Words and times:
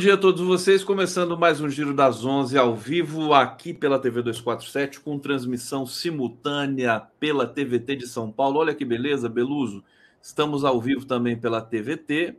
dia 0.00 0.14
a 0.14 0.16
todos 0.16 0.40
vocês. 0.40 0.82
Começando 0.82 1.36
mais 1.36 1.60
um 1.60 1.68
Giro 1.68 1.92
das 1.92 2.24
11 2.24 2.56
ao 2.56 2.74
vivo 2.74 3.34
aqui 3.34 3.74
pela 3.74 3.98
TV 3.98 4.22
247, 4.22 4.98
com 4.98 5.18
transmissão 5.18 5.84
simultânea 5.84 7.00
pela 7.20 7.46
TVT 7.46 7.96
de 7.96 8.08
São 8.08 8.32
Paulo. 8.32 8.60
Olha 8.60 8.74
que 8.74 8.82
beleza, 8.82 9.28
Beluso. 9.28 9.84
Estamos 10.18 10.64
ao 10.64 10.80
vivo 10.80 11.04
também 11.04 11.36
pela 11.36 11.60
TVT, 11.60 12.34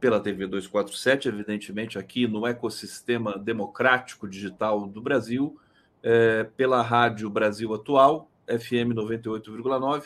pela 0.00 0.18
TV 0.18 0.46
247, 0.46 1.28
evidentemente, 1.28 1.98
aqui 1.98 2.26
no 2.26 2.46
ecossistema 2.46 3.38
democrático 3.38 4.26
digital 4.26 4.86
do 4.86 5.02
Brasil, 5.02 5.54
é, 6.02 6.44
pela 6.56 6.80
Rádio 6.80 7.28
Brasil 7.28 7.74
Atual, 7.74 8.30
FM 8.48 8.96
98,9 8.96 10.04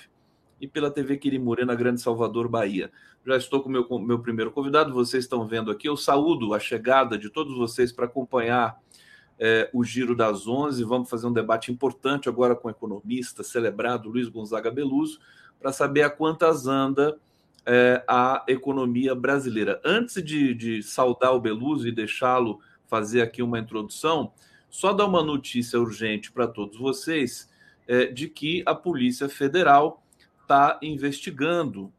e 0.60 0.66
pela 0.66 0.91
TV 0.91 1.16
Quirimurê, 1.16 1.64
na 1.64 1.76
Grande 1.76 2.00
Salvador, 2.00 2.48
Bahia. 2.48 2.91
Já 3.27 3.36
estou 3.36 3.60
com 3.60 3.69
o 3.69 3.72
meu, 3.72 3.98
meu 3.98 4.20
primeiro 4.20 4.52
convidado, 4.52 4.94
vocês 4.94 5.24
estão 5.24 5.44
vendo 5.48 5.69
aqui. 5.69 5.88
Eu 5.88 5.96
saúdo 5.96 6.55
a 6.55 6.60
chegada 6.60 7.19
de 7.19 7.28
todos 7.28 7.56
vocês 7.56 7.91
para 7.91 8.05
acompanhar 8.05 8.80
é, 9.36 9.69
o 9.72 9.82
Giro 9.82 10.14
das 10.14 10.46
Onze. 10.46 10.84
Vamos 10.84 11.10
fazer 11.10 11.27
um 11.27 11.32
debate 11.32 11.72
importante 11.72 12.28
agora 12.28 12.54
com 12.54 12.69
o 12.69 12.70
economista 12.70 13.42
celebrado 13.42 14.08
Luiz 14.08 14.28
Gonzaga 14.28 14.70
Beluso, 14.70 15.19
para 15.58 15.72
saber 15.72 16.02
a 16.02 16.10
quantas 16.10 16.69
anda 16.69 17.19
é, 17.66 18.04
a 18.06 18.44
economia 18.47 19.12
brasileira. 19.12 19.80
Antes 19.84 20.22
de, 20.22 20.54
de 20.54 20.80
saudar 20.84 21.34
o 21.34 21.41
Beluso 21.41 21.88
e 21.88 21.91
deixá-lo 21.91 22.60
fazer 22.86 23.22
aqui 23.22 23.42
uma 23.42 23.58
introdução, 23.58 24.32
só 24.70 24.92
dar 24.92 25.04
uma 25.04 25.20
notícia 25.24 25.80
urgente 25.80 26.30
para 26.30 26.47
todos 26.47 26.78
vocês 26.78 27.50
é, 27.88 28.06
de 28.06 28.28
que 28.28 28.62
a 28.64 28.72
Polícia 28.72 29.28
Federal 29.28 30.00
está 30.42 30.78
investigando 30.80 31.92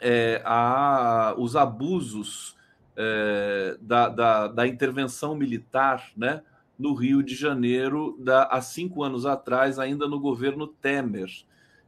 é, 0.00 0.42
a, 0.44 1.34
os 1.38 1.56
abusos 1.56 2.56
é, 2.96 3.76
da, 3.80 4.08
da, 4.08 4.48
da, 4.48 4.66
intervenção 4.66 5.34
militar 5.34 6.10
né, 6.16 6.42
no 6.78 6.94
Rio 6.94 7.22
de 7.22 7.34
Janeiro 7.34 8.16
da, 8.18 8.44
há 8.44 8.60
cinco 8.60 9.02
anos 9.02 9.26
atrás, 9.26 9.78
ainda 9.78 10.08
no 10.08 10.18
governo 10.18 10.66
Temer. 10.66 11.30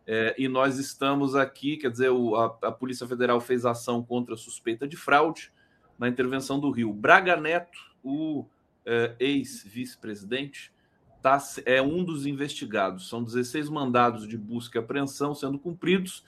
É, 0.06 0.34
e 0.39 0.48
nós 0.48 0.78
estamos 0.78 1.37
aqui, 1.37 1.77
quer 1.77 1.91
dizer, 1.91 2.11
o, 2.11 2.34
a, 2.34 2.47
a, 2.62 2.73
Polícia 2.73 3.06
Federal 3.06 3.41
fez 3.41 3.67
ação 3.67 4.03
contra 4.03 4.34
a 4.34 4.39
suspeita 4.39 4.89
de 4.89 4.97
fraude 4.97 5.53
na 5.98 6.09
intervenção 6.09 6.59
do 6.59 6.70
Rio. 6.70 6.93
Braga 6.93 7.37
Neto, 7.37 7.78
o 8.03 8.47
é, 8.87 9.15
ex-vice-presidente, 9.20 10.72
tá, 11.20 11.39
é 11.67 11.83
um 11.83 12.03
dos 12.03 12.25
investigados. 12.25 13.09
São 13.09 13.22
16 13.22 13.69
mandados 13.69 14.27
de 14.27 14.39
busca 14.39 14.78
e 14.78 14.81
apreensão 14.81 15.34
sendo 15.34 15.59
cumpridos. 15.59 16.25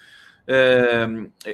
É, 0.47 1.07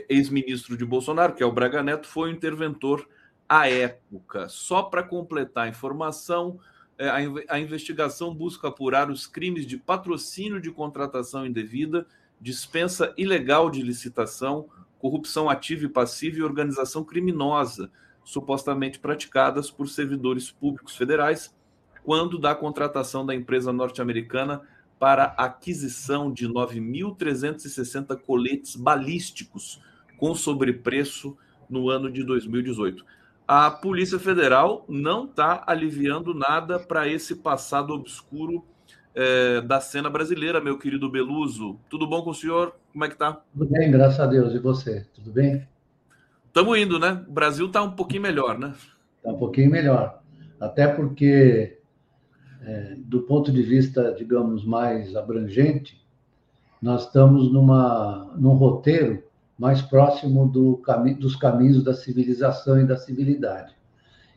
Ex-ministro 0.09 0.77
de 0.77 0.85
Bolsonaro, 0.85 1.35
que 1.35 1.43
é 1.43 1.47
o 1.47 1.53
Braga 1.53 1.83
Neto, 1.83 2.07
foi 2.07 2.31
o 2.31 2.33
interventor 2.33 3.07
à 3.49 3.69
época. 3.69 4.49
Só 4.49 4.83
para 4.83 5.03
completar 5.03 5.67
a 5.67 5.69
informação, 5.69 6.59
é, 6.99 7.09
a 7.49 7.59
investigação 7.59 8.35
busca 8.35 8.69
apurar 8.69 9.11
os 9.11 9.27
crimes 9.27 9.67
de 9.67 9.77
patrocínio 9.77 10.61
de 10.61 10.71
contratação 10.71 11.47
indevida, 11.47 12.07
dispensa 12.41 13.15
ilegal 13.17 13.71
de 13.71 13.83
licitação, 13.83 14.69
corrupção 14.99 15.49
ativa 15.49 15.85
e 15.85 15.89
passiva 15.89 16.39
e 16.39 16.43
organização 16.43 17.05
criminosa, 17.05 17.91
supostamente 18.25 18.99
praticadas 18.99 19.71
por 19.71 19.89
servidores 19.89 20.51
públicos 20.51 20.97
federais 20.97 21.55
quando 22.07 22.39
da 22.39 22.55
contratação 22.55 23.27
da 23.27 23.35
empresa 23.35 23.73
norte-americana 23.73 24.63
para 24.99 25.34
aquisição 25.37 26.33
de 26.33 26.49
9.360 26.49 28.17
coletes 28.21 28.77
balísticos 28.77 29.81
com 30.17 30.34
sobrepreço 30.34 31.37
no 31.69 31.91
ano 31.91 32.11
de 32.11 32.25
2018. 32.25 33.05
A 33.47 33.71
Polícia 33.71 34.19
Federal 34.19 34.84
não 34.89 35.25
está 35.25 35.62
aliviando 35.67 36.34
nada 36.34 36.79
para 36.79 37.07
esse 37.07 37.37
passado 37.37 37.93
obscuro 37.93 38.65
é, 39.15 39.61
da 39.61 39.81
cena 39.81 40.11
brasileira, 40.11 40.61
meu 40.61 40.79
querido 40.79 41.09
Beluso. 41.09 41.78
Tudo 41.89 42.07
bom 42.07 42.23
com 42.23 42.31
o 42.31 42.34
senhor? 42.34 42.75
Como 42.93 43.05
é 43.05 43.09
que 43.09 43.17
tá? 43.17 43.41
Tudo 43.53 43.71
bem, 43.71 43.91
graças 43.91 44.19
a 44.19 44.27
Deus. 44.27 44.53
E 44.55 44.59
você? 44.59 45.07
Tudo 45.15 45.31
bem? 45.31 45.67
Estamos 46.47 46.78
indo, 46.78 46.99
né? 46.99 47.25
O 47.28 47.33
Brasil 47.33 47.67
está 47.67 47.83
um 47.83 47.93
pouquinho 47.93 48.23
melhor, 48.23 48.59
né? 48.59 48.75
Está 49.19 49.31
um 49.31 49.39
pouquinho 49.39 49.71
melhor. 49.71 50.21
Até 50.59 50.89
porque 50.89 51.76
é, 52.62 52.94
do 52.99 53.22
ponto 53.22 53.53
de 53.53 53.62
vista, 53.62 54.15
digamos, 54.17 54.65
mais 54.65 55.15
abrangente, 55.15 56.00
nós 56.81 57.06
estamos 57.06 57.53
numa, 57.53 58.33
num 58.37 58.55
roteiro 58.55 59.22
mais 59.59 59.81
próximo 59.81 60.47
do 60.49 60.77
cami 60.78 61.15
dos 61.15 61.34
caminhos 61.34 61.83
da 61.83 61.95
civilização 61.95 62.81
e 62.81 62.87
da 62.87 62.97
civilidade. 62.97 63.75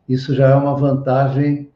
Isso 0.08 0.34
já 0.34 0.50
é 0.50 0.56
uma 0.56 0.76
vantagem 0.76 1.70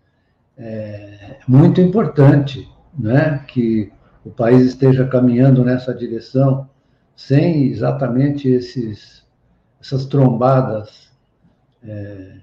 é, 0.58 1.40
muito 1.48 1.82
importante, 1.82 2.68
né? 2.98 3.40
que 3.48 3.92
o 4.24 4.32
país 4.32 4.66
esteja 4.68 5.06
caminhando 5.08 5.64
nessa 5.64 5.94
direção 5.94 6.70
sem 7.16 7.68
exatamente 7.68 8.48
esses, 8.48 9.24
essas 9.80 10.06
trombadas 10.06 11.12
é, 11.84 12.38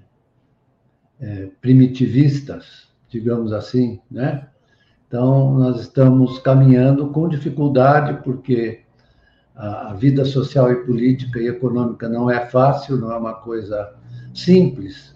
é, 1.19 1.49
primitivistas 1.59 2.90
digamos 3.11 3.51
assim, 3.51 3.99
né? 4.09 4.47
Então, 5.07 5.53
nós 5.55 5.81
estamos 5.81 6.39
caminhando 6.39 7.09
com 7.09 7.27
dificuldade, 7.27 8.23
porque 8.23 8.79
a 9.53 9.93
vida 9.93 10.23
social 10.23 10.71
e 10.71 10.85
política 10.85 11.37
e 11.37 11.47
econômica 11.47 12.07
não 12.07 12.31
é 12.31 12.45
fácil, 12.47 12.95
não 12.95 13.11
é 13.11 13.17
uma 13.17 13.33
coisa 13.33 13.93
simples, 14.33 15.13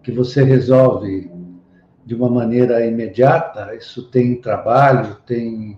que 0.00 0.12
você 0.12 0.44
resolve 0.44 1.28
de 2.06 2.14
uma 2.14 2.30
maneira 2.30 2.86
imediata. 2.86 3.74
Isso 3.74 4.04
tem 4.04 4.40
trabalho, 4.40 5.16
tem 5.26 5.76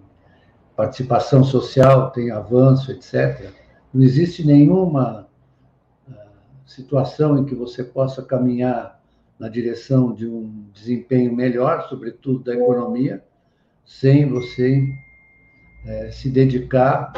participação 0.76 1.42
social, 1.42 2.10
tem 2.10 2.31
avanço, 2.31 2.92
etc. 2.92 3.50
Não 3.92 4.02
existe 4.02 4.46
nenhuma 4.46 5.26
ah, 6.06 6.26
situação 6.66 7.38
em 7.38 7.44
que 7.46 7.54
você 7.54 7.82
possa 7.82 8.22
caminhar 8.22 9.00
na 9.39 9.49
direção 9.49 10.12
de 10.12 10.27
um 10.27 10.67
desempenho 10.72 11.34
melhor, 11.34 11.89
sobretudo 11.89 12.45
da 12.45 12.55
economia, 12.55 13.22
sem 13.84 14.28
você 14.28 14.89
é, 15.87 16.11
se 16.11 16.31
dedicar 16.31 17.12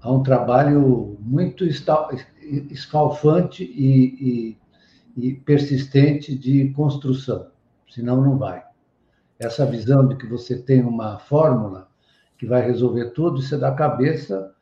a 0.00 0.12
um 0.12 0.22
trabalho 0.22 1.16
muito 1.20 1.64
escalfante 1.64 3.64
e, 3.64 4.56
e, 5.16 5.28
e 5.28 5.34
persistente 5.34 6.36
de 6.36 6.70
construção, 6.70 7.48
senão 7.88 8.22
não 8.22 8.38
vai. 8.38 8.62
Essa 9.38 9.66
visão 9.66 10.06
de 10.08 10.16
que 10.16 10.26
você 10.26 10.56
tem 10.56 10.82
uma 10.82 11.18
fórmula 11.18 11.88
que 12.36 12.46
vai 12.46 12.64
resolver 12.64 13.10
tudo, 13.10 13.40
isso 13.40 13.54
é 13.54 13.58
da 13.58 13.72
cabeça 13.72 14.52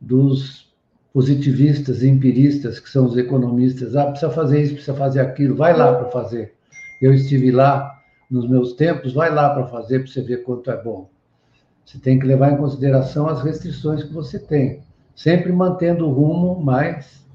dos 0.00 0.68
positivistas, 1.12 2.02
empiristas, 2.02 2.78
que 2.78 2.88
são 2.88 3.06
os 3.06 3.16
economistas, 3.16 3.96
ah, 3.96 4.06
precisa 4.06 4.30
fazer 4.30 4.62
isso, 4.62 4.74
precisa 4.74 4.96
fazer 4.96 5.20
aquilo, 5.20 5.56
vai 5.56 5.76
lá 5.76 5.94
para 5.94 6.10
fazer. 6.10 6.54
Eu 7.00 7.12
estive 7.14 7.50
lá 7.50 7.98
nos 8.30 8.48
meus 8.48 8.74
tempos, 8.74 9.12
vai 9.12 9.32
lá 9.32 9.50
para 9.50 9.66
fazer 9.66 10.00
para 10.00 10.08
você 10.08 10.22
ver 10.22 10.42
quanto 10.42 10.70
é 10.70 10.82
bom. 10.82 11.10
Você 11.84 11.98
tem 11.98 12.18
que 12.18 12.26
levar 12.26 12.52
em 12.52 12.56
consideração 12.56 13.26
as 13.26 13.42
restrições 13.42 14.04
que 14.04 14.12
você 14.12 14.38
tem, 14.38 14.82
sempre 15.14 15.50
mantendo 15.50 16.06
o 16.06 16.12
rumo 16.12 16.60
mais. 16.60 17.26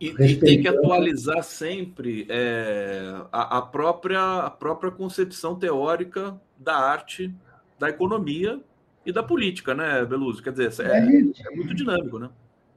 E, 0.00 0.08
e 0.08 0.36
tem 0.36 0.62
que 0.62 0.68
atualizar 0.68 1.42
sempre 1.42 2.26
é, 2.30 3.22
a, 3.32 3.58
a, 3.58 3.62
própria, 3.62 4.44
a 4.44 4.50
própria 4.50 4.90
concepção 4.90 5.56
teórica 5.56 6.40
da 6.56 6.76
arte, 6.76 7.34
da 7.78 7.88
economia 7.88 8.60
e 9.04 9.12
da 9.12 9.22
política, 9.22 9.74
né, 9.74 10.04
Beluso? 10.04 10.42
Quer 10.42 10.52
dizer, 10.52 10.86
é, 10.86 10.98
é, 10.98 11.20
é 11.48 11.56
muito 11.56 11.74
dinâmico, 11.74 12.18
né? 12.18 12.30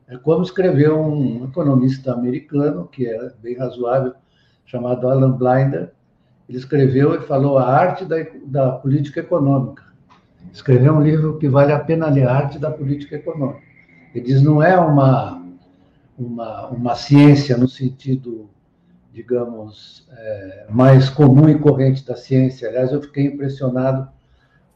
É 0.07 0.17
como 0.17 0.43
escreveu 0.43 0.99
um 0.99 1.45
economista 1.45 2.13
americano, 2.13 2.87
que 2.87 3.07
é 3.07 3.31
bem 3.41 3.55
razoável, 3.55 4.13
chamado 4.65 5.07
Alan 5.07 5.31
Blinder. 5.31 5.91
Ele 6.47 6.57
escreveu 6.57 7.15
e 7.15 7.21
falou 7.25 7.57
a 7.57 7.67
arte 7.67 8.05
da, 8.05 8.17
da 8.45 8.71
política 8.71 9.19
econômica. 9.19 9.83
Escreveu 10.51 10.93
um 10.93 11.01
livro 11.01 11.37
que 11.37 11.47
vale 11.47 11.71
a 11.71 11.79
pena 11.79 12.09
ler, 12.09 12.27
a 12.27 12.35
arte 12.35 12.59
da 12.59 12.69
política 12.69 13.15
econômica. 13.15 13.61
Ele 14.13 14.25
diz 14.25 14.41
não 14.41 14.61
é 14.61 14.77
uma, 14.77 15.41
uma, 16.17 16.67
uma 16.67 16.95
ciência 16.95 17.57
no 17.57 17.67
sentido 17.67 18.49
digamos, 19.13 20.07
é, 20.11 20.65
mais 20.71 21.07
comum 21.07 21.47
e 21.47 21.57
corrente 21.57 22.03
da 22.03 22.15
ciência. 22.15 22.67
Aliás, 22.67 22.91
eu 22.91 22.99
fiquei 22.99 23.27
impressionado 23.27 24.09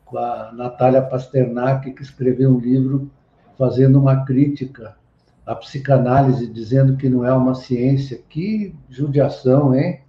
com 0.06 0.18
a 0.20 0.52
Natália 0.54 1.02
Pasternak, 1.02 1.92
que 1.92 2.04
escreveu 2.04 2.52
um 2.52 2.60
livro 2.60 3.10
fazendo 3.58 4.00
uma 4.00 4.24
crítica 4.24 4.96
à 5.48 5.56
psicanálise, 5.56 6.46
dizendo 6.46 6.98
que 6.98 7.10
não 7.10 7.26
é 7.26 7.34
uma 7.34 7.56
ciência. 7.56 8.22
Que 8.30 8.76
judiação, 8.90 9.74
hein? 9.74 10.02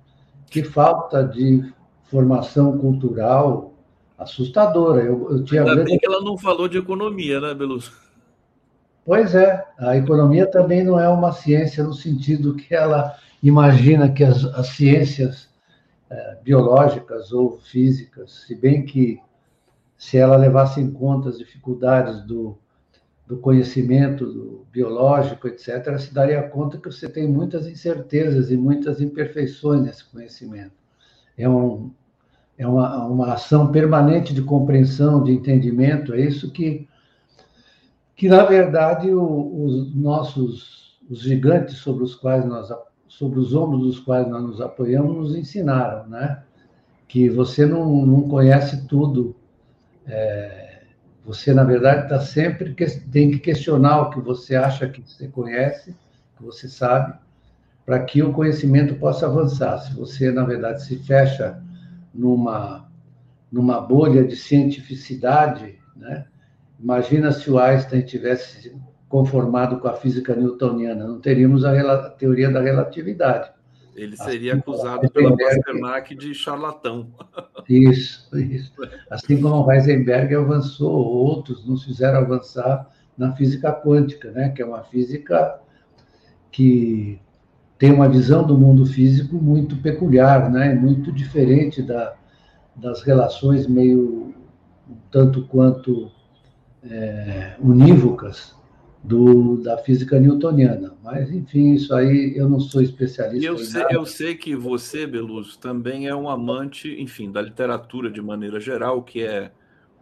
Que 0.51 0.65
falta 0.65 1.23
de 1.23 1.73
formação 2.11 2.77
cultural 2.77 3.73
assustadora. 4.19 5.03
Eu, 5.03 5.31
eu 5.31 5.45
tinha 5.45 5.63
Ainda 5.63 5.85
bem 5.85 5.97
que 5.97 6.07
ela 6.07 6.21
não 6.21 6.37
falou 6.37 6.67
de 6.69 6.77
economia, 6.77 7.41
né, 7.41 7.55
Beluso? 7.55 7.93
Pois 9.05 9.35
é, 9.35 9.65
a 9.79 9.97
economia 9.97 10.45
também 10.51 10.83
não 10.83 10.99
é 10.99 11.09
uma 11.09 11.33
ciência 11.33 11.85
no 11.85 11.95
sentido 11.95 12.57
que 12.57 12.75
ela 12.75 13.15
imagina 13.41 14.11
que 14.11 14.25
as, 14.25 14.45
as 14.45 14.67
ciências 14.69 15.49
é, 16.11 16.39
biológicas 16.43 17.33
ou 17.33 17.61
físicas, 17.61 18.45
se 18.47 18.57
bem 18.57 18.85
que 18.85 19.21
se 19.97 20.19
ela 20.19 20.37
levasse 20.37 20.81
em 20.81 20.91
conta 20.91 21.29
as 21.29 21.39
dificuldades 21.39 22.23
do, 22.27 22.59
do 23.29 23.37
conhecimento 23.37 24.25
do 24.25 24.67
biológico, 24.73 25.47
etc., 25.47 25.99
se 25.99 26.15
daria 26.15 26.43
conta 26.43 26.79
que 26.79 26.91
você 26.91 27.07
tem 27.07 27.29
muitas 27.29 27.67
incertezas 27.67 28.51
e 28.51 28.57
muitas 28.57 29.03
imperfeições 29.03 29.83
nesse 29.83 30.03
conhecimento. 30.07 30.73
É, 31.37 31.47
um, 31.47 31.91
é 32.57 32.67
uma, 32.67 33.05
uma 33.05 33.35
ação 33.35 33.71
permanente 33.71 34.33
de 34.33 34.41
compreensão, 34.41 35.23
de 35.23 35.31
entendimento, 35.31 36.15
é 36.15 36.21
isso 36.23 36.51
que, 36.51 36.89
que 38.17 38.31
na 38.31 38.45
verdade, 38.45 39.11
o, 39.11 39.65
os 39.65 39.95
nossos 39.95 40.79
os 41.09 41.21
gigantes 41.21 41.79
sobre 41.79 42.05
os 42.05 42.15
quais 42.15 42.45
nós 42.45 42.69
sobre 43.09 43.39
os 43.39 43.55
ombros 43.55 43.83
dos 43.83 43.99
quais 43.99 44.29
nós 44.29 44.43
nos 44.43 44.61
apoiamos 44.61 45.17
nos 45.17 45.37
ensinaram, 45.37 46.07
né? 46.09 46.43
Que 47.07 47.29
você 47.29 47.65
não, 47.65 48.07
não 48.07 48.29
conhece 48.29 48.87
tudo 48.87 49.35
é, 50.07 50.58
você, 51.29 51.53
na 51.53 51.63
verdade, 51.63 52.05
está 52.05 52.19
sempre 52.21 52.73
que, 52.73 52.87
tem 52.87 53.31
que 53.31 53.39
questionar 53.39 54.01
o 54.01 54.11
que 54.11 54.19
você 54.19 54.57
acha 54.57 54.89
que 54.89 55.03
você 55.03 55.29
conhece, 55.29 55.95
que 56.35 56.43
você 56.43 56.67
sabe, 56.67 57.19
para 57.85 58.03
que 58.03 58.23
o 58.23 58.33
conhecimento 58.33 58.95
possa 58.95 59.27
avançar. 59.27 59.77
Se 59.77 59.95
você, 59.95 60.33
na 60.33 60.43
verdade, 60.43 60.83
se 60.83 60.97
fecha 60.97 61.63
numa, 62.15 62.89
numa 63.53 63.79
bolha 63.79 64.25
de 64.25 64.37
cientificidade, 64.37 65.79
né? 65.95 66.25
imagina 66.81 67.31
se 67.31 67.51
o 67.51 67.59
Einstein 67.59 68.01
tivesse 68.01 68.75
conformado 69.07 69.81
com 69.81 69.89
a 69.89 69.97
física 69.97 70.35
newtoniana, 70.35 71.07
não 71.07 71.21
teríamos 71.21 71.63
a, 71.63 71.73
a 71.73 72.09
teoria 72.09 72.51
da 72.51 72.63
relatividade. 72.63 73.51
Ele 73.99 74.17
seria 74.17 74.53
assim, 74.53 74.61
acusado 74.61 75.11
pela 75.11 75.37
Pasternak 75.37 76.15
de 76.15 76.35
charlatão. 76.35 77.09
Isso, 77.69 78.39
isso. 78.39 78.73
Assim 79.11 79.41
como 79.43 79.65
o 79.65 79.73
Heisenberg 79.73 80.35
avançou, 80.35 80.91
outros 80.91 81.67
nos 81.67 81.85
fizeram 81.85 82.21
avançar 82.21 82.89
na 83.17 83.33
física 83.33 83.73
quântica, 83.73 84.31
né? 84.31 84.51
que 84.51 84.63
é 84.63 84.65
uma 84.65 84.85
física 84.85 85.61
que 86.51 87.21
tem 87.79 87.93
uma 87.93 88.09
visão 88.09 88.47
do 88.47 88.57
mundo 88.57 88.87
físico 88.87 89.37
muito 89.37 89.77
peculiar, 89.77 90.51
né? 90.51 90.73
muito 90.75 91.13
diferente 91.13 91.83
da, 91.83 92.15
das 92.75 93.03
relações 93.03 93.67
meio 93.67 94.35
tanto 95.11 95.47
quanto 95.47 96.11
é, 96.83 97.57
unívocas 97.61 98.58
do, 99.09 99.57
da 99.57 99.79
física 99.79 100.21
newtoniana. 100.21 100.95
Mas, 101.03 101.31
enfim, 101.33 101.73
isso 101.73 101.95
aí 101.95 102.35
eu 102.37 102.47
não 102.47 102.61
sou 102.61 102.83
especialista. 102.83 103.47
Eu 103.47 103.57
sei, 103.57 103.85
eu 103.91 104.05
sei 104.05 104.35
que 104.35 104.55
você, 104.55 105.07
Beluso, 105.07 105.59
também 105.59 106.07
é 106.07 106.15
um 106.15 106.29
amante, 106.29 106.95
enfim, 107.01 107.33
da 107.33 107.41
literatura 107.41 108.11
de 108.11 108.21
maneira 108.21 108.61
geral, 108.61 109.03
que 109.03 109.23
é 109.23 109.51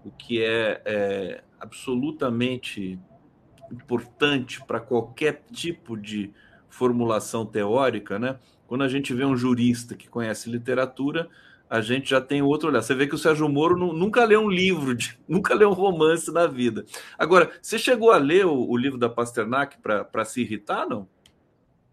o 0.04 0.10
que 0.10 0.42
é, 0.42 0.82
é 0.84 1.40
absolutamente 1.60 2.98
importante 3.70 4.60
para 4.66 4.80
qualquer 4.80 5.44
tipo 5.52 5.96
de 5.96 6.32
formulação 6.68 7.46
teórica, 7.46 8.18
né? 8.18 8.36
Quando 8.66 8.82
a 8.82 8.88
gente 8.88 9.14
vê 9.14 9.24
um 9.24 9.36
jurista 9.36 9.94
que 9.94 10.08
conhece 10.08 10.50
literatura, 10.50 11.28
a 11.68 11.80
gente 11.80 12.10
já 12.10 12.20
tem 12.20 12.42
outro 12.42 12.68
olhar. 12.68 12.82
Você 12.82 12.94
vê 12.94 13.06
que 13.06 13.14
o 13.14 13.18
Sérgio 13.18 13.48
Moro 13.48 13.76
nunca 13.76 14.24
leu 14.24 14.40
um 14.40 14.50
livro, 14.50 14.94
de, 14.94 15.18
nunca 15.28 15.54
leu 15.54 15.70
um 15.70 15.74
romance 15.74 16.32
na 16.32 16.46
vida. 16.46 16.84
Agora, 17.18 17.50
você 17.60 17.78
chegou 17.78 18.10
a 18.12 18.18
ler 18.18 18.46
o, 18.46 18.68
o 18.68 18.76
livro 18.76 18.98
da 18.98 19.08
Pasternak 19.08 19.78
para 19.78 20.24
se 20.24 20.42
irritar, 20.42 20.86
não? 20.88 21.08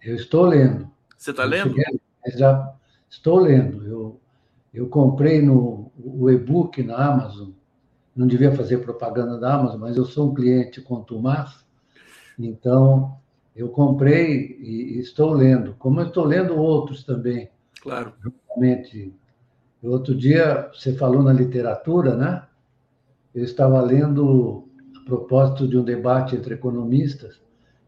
Eu 0.02 0.16
estou 0.16 0.46
lendo. 0.46 0.90
Você 1.18 1.32
está 1.32 1.44
lendo? 1.44 1.76
já 2.36 2.74
estou 3.10 3.40
lendo. 3.40 3.86
Eu, 3.86 4.20
eu 4.74 4.88
comprei 4.88 5.42
no 5.42 5.92
o 5.98 6.30
e-book 6.30 6.84
na 6.84 6.98
Amazon. 6.98 7.50
Não 8.16 8.28
devia 8.28 8.52
fazer 8.52 8.80
propaganda 8.80 9.40
da 9.40 9.56
Amazon, 9.56 9.80
mas 9.80 9.98
eu 9.98 10.06
sou 10.06 10.30
um 10.30 10.34
cliente 10.34 10.82
contumaz. 10.82 11.66
Então, 12.38 13.18
eu 13.56 13.70
comprei 13.70 14.58
e, 14.60 14.96
e 14.96 15.00
estou 15.00 15.32
lendo. 15.32 15.76
Como 15.80 16.00
eu 16.00 16.08
estou 16.08 16.26
lendo 16.26 16.58
outros 16.58 17.04
também. 17.04 17.50
Claro. 17.82 18.14
Outro 19.84 20.16
dia, 20.16 20.70
você 20.74 20.94
falou 20.94 21.22
na 21.22 21.34
literatura, 21.34 22.16
né? 22.16 22.44
Eu 23.36 23.44
estava 23.44 23.82
lendo, 23.82 24.70
a 25.02 25.06
propósito 25.06 25.68
de 25.68 25.78
um 25.78 25.84
debate 25.84 26.36
entre 26.36 26.54
economistas, 26.54 27.42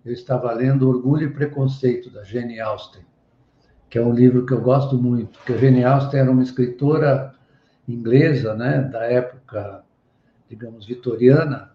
eu 0.04 0.12
estava 0.12 0.52
lendo 0.52 0.90
Orgulho 0.90 1.28
e 1.28 1.34
Preconceito, 1.34 2.12
da 2.12 2.24
Jane 2.24 2.60
Austen, 2.60 3.04
que 3.90 3.98
é 3.98 4.02
um 4.02 4.14
livro 4.14 4.46
que 4.46 4.54
eu 4.54 4.62
gosto 4.62 4.98
muito, 4.98 5.38
porque 5.40 5.54
a 5.54 5.58
Jane 5.58 5.86
Austen 5.86 6.20
era 6.20 6.32
uma 6.32 6.44
escritora 6.44 7.34
inglesa, 7.88 8.54
né, 8.56 8.82
da 8.82 9.06
época, 9.06 9.84
digamos, 10.50 10.86
vitoriana, 10.86 11.72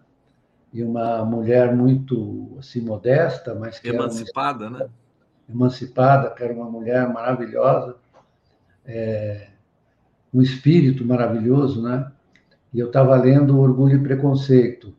e 0.71 0.83
uma 0.83 1.25
mulher 1.25 1.75
muito 1.75 2.55
assim 2.59 2.81
modesta, 2.81 3.55
mas 3.55 3.79
que 3.79 3.89
emancipada, 3.89 4.67
uma, 4.67 4.79
né? 4.79 4.89
Emancipada, 5.49 6.29
que 6.29 6.43
era 6.43 6.53
uma 6.53 6.69
mulher 6.69 7.09
maravilhosa. 7.09 7.97
É, 8.85 9.50
um 10.33 10.41
espírito 10.41 11.05
maravilhoso, 11.05 11.81
né? 11.81 12.11
E 12.73 12.79
eu 12.79 12.87
estava 12.87 13.15
lendo 13.15 13.59
Orgulho 13.59 13.97
e 13.97 14.03
Preconceito. 14.03 14.93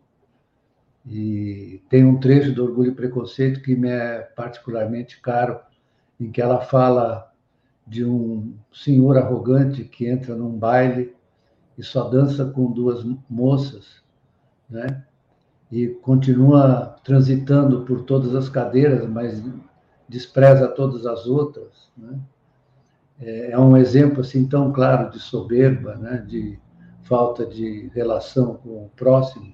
E 1.06 1.80
tem 1.88 2.04
um 2.04 2.20
trecho 2.20 2.52
do 2.52 2.64
Orgulho 2.64 2.92
e 2.92 2.94
Preconceito 2.94 3.62
que 3.62 3.74
me 3.74 3.88
é 3.88 4.20
particularmente 4.20 5.20
caro, 5.20 5.58
em 6.20 6.30
que 6.30 6.40
ela 6.40 6.60
fala 6.60 7.32
de 7.86 8.04
um 8.04 8.54
senhor 8.72 9.16
arrogante 9.18 9.84
que 9.84 10.06
entra 10.06 10.36
num 10.36 10.56
baile 10.56 11.14
e 11.76 11.82
só 11.82 12.08
dança 12.08 12.44
com 12.44 12.70
duas 12.70 13.04
moças, 13.28 14.02
né? 14.68 15.04
E 15.70 15.88
continua 15.88 16.96
transitando 17.02 17.84
por 17.84 18.02
todas 18.02 18.34
as 18.34 18.48
cadeiras, 18.48 19.08
mas 19.08 19.42
despreza 20.08 20.68
todas 20.68 21.06
as 21.06 21.26
outras, 21.26 21.88
né? 21.96 22.20
É 23.20 23.58
um 23.58 23.76
exemplo 23.76 24.20
assim 24.20 24.46
tão 24.46 24.72
claro 24.72 25.10
de 25.10 25.18
soberba, 25.18 25.94
né? 25.96 26.24
de 26.26 26.58
falta 27.04 27.46
de 27.46 27.90
relação 27.94 28.54
com 28.54 28.86
o 28.86 28.90
próximo. 28.96 29.52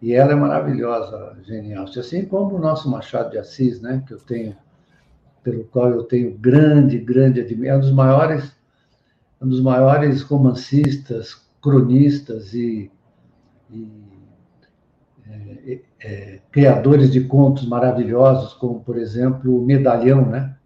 E 0.00 0.12
ela 0.12 0.32
é 0.32 0.34
maravilhosa, 0.34 1.36
genial. 1.42 1.84
Assim 1.84 2.24
como 2.24 2.56
o 2.56 2.60
nosso 2.60 2.90
Machado 2.90 3.30
de 3.30 3.38
Assis, 3.38 3.80
né? 3.80 4.02
que 4.06 4.12
eu 4.12 4.18
tenho, 4.18 4.56
pelo 5.42 5.64
qual 5.64 5.88
eu 5.88 6.04
tenho 6.04 6.36
grande, 6.36 6.98
grande 6.98 7.40
admiração, 7.40 7.74
é 7.74 7.78
um 7.78 7.80
dos 7.80 7.92
maiores, 7.92 8.52
um 9.40 9.48
dos 9.48 9.60
maiores 9.60 10.22
romancistas, 10.22 11.46
cronistas 11.62 12.52
e, 12.52 12.90
e 13.70 14.06
é, 15.28 15.80
é, 16.00 16.40
criadores 16.52 17.10
de 17.10 17.22
contos 17.22 17.66
maravilhosos, 17.66 18.54
como, 18.54 18.80
por 18.80 18.96
exemplo, 18.96 19.58
o 19.58 19.64
Medalhão, 19.64 20.24
né? 20.24 20.56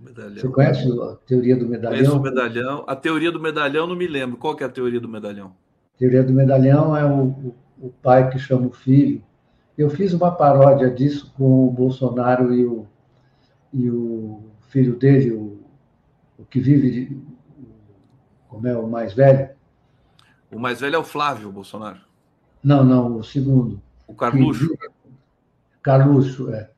Medalhão. 0.00 0.36
Você 0.36 0.48
conhece 0.48 1.00
a 1.02 1.16
teoria 1.26 1.56
do 1.56 1.68
medalhão? 1.68 1.98
Conheço 1.98 2.16
o 2.18 2.22
medalhão. 2.22 2.84
A 2.86 2.96
teoria 2.96 3.30
do 3.30 3.38
medalhão 3.38 3.86
não 3.86 3.94
me 3.94 4.06
lembro. 4.06 4.38
Qual 4.38 4.56
que 4.56 4.64
é 4.64 4.66
a 4.66 4.70
teoria 4.70 4.98
do 4.98 5.08
medalhão? 5.08 5.54
A 5.94 5.98
teoria 5.98 6.22
do 6.22 6.32
medalhão 6.32 6.96
é 6.96 7.04
o, 7.04 7.24
o, 7.24 7.54
o 7.80 7.90
pai 8.02 8.30
que 8.30 8.38
chama 8.38 8.66
o 8.66 8.72
filho. 8.72 9.22
Eu 9.76 9.90
fiz 9.90 10.14
uma 10.14 10.30
paródia 10.30 10.90
disso 10.90 11.32
com 11.36 11.68
o 11.68 11.70
Bolsonaro 11.70 12.54
e 12.54 12.64
o, 12.64 12.86
e 13.72 13.90
o 13.90 14.42
filho 14.68 14.96
dele, 14.96 15.32
o, 15.32 15.60
o 16.38 16.44
que 16.44 16.60
vive, 16.60 16.90
de, 16.90 17.22
como 18.48 18.66
é 18.66 18.76
o 18.76 18.88
mais 18.88 19.12
velho? 19.12 19.50
O 20.50 20.58
mais 20.58 20.80
velho 20.80 20.96
é 20.96 20.98
o 20.98 21.04
Flávio 21.04 21.52
Bolsonaro. 21.52 22.00
Não, 22.62 22.84
não, 22.84 23.16
o 23.18 23.24
segundo. 23.24 23.80
O 24.06 24.14
Carluxo. 24.14 24.76
Carluxo, 25.82 26.50
é. 26.52 26.70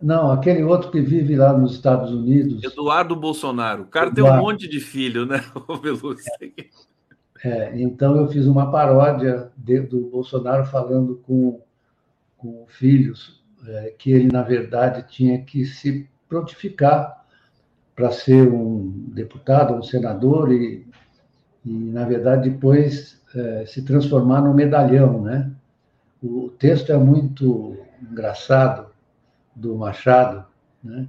Não, 0.00 0.32
aquele 0.32 0.62
outro 0.62 0.90
que 0.90 1.00
vive 1.00 1.36
lá 1.36 1.52
nos 1.52 1.74
Estados 1.74 2.10
Unidos. 2.10 2.62
Eduardo 2.64 3.14
Bolsonaro. 3.14 3.82
O 3.82 3.86
cara 3.86 4.08
Eduardo. 4.08 4.32
tem 4.32 4.40
um 4.40 4.46
monte 4.46 4.68
de 4.68 4.80
filho, 4.80 5.26
né, 5.26 5.42
É, 7.42 7.48
é, 7.48 7.80
então 7.80 8.16
eu 8.16 8.28
fiz 8.28 8.46
uma 8.46 8.70
paródia 8.70 9.50
de, 9.56 9.80
do 9.80 10.10
Bolsonaro 10.10 10.66
falando 10.66 11.22
com, 11.26 11.60
com 12.36 12.66
filhos 12.68 13.42
é, 13.66 13.94
que 13.96 14.10
ele, 14.10 14.30
na 14.30 14.42
verdade, 14.42 15.06
tinha 15.08 15.40
que 15.42 15.64
se 15.64 16.06
prontificar 16.28 17.24
para 17.96 18.10
ser 18.10 18.46
um 18.50 18.90
deputado, 19.08 19.74
um 19.74 19.82
senador 19.82 20.52
e, 20.52 20.86
e 21.64 21.72
na 21.72 22.04
verdade, 22.04 22.50
depois 22.50 23.20
é, 23.34 23.64
se 23.66 23.82
transformar 23.82 24.42
num 24.42 24.54
medalhão, 24.54 25.22
né? 25.22 25.50
O 26.22 26.50
texto 26.58 26.92
é 26.92 26.98
muito 26.98 27.76
engraçado 28.02 28.89
do 29.54 29.76
Machado, 29.76 30.44
né? 30.82 31.08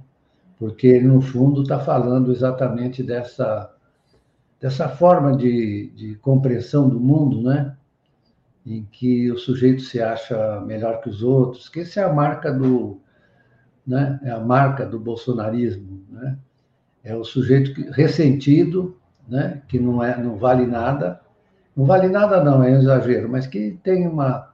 Porque 0.58 1.00
no 1.00 1.20
fundo, 1.20 1.62
está 1.62 1.80
falando 1.80 2.30
exatamente 2.30 3.02
dessa, 3.02 3.74
dessa 4.60 4.88
forma 4.88 5.36
de, 5.36 5.90
de 5.96 6.14
compreensão 6.16 6.88
do 6.88 7.00
mundo, 7.00 7.42
né? 7.42 7.76
Em 8.64 8.84
que 8.84 9.30
o 9.30 9.36
sujeito 9.36 9.82
se 9.82 10.00
acha 10.00 10.60
melhor 10.60 11.00
que 11.00 11.08
os 11.08 11.22
outros, 11.22 11.68
que 11.68 11.80
essa 11.80 12.00
é 12.00 12.04
a 12.04 12.12
marca 12.12 12.52
do, 12.52 13.00
né? 13.84 14.20
É 14.22 14.30
a 14.30 14.38
marca 14.38 14.86
do 14.86 15.00
bolsonarismo, 15.00 16.04
né? 16.08 16.38
É 17.02 17.16
o 17.16 17.24
sujeito 17.24 17.90
ressentido, 17.90 18.96
né? 19.28 19.62
Que 19.66 19.80
não 19.80 20.02
é, 20.02 20.16
não 20.22 20.36
vale 20.36 20.64
nada, 20.64 21.20
não 21.76 21.84
vale 21.84 22.08
nada 22.08 22.44
não, 22.44 22.62
é 22.62 22.70
um 22.70 22.78
exagero, 22.78 23.28
mas 23.28 23.46
que 23.48 23.78
tem 23.82 24.06
uma 24.06 24.51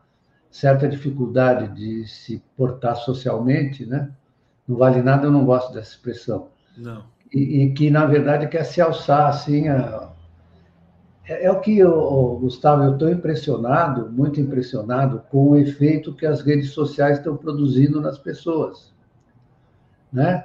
certa 0.51 0.89
dificuldade 0.89 1.75
de 1.75 2.07
se 2.07 2.43
portar 2.57 2.97
socialmente, 2.97 3.87
né? 3.87 4.11
Não 4.67 4.77
vale 4.77 5.03
nada, 5.03 5.27
eu 5.27 5.31
não 5.31 5.45
gosto 5.45 5.73
dessa 5.73 5.91
expressão. 5.91 6.49
Não. 6.77 7.05
E, 7.33 7.63
e 7.63 7.73
que 7.73 7.91
na 7.91 8.07
verdade 8.07 8.49
quer 8.49 8.65
se 8.65 8.81
alçar 8.81 9.29
assim 9.29 9.69
a, 9.69 10.11
é, 11.25 11.47
é 11.47 11.53
o 11.53 11.61
que, 11.61 11.77
eu, 11.79 12.39
Gustavo, 12.41 12.85
eu 12.85 12.93
estou 12.93 13.11
impressionado, 13.11 14.11
muito 14.11 14.41
impressionado 14.41 15.23
com 15.31 15.51
o 15.51 15.57
efeito 15.57 16.15
que 16.15 16.25
as 16.25 16.41
redes 16.41 16.71
sociais 16.71 17.19
estão 17.19 17.37
produzindo 17.37 18.01
nas 18.01 18.19
pessoas 18.19 18.93
né? 20.13 20.45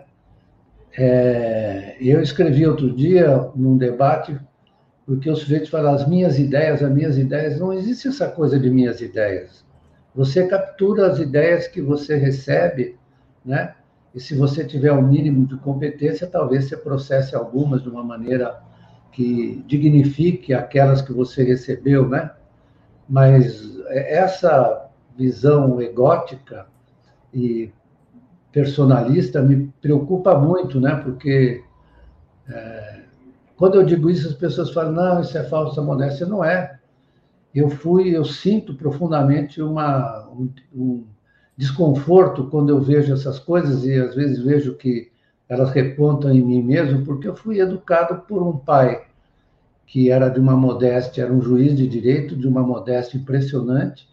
É, 0.96 1.98
eu 2.00 2.22
escrevi 2.22 2.68
outro 2.68 2.94
dia 2.94 3.50
num 3.56 3.78
debate 3.78 4.40
porque 5.06 5.30
o 5.30 5.36
sujeito 5.36 5.70
fala 5.70 5.92
as 5.92 6.08
minhas 6.08 6.38
ideias, 6.38 6.82
as 6.82 6.92
minhas 6.92 7.18
ideias. 7.18 7.60
Não 7.60 7.74
existe 7.74 8.08
essa 8.08 8.30
coisa 8.30 8.60
de 8.60 8.70
minhas 8.70 9.02
ideias. 9.02 9.66
Você 10.16 10.48
captura 10.48 11.08
as 11.08 11.20
ideias 11.20 11.68
que 11.68 11.82
você 11.82 12.16
recebe, 12.16 12.98
né? 13.44 13.76
E 14.14 14.20
se 14.20 14.36
você 14.36 14.64
tiver 14.64 14.92
o 14.92 15.00
um 15.00 15.08
mínimo 15.08 15.48
de 15.48 15.58
competência, 15.58 16.28
talvez 16.28 16.66
você 16.66 16.78
processe 16.78 17.36
algumas 17.36 17.82
de 17.82 17.90
uma 17.90 18.04
maneira 18.04 18.62
que 19.12 19.64
dignifique 19.68 20.54
aquelas 20.54 21.02
que 21.02 21.12
você 21.12 21.44
recebeu, 21.44 22.08
né? 22.08 22.32
Mas 23.10 23.80
essa 23.88 24.88
visão 25.18 25.82
egótica 25.82 26.68
e 27.34 27.72
personalista 28.52 29.42
me 29.42 29.74
preocupa 29.82 30.38
muito, 30.38 30.80
né? 30.80 30.96
Porque 31.04 31.64
é, 32.48 33.02
quando 33.56 33.76
eu 33.76 33.84
digo 33.84 34.10
isso, 34.10 34.28
as 34.28 34.34
pessoas 34.34 34.72
falam: 34.72 34.92
não, 34.92 35.22
isso 35.22 35.38
é 35.38 35.44
falsa 35.44 35.82
modéstia. 35.82 36.26
Não 36.26 36.44
é. 36.44 36.80
Eu 37.54 37.70
fui, 37.70 38.16
eu 38.16 38.26
sinto 38.26 38.74
profundamente 38.74 39.62
uma, 39.62 40.28
um, 40.30 40.50
um 40.74 41.06
desconforto 41.56 42.48
quando 42.50 42.70
eu 42.70 42.82
vejo 42.82 43.14
essas 43.14 43.38
coisas 43.38 43.86
e 43.86 43.94
às 43.94 44.16
vezes 44.16 44.44
vejo 44.44 44.76
que 44.76 45.12
elas 45.48 45.72
repontam 45.72 46.32
em 46.32 46.42
mim 46.42 46.64
mesmo, 46.64 47.06
porque 47.06 47.28
eu 47.28 47.36
fui 47.36 47.60
educado 47.60 48.22
por 48.28 48.42
um 48.42 48.58
pai 48.58 49.06
que 49.86 50.10
era 50.10 50.30
de 50.30 50.40
uma 50.40 50.56
modéstia, 50.56 51.24
era 51.24 51.34
um 51.34 51.42
juiz 51.42 51.76
de 51.76 51.88
direito 51.88 52.36
de 52.36 52.48
uma 52.48 52.64
modéstia 52.64 53.18
impressionante, 53.18 54.08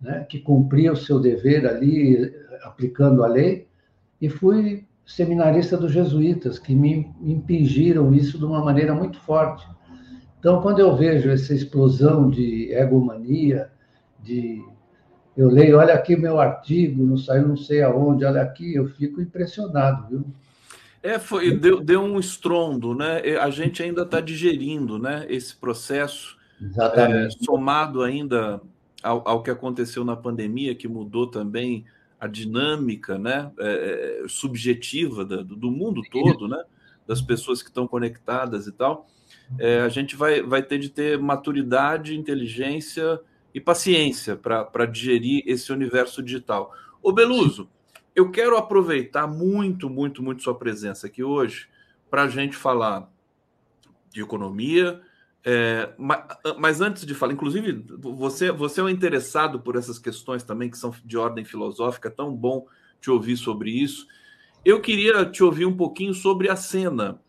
né, 0.00 0.24
que 0.28 0.38
cumpria 0.38 0.92
o 0.92 0.96
seu 0.96 1.20
dever 1.20 1.66
ali, 1.66 2.32
aplicando 2.62 3.22
a 3.22 3.26
lei, 3.26 3.68
e 4.20 4.28
fui 4.28 4.86
seminarista 5.04 5.76
dos 5.76 5.92
jesuítas, 5.92 6.58
que 6.58 6.74
me 6.74 7.12
impingiram 7.20 8.14
isso 8.14 8.38
de 8.38 8.44
uma 8.44 8.64
maneira 8.64 8.94
muito 8.94 9.18
forte. 9.20 9.66
Então, 10.42 10.60
quando 10.60 10.80
eu 10.80 10.96
vejo 10.96 11.30
essa 11.30 11.54
explosão 11.54 12.28
de 12.28 12.72
egomania, 12.72 13.70
de 14.18 14.60
eu 15.36 15.48
leio, 15.48 15.78
olha 15.78 15.94
aqui 15.94 16.16
meu 16.16 16.40
artigo, 16.40 17.06
não 17.06 17.16
saiu 17.16 17.46
não 17.46 17.56
sei 17.56 17.80
aonde, 17.80 18.24
olha 18.24 18.42
aqui, 18.42 18.74
eu 18.74 18.88
fico 18.88 19.20
impressionado, 19.20 20.08
viu? 20.08 20.24
É, 21.00 21.16
foi, 21.16 21.56
deu, 21.56 21.80
deu 21.80 22.02
um 22.02 22.18
estrondo, 22.18 22.92
né? 22.92 23.20
A 23.40 23.50
gente 23.50 23.84
ainda 23.84 24.02
está 24.02 24.20
digerindo, 24.20 24.98
né? 24.98 25.26
Esse 25.28 25.54
processo, 25.54 26.36
é, 26.60 27.30
somado 27.44 28.02
ainda 28.02 28.60
ao, 29.00 29.22
ao 29.24 29.42
que 29.44 29.50
aconteceu 29.50 30.04
na 30.04 30.16
pandemia, 30.16 30.74
que 30.74 30.88
mudou 30.88 31.28
também 31.28 31.84
a 32.18 32.26
dinâmica 32.26 33.16
né, 33.16 33.52
é, 33.60 34.22
é, 34.24 34.28
subjetiva 34.28 35.24
do, 35.24 35.44
do, 35.44 35.70
mundo 35.70 36.02
todo, 36.10 36.48
né, 36.48 36.64
das 37.06 37.22
pessoas 37.22 37.62
que 37.62 37.68
estão 37.68 37.86
conectadas 37.86 38.66
e 38.66 38.72
tal, 38.72 39.06
é, 39.58 39.80
a 39.80 39.88
gente 39.88 40.16
vai, 40.16 40.42
vai 40.42 40.62
ter 40.62 40.78
de 40.78 40.88
ter 40.88 41.18
maturidade, 41.18 42.16
inteligência 42.16 43.20
e 43.54 43.60
paciência 43.60 44.36
para 44.36 44.86
digerir 44.86 45.42
esse 45.46 45.72
universo 45.72 46.22
digital. 46.22 46.74
Ô 47.02 47.12
Beluso, 47.12 47.68
eu 48.14 48.30
quero 48.30 48.56
aproveitar 48.56 49.26
muito, 49.26 49.88
muito, 49.88 50.22
muito 50.22 50.42
sua 50.42 50.54
presença 50.54 51.06
aqui 51.06 51.22
hoje 51.22 51.68
para 52.10 52.24
a 52.24 52.28
gente 52.28 52.56
falar 52.56 53.10
de 54.10 54.20
economia, 54.20 55.00
é, 55.44 55.92
mas, 56.56 56.80
antes 56.80 57.04
de 57.04 57.14
falar, 57.14 57.32
inclusive, 57.32 57.84
você, 57.98 58.52
você 58.52 58.80
é 58.80 58.84
um 58.84 58.88
interessado 58.88 59.58
por 59.58 59.74
essas 59.76 59.98
questões 59.98 60.44
também 60.44 60.70
que 60.70 60.78
são 60.78 60.94
de 61.04 61.18
ordem 61.18 61.44
filosófica, 61.44 62.08
é 62.08 62.12
tão 62.12 62.34
bom 62.34 62.66
te 63.00 63.10
ouvir 63.10 63.36
sobre 63.36 63.70
isso. 63.70 64.06
Eu 64.64 64.80
queria 64.80 65.24
te 65.24 65.42
ouvir 65.42 65.66
um 65.66 65.76
pouquinho 65.76 66.14
sobre 66.14 66.48
a 66.48 66.54
cena 66.54 67.20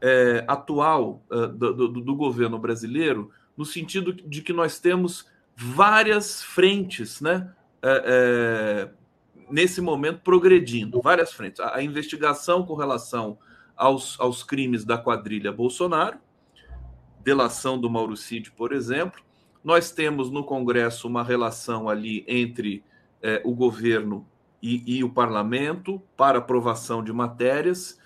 é, 0.00 0.44
atual 0.46 1.22
uh, 1.30 1.48
do, 1.48 1.74
do, 1.74 1.88
do, 1.88 2.14
governo 2.14 2.58
brasileiro, 2.58 3.30
no 3.56 3.64
sentido 3.64 4.12
de 4.12 4.42
que 4.42 4.52
nós 4.52 4.78
temos 4.78 5.26
várias 5.56 6.42
frentes, 6.42 7.20
né? 7.20 7.52
É, 7.82 8.02
é, 8.04 8.90
nesse 9.50 9.80
momento 9.80 10.20
progredindo, 10.22 11.00
várias 11.00 11.32
frentes. 11.32 11.60
A, 11.60 11.76
a 11.76 11.82
investigação 11.82 12.64
com 12.64 12.74
relação 12.74 13.38
aos, 13.76 14.18
aos 14.18 14.42
crimes 14.42 14.84
da 14.84 14.98
quadrilha 14.98 15.52
Bolsonaro, 15.52 16.18
delação 17.22 17.78
do 17.78 17.90
Mauro 17.90 18.16
Cid, 18.16 18.50
por 18.52 18.72
exemplo. 18.72 19.20
Nós 19.62 19.90
temos 19.90 20.30
no 20.30 20.44
Congresso 20.44 21.08
uma 21.08 21.24
relação 21.24 21.88
ali 21.88 22.24
entre 22.28 22.84
é, 23.20 23.42
o 23.44 23.54
governo 23.54 24.26
e, 24.62 24.98
e, 24.98 25.04
o 25.04 25.10
parlamento 25.10 26.00
para 26.16 26.38
aprovação 26.38 27.02
de 27.02 27.12
matérias, 27.12 27.98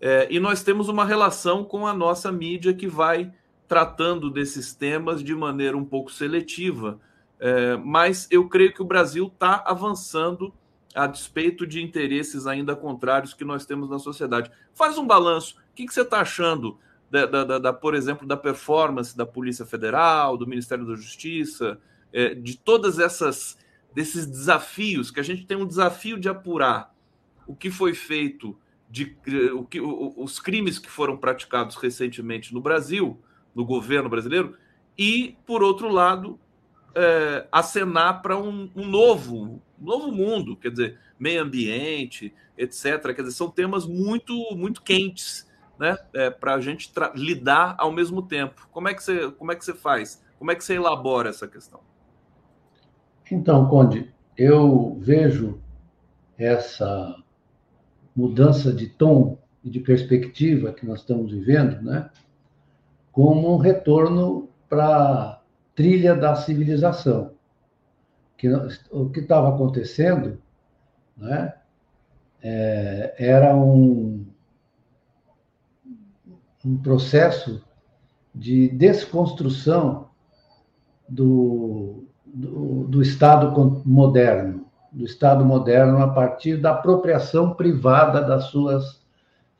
é, 0.00 0.26
e 0.30 0.38
nós 0.38 0.62
temos 0.62 0.88
uma 0.88 1.04
relação 1.04 1.64
com 1.64 1.86
a 1.86 1.94
nossa 1.94 2.30
mídia 2.30 2.74
que 2.74 2.86
vai 2.86 3.32
tratando 3.66 4.30
desses 4.30 4.74
temas 4.74 5.22
de 5.22 5.34
maneira 5.34 5.76
um 5.76 5.84
pouco 5.84 6.12
seletiva. 6.12 7.00
É, 7.38 7.76
mas 7.76 8.28
eu 8.30 8.48
creio 8.48 8.72
que 8.72 8.82
o 8.82 8.86
Brasil 8.86 9.26
está 9.26 9.62
avançando 9.66 10.52
a 10.94 11.06
despeito 11.06 11.66
de 11.66 11.82
interesses 11.82 12.46
ainda 12.46 12.74
contrários 12.74 13.34
que 13.34 13.44
nós 13.44 13.66
temos 13.66 13.90
na 13.90 13.98
sociedade. 13.98 14.50
Faz 14.72 14.96
um 14.96 15.06
balanço. 15.06 15.56
O 15.70 15.74
que, 15.74 15.86
que 15.86 15.92
você 15.92 16.00
está 16.00 16.20
achando 16.20 16.78
da, 17.10 17.26
da, 17.26 17.58
da, 17.58 17.72
por 17.72 17.94
exemplo, 17.94 18.26
da 18.26 18.36
performance 18.36 19.16
da 19.16 19.26
Polícia 19.26 19.66
Federal, 19.66 20.36
do 20.36 20.46
Ministério 20.46 20.86
da 20.86 20.94
Justiça, 20.94 21.78
é, 22.12 22.34
de 22.34 22.56
todas 22.56 22.98
essas 22.98 23.58
desses 23.94 24.26
desafios 24.26 25.10
que 25.10 25.20
a 25.20 25.22
gente 25.22 25.46
tem 25.46 25.56
um 25.56 25.66
desafio 25.66 26.20
de 26.20 26.28
apurar 26.28 26.94
o 27.46 27.56
que 27.56 27.70
foi 27.70 27.94
feito 27.94 28.56
de 28.88 29.16
o 29.54 29.64
que 29.64 29.80
os 29.80 30.38
crimes 30.38 30.78
que 30.78 30.90
foram 30.90 31.16
praticados 31.16 31.76
recentemente 31.76 32.54
no 32.54 32.60
Brasil, 32.60 33.20
no 33.54 33.64
governo 33.64 34.08
brasileiro, 34.08 34.56
e 34.96 35.36
por 35.44 35.62
outro 35.62 35.88
lado 35.88 36.38
é, 36.94 37.46
acenar 37.50 38.22
para 38.22 38.36
um, 38.36 38.70
um, 38.74 38.86
novo 38.86 39.60
um 39.78 39.84
novo 39.84 40.10
mundo, 40.10 40.56
quer 40.56 40.70
dizer, 40.70 40.98
meio 41.18 41.42
ambiente, 41.42 42.32
etc. 42.56 43.14
Quer 43.14 43.22
dizer, 43.22 43.32
são 43.32 43.50
temas 43.50 43.86
muito 43.86 44.34
muito 44.56 44.82
quentes 44.82 45.46
né, 45.78 45.96
é, 46.14 46.30
para 46.30 46.54
a 46.54 46.60
gente 46.60 46.90
lidar 47.14 47.74
ao 47.78 47.92
mesmo 47.92 48.22
tempo. 48.22 48.68
Como 48.70 48.88
é, 48.88 48.94
que 48.94 49.02
você, 49.02 49.30
como 49.32 49.52
é 49.52 49.56
que 49.56 49.64
você 49.64 49.74
faz? 49.74 50.24
Como 50.38 50.50
é 50.50 50.54
que 50.54 50.64
você 50.64 50.74
elabora 50.74 51.30
essa 51.30 51.46
questão? 51.46 51.80
Então, 53.30 53.66
Conde, 53.68 54.12
eu 54.36 54.96
vejo 55.00 55.60
essa 56.38 57.16
mudança 58.16 58.72
de 58.72 58.86
tom 58.86 59.38
e 59.62 59.68
de 59.68 59.78
perspectiva 59.80 60.72
que 60.72 60.86
nós 60.86 61.00
estamos 61.00 61.32
vivendo, 61.32 61.82
né, 61.82 62.08
como 63.12 63.54
um 63.54 63.56
retorno 63.58 64.48
para 64.68 64.86
a 64.86 65.40
trilha 65.74 66.14
da 66.14 66.34
civilização. 66.34 67.32
Que, 68.36 68.48
o 68.90 69.08
que 69.10 69.20
estava 69.20 69.48
acontecendo 69.48 70.38
né, 71.16 71.54
é, 72.42 73.14
era 73.18 73.56
um, 73.56 74.26
um 76.64 76.76
processo 76.78 77.64
de 78.34 78.68
desconstrução 78.68 80.08
do, 81.08 82.04
do, 82.24 82.84
do, 82.84 83.02
Estado 83.02 83.82
moderno, 83.84 84.55
do 84.96 85.04
Estado 85.04 85.44
moderno 85.44 86.02
a 86.02 86.08
partir 86.08 86.56
da 86.56 86.70
apropriação 86.70 87.52
privada 87.52 88.22
das 88.22 88.44
suas 88.44 89.04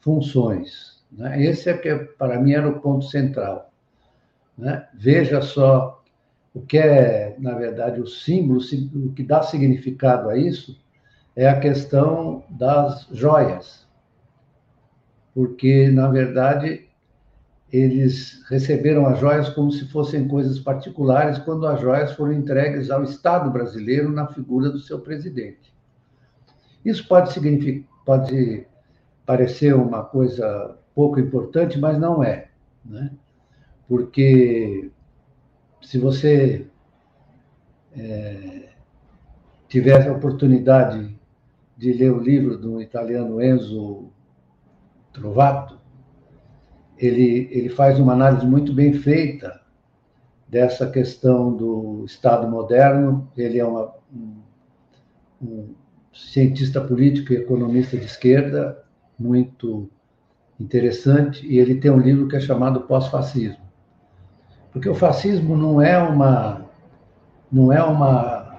funções. 0.01 1.05
Né? 1.13 1.45
Esse 1.45 1.69
é 1.69 1.77
que, 1.77 1.95
para 1.95 2.41
mim, 2.41 2.53
era 2.53 2.67
o 2.67 2.81
ponto 2.81 3.05
central. 3.05 3.71
Né? 4.57 4.89
Veja 4.95 5.43
só 5.43 6.03
o 6.55 6.63
que 6.63 6.79
é, 6.79 7.37
na 7.39 7.53
verdade, 7.53 8.01
o 8.01 8.07
símbolo, 8.07 8.61
o 8.95 9.13
que 9.13 9.23
dá 9.23 9.43
significado 9.43 10.31
a 10.31 10.39
isso 10.39 10.81
é 11.37 11.47
a 11.47 11.61
questão 11.61 12.43
das 12.49 13.07
joias. 13.13 13.87
Porque, 15.35 15.91
na 15.91 16.09
verdade, 16.09 16.86
eles 17.73 18.43
receberam 18.49 19.07
as 19.07 19.19
joias 19.19 19.49
como 19.49 19.73
se 19.73 19.87
fossem 19.89 20.29
coisas 20.29 20.59
particulares, 20.59 21.39
quando 21.39 21.67
as 21.67 21.81
joias 21.81 22.13
foram 22.13 22.33
entregues 22.33 22.91
ao 22.91 23.03
Estado 23.03 23.51
brasileiro 23.51 24.11
na 24.11 24.27
figura 24.29 24.71
do 24.71 24.79
seu 24.79 25.01
presidente. 25.01 25.75
Isso 26.85 27.07
pode 27.09 27.85
pode 28.05 28.67
parecer 29.27 29.75
uma 29.75 30.05
coisa 30.05 30.79
pouco 30.95 31.19
importante, 31.19 31.79
mas 31.79 31.99
não 31.99 32.23
é, 32.23 32.49
né? 32.85 33.11
Porque 33.89 34.91
se 35.83 35.99
você 35.99 36.67
é, 37.97 38.71
tiver 39.69 40.09
a 40.09 40.13
oportunidade 40.13 41.17
de 41.77 41.93
ler 41.93 42.13
o 42.13 42.21
livro 42.21 42.57
do 42.57 42.81
italiano 42.81 43.43
Enzo 43.43 44.11
Trovato, 45.13 45.76
ele, 46.99 47.49
ele 47.51 47.69
faz 47.69 47.99
uma 47.99 48.13
análise 48.13 48.47
muito 48.47 48.73
bem 48.73 48.93
feita 48.93 49.61
dessa 50.49 50.89
questão 50.89 51.53
do 51.53 52.05
Estado 52.07 52.49
moderno. 52.49 53.31
Ele 53.37 53.59
é 53.59 53.65
uma, 53.65 53.93
um, 54.15 54.37
um 55.43 55.75
cientista 56.15 56.81
político 56.81 57.33
e 57.33 57.37
economista 57.37 57.97
de 57.97 58.07
esquerda, 58.07 58.83
muito 59.19 59.91
interessante, 60.59 61.47
e 61.47 61.59
ele 61.59 61.75
tem 61.75 61.91
um 61.91 61.99
livro 61.99 62.29
que 62.29 62.37
é 62.37 62.41
chamado 62.41 62.83
Pós-Fascismo. 62.83 63.67
Porque 64.73 64.89
o 64.89 64.95
fascismo 64.95 65.57
não 65.57 65.81
é 65.81 65.99
uma 65.99 66.67
não 67.51 67.73
é 67.73 67.83
uma 67.83 68.59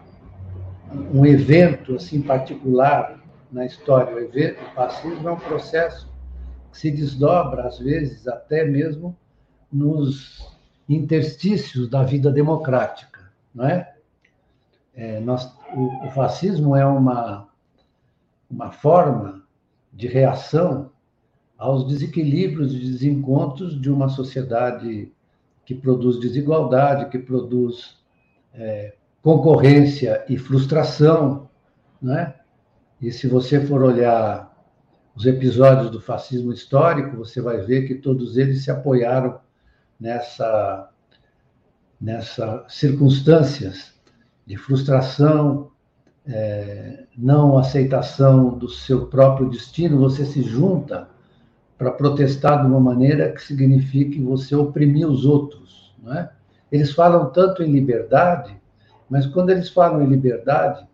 um 1.13 1.25
evento 1.25 1.95
assim 1.95 2.21
particular 2.21 3.19
na 3.51 3.65
história, 3.65 4.15
o, 4.15 4.19
evento, 4.19 4.59
o 4.61 4.73
fascismo 4.73 5.27
é 5.27 5.31
um 5.31 5.39
processo 5.39 6.09
se 6.71 6.91
desdobra 6.91 7.67
às 7.67 7.79
vezes 7.79 8.27
até 8.27 8.63
mesmo 8.65 9.15
nos 9.71 10.55
interstícios 10.87 11.89
da 11.89 12.03
vida 12.03 12.31
democrática, 12.31 13.31
não 13.53 13.65
é? 13.65 13.95
é 14.95 15.19
nós, 15.19 15.45
o, 15.75 16.07
o 16.07 16.11
fascismo 16.11 16.75
é 16.75 16.85
uma 16.85 17.47
uma 18.49 18.71
forma 18.71 19.43
de 19.91 20.07
reação 20.07 20.89
aos 21.57 21.87
desequilíbrios 21.87 22.73
e 22.73 22.79
desencontros 22.79 23.79
de 23.79 23.91
uma 23.91 24.09
sociedade 24.09 25.11
que 25.65 25.75
produz 25.75 26.19
desigualdade, 26.19 27.09
que 27.09 27.19
produz 27.19 27.97
é, 28.53 28.93
concorrência 29.21 30.23
e 30.29 30.37
frustração, 30.37 31.49
né? 32.01 32.35
E 33.01 33.11
se 33.11 33.27
você 33.27 33.59
for 33.65 33.83
olhar 33.83 34.55
os 35.17 35.25
episódios 35.25 35.89
do 35.89 35.99
fascismo 35.99 36.53
histórico, 36.53 37.17
você 37.17 37.41
vai 37.41 37.57
ver 37.57 37.87
que 37.87 37.95
todos 37.95 38.37
eles 38.37 38.63
se 38.63 38.69
apoiaram 38.69 39.39
nessa 39.99 40.91
nessas 41.99 42.71
circunstâncias 42.71 43.95
de 44.45 44.55
frustração, 44.55 45.71
é, 46.27 47.05
não 47.17 47.57
aceitação 47.57 48.55
do 48.55 48.69
seu 48.69 49.07
próprio 49.07 49.49
destino, 49.49 49.97
você 49.97 50.23
se 50.23 50.43
junta 50.43 51.09
para 51.75 51.89
protestar 51.89 52.61
de 52.61 52.67
uma 52.67 52.79
maneira 52.79 53.31
que 53.31 53.41
signifique 53.41 54.21
você 54.21 54.55
oprimir 54.55 55.09
os 55.09 55.25
outros. 55.25 55.95
Não 55.97 56.13
é? 56.13 56.29
Eles 56.71 56.91
falam 56.91 57.31
tanto 57.31 57.63
em 57.63 57.71
liberdade, 57.71 58.55
mas 59.09 59.25
quando 59.25 59.49
eles 59.49 59.69
falam 59.69 60.03
em 60.03 60.07
liberdade, 60.07 60.86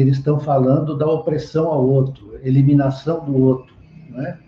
eles 0.00 0.16
estão 0.16 0.40
falando 0.40 0.96
da 0.96 1.06
opressão 1.06 1.68
ao 1.68 1.86
outro, 1.86 2.38
eliminação 2.42 3.24
do 3.24 3.36
outro, 3.40 3.74
não 4.10 4.20
é? 4.26 4.38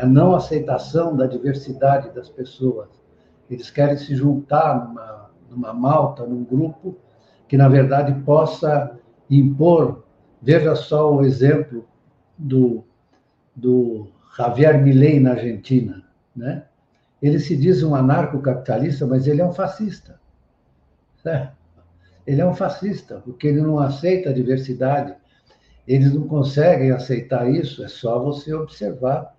a 0.00 0.06
não 0.06 0.34
aceitação 0.34 1.16
da 1.16 1.26
diversidade 1.26 2.10
das 2.14 2.28
pessoas. 2.28 2.88
Eles 3.50 3.70
querem 3.70 3.96
se 3.96 4.14
juntar 4.14 4.86
numa, 4.86 5.30
numa 5.50 5.72
malta, 5.72 6.24
num 6.24 6.44
grupo 6.44 6.96
que, 7.48 7.56
na 7.56 7.68
verdade, 7.68 8.14
possa 8.22 8.96
impor. 9.28 10.04
Veja 10.40 10.74
só 10.74 11.12
o 11.12 11.22
exemplo 11.22 11.84
do, 12.38 12.84
do 13.54 14.08
Javier 14.36 14.80
Milei 14.80 15.20
na 15.20 15.32
Argentina. 15.32 16.02
Né? 16.34 16.64
Ele 17.20 17.38
se 17.38 17.56
diz 17.56 17.82
um 17.82 17.94
anarcocapitalista, 17.94 19.06
mas 19.06 19.26
ele 19.26 19.42
é 19.42 19.44
um 19.44 19.52
fascista. 19.52 20.18
Certo? 21.22 21.59
Ele 22.26 22.40
é 22.40 22.46
um 22.46 22.54
fascista, 22.54 23.20
porque 23.24 23.46
ele 23.46 23.60
não 23.60 23.78
aceita 23.78 24.30
a 24.30 24.32
diversidade. 24.32 25.14
Eles 25.86 26.12
não 26.12 26.26
conseguem 26.28 26.90
aceitar 26.90 27.50
isso, 27.50 27.82
é 27.82 27.88
só 27.88 28.22
você 28.22 28.54
observar 28.54 29.34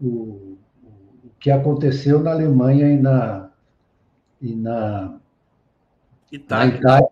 o, 0.00 0.56
o 1.22 1.30
que 1.38 1.50
aconteceu 1.50 2.20
na 2.20 2.32
Alemanha 2.32 2.88
e 2.88 2.96
na, 2.96 3.50
e 4.40 4.54
na, 4.54 5.20
Itália. 6.32 6.72
na 6.72 6.78
Itália 6.78 7.08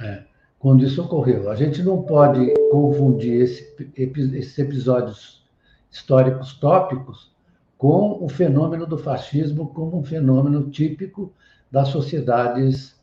é, 0.00 0.24
quando 0.58 0.84
isso 0.84 1.02
ocorreu. 1.02 1.50
A 1.50 1.56
gente 1.56 1.82
não 1.82 2.02
pode 2.02 2.52
confundir 2.70 3.42
esse, 3.42 3.92
esses 3.96 4.58
episódios 4.58 5.44
históricos 5.90 6.54
tópicos 6.54 7.32
com 7.78 8.24
o 8.24 8.28
fenômeno 8.28 8.86
do 8.86 8.98
fascismo 8.98 9.68
como 9.68 9.98
um 9.98 10.02
fenômeno 10.02 10.70
típico 10.70 11.32
das 11.70 11.88
sociedades 11.88 12.98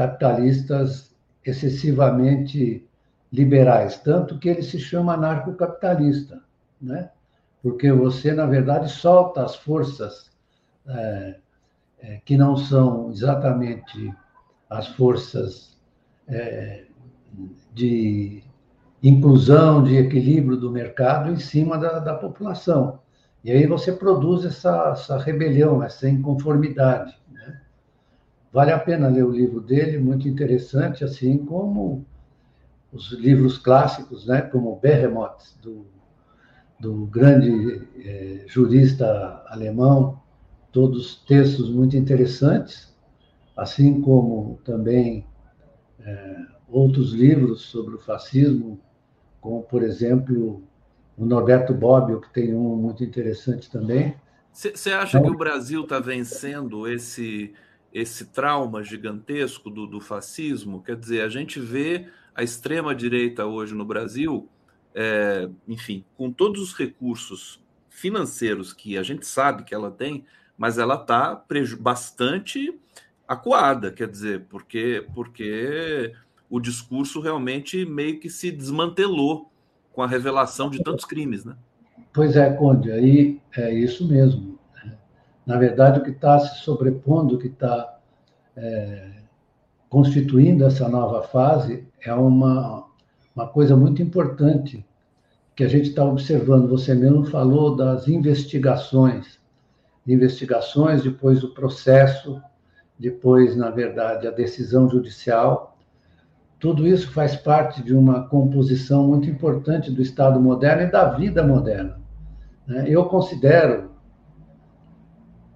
capitalistas 0.00 1.14
excessivamente 1.44 2.88
liberais, 3.30 3.98
tanto 3.98 4.38
que 4.38 4.48
ele 4.48 4.62
se 4.62 4.78
chama 4.78 5.12
anarcocapitalista, 5.12 6.42
né? 6.80 7.10
porque 7.62 7.92
você, 7.92 8.32
na 8.32 8.46
verdade, 8.46 8.90
solta 8.90 9.44
as 9.44 9.56
forças 9.56 10.30
é, 10.88 11.36
é, 12.00 12.20
que 12.24 12.34
não 12.34 12.56
são 12.56 13.10
exatamente 13.10 14.10
as 14.70 14.86
forças 14.88 15.78
é, 16.26 16.84
de 17.74 18.42
inclusão, 19.02 19.84
de 19.84 19.98
equilíbrio 19.98 20.56
do 20.56 20.70
mercado 20.70 21.30
em 21.30 21.38
cima 21.38 21.76
da, 21.76 21.98
da 21.98 22.14
população. 22.14 23.00
E 23.44 23.52
aí 23.52 23.66
você 23.66 23.92
produz 23.92 24.46
essa, 24.46 24.92
essa 24.92 25.18
rebelião, 25.18 25.82
essa 25.82 26.08
inconformidade. 26.08 27.20
Vale 28.52 28.72
a 28.72 28.78
pena 28.78 29.08
ler 29.08 29.24
o 29.24 29.30
livro 29.30 29.60
dele, 29.60 29.98
muito 29.98 30.28
interessante, 30.28 31.04
assim 31.04 31.38
como 31.38 32.04
os 32.92 33.12
livros 33.12 33.56
clássicos, 33.58 34.26
né, 34.26 34.42
como 34.42 34.76
Behemoth, 34.76 35.56
do, 35.62 35.86
do 36.80 37.06
grande 37.06 37.86
é, 38.04 38.44
jurista 38.48 39.44
alemão, 39.46 40.20
todos 40.72 41.22
textos 41.26 41.70
muito 41.70 41.96
interessantes, 41.96 42.92
assim 43.56 44.00
como 44.00 44.58
também 44.64 45.24
é, 46.00 46.36
outros 46.68 47.12
livros 47.12 47.62
sobre 47.62 47.94
o 47.94 47.98
fascismo, 47.98 48.80
como, 49.40 49.62
por 49.62 49.82
exemplo, 49.82 50.62
o 51.16 51.24
Norberto 51.24 51.72
Bobbio, 51.72 52.20
que 52.20 52.32
tem 52.32 52.54
um 52.54 52.76
muito 52.76 53.04
interessante 53.04 53.70
também. 53.70 54.14
Você 54.52 54.90
acha 54.90 55.18
então, 55.18 55.30
que 55.30 55.34
o 55.34 55.38
Brasil 55.38 55.82
está 55.82 56.00
vencendo 56.00 56.88
esse, 56.88 57.52
esse 57.92 58.26
trauma 58.26 58.82
gigantesco 58.82 59.70
do, 59.70 59.86
do, 59.86 60.00
fascismo? 60.00 60.82
Quer 60.82 60.96
dizer, 60.96 61.22
a 61.22 61.28
gente 61.28 61.58
vê 61.58 62.06
a 62.34 62.42
extrema-direita 62.42 63.46
hoje 63.46 63.74
no 63.74 63.84
Brasil, 63.84 64.48
é, 64.94 65.48
enfim, 65.66 66.04
com 66.16 66.30
todos 66.30 66.60
os 66.60 66.72
recursos 66.74 67.62
financeiros 67.88 68.72
que 68.72 68.96
a 68.96 69.02
gente 69.02 69.26
sabe 69.26 69.64
que 69.64 69.74
ela 69.74 69.90
tem, 69.90 70.24
mas 70.56 70.78
ela 70.78 70.94
está 70.94 71.44
bastante 71.78 72.78
acuada, 73.26 73.90
quer 73.92 74.08
dizer, 74.08 74.46
porque, 74.48 75.06
porque 75.14 76.12
o 76.48 76.58
discurso 76.60 77.20
realmente 77.20 77.86
meio 77.86 78.18
que 78.18 78.28
se 78.28 78.50
desmantelou 78.50 79.50
com 79.92 80.02
a 80.02 80.06
revelação 80.06 80.68
de 80.68 80.82
tantos 80.82 81.04
crimes, 81.04 81.44
né? 81.44 81.56
Pois 82.12 82.36
é, 82.36 82.52
Conde, 82.54 82.90
aí 82.90 83.40
é 83.56 83.72
isso 83.72 84.06
mesmo. 84.06 84.58
Na 85.50 85.58
verdade, 85.58 85.98
o 85.98 86.04
que 86.04 86.10
está 86.10 86.38
se 86.38 86.62
sobrepondo, 86.62 87.34
o 87.34 87.38
que 87.38 87.48
está 87.48 87.98
é, 88.56 89.10
constituindo 89.88 90.64
essa 90.64 90.88
nova 90.88 91.24
fase 91.24 91.88
é 92.00 92.14
uma, 92.14 92.86
uma 93.34 93.48
coisa 93.48 93.74
muito 93.76 94.00
importante 94.00 94.86
que 95.56 95.64
a 95.64 95.68
gente 95.68 95.88
está 95.88 96.04
observando. 96.04 96.68
Você 96.68 96.94
mesmo 96.94 97.24
falou 97.24 97.74
das 97.74 98.06
investigações, 98.06 99.40
investigações, 100.06 101.02
depois 101.02 101.42
o 101.42 101.52
processo, 101.52 102.40
depois, 102.96 103.56
na 103.56 103.70
verdade, 103.70 104.28
a 104.28 104.30
decisão 104.30 104.88
judicial. 104.88 105.76
Tudo 106.60 106.86
isso 106.86 107.10
faz 107.10 107.34
parte 107.34 107.82
de 107.82 107.92
uma 107.92 108.22
composição 108.28 109.04
muito 109.08 109.28
importante 109.28 109.90
do 109.90 110.00
Estado 110.00 110.38
moderno 110.40 110.82
e 110.82 110.92
da 110.92 111.06
vida 111.06 111.44
moderna. 111.44 112.00
Né? 112.68 112.84
Eu 112.86 113.06
considero, 113.06 113.89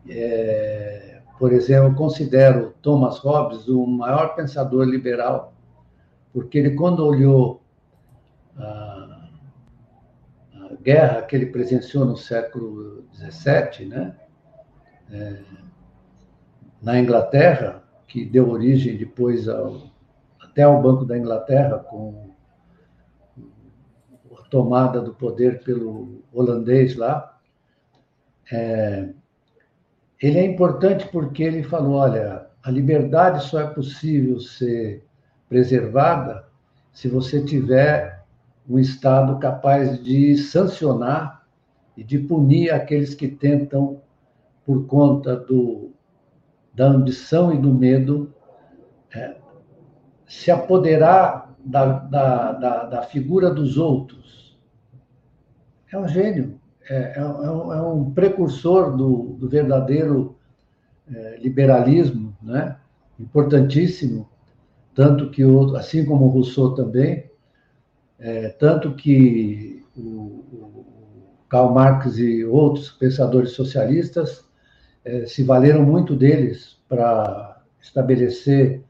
é, 0.08 1.20
por 1.38 1.52
exemplo, 1.52 1.94
considero 1.94 2.74
Thomas 2.82 3.18
Hobbes 3.18 3.66
o 3.68 3.86
maior 3.86 4.34
pensador 4.34 4.84
liberal, 4.84 5.54
porque 6.32 6.58
ele, 6.58 6.70
quando 6.72 7.04
olhou 7.06 7.62
a, 8.56 9.28
a 10.54 10.74
guerra 10.82 11.22
que 11.22 11.34
ele 11.34 11.46
presenciou 11.46 12.04
no 12.04 12.16
século 12.16 13.04
XVII, 13.14 13.86
né? 13.86 14.16
É, 15.10 15.42
na 16.82 16.98
Inglaterra, 16.98 17.82
que 18.06 18.24
deu 18.24 18.50
origem 18.50 18.96
depois 18.96 19.48
ao, 19.48 19.90
até 20.40 20.62
ao 20.62 20.80
Banco 20.82 21.04
da 21.04 21.16
Inglaterra, 21.16 21.78
com 21.78 22.30
a 24.38 24.42
tomada 24.48 25.00
do 25.00 25.14
poder 25.14 25.64
pelo 25.64 26.22
holandês 26.32 26.94
lá. 26.96 27.38
É, 28.52 29.08
ele 30.26 30.38
é 30.38 30.44
importante 30.46 31.06
porque 31.08 31.42
ele 31.42 31.62
falou: 31.62 31.96
olha, 31.96 32.46
a 32.62 32.70
liberdade 32.70 33.44
só 33.44 33.60
é 33.60 33.66
possível 33.66 34.40
ser 34.40 35.04
preservada 35.50 36.46
se 36.92 37.08
você 37.08 37.44
tiver 37.44 38.24
um 38.66 38.78
Estado 38.78 39.38
capaz 39.38 40.02
de 40.02 40.34
sancionar 40.38 41.44
e 41.94 42.02
de 42.02 42.18
punir 42.18 42.70
aqueles 42.70 43.14
que 43.14 43.28
tentam, 43.28 44.00
por 44.64 44.86
conta 44.86 45.36
do, 45.36 45.92
da 46.72 46.86
ambição 46.86 47.52
e 47.52 47.58
do 47.58 47.74
medo, 47.74 48.32
é, 49.14 49.36
se 50.26 50.50
apoderar 50.50 51.54
da, 51.62 51.98
da, 51.98 52.52
da, 52.52 52.84
da, 52.84 53.02
figura 53.02 53.50
dos 53.50 53.76
outros. 53.76 54.58
É 55.92 55.98
um 55.98 56.08
gênio, 56.08 56.58
é, 56.88 57.14
é, 57.16 57.24
um, 57.24 57.72
é 57.72 57.82
um 57.82 58.10
é 58.10 58.14
precursor 58.14 58.96
do, 58.96 59.36
do 59.38 59.48
verdadeiro 59.48 60.36
é, 61.12 61.38
liberalismo, 61.38 62.36
né? 62.42 62.76
importantíssimo, 63.18 64.28
tanto 64.94 65.30
que, 65.30 65.42
assim 65.76 66.04
como 66.04 66.26
o 66.26 66.28
Rousseau 66.28 66.74
também, 66.74 67.30
é, 68.18 68.48
tanto 68.48 68.94
que 68.94 69.84
o, 69.96 70.00
o, 70.00 70.84
Karl 71.48 71.72
Marx 71.72 72.18
e 72.18 72.44
outros 72.44 72.90
pensadores 72.90 73.50
socialistas 73.50 74.44
é, 75.04 75.26
se 75.26 75.42
valeram 75.42 75.84
muito 75.84 76.16
deles 76.16 76.78
para 76.88 77.62
estabelecer 77.80 78.82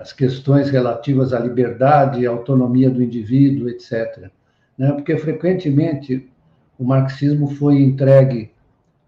as 0.00 0.12
questões 0.12 0.70
relativas 0.70 1.32
à 1.32 1.40
liberdade, 1.40 2.26
à 2.26 2.30
autonomia 2.30 2.88
do 2.88 3.02
indivíduo, 3.02 3.68
etc. 3.68 4.30
Né? 4.78 4.92
Porque, 4.92 5.16
frequentemente, 5.16 6.30
o 6.78 6.84
marxismo 6.84 7.48
foi 7.48 7.82
entregue 7.82 8.52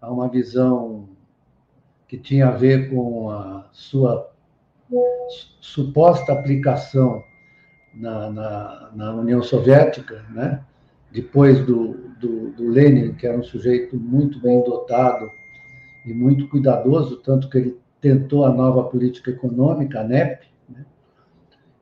a 0.01 0.11
uma 0.11 0.27
visão 0.27 1.09
que 2.07 2.17
tinha 2.17 2.47
a 2.47 2.51
ver 2.51 2.89
com 2.89 3.29
a 3.29 3.67
sua 3.73 4.31
suposta 5.59 6.31
aplicação 6.31 7.21
na, 7.93 8.31
na, 8.31 8.91
na 8.95 9.15
União 9.15 9.43
Soviética, 9.43 10.23
né? 10.29 10.63
depois 11.11 11.59
do, 11.65 11.93
do, 12.19 12.51
do, 12.51 12.69
Lenin, 12.69 13.13
que 13.13 13.27
era 13.27 13.37
um 13.37 13.43
sujeito 13.43 13.97
muito 13.97 14.39
bem 14.39 14.63
dotado 14.63 15.29
e 16.05 16.13
muito 16.13 16.47
cuidadoso, 16.47 17.17
tanto 17.17 17.49
que 17.49 17.57
ele 17.57 17.79
tentou 17.99 18.45
a 18.45 18.53
nova 18.53 18.83
política 18.83 19.31
econômica, 19.31 20.01
a 20.01 20.03
NEP, 20.03 20.45
né? 20.69 20.85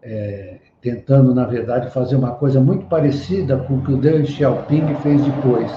é, 0.02 0.60
tentando, 0.86 1.34
na 1.34 1.46
verdade, 1.46 1.90
fazer 1.90 2.16
uma 2.16 2.36
coisa 2.36 2.62
muito 2.62 2.86
parecida 2.86 3.58
com 3.58 3.78
o 3.78 3.82
que 3.84 3.92
o 3.92 3.98
Deng 3.98 4.24
Xiaoping 4.24 4.94
fez 5.02 5.20
depois. 5.26 5.72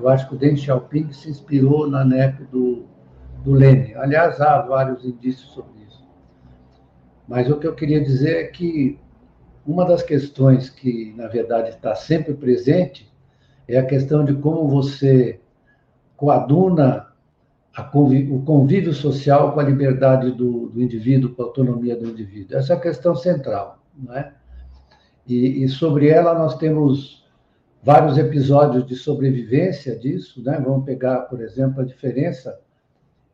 Eu 0.00 0.08
acho 0.08 0.26
que 0.26 0.36
o 0.36 0.38
Deng 0.38 0.56
Xiaoping 0.56 1.12
se 1.12 1.28
inspirou 1.28 1.86
na 1.86 2.02
NEP 2.02 2.44
do, 2.44 2.86
do 3.44 3.52
Lenin. 3.52 3.92
Aliás, 3.96 4.40
há 4.40 4.62
vários 4.62 5.04
indícios 5.04 5.50
sobre 5.50 5.82
isso. 5.86 6.02
Mas 7.28 7.50
o 7.50 7.58
que 7.58 7.66
eu 7.66 7.74
queria 7.74 8.02
dizer 8.02 8.36
é 8.38 8.44
que 8.44 8.98
uma 9.66 9.84
das 9.84 10.02
questões 10.02 10.70
que, 10.70 11.12
na 11.14 11.26
verdade, 11.26 11.68
está 11.68 11.94
sempre 11.94 12.32
presente 12.32 13.06
é 13.68 13.76
a 13.76 13.84
questão 13.84 14.24
de 14.24 14.32
como 14.32 14.66
você 14.66 15.42
coaduna 16.16 17.06
convívio, 17.92 18.36
o 18.36 18.42
convívio 18.46 18.94
social 18.94 19.52
com 19.52 19.60
a 19.60 19.62
liberdade 19.62 20.30
do, 20.30 20.70
do, 20.70 20.82
indivíduo, 20.82 21.34
com 21.34 21.42
a 21.42 21.44
autonomia 21.44 21.94
do 21.94 22.08
indivíduo. 22.08 22.56
Essa 22.56 22.72
é 22.72 22.76
a 22.76 22.80
questão 22.80 23.14
central. 23.14 23.84
Não 23.94 24.16
é? 24.16 24.37
E, 25.28 25.64
e 25.64 25.68
sobre 25.68 26.08
ela 26.08 26.34
nós 26.34 26.56
temos 26.56 27.26
vários 27.82 28.18
episódios 28.18 28.86
de 28.86 28.96
sobrevivência 28.96 29.96
disso. 29.96 30.42
Né? 30.42 30.60
Vamos 30.64 30.84
pegar, 30.84 31.20
por 31.22 31.40
exemplo, 31.40 31.80
a 31.80 31.84
diferença 31.84 32.58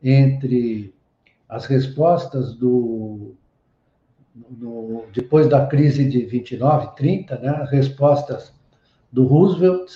entre 0.03 0.93
as 1.47 1.65
respostas 1.65 2.53
do, 2.53 3.35
no, 4.35 5.05
depois 5.13 5.47
da 5.47 5.65
crise 5.65 6.07
de 6.07 6.25
29, 6.25 6.95
30, 6.95 7.37
né, 7.39 7.49
as 7.49 7.71
respostas 7.71 8.53
do 9.11 9.25
Roosevelt 9.25 9.91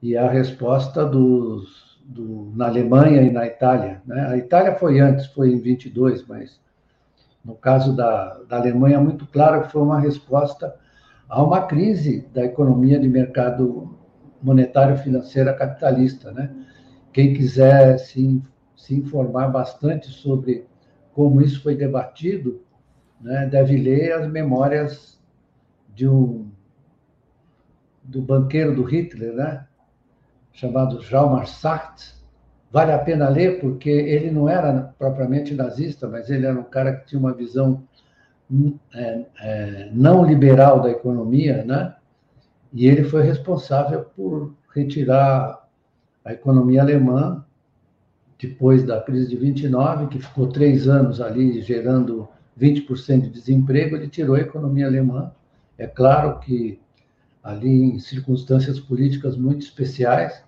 e 0.00 0.16
a 0.16 0.30
resposta 0.30 1.04
dos, 1.04 1.98
do, 2.04 2.52
na 2.54 2.66
Alemanha 2.66 3.22
e 3.22 3.30
na 3.30 3.46
Itália. 3.46 4.00
Né? 4.06 4.26
A 4.28 4.36
Itália 4.36 4.76
foi 4.76 5.00
antes, 5.00 5.26
foi 5.26 5.52
em 5.52 5.60
22, 5.60 6.24
mas 6.26 6.60
no 7.44 7.54
caso 7.54 7.94
da, 7.94 8.34
da 8.48 8.56
Alemanha, 8.56 9.00
muito 9.00 9.26
claro 9.26 9.62
que 9.62 9.72
foi 9.72 9.82
uma 9.82 10.00
resposta 10.00 10.74
a 11.28 11.42
uma 11.42 11.66
crise 11.66 12.26
da 12.32 12.44
economia 12.44 12.98
de 12.98 13.08
mercado 13.08 13.98
monetário 14.42 14.96
financeira 14.98 15.54
capitalista. 15.54 16.32
Né? 16.32 16.54
Quem 17.12 17.34
quiser 17.34 17.98
se, 17.98 18.42
se 18.76 18.94
informar 18.94 19.48
bastante 19.48 20.08
sobre 20.08 20.66
como 21.12 21.40
isso 21.40 21.62
foi 21.62 21.74
debatido, 21.74 22.62
né, 23.20 23.46
deve 23.46 23.76
ler 23.76 24.12
as 24.12 24.30
memórias 24.30 25.18
de 25.94 26.06
um 26.06 26.50
do 28.04 28.20
banqueiro 28.20 28.74
do 28.74 28.82
Hitler, 28.82 29.32
né, 29.32 29.66
chamado 30.52 31.00
Jean 31.02 31.44
Sartre. 31.46 32.14
Vale 32.70 32.92
a 32.92 32.98
pena 32.98 33.28
ler 33.28 33.58
porque 33.60 33.88
ele 33.88 34.30
não 34.30 34.48
era 34.48 34.94
propriamente 34.98 35.54
nazista, 35.54 36.06
mas 36.06 36.28
ele 36.28 36.46
era 36.46 36.58
um 36.58 36.64
cara 36.64 36.94
que 36.94 37.06
tinha 37.06 37.18
uma 37.18 37.32
visão 37.32 37.82
não 39.92 40.24
liberal 40.24 40.80
da 40.80 40.90
economia, 40.90 41.64
né? 41.64 41.94
E 42.72 42.86
ele 42.86 43.04
foi 43.04 43.22
responsável 43.22 44.04
por 44.16 44.54
retirar 44.74 45.66
a 46.24 46.32
economia 46.32 46.82
alemã 46.82 47.44
depois 48.38 48.84
da 48.84 49.00
crise 49.00 49.28
de 49.28 49.36
29, 49.36 50.08
que 50.08 50.18
ficou 50.18 50.48
três 50.48 50.86
anos 50.86 51.20
ali 51.20 51.62
gerando 51.62 52.28
20% 52.60 53.22
de 53.22 53.30
desemprego, 53.30 53.96
ele 53.96 54.08
tirou 54.08 54.36
a 54.36 54.40
economia 54.40 54.86
alemã. 54.86 55.32
É 55.78 55.86
claro 55.86 56.38
que 56.40 56.78
ali 57.42 57.68
em 57.68 57.98
circunstâncias 57.98 58.78
políticas 58.78 59.36
muito 59.36 59.62
especiais, 59.62 60.42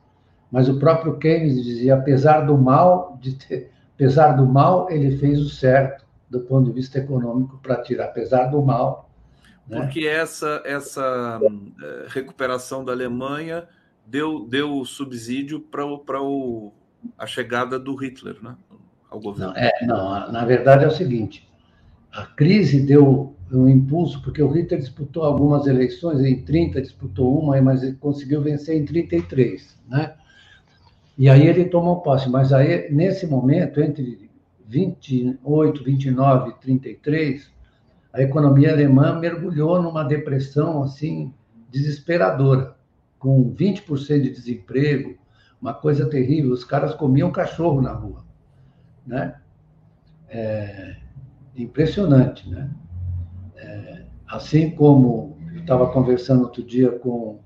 mas 0.50 0.68
o 0.68 0.78
próprio 0.78 1.16
Keynes 1.16 1.62
dizia, 1.62 1.94
apesar 1.94 2.40
do 2.40 2.56
mal, 2.58 3.18
ter, 3.46 3.70
apesar 3.94 4.32
do 4.32 4.46
mal, 4.46 4.90
ele 4.90 5.16
fez 5.16 5.40
o 5.40 5.48
certo 5.48 6.04
do 6.30 6.40
ponto 6.40 6.66
de 6.66 6.72
vista 6.72 6.98
econômico 6.98 7.58
para 7.62 7.80
tirar, 7.82 8.06
apesar 8.06 8.46
do 8.46 8.62
mal. 8.62 9.08
Né? 9.66 9.80
Porque 9.80 10.06
essa 10.06 10.62
essa 10.64 11.40
eh, 11.82 12.06
recuperação 12.08 12.84
da 12.84 12.92
Alemanha 12.92 13.66
deu 14.06 14.46
deu 14.46 14.84
subsídio 14.84 15.60
para 15.60 15.84
o 15.84 16.72
a 17.16 17.26
chegada 17.26 17.78
do 17.78 17.94
Hitler, 17.94 18.36
né? 18.42 18.56
Ao 19.10 19.20
governo. 19.20 19.52
Não, 19.52 19.60
é, 19.60 19.72
não, 19.82 20.32
na 20.32 20.44
verdade 20.44 20.84
é 20.84 20.88
o 20.88 20.90
seguinte: 20.90 21.48
a 22.12 22.26
crise 22.26 22.80
deu 22.80 23.34
um 23.52 23.68
impulso, 23.68 24.22
porque 24.22 24.42
o 24.42 24.50
Hitler 24.50 24.80
disputou 24.80 25.24
algumas 25.24 25.66
eleições, 25.66 26.20
em 26.20 26.42
30 26.42 26.82
disputou 26.82 27.38
uma, 27.38 27.60
mas 27.62 27.82
ele 27.82 27.96
conseguiu 27.96 28.42
vencer 28.42 28.76
em 28.76 28.84
33, 28.84 29.78
né? 29.88 30.14
E 31.16 31.28
aí 31.28 31.46
ele 31.46 31.64
tomou 31.64 32.00
posse, 32.00 32.28
mas 32.28 32.52
aí, 32.52 32.92
nesse 32.92 33.26
momento, 33.26 33.80
entre 33.80 34.27
28, 34.68 35.82
29 35.82 36.50
e 36.50 36.54
33, 36.60 37.50
a 38.12 38.22
economia 38.22 38.72
alemã 38.72 39.18
mergulhou 39.18 39.82
numa 39.82 40.04
depressão, 40.04 40.82
assim, 40.82 41.32
desesperadora, 41.70 42.76
com 43.18 43.54
20% 43.54 44.20
de 44.20 44.30
desemprego, 44.30 45.16
uma 45.60 45.74
coisa 45.74 46.08
terrível, 46.08 46.52
os 46.52 46.64
caras 46.64 46.94
comiam 46.94 47.32
cachorro 47.32 47.80
na 47.80 47.92
rua, 47.92 48.24
né? 49.06 49.40
É, 50.28 50.96
impressionante, 51.56 52.48
né? 52.48 52.70
É, 53.56 54.04
assim 54.28 54.70
como 54.70 55.36
eu 55.54 55.60
estava 55.60 55.90
conversando 55.90 56.42
outro 56.42 56.62
dia 56.62 56.92
com, 56.92 57.40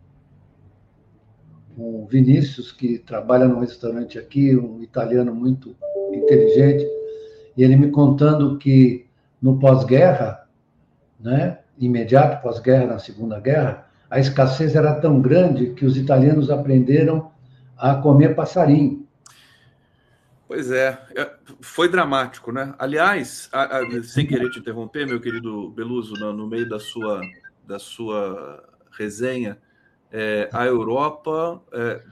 o 1.77 2.07
Vinícius, 2.07 2.71
que 2.71 2.99
trabalha 2.99 3.49
num 3.49 3.61
restaurante 3.61 4.19
aqui, 4.19 4.55
um 4.55 4.83
italiano 4.83 5.35
muito 5.35 5.75
inteligente, 6.13 6.87
ele 7.61 7.77
me 7.77 7.91
contando 7.91 8.57
que 8.59 9.07
no 9.41 9.59
pós-guerra, 9.59 10.47
né, 11.19 11.59
imediato 11.79 12.43
pós-guerra, 12.43 12.87
na 12.87 12.99
Segunda 12.99 13.41
Guerra, 13.41 13.87
a 14.09 14.21
escassez 14.21 14.75
era 14.75 14.95
tão 15.01 15.21
grande 15.21 15.73
que 15.75 15.85
os 15.85 15.97
italianos 15.97 16.51
aprenderam 16.51 17.33
a 17.77 17.95
comer 17.95 18.35
passarinho. 18.35 19.07
Pois 20.47 20.71
é, 20.71 20.99
é 21.17 21.31
foi 21.61 21.89
dramático, 21.89 22.53
né? 22.53 22.75
Aliás, 22.79 23.49
a, 23.53 23.79
a, 23.79 24.03
sem 24.03 24.27
querer 24.27 24.51
te 24.51 24.59
interromper, 24.59 25.07
meu 25.07 25.21
querido 25.21 25.71
Beluso, 25.71 26.15
no, 26.15 26.33
no 26.33 26.47
meio 26.47 26.69
da 26.69 26.79
sua, 26.79 27.23
da 27.67 27.79
sua 27.79 28.63
resenha, 28.91 29.59
é, 30.13 30.51
a 30.53 30.67
Europa 30.67 31.63
é, 31.73 32.03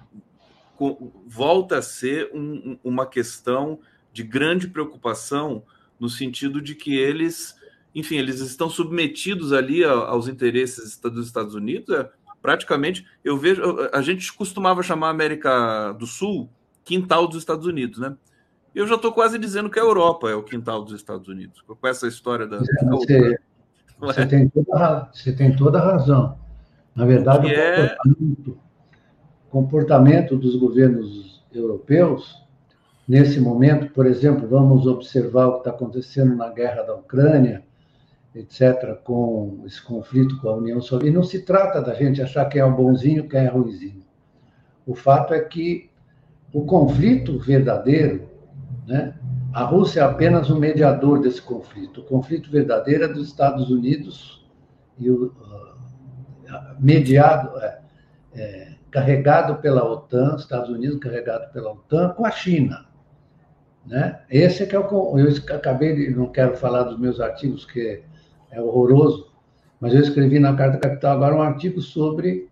volta 1.27 1.79
a 1.79 1.83
ser 1.83 2.31
um, 2.33 2.79
uma 2.83 3.07
questão 3.07 3.79
de 4.13 4.23
grande 4.23 4.69
preocupação 4.69 5.63
no 5.99 6.09
sentido 6.09 6.61
de 6.61 6.75
que 6.75 6.97
eles, 6.97 7.55
enfim, 7.95 8.17
eles 8.17 8.41
estão 8.41 8.71
submetidos 8.71 9.53
ali 9.53 9.85
aos 9.85 10.29
interesses 10.29 10.99
dos 10.99 11.27
Estados 11.27 11.55
Unidos. 11.55 11.95
É, 11.95 12.09
praticamente, 12.41 13.07
eu 13.23 13.37
vejo, 13.37 13.63
a 13.93 14.01
gente 14.01 14.33
costumava 14.33 14.83
chamar 14.83 15.09
a 15.09 15.11
América 15.11 15.93
do 15.93 16.07
Sul 16.07 16.51
quintal 16.85 17.27
dos 17.27 17.37
Estados 17.37 17.67
Unidos, 17.67 17.99
né? 17.99 18.17
Eu 18.75 18.87
já 18.87 18.95
estou 18.95 19.13
quase 19.13 19.39
dizendo 19.39 19.69
que 19.69 19.79
a 19.79 19.83
Europa 19.83 20.31
é 20.31 20.35
o 20.35 20.43
quintal 20.43 20.83
dos 20.83 20.95
Estados 20.95 21.29
Unidos, 21.29 21.61
com 21.63 21.87
essa 21.87 22.07
história 22.07 22.47
da. 22.47 22.59
Você, 22.59 23.39
você, 23.99 24.27
tem, 24.27 24.49
toda, 24.49 25.11
você 25.13 25.33
tem 25.33 25.57
toda 25.57 25.79
a 25.79 25.93
razão. 25.93 26.39
Na 26.95 27.05
verdade, 27.05 27.47
o 27.47 27.51
é 27.51 27.97
comportamento, 27.97 28.51
é... 28.51 29.51
comportamento 29.51 30.37
dos 30.37 30.57
governos 30.57 31.45
europeus, 31.53 32.41
nesse 33.11 33.41
momento, 33.41 33.93
por 33.93 34.07
exemplo, 34.07 34.47
vamos 34.47 34.87
observar 34.87 35.47
o 35.47 35.53
que 35.55 35.59
está 35.59 35.71
acontecendo 35.71 36.37
na 36.37 36.49
guerra 36.49 36.83
da 36.83 36.95
Ucrânia, 36.95 37.65
etc., 38.35 38.95
com 39.03 39.63
esse 39.67 39.83
conflito 39.83 40.41
com 40.41 40.49
a 40.49 40.57
União 40.57 40.81
Soviética. 40.81 41.11
E 41.11 41.15
não 41.15 41.25
se 41.25 41.43
trata 41.43 41.81
da 41.83 41.95
gente 41.95 42.23
achar 42.23 42.45
quem 42.45 42.61
é 42.61 42.65
o 42.65 42.77
bonzinho, 42.77 43.29
quem 43.29 43.41
é 43.41 43.49
ruimzinho. 43.49 44.05
O 44.87 44.95
fato 44.95 45.35
é 45.35 45.41
que 45.41 45.91
o 46.53 46.65
conflito 46.65 47.39
verdadeiro 47.39 48.31
né? 48.87 49.15
A 49.53 49.63
Rússia 49.63 50.01
é 50.01 50.03
apenas 50.05 50.51
um 50.51 50.59
mediador 50.59 51.21
desse 51.21 51.41
conflito. 51.41 52.01
O 52.01 52.05
conflito 52.05 52.51
verdadeiro 52.51 53.05
é 53.05 53.09
dos 53.09 53.29
Estados 53.29 53.71
Unidos 53.71 54.45
e 54.99 55.09
o 55.09 55.27
uh, 55.27 55.31
mediado, 56.79 57.57
é, 57.59 57.81
é, 58.35 58.75
carregado 58.91 59.57
pela 59.57 59.85
OTAN, 59.85 60.37
Estados 60.37 60.71
Unidos 60.71 60.99
carregado 60.99 61.53
pela 61.53 61.71
OTAN 61.71 62.11
com 62.11 62.27
a 62.27 62.31
China. 62.31 62.87
Né? 63.87 64.21
Esse 64.31 64.63
é 64.63 64.67
que 64.67 64.77
é 64.77 64.79
o. 64.79 65.19
Eu 65.19 65.29
acabei 65.55 65.95
de. 65.95 66.15
Não 66.15 66.27
quero 66.27 66.57
falar 66.57 66.85
dos 66.85 66.99
meus 66.99 67.21
artigos, 67.21 67.65
que 67.65 68.03
é 68.51 68.61
horroroso, 68.61 69.33
mas 69.81 69.95
eu 69.95 70.01
escrevi 70.01 70.39
na 70.39 70.55
Carta 70.55 70.79
Capital 70.79 71.17
agora 71.17 71.35
um 71.35 71.43
artigo 71.43 71.81
sobre 71.81 72.49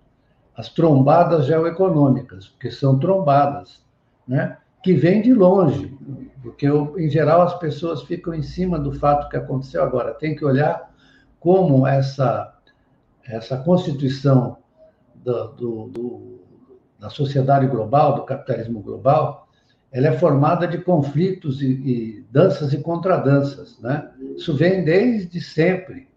as 0.56 0.68
trombadas 0.68 1.46
geoeconômicas, 1.46 2.48
porque 2.48 2.70
são 2.70 2.98
trombadas, 2.98 3.82
né? 4.26 4.56
que 4.82 4.92
vêm 4.92 5.20
de 5.20 5.34
longe, 5.34 5.96
porque, 6.42 6.66
em 6.66 7.10
geral, 7.10 7.42
as 7.42 7.58
pessoas 7.58 8.02
ficam 8.02 8.32
em 8.32 8.42
cima 8.42 8.78
do 8.78 8.92
fato 8.92 9.28
que 9.28 9.36
aconteceu 9.36 9.82
agora. 9.82 10.14
Tem 10.14 10.36
que 10.36 10.44
olhar 10.44 10.90
como 11.40 11.86
essa, 11.86 12.54
essa 13.24 13.56
constituição 13.58 14.58
do, 15.16 15.48
do, 15.48 16.40
da 16.98 17.10
sociedade 17.10 17.66
global, 17.66 18.14
do 18.14 18.22
capitalismo 18.22 18.80
global, 18.80 19.47
ela 19.90 20.08
é 20.08 20.12
formada 20.12 20.66
de 20.66 20.78
conflitos 20.78 21.62
e, 21.62 21.66
e 21.66 22.26
danças 22.30 22.72
e 22.72 22.78
contradanças. 22.78 23.78
Né? 23.80 24.08
Isso 24.36 24.54
vem 24.54 24.84
desde 24.84 25.40
sempre. 25.40 26.08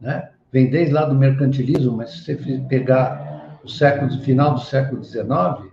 Né? 0.00 0.30
Vem 0.50 0.68
desde 0.68 0.92
lá 0.92 1.04
do 1.04 1.14
mercantilismo, 1.14 1.96
mas 1.96 2.10
se 2.10 2.34
você 2.34 2.64
pegar 2.68 3.60
o 3.64 3.68
século, 3.68 4.10
final 4.22 4.54
do 4.54 4.60
século 4.60 5.02
XIX, 5.02 5.72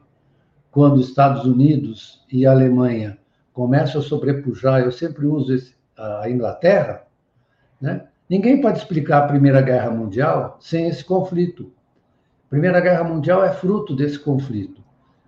quando 0.71 0.97
os 0.97 1.09
Estados 1.09 1.43
Unidos 1.43 2.23
e 2.31 2.45
Alemanha 2.45 3.17
começam 3.51 3.99
a 3.99 4.03
sobrepujar, 4.03 4.81
eu 4.81 4.91
sempre 4.91 5.25
uso 5.25 5.53
esse, 5.53 5.73
a 5.97 6.29
Inglaterra, 6.29 7.03
né? 7.81 8.05
ninguém 8.29 8.61
pode 8.61 8.77
explicar 8.77 9.23
a 9.23 9.27
Primeira 9.27 9.61
Guerra 9.61 9.89
Mundial 9.89 10.57
sem 10.61 10.87
esse 10.87 11.03
conflito. 11.03 11.71
A 12.47 12.49
Primeira 12.49 12.79
Guerra 12.79 13.03
Mundial 13.03 13.43
é 13.43 13.51
fruto 13.51 13.95
desse 13.95 14.19
conflito. 14.19 14.81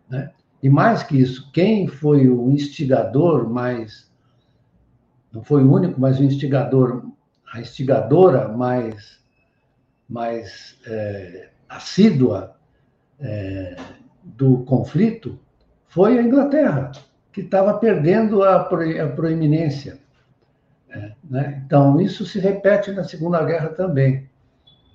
Né? 0.07 0.31
E 0.61 0.69
mais 0.69 1.01
que 1.03 1.19
isso, 1.19 1.51
quem 1.51 1.87
foi 1.87 2.29
o 2.29 2.51
instigador 2.51 3.49
mais. 3.49 4.11
Não 5.31 5.43
foi 5.43 5.63
o 5.63 5.71
único, 5.71 5.99
mas 5.99 6.19
o 6.19 6.23
instigador, 6.23 7.05
a 7.51 7.59
instigadora 7.59 8.47
mais, 8.49 9.19
mais 10.07 10.77
é, 10.85 11.49
assídua 11.69 12.55
é, 13.19 13.75
do 14.23 14.63
conflito 14.65 15.39
foi 15.87 16.17
a 16.17 16.21
Inglaterra, 16.21 16.91
que 17.31 17.41
estava 17.41 17.73
perdendo 17.75 18.43
a, 18.43 18.63
proeminência. 18.63 19.99
É, 20.89 21.13
né? 21.23 21.63
Então, 21.65 21.99
isso 22.01 22.25
se 22.25 22.39
repete 22.39 22.91
na 22.91 23.03
Segunda 23.03 23.43
Guerra 23.43 23.69
também. 23.69 24.29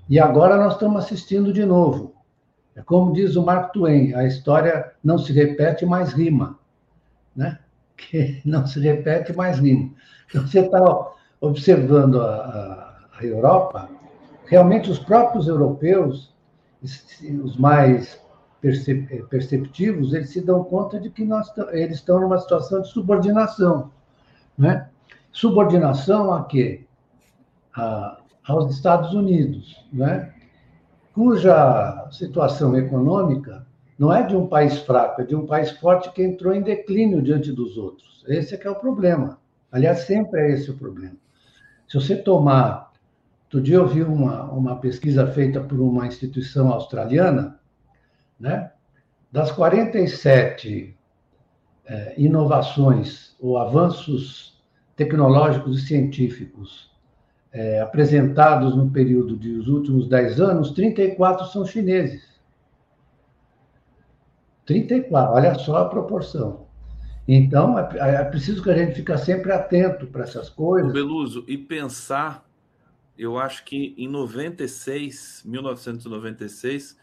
E 0.08 0.20
agora 0.20 0.56
nós 0.56 0.74
estamos 0.74 1.04
assistindo 1.04 1.52
de 1.52 1.64
novo. 1.64 2.15
É 2.76 2.82
como 2.82 3.14
diz 3.14 3.36
o 3.36 3.42
Mark 3.42 3.72
Twain, 3.72 4.14
a 4.14 4.26
história 4.26 4.92
não 5.02 5.18
se 5.18 5.32
repete, 5.32 5.86
mas 5.86 6.12
rima. 6.12 6.58
Né? 7.34 7.58
Que 7.96 8.42
não 8.44 8.66
se 8.66 8.78
repete, 8.78 9.32
mas 9.34 9.58
rima. 9.58 9.90
Então, 10.28 10.46
você 10.46 10.60
está 10.60 11.12
observando 11.40 12.20
a, 12.20 13.08
a, 13.18 13.24
Europa, 13.24 13.88
realmente 14.44 14.90
os 14.90 14.98
próprios 14.98 15.48
europeus, 15.48 16.34
os 16.82 17.56
mais 17.56 18.20
eh, 18.62 19.22
perceptivos, 19.30 20.12
eles 20.12 20.28
se 20.28 20.42
dão 20.42 20.62
conta 20.62 21.00
de 21.00 21.08
que 21.08 21.24
nós, 21.24 21.50
eles 21.70 21.96
estão 21.96 22.20
numa 22.20 22.38
situação 22.38 22.82
de 22.82 22.88
subordinação. 22.88 23.90
Né? 24.58 24.90
Subordinação 25.32 26.34
a 26.34 26.44
quê? 26.44 26.84
A, 27.74 28.18
aos 28.46 28.70
Estados 28.74 29.14
Unidos, 29.14 29.82
né? 29.90 30.34
Cuja 31.16 32.08
situação 32.12 32.76
econômica 32.76 33.66
não 33.98 34.12
é 34.12 34.22
de 34.22 34.36
um 34.36 34.46
país 34.46 34.80
fraco, 34.80 35.22
é 35.22 35.24
de 35.24 35.34
um 35.34 35.46
país 35.46 35.70
forte 35.70 36.12
que 36.12 36.22
entrou 36.22 36.52
em 36.52 36.60
declínio 36.60 37.22
diante 37.22 37.50
dos 37.50 37.78
outros. 37.78 38.22
Esse 38.28 38.54
é 38.54 38.58
que 38.58 38.66
é 38.66 38.70
o 38.70 38.74
problema. 38.74 39.40
Aliás, 39.72 40.00
sempre 40.00 40.42
é 40.42 40.50
esse 40.52 40.70
o 40.70 40.76
problema. 40.76 41.16
Se 41.88 41.94
você 41.94 42.14
tomar... 42.14 42.92
Outro 43.44 43.62
dia 43.62 43.76
eu 43.76 43.86
vi 43.86 44.02
uma, 44.02 44.44
uma 44.50 44.76
pesquisa 44.76 45.26
feita 45.28 45.58
por 45.60 45.80
uma 45.80 46.06
instituição 46.06 46.70
australiana, 46.70 47.58
né? 48.38 48.72
Das 49.32 49.50
47 49.52 50.94
é, 51.86 52.14
inovações 52.18 53.34
ou 53.40 53.56
avanços 53.56 54.62
tecnológicos 54.94 55.78
e 55.78 55.86
científicos 55.86 56.90
é, 57.56 57.80
apresentados 57.80 58.76
no 58.76 58.90
período 58.90 59.34
dos 59.34 59.66
últimos 59.66 60.06
10 60.08 60.42
anos, 60.42 60.72
34 60.72 61.46
são 61.46 61.64
chineses. 61.64 62.22
34, 64.66 65.34
olha 65.34 65.54
só 65.54 65.78
a 65.78 65.88
proporção. 65.88 66.66
Então, 67.26 67.78
é, 67.78 68.16
é 68.16 68.24
preciso 68.24 68.62
que 68.62 68.68
a 68.68 68.76
gente 68.76 68.96
fique 68.96 69.16
sempre 69.16 69.52
atento 69.52 70.06
para 70.08 70.24
essas 70.24 70.50
coisas. 70.50 70.92
Beluso, 70.92 71.46
e 71.48 71.56
pensar, 71.56 72.46
eu 73.16 73.38
acho 73.38 73.64
que 73.64 73.94
em 73.96 74.06
96, 74.06 75.42
1996, 75.46 76.98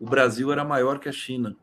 o 0.00 0.06
Brasil 0.06 0.50
era 0.50 0.64
maior 0.64 0.98
que 0.98 1.10
a 1.10 1.12
China. 1.12 1.54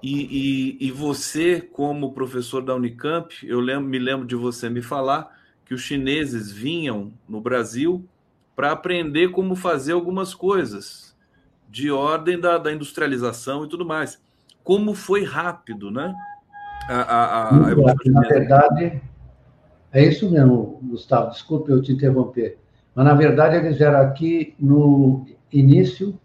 E, 0.00 0.78
e, 0.80 0.86
e 0.86 0.90
você, 0.92 1.60
como 1.60 2.12
professor 2.12 2.62
da 2.62 2.72
Unicamp, 2.72 3.34
eu 3.44 3.58
lembro, 3.58 3.88
me 3.88 3.98
lembro 3.98 4.28
de 4.28 4.36
você 4.36 4.70
me 4.70 4.80
falar 4.80 5.41
que 5.72 5.74
os 5.74 5.80
chineses 5.80 6.52
vinham 6.52 7.14
no 7.26 7.40
Brasil 7.40 8.06
para 8.54 8.72
aprender 8.72 9.28
como 9.28 9.56
fazer 9.56 9.92
algumas 9.92 10.34
coisas 10.34 11.16
de 11.66 11.90
ordem 11.90 12.38
da, 12.38 12.58
da, 12.58 12.70
industrialização 12.70 13.64
e 13.64 13.68
tudo 13.70 13.82
mais. 13.82 14.20
Como 14.62 14.94
foi 14.94 15.24
rápido, 15.24 15.90
né? 15.90 16.14
A, 16.90 17.00
a, 17.00 17.48
a, 17.48 17.74
Na 18.04 18.20
verdade, 18.20 19.00
é 19.90 20.04
isso 20.04 20.30
mesmo, 20.30 20.78
Gustavo. 20.82 21.30
Desculpe 21.30 21.72
eu 21.72 21.80
te 21.80 21.90
interromper. 21.90 22.58
Mas, 22.94 23.06
na 23.06 23.14
verdade, 23.14 23.56
eles 23.56 23.78
vieram 23.78 24.00
aqui 24.00 24.54
no 24.60 25.24
início 25.50 26.20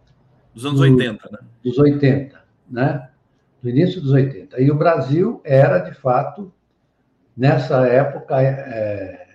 dos 0.53 0.65
anos 0.65 0.81
do, 0.81 0.83
80, 0.83 1.29
né? 1.31 1.39
Dos 1.63 1.77
80, 1.77 2.37
né? 2.69 3.09
Do 3.63 3.69
início 3.69 4.01
dos 4.01 4.11
80. 4.11 4.59
E 4.61 4.69
o 4.69 4.75
Brasil 4.75 5.39
era, 5.45 5.79
de 5.79 5.93
fato, 5.93 6.51
nessa 7.37 7.87
época, 7.87 8.41
é, 8.41 9.26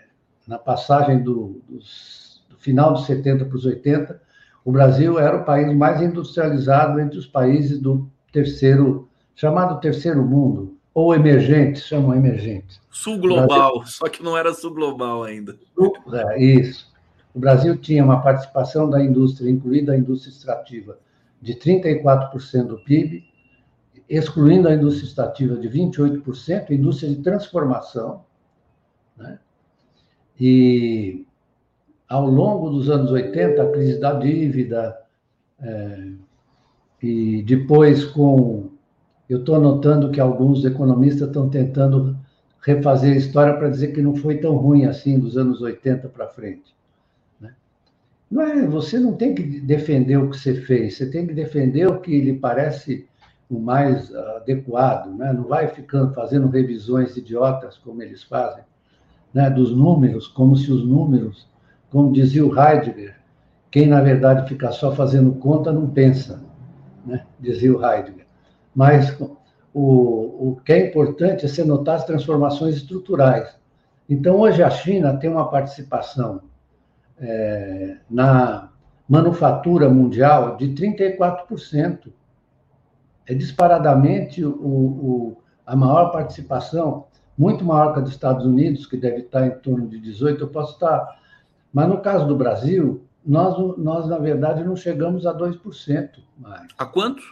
na 0.53 0.59
passagem 0.59 1.23
do, 1.23 1.63
dos, 1.67 2.45
do 2.51 2.59
final 2.59 2.93
dos 2.93 3.07
70 3.07 3.47
para 3.47 3.57
os 3.57 3.65
80, 3.65 4.21
o 4.63 4.71
Brasil 4.71 5.19
era 5.19 5.39
o 5.39 5.45
país 5.47 5.75
mais 5.75 6.03
industrializado 6.03 7.01
entre 7.01 7.19
os 7.19 7.27
países 7.27 7.81
do 7.81 8.07
terceiro, 8.31 9.09
chamado 9.35 9.81
terceiro 9.81 10.23
mundo, 10.23 10.77
ou 10.93 11.15
emergentes, 11.15 11.85
chamam 11.87 12.15
emergentes. 12.15 12.83
Sul 12.91 13.19
global, 13.19 13.79
Brasil... 13.79 13.87
só 13.87 14.09
que 14.11 14.23
não 14.23 14.37
era 14.37 14.53
sul 14.53 14.75
global 14.75 15.25
ainda. 15.25 15.59
É, 16.13 16.45
isso. 16.45 16.93
O 17.35 17.39
Brasil 17.39 17.75
tinha 17.79 18.05
uma 18.05 18.21
participação 18.21 18.91
da 18.91 19.03
indústria, 19.03 19.51
incluída 19.51 19.93
a 19.93 19.97
indústria 19.97 20.31
extrativa, 20.31 20.99
de 21.41 21.55
34% 21.55 22.67
do 22.67 22.79
PIB, 22.85 23.25
excluindo 24.07 24.69
a 24.69 24.75
indústria 24.75 25.07
extrativa 25.07 25.57
de 25.57 25.67
28%, 25.67 26.71
indústria 26.73 27.09
de 27.09 27.23
transformação. 27.23 28.27
Né? 29.17 29.39
E 30.41 31.27
ao 32.09 32.27
longo 32.27 32.71
dos 32.71 32.91
anos 32.91 33.11
80, 33.11 33.63
a 33.63 33.71
crise 33.71 33.99
da 33.99 34.13
dívida, 34.15 34.99
é, 35.61 36.13
e 37.03 37.43
depois 37.43 38.05
com. 38.05 38.71
Eu 39.29 39.39
estou 39.39 39.59
notando 39.59 40.11
que 40.11 40.21
alguns 40.21 40.65
economistas 40.65 41.29
estão 41.29 41.49
tentando 41.49 42.17
refazer 42.61 43.15
a 43.15 43.17
história 43.17 43.55
para 43.55 43.69
dizer 43.69 43.89
que 43.89 44.03
não 44.03 44.15
foi 44.15 44.39
tão 44.39 44.57
ruim 44.57 44.85
assim 44.85 45.19
dos 45.19 45.37
anos 45.37 45.61
80 45.61 46.09
para 46.09 46.29
frente. 46.29 46.75
Né? 47.41 47.55
Não 48.31 48.43
é, 48.43 48.67
você 48.67 48.99
não 48.99 49.15
tem 49.15 49.35
que 49.35 49.43
defender 49.43 50.17
o 50.17 50.31
que 50.31 50.39
você 50.39 50.55
fez, 50.55 50.97
você 50.97 51.11
tem 51.11 51.27
que 51.27 51.35
defender 51.35 51.87
o 51.89 52.01
que 52.01 52.21
lhe 52.21 52.35
parece 52.35 53.09
o 53.51 53.59
mais 53.59 54.15
adequado, 54.15 55.15
né? 55.17 55.33
não 55.33 55.45
vai 55.45 55.69
ficando 55.69 56.15
fazendo 56.15 56.49
revisões 56.49 57.17
idiotas 57.17 57.77
como 57.79 58.03
eles 58.03 58.23
fazem, 58.23 58.65
né? 59.33 59.51
dos 59.51 59.75
números, 59.75 60.29
como 60.29 60.57
se 60.57 60.71
os 60.71 60.85
números, 60.85 61.49
como 61.91 62.13
dizia 62.13 62.45
o 62.45 62.59
Heidegger, 62.59 63.17
quem 63.71 63.87
na 63.87 64.01
verdade 64.01 64.49
fica 64.49 64.71
só 64.71 64.93
fazendo 64.95 65.33
conta 65.35 65.73
não 65.73 65.89
pensa, 65.89 66.43
né? 67.07 67.25
dizia 67.41 67.77
o 67.77 67.85
Heidegger. 67.85 68.27
Mas 68.75 69.19
o, 69.73 70.51
o 70.51 70.61
que 70.65 70.73
é 70.73 70.89
importante 70.89 71.45
é 71.45 71.49
se 71.49 71.65
notar 71.65 71.97
as 71.97 72.05
transformações 72.05 72.77
estruturais. 72.77 73.57
Então, 74.09 74.41
hoje 74.41 74.63
a 74.63 74.71
China 74.71 75.17
tem 75.17 75.31
uma 75.31 75.49
participação 75.49 76.43
é, 77.19 77.97
na 78.11 78.71
manufatura 79.09 79.89
mundial 79.89 80.57
de 80.57 80.69
34%. 80.71 82.13
É 83.27 83.35
disparadamente 83.35 84.45
o, 84.45 84.51
o, 84.51 85.37
a 85.65 85.77
maior 85.77 86.11
participação, 86.11 87.07
muito 87.37 87.65
maior 87.65 87.93
que 87.93 88.01
a 88.01 88.03
dos 88.03 88.13
Estados 88.13 88.45
Unidos, 88.45 88.87
que 88.87 88.97
deve 88.97 89.23
estar 89.23 89.47
em 89.47 89.51
torno 89.59 89.89
de 89.89 89.99
18%. 89.99 90.41
Eu 90.41 90.49
posso 90.49 90.75
estar. 90.75 91.19
Mas 91.73 91.89
no 91.89 92.01
caso 92.01 92.27
do 92.27 92.37
Brasil, 92.37 93.05
nós, 93.25 93.57
nós 93.79 94.07
na 94.09 94.19
verdade, 94.19 94.65
não 94.65 94.77
chegamos 94.77 95.27
a 95.27 95.37
2% 95.37 96.11
mais. 96.39 96.69
A 96.77 96.85
quanto? 96.85 97.23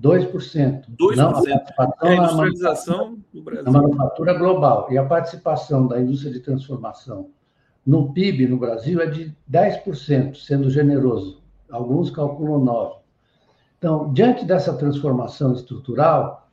2%. 0.00 0.84
2%. 0.98 1.16
Não, 1.16 1.30
a, 1.36 2.08
é 2.08 2.08
a 2.08 2.14
industrialização 2.16 3.18
do 3.32 3.42
Brasil. 3.42 3.64
Na 3.64 3.82
manufatura 3.82 4.34
global. 4.34 4.88
E 4.90 4.98
a 4.98 5.04
participação 5.04 5.86
da 5.86 6.00
indústria 6.00 6.32
de 6.32 6.40
transformação 6.40 7.30
no 7.84 8.12
PIB 8.12 8.48
no 8.48 8.58
Brasil 8.58 9.00
é 9.00 9.06
de 9.06 9.34
10%, 9.50 10.36
sendo 10.36 10.70
generoso. 10.70 11.42
Alguns 11.70 12.10
calculam 12.10 12.64
9%. 12.64 12.96
Então, 13.78 14.12
diante 14.12 14.44
dessa 14.44 14.72
transformação 14.72 15.52
estrutural, 15.52 16.45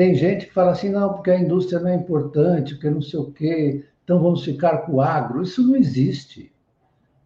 tem 0.00 0.14
gente 0.14 0.46
que 0.46 0.54
fala 0.54 0.70
assim, 0.70 0.88
não, 0.88 1.12
porque 1.12 1.30
a 1.30 1.38
indústria 1.38 1.78
não 1.78 1.90
é 1.90 1.94
importante, 1.94 2.72
porque 2.72 2.88
não 2.88 3.02
sei 3.02 3.20
o 3.20 3.30
quê, 3.30 3.84
então 4.02 4.18
vamos 4.18 4.42
ficar 4.42 4.78
com 4.78 4.94
o 4.94 5.00
agro. 5.02 5.42
Isso 5.42 5.62
não 5.62 5.76
existe. 5.76 6.50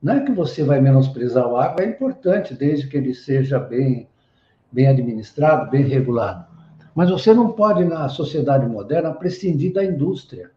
Não 0.02 0.14
é 0.14 0.24
que 0.24 0.32
você 0.32 0.64
vai 0.64 0.80
menosprezar 0.80 1.46
o 1.46 1.56
agro, 1.56 1.84
é 1.84 1.86
importante, 1.86 2.52
desde 2.52 2.88
que 2.88 2.96
ele 2.96 3.14
seja 3.14 3.60
bem 3.60 4.08
bem 4.72 4.88
administrado, 4.88 5.70
bem 5.70 5.84
regulado. 5.84 6.46
Mas 6.96 7.10
você 7.10 7.32
não 7.32 7.52
pode, 7.52 7.84
na 7.84 8.08
sociedade 8.08 8.66
moderna, 8.66 9.14
prescindir 9.14 9.72
da 9.72 9.84
indústria. 9.84 10.50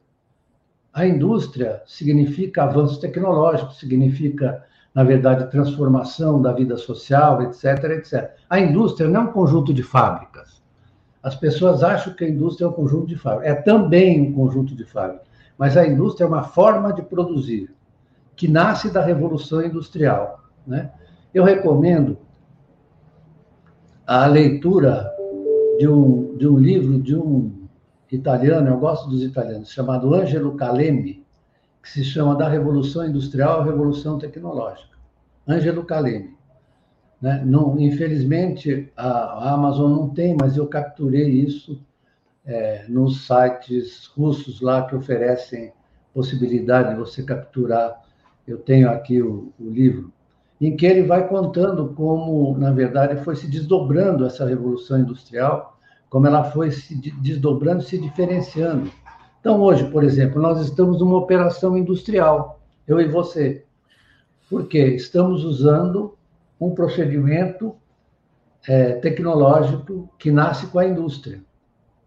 A 0.92 1.06
indústria 1.06 1.84
significa 1.86 2.64
avanço 2.64 3.00
tecnológico, 3.00 3.76
significa, 3.76 4.66
na 4.92 5.04
verdade, 5.04 5.52
transformação 5.52 6.42
da 6.42 6.52
vida 6.52 6.78
social, 6.78 7.44
etc, 7.44 7.84
etc. 7.92 8.32
A 8.50 8.60
indústria 8.60 9.08
não 9.08 9.22
é 9.22 9.24
um 9.26 9.32
conjunto 9.32 9.72
de 9.72 9.84
fábricas. 9.84 10.57
As 11.22 11.36
pessoas 11.36 11.84
acham 11.84 12.14
que 12.14 12.24
a 12.24 12.30
indústria 12.30 12.66
é 12.66 12.70
um 12.70 12.74
conjunto 12.74 13.08
de 13.08 13.18
fábricas. 13.18 13.52
É 13.52 13.62
também 13.62 14.22
um 14.22 14.34
conjunto 14.34 14.76
de 14.76 14.86
fábricas. 14.86 15.28
Mas 15.58 15.76
a 15.76 15.86
indústria 15.86 16.26
é 16.26 16.28
uma 16.28 16.44
forma 16.44 16.94
de 16.94 17.02
produzir, 17.02 17.74
que 18.36 18.48
nasce 18.48 18.92
da 18.92 19.04
Revolução 19.04 19.64
Industrial. 19.64 20.44
Né? 20.66 20.92
Eu 21.34 21.44
recomendo 21.44 22.18
a 24.06 24.26
leitura 24.28 25.12
de 25.80 25.88
um, 25.88 26.38
de 26.38 26.48
um 26.48 26.58
livro 26.58 27.00
de 27.00 27.16
um 27.16 27.68
italiano, 28.12 28.70
eu 28.70 28.78
gosto 28.78 29.10
dos 29.10 29.24
italianos, 29.24 29.72
chamado 29.72 30.14
Angelo 30.14 30.56
Calemi, 30.56 31.26
que 31.82 31.90
se 31.90 32.04
chama 32.04 32.36
Da 32.36 32.48
Revolução 32.48 33.06
Industrial 33.06 33.62
à 33.62 33.64
Revolução 33.64 34.18
Tecnológica. 34.18 34.96
Angelo 35.48 35.84
Calemi. 35.84 36.37
Né? 37.22 37.44
Não, 37.46 37.80
infelizmente, 37.80 38.92
a, 38.96 39.54
Amazon 39.54 39.92
não 39.92 40.10
tem, 40.10 40.36
mas 40.40 40.58
eu 40.58 40.68
capturei 40.68 41.28
isso 41.30 41.82
é, 42.46 42.86
nos 42.88 43.26
sites 43.26 44.06
russos 44.16 44.62
lá 44.62 44.86
que 44.88 44.96
oferecem 44.96 45.74
possibilidade 46.14 46.90
de 46.90 46.96
você 46.96 47.24
capturar. 47.24 48.02
Eu 48.48 48.58
tenho 48.58 48.90
aqui 48.90 49.22
o, 49.22 49.52
o 49.60 49.70
livro 49.70 50.14
em 50.60 50.76
que 50.76 50.86
ele 50.86 51.04
vai 51.04 51.28
contando 51.28 51.94
como, 51.94 52.58
na 52.58 52.72
verdade, 52.72 53.24
foi 53.24 53.36
se 53.36 53.48
desdobrando 53.48 54.26
essa 54.26 54.46
revolução 54.46 55.00
industrial, 55.00 55.78
como 56.10 56.26
ela 56.26 56.46
foi 56.46 56.72
se 56.72 56.96
desdobrando, 57.22 57.84
se 57.84 57.98
diferenciando. 57.98 58.92
Então, 59.40 59.62
hoje, 59.62 59.90
por 59.92 60.04
exemplo, 60.04 60.42
nós 60.42 60.60
estamos 60.62 61.00
numa 61.00 61.18
operação 61.18 61.78
industrial, 61.78 62.60
eu 62.88 63.00
e 63.00 63.08
você. 63.08 63.66
Por 64.50 64.68
quê? 64.68 64.96
Estamos 64.96 65.44
usando 65.44 66.17
um 66.60 66.74
procedimento 66.74 67.76
é, 68.68 68.94
tecnológico 68.94 70.10
que 70.18 70.32
nasce 70.32 70.68
com 70.68 70.80
a 70.80 70.88
indústria. 70.88 71.42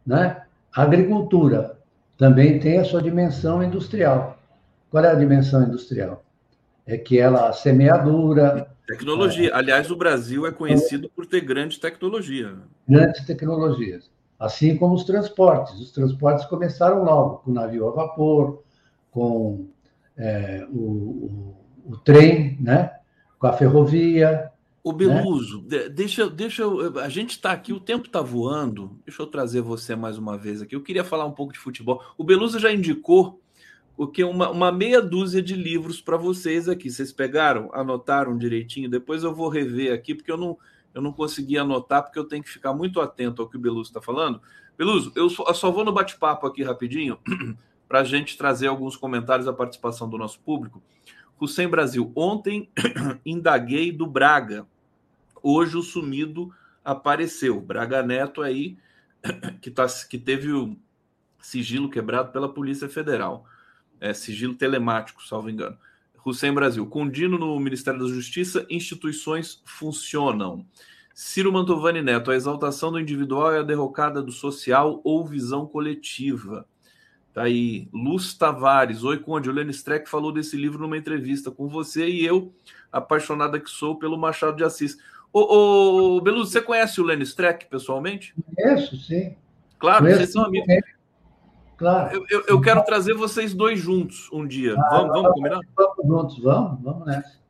Né? 0.06 0.42
A 0.74 0.82
agricultura 0.82 1.78
também 2.16 2.58
tem 2.58 2.78
a 2.78 2.84
sua 2.84 3.02
dimensão 3.02 3.62
industrial. 3.62 4.38
Qual 4.90 5.04
é 5.04 5.10
a 5.10 5.14
dimensão 5.14 5.62
industrial? 5.62 6.24
é 6.86 6.98
que 6.98 7.18
ela 7.18 7.48
a 7.48 7.52
semeadura. 7.52 8.68
Tecnologia. 8.86 9.50
É, 9.50 9.54
Aliás, 9.54 9.90
o 9.90 9.96
Brasil 9.96 10.46
é 10.46 10.50
conhecido 10.50 11.08
por 11.08 11.24
ter 11.24 11.40
grande 11.40 11.78
tecnologia. 11.78 12.54
Grandes 12.88 13.24
tecnologias. 13.24 14.10
Assim 14.38 14.76
como 14.76 14.94
os 14.94 15.04
transportes. 15.04 15.78
Os 15.78 15.92
transportes 15.92 16.44
começaram 16.46 17.04
logo, 17.04 17.38
com 17.38 17.50
o 17.50 17.54
navio 17.54 17.88
a 17.88 17.92
vapor, 17.92 18.62
com 19.10 19.68
é, 20.16 20.66
o, 20.70 20.78
o, 20.78 21.56
o, 21.86 21.96
trem, 21.98 22.58
né? 22.60 22.92
Com 23.40 23.46
a 23.46 23.52
ferrovia. 23.54 24.52
O 24.82 24.92
Beluso, 24.92 25.66
né? 25.68 25.88
deixa, 25.88 26.30
deixa 26.30 26.62
eu. 26.62 26.98
A 27.00 27.08
gente 27.08 27.30
está 27.30 27.52
aqui, 27.52 27.72
o 27.72 27.80
tempo 27.80 28.06
está 28.06 28.22
voando. 28.22 28.98
Deixa 29.04 29.20
eu 29.20 29.26
trazer 29.26 29.60
você 29.60 29.96
mais 29.96 30.16
uma 30.16 30.38
vez 30.38 30.62
aqui. 30.62 30.74
Eu 30.74 30.82
queria 30.82 31.04
falar 31.04 31.26
um 31.26 31.32
pouco 31.32 31.52
de 31.52 31.58
futebol. 31.58 32.02
O 32.16 32.24
Beluso 32.24 32.58
já 32.58 32.72
indicou 32.72 33.40
o 33.96 34.06
que 34.06 34.24
uma, 34.24 34.48
uma 34.50 34.72
meia 34.72 35.02
dúzia 35.02 35.42
de 35.42 35.54
livros 35.54 36.00
para 36.00 36.16
vocês 36.16 36.66
aqui. 36.66 36.90
Vocês 36.90 37.12
pegaram, 37.12 37.68
anotaram 37.74 38.38
direitinho. 38.38 38.88
Depois 38.88 39.22
eu 39.22 39.34
vou 39.34 39.48
rever 39.48 39.92
aqui, 39.92 40.14
porque 40.14 40.32
eu 40.32 40.38
não, 40.38 40.56
eu 40.94 41.02
não 41.02 41.12
consegui 41.12 41.58
anotar, 41.58 42.02
porque 42.02 42.18
eu 42.18 42.24
tenho 42.24 42.42
que 42.42 42.50
ficar 42.50 42.72
muito 42.72 43.00
atento 43.00 43.42
ao 43.42 43.48
que 43.48 43.56
o 43.56 43.60
Beluso 43.60 43.90
está 43.90 44.00
falando. 44.00 44.40
Beluso, 44.78 45.12
eu 45.14 45.28
só, 45.28 45.44
eu 45.46 45.54
só 45.54 45.70
vou 45.70 45.84
no 45.84 45.92
bate-papo 45.92 46.46
aqui 46.46 46.62
rapidinho, 46.62 47.18
para 47.86 48.00
a 48.00 48.04
gente 48.04 48.38
trazer 48.38 48.68
alguns 48.68 48.96
comentários 48.96 49.44
da 49.44 49.52
participação 49.52 50.08
do 50.08 50.16
nosso 50.16 50.40
público. 50.40 50.82
Hussein 51.40 51.68
Brasil, 51.68 52.12
ontem 52.14 52.70
indaguei 53.24 53.90
do 53.90 54.06
Braga. 54.06 54.66
Hoje 55.42 55.76
o 55.76 55.82
sumido 55.82 56.52
apareceu. 56.84 57.60
Braga 57.60 58.02
Neto 58.02 58.42
aí, 58.42 58.76
que, 59.60 59.70
tá, 59.70 59.86
que 60.08 60.18
teve 60.18 60.52
o 60.52 60.76
sigilo 61.40 61.88
quebrado 61.88 62.30
pela 62.30 62.52
Polícia 62.52 62.88
Federal 62.88 63.46
é, 64.00 64.14
sigilo 64.14 64.54
telemático, 64.54 65.22
salvo 65.22 65.50
engano. 65.50 65.76
Hussein 66.24 66.52
Brasil, 66.52 66.86
com 66.86 67.08
Dino 67.08 67.38
no 67.38 67.58
Ministério 67.60 68.00
da 68.00 68.06
Justiça, 68.06 68.66
instituições 68.70 69.62
funcionam. 69.64 70.66
Ciro 71.14 71.52
Mantovani 71.52 72.02
Neto, 72.02 72.30
a 72.30 72.34
exaltação 72.34 72.90
do 72.90 73.00
individual 73.00 73.52
é 73.52 73.58
a 73.58 73.62
derrocada 73.62 74.22
do 74.22 74.32
social 74.32 75.00
ou 75.04 75.26
visão 75.26 75.66
coletiva. 75.66 76.66
Tá 77.32 77.42
aí, 77.42 77.88
Luz 77.92 78.34
Tavares, 78.34 79.04
oi 79.04 79.18
Conde, 79.18 79.48
o 79.48 79.52
Lenny 79.52 79.70
Streck 79.70 80.10
falou 80.10 80.32
desse 80.32 80.56
livro 80.56 80.80
numa 80.80 80.96
entrevista 80.96 81.50
com 81.50 81.68
você 81.68 82.08
e 82.08 82.24
eu, 82.24 82.52
apaixonada 82.90 83.60
que 83.60 83.70
sou 83.70 83.96
pelo 83.96 84.18
Machado 84.18 84.56
de 84.56 84.64
Assis. 84.64 84.98
Ô, 85.32 86.16
ô 86.16 86.20
Beluso, 86.20 86.50
você 86.50 86.60
conhece 86.60 87.00
o 87.00 87.04
Lenny 87.04 87.22
Streck 87.22 87.66
pessoalmente? 87.66 88.34
Conheço, 88.56 88.96
sim. 88.96 89.36
Claro, 89.78 90.02
Conheço, 90.02 90.18
vocês 90.18 90.32
são 90.32 90.44
amigos. 90.44 90.66
Claro. 91.76 92.14
Eu, 92.14 92.26
eu, 92.28 92.44
eu, 92.48 92.60
quero 92.60 92.82
trazer 92.84 93.14
vocês 93.14 93.54
dois 93.54 93.78
juntos 93.78 94.28
um 94.32 94.46
dia. 94.46 94.74
Ah, 94.76 94.88
vamos, 94.90 95.12
vamos 95.12 95.32
combinar? 95.32 95.60
Vamos 95.74 96.06
juntos, 96.06 96.38
vamos, 96.42 96.82
vamos 96.82 97.06
nessa. 97.06 97.40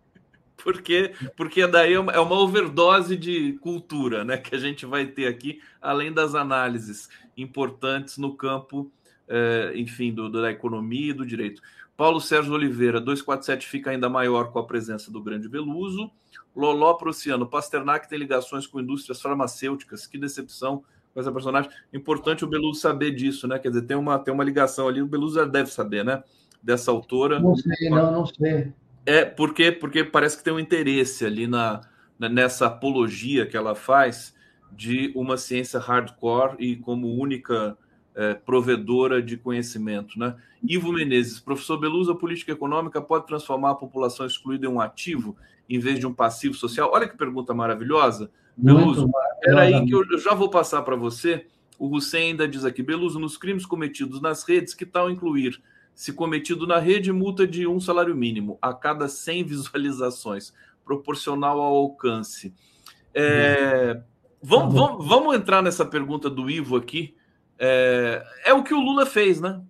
Porque, 0.62 1.14
porque 1.36 1.66
daí 1.66 1.94
é 1.94 1.98
uma, 1.98 2.12
é 2.12 2.20
uma 2.20 2.38
overdose 2.38 3.16
de 3.16 3.54
cultura 3.54 4.24
né, 4.24 4.36
que 4.36 4.54
a 4.54 4.58
gente 4.58 4.84
vai 4.86 5.06
ter 5.06 5.26
aqui, 5.26 5.60
além 5.80 6.12
das 6.12 6.34
análises 6.34 7.08
importantes 7.36 8.18
no 8.18 8.36
campo, 8.36 8.92
é, 9.30 9.72
enfim, 9.76 10.12
do, 10.12 10.28
da 10.28 10.50
economia 10.50 11.10
e 11.10 11.14
do 11.14 11.24
direito. 11.24 11.62
Paulo 11.96 12.20
Sérgio 12.20 12.52
Oliveira, 12.52 13.00
247 13.00 13.66
fica 13.66 13.90
ainda 13.90 14.08
maior 14.08 14.50
com 14.50 14.58
a 14.58 14.66
presença 14.66 15.10
do 15.10 15.22
grande 15.22 15.46
Veluso. 15.48 16.10
Loló 16.56 16.94
Prussiano, 16.94 17.46
Pasternak 17.46 18.08
tem 18.08 18.18
ligações 18.18 18.66
com 18.66 18.80
indústrias 18.80 19.20
farmacêuticas, 19.22 20.06
que 20.06 20.18
decepção 20.18 20.82
com 21.14 21.20
essa 21.20 21.30
personagem. 21.30 21.70
Importante 21.92 22.44
o 22.44 22.48
Beluso 22.48 22.80
saber 22.80 23.12
disso, 23.12 23.46
né? 23.46 23.58
Quer 23.58 23.68
dizer, 23.68 23.82
tem 23.82 23.96
uma, 23.96 24.18
tem 24.18 24.34
uma 24.34 24.42
ligação 24.42 24.88
ali, 24.88 25.00
o 25.00 25.06
Beluso 25.06 25.36
já 25.36 25.44
deve 25.44 25.70
saber, 25.70 26.04
né? 26.04 26.24
Dessa 26.62 26.90
autora. 26.90 27.38
Não 27.38 27.54
sei, 27.54 27.90
não, 27.90 28.12
não 28.12 28.26
sei. 28.26 28.72
É, 29.06 29.24
porque, 29.24 29.70
porque 29.70 30.04
parece 30.04 30.38
que 30.38 30.44
tem 30.44 30.52
um 30.52 30.58
interesse 30.58 31.24
ali 31.24 31.46
na, 31.46 31.80
nessa 32.18 32.66
apologia 32.66 33.46
que 33.46 33.56
ela 33.56 33.74
faz 33.74 34.34
de 34.72 35.12
uma 35.14 35.36
ciência 35.36 35.78
hardcore 35.78 36.56
e 36.58 36.76
como 36.76 37.08
única 37.08 37.76
é, 38.20 38.34
provedora 38.34 39.22
de 39.22 39.34
conhecimento. 39.38 40.18
Né? 40.18 40.36
Ivo 40.62 40.92
Menezes, 40.92 41.40
professor 41.40 41.78
Beluso, 41.78 42.12
a 42.12 42.14
política 42.14 42.52
econômica 42.52 43.00
pode 43.00 43.26
transformar 43.26 43.70
a 43.70 43.74
população 43.74 44.26
excluída 44.26 44.66
em 44.66 44.68
um 44.68 44.78
ativo 44.78 45.38
em 45.66 45.78
vez 45.78 45.98
de 45.98 46.06
um 46.06 46.12
passivo 46.12 46.52
social? 46.52 46.90
Olha 46.92 47.08
que 47.08 47.16
pergunta 47.16 47.54
maravilhosa. 47.54 48.30
Beluso, 48.54 49.08
espera 49.36 49.62
aí 49.62 49.86
que 49.86 49.92
eu 49.94 50.18
já 50.18 50.34
vou 50.34 50.50
passar 50.50 50.82
para 50.82 50.96
você. 50.96 51.46
O 51.78 51.96
Hussein 51.96 52.32
ainda 52.32 52.46
diz 52.46 52.66
aqui, 52.66 52.82
Beluso, 52.82 53.18
nos 53.18 53.38
crimes 53.38 53.64
cometidos 53.64 54.20
nas 54.20 54.46
redes, 54.46 54.74
que 54.74 54.84
tal 54.84 55.10
incluir, 55.10 55.58
se 55.94 56.12
cometido 56.12 56.66
na 56.66 56.78
rede, 56.78 57.10
multa 57.10 57.46
de 57.46 57.66
um 57.66 57.80
salário 57.80 58.14
mínimo 58.14 58.58
a 58.60 58.74
cada 58.74 59.08
100 59.08 59.44
visualizações, 59.44 60.52
proporcional 60.84 61.58
ao 61.58 61.74
alcance. 61.74 62.52
É, 63.14 64.02
vamos, 64.42 64.74
tá 64.74 64.80
vamos, 64.80 65.08
vamos 65.08 65.36
entrar 65.36 65.62
nessa 65.62 65.86
pergunta 65.86 66.28
do 66.28 66.50
Ivo 66.50 66.76
aqui, 66.76 67.14
é, 67.60 68.24
é 68.46 68.54
o 68.54 68.64
que 68.64 68.72
o 68.72 68.80
Lula 68.80 69.04
fez, 69.04 69.40
né? 69.40 69.60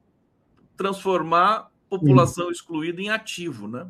Transformar 0.76 1.68
população 1.88 2.46
Sim. 2.46 2.52
excluída 2.52 3.02
em 3.02 3.10
ativo, 3.10 3.66
né? 3.66 3.86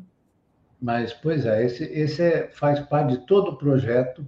Mas, 0.81 1.13
pois 1.13 1.45
é, 1.45 1.63
esse, 1.63 1.83
esse 1.83 2.23
é, 2.23 2.47
faz 2.47 2.79
parte 2.79 3.11
de 3.11 3.27
todo 3.27 3.51
o 3.51 3.55
projeto 3.55 4.27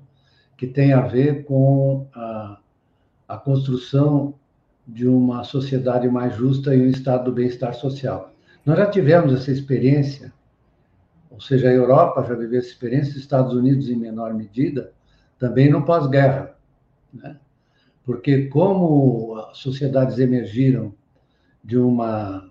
que 0.55 0.67
tem 0.67 0.93
a 0.93 1.01
ver 1.01 1.43
com 1.45 2.07
a, 2.13 2.59
a 3.27 3.37
construção 3.37 4.35
de 4.87 5.07
uma 5.07 5.43
sociedade 5.43 6.07
mais 6.07 6.35
justa 6.35 6.75
e 6.75 6.81
um 6.81 6.89
estado 6.89 7.25
do 7.25 7.31
bem-estar 7.31 7.73
social. 7.73 8.31
Nós 8.63 8.77
já 8.77 8.85
tivemos 8.85 9.33
essa 9.33 9.51
experiência, 9.51 10.31
ou 11.31 11.41
seja, 11.41 11.69
a 11.69 11.73
Europa 11.73 12.23
já 12.23 12.35
viveu 12.35 12.59
essa 12.59 12.69
experiência, 12.69 13.11
os 13.11 13.17
Estados 13.17 13.53
Unidos, 13.53 13.89
em 13.89 13.95
menor 13.95 14.33
medida, 14.35 14.93
também 15.39 15.71
no 15.71 15.83
pós-guerra. 15.83 16.55
Né? 17.11 17.37
Porque 18.05 18.47
como 18.47 19.35
as 19.49 19.57
sociedades 19.57 20.19
emergiram 20.19 20.93
de 21.63 21.77
uma 21.77 22.49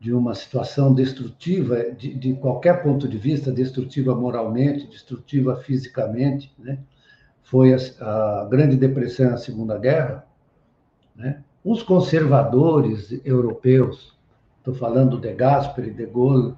de 0.00 0.12
uma 0.12 0.34
situação 0.34 0.92
destrutiva 0.92 1.90
de, 1.92 2.12
de, 2.12 2.34
qualquer 2.34 2.82
ponto 2.82 3.08
de 3.08 3.16
vista, 3.16 3.50
destrutiva 3.50 4.14
moralmente, 4.14 4.86
destrutiva 4.86 5.56
fisicamente, 5.56 6.54
né? 6.58 6.78
Foi 7.44 7.72
a, 7.72 7.78
a 7.78 8.44
Grande 8.44 8.76
Depressão 8.76 9.32
a 9.32 9.38
Segunda 9.38 9.78
Guerra, 9.78 10.26
né? 11.16 11.42
Os 11.64 11.82
conservadores 11.82 13.18
europeus, 13.24 14.14
estou 14.58 14.74
falando 14.74 15.18
de 15.18 15.32
Gasperi, 15.32 15.90
de 15.90 16.04
Gaulle 16.04 16.54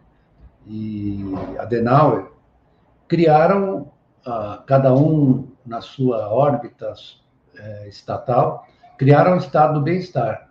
e 0.67 1.23
Adenauer, 1.57 2.27
criaram 3.07 3.93
uh, 4.27 4.61
cada 4.67 4.93
um 4.93 5.47
na 5.65 5.81
sua 5.81 6.29
órbita 6.35 6.93
é, 7.59 7.89
estatal, 7.89 8.67
criaram 8.99 9.35
o 9.35 9.39
estado 9.39 9.75
do 9.75 9.83
bem-estar, 9.83 10.49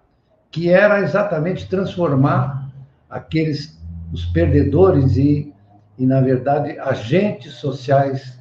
que 0.51 0.69
era 0.69 1.01
exatamente 1.01 1.67
transformar 1.67 2.71
aqueles 3.09 3.75
os 4.13 4.25
perdedores 4.25 5.17
e, 5.17 5.53
e 5.97 6.05
na 6.05 6.21
verdade, 6.21 6.77
agentes 6.79 7.53
sociais 7.53 8.39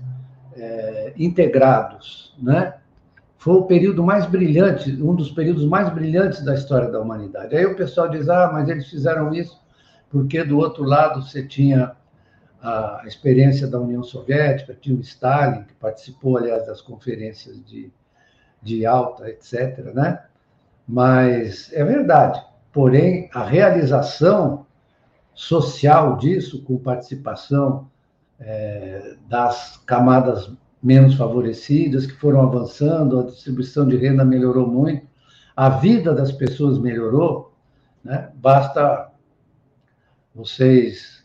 é, 0.57 1.13
integrados, 1.17 2.35
né? 2.41 2.75
Foi 3.37 3.55
o 3.57 3.65
período 3.65 4.03
mais 4.03 4.25
brilhante, 4.25 4.91
um 5.03 5.15
dos 5.15 5.31
períodos 5.31 5.67
mais 5.67 5.91
brilhantes 5.91 6.43
da 6.43 6.55
história 6.55 6.91
da 6.91 7.01
humanidade. 7.01 7.55
Aí 7.55 7.67
o 7.67 7.77
pessoal 7.77 8.09
diz, 8.09 8.29
ah, 8.29 8.51
mas 8.51 8.69
eles 8.69 8.89
fizeram 8.89 9.35
isso 9.35 9.63
porque 10.15 10.45
do 10.45 10.59
outro 10.59 10.85
lado 10.85 11.21
você 11.21 11.45
tinha 11.45 11.97
a 12.63 13.03
experiência 13.05 13.67
da 13.67 13.81
União 13.81 14.05
Soviética, 14.05 14.73
tinha 14.81 14.97
o 14.97 15.01
Stalin, 15.01 15.65
que 15.65 15.75
participou, 15.75 16.39
aliás, 16.39 16.65
das 16.67 16.81
conferências 16.81 17.63
de, 17.65 17.93
de 18.65 18.87
alta, 18.87 19.29
etc. 19.29 19.93
Né? 19.95 20.21
Mas 20.89 21.73
é 21.73 21.85
verdade. 21.85 22.43
Porém, 22.73 23.31
a 23.33 23.45
realização 23.45 24.67
social 25.35 26.17
disso, 26.17 26.63
com 26.65 26.79
participação 26.79 27.89
é, 28.41 29.17
das 29.29 29.77
camadas 29.87 30.51
menos 30.83 31.15
favorecidas, 31.15 32.07
que 32.07 32.15
foram 32.15 32.43
avançando, 32.43 33.21
a 33.21 33.25
distribuição 33.25 33.87
de 33.87 33.97
renda 33.97 34.25
melhorou 34.25 34.67
muito, 34.67 35.07
a 35.57 35.69
vida 35.69 36.13
das 36.13 36.33
pessoas 36.33 36.79
melhorou, 36.79 37.55
né? 38.03 38.31
basta 38.35 39.11
vocês 40.35 41.25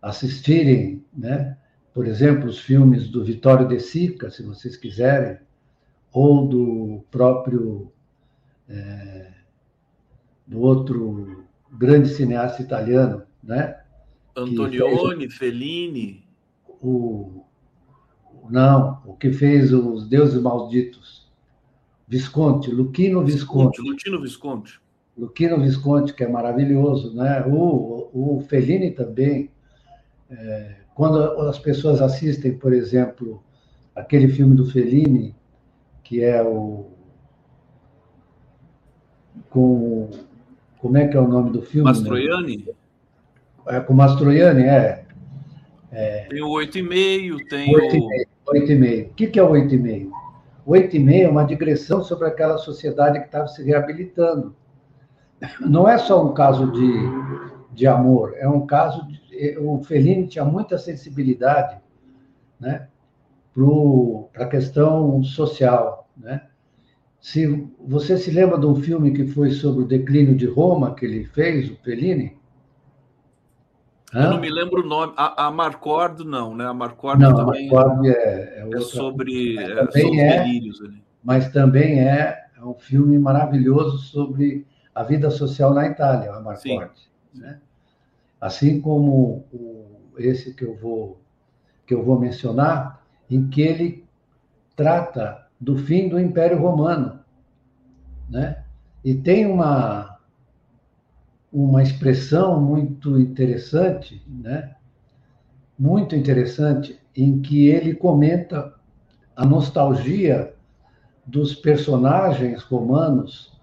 assistirem, 0.00 1.04
né? 1.16 1.56
por 1.94 2.06
exemplo, 2.06 2.48
os 2.48 2.58
filmes 2.58 3.08
do 3.08 3.24
Vitório 3.24 3.68
De 3.68 3.78
Sica, 3.78 4.30
se 4.30 4.42
vocês 4.42 4.76
quiserem, 4.76 5.38
ou 6.18 6.48
do 6.48 7.04
próprio 7.12 7.92
é, 8.68 9.30
do 10.44 10.60
outro 10.60 11.44
grande 11.70 12.08
cineasta 12.08 12.60
italiano, 12.60 13.22
né? 13.40 13.80
Antonioni, 14.36 15.30
Fellini. 15.30 16.24
O 16.82 17.44
não, 18.50 19.00
o 19.04 19.14
que 19.14 19.30
fez 19.30 19.72
os 19.72 20.08
Deuses 20.08 20.40
Malditos, 20.42 21.30
Visconti, 22.08 22.70
Luchino 22.70 23.24
Visconti. 23.24 23.80
Luchino 23.80 24.20
Visconti. 24.20 24.80
Luchino 25.16 25.60
Visconti, 25.60 26.14
que 26.14 26.24
é 26.24 26.28
maravilhoso, 26.28 27.14
né? 27.14 27.44
O, 27.46 28.10
o 28.12 28.40
Fellini 28.48 28.90
também. 28.90 29.50
É, 30.30 30.78
quando 30.96 31.20
as 31.42 31.58
pessoas 31.60 32.02
assistem, 32.02 32.58
por 32.58 32.72
exemplo, 32.72 33.40
aquele 33.94 34.28
filme 34.28 34.56
do 34.56 34.66
Fellini, 34.66 35.37
que 36.08 36.24
é 36.24 36.42
o. 36.42 36.86
Com. 39.50 40.08
Como 40.78 40.96
é 40.96 41.06
que 41.06 41.16
é 41.16 41.20
o 41.20 41.28
nome 41.28 41.50
do 41.50 41.60
filme? 41.60 41.84
Mastroianni? 41.84 42.64
Né? 42.66 42.72
É, 43.66 43.80
com 43.80 43.92
Mastroianni, 43.92 44.62
é. 44.62 45.04
é. 45.92 46.26
Tem 46.30 46.42
o 46.42 46.48
8,5, 46.48 47.48
tem 47.50 47.76
8 47.76 47.96
o. 47.98 48.54
8,5. 48.54 49.10
O 49.10 49.14
que, 49.14 49.26
que 49.26 49.38
é 49.38 49.42
o 49.42 49.50
8,5? 49.50 50.10
O 50.64 50.72
8,5 50.72 51.24
é 51.24 51.28
uma 51.28 51.44
digressão 51.44 52.02
sobre 52.02 52.26
aquela 52.26 52.56
sociedade 52.56 53.18
que 53.18 53.26
estava 53.26 53.46
se 53.46 53.62
reabilitando. 53.62 54.56
Não 55.60 55.86
é 55.86 55.98
só 55.98 56.24
um 56.24 56.32
caso 56.32 56.72
de, 56.72 56.92
de 57.74 57.86
amor, 57.86 58.32
é 58.36 58.48
um 58.48 58.66
caso. 58.66 59.06
De, 59.06 59.58
o 59.58 59.82
Fellini 59.84 60.26
tinha 60.26 60.44
muita 60.44 60.78
sensibilidade 60.78 61.78
né, 62.58 62.88
para 64.32 64.46
a 64.46 64.48
questão 64.48 65.22
social. 65.22 65.97
Né? 66.18 66.42
Se 67.20 67.46
você 67.78 68.16
se 68.16 68.30
lembra 68.30 68.58
de 68.58 68.66
um 68.66 68.76
filme 68.76 69.12
que 69.12 69.26
foi 69.26 69.50
sobre 69.50 69.84
o 69.84 69.86
declínio 69.86 70.34
de 70.34 70.46
Roma 70.46 70.94
que 70.94 71.04
ele 71.04 71.24
fez, 71.24 71.70
o 71.70 71.76
Fellini? 71.76 72.36
Hã? 74.14 74.24
Eu 74.24 74.30
não 74.30 74.40
me 74.40 74.50
lembro 74.50 74.82
o 74.82 74.86
nome. 74.86 75.12
A, 75.16 75.46
a 75.46 75.50
Marcord 75.50 76.24
não, 76.24 76.54
né? 76.56 76.64
A 76.66 76.74
Marcord 76.74 77.20
não, 77.20 77.34
também 77.34 77.68
a 77.68 77.72
Marcord 77.72 78.08
é, 78.08 78.12
é, 78.12 78.68
é 78.72 78.80
sobre, 78.80 79.58
é, 79.58 79.76
sobre 79.90 80.20
é, 80.20 80.44
delírios 80.44 80.80
ali. 80.80 81.02
Mas 81.22 81.50
também 81.50 82.00
é, 82.00 82.46
é 82.56 82.64
um 82.64 82.74
filme 82.74 83.18
maravilhoso 83.18 83.98
sobre 83.98 84.66
a 84.94 85.02
vida 85.02 85.30
social 85.30 85.74
na 85.74 85.86
Itália, 85.86 86.32
a 86.32 86.40
Marcord. 86.40 86.92
Né? 87.34 87.60
Assim 88.40 88.80
como 88.80 89.44
o, 89.52 90.14
esse 90.16 90.54
que 90.54 90.64
eu 90.64 90.74
vou 90.74 91.20
que 91.86 91.94
eu 91.94 92.02
vou 92.02 92.20
mencionar, 92.20 93.02
em 93.30 93.48
que 93.48 93.62
ele 93.62 94.04
trata 94.76 95.47
do 95.60 95.76
fim 95.76 96.08
do 96.08 96.18
Império 96.18 96.58
Romano, 96.58 97.20
né? 98.28 98.64
E 99.04 99.14
tem 99.14 99.46
uma 99.46 100.18
uma 101.50 101.82
expressão 101.82 102.60
muito 102.60 103.18
interessante, 103.18 104.22
né? 104.28 104.74
Muito 105.78 106.14
interessante 106.14 107.00
em 107.16 107.40
que 107.40 107.68
ele 107.68 107.94
comenta 107.94 108.74
a 109.34 109.46
nostalgia 109.46 110.54
dos 111.26 111.54
personagens 111.54 112.62
romanos 112.62 113.58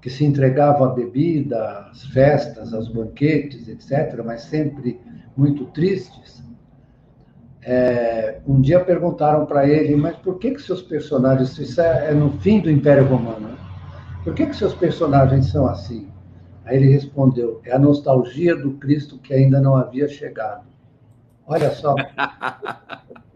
que 0.00 0.10
se 0.10 0.24
entregavam 0.24 0.84
à 0.84 0.94
bebida, 0.94 1.88
às 1.90 2.04
festas, 2.06 2.72
aos 2.72 2.88
banquetes, 2.88 3.68
etc., 3.68 4.22
mas 4.24 4.42
sempre 4.42 5.00
muito 5.36 5.66
tristes, 5.66 6.42
é, 7.62 8.40
um 8.46 8.60
dia 8.60 8.80
perguntaram 8.80 9.44
para 9.44 9.68
ele, 9.68 9.94
mas 9.96 10.16
por 10.16 10.38
que 10.38 10.52
que 10.52 10.62
seus 10.62 10.82
personagens, 10.82 11.58
isso 11.58 11.80
é, 11.80 12.10
é 12.10 12.14
no 12.14 12.32
fim 12.38 12.60
do 12.60 12.70
Império 12.70 13.06
Romano, 13.06 13.48
né? 13.48 13.56
por 14.24 14.34
que 14.34 14.46
que 14.46 14.56
seus 14.56 14.74
personagens 14.74 15.50
são 15.50 15.66
assim? 15.66 16.08
Aí 16.64 16.76
ele 16.76 16.90
respondeu, 16.90 17.60
é 17.64 17.72
a 17.72 17.78
nostalgia 17.78 18.56
do 18.56 18.72
Cristo 18.72 19.18
que 19.18 19.34
ainda 19.34 19.60
não 19.60 19.76
havia 19.76 20.08
chegado. 20.08 20.66
Olha 21.46 21.70
só. 21.70 21.94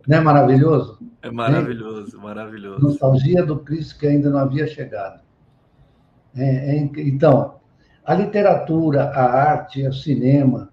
Não 0.07 0.19
é 0.19 0.21
maravilhoso? 0.21 0.99
É 1.23 1.31
maravilhoso, 1.31 2.21
maravilhoso. 2.21 2.83
Nostalgia 2.83 3.43
do 3.43 3.59
Cristo 3.61 3.99
que 3.99 4.07
ainda 4.07 4.29
não 4.29 4.39
havia 4.39 4.67
chegado. 4.67 5.23
É, 6.37 6.77
é, 6.77 6.77
então, 6.77 7.55
a 8.05 8.13
literatura, 8.13 9.05
a 9.05 9.25
arte, 9.25 9.87
o 9.87 9.93
cinema, 9.95 10.69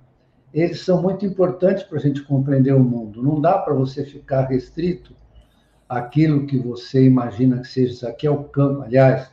eles 0.53 0.81
são 0.81 1.01
muito 1.01 1.25
importantes 1.25 1.83
para 1.83 1.97
a 1.97 2.01
gente 2.01 2.23
compreender 2.23 2.73
o 2.73 2.83
mundo. 2.83 3.23
Não 3.23 3.39
dá 3.39 3.57
para 3.57 3.73
você 3.73 4.05
ficar 4.05 4.45
restrito 4.45 5.13
àquilo 5.87 6.45
que 6.45 6.57
você 6.57 7.05
imagina 7.05 7.59
que 7.59 7.67
seja. 7.67 7.93
Isso 7.93 8.07
aqui 8.07 8.27
é 8.27 8.31
o 8.31 8.43
campo. 8.43 8.81
Aliás, 8.81 9.31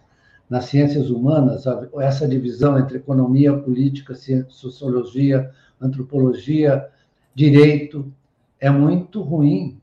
nas 0.48 0.66
ciências 0.66 1.10
humanas, 1.10 1.64
essa 2.00 2.26
divisão 2.26 2.78
entre 2.78 2.98
economia, 2.98 3.56
política, 3.56 4.14
sociologia, 4.48 5.50
antropologia, 5.80 6.88
direito, 7.34 8.12
é 8.60 8.70
muito 8.70 9.20
ruim, 9.22 9.80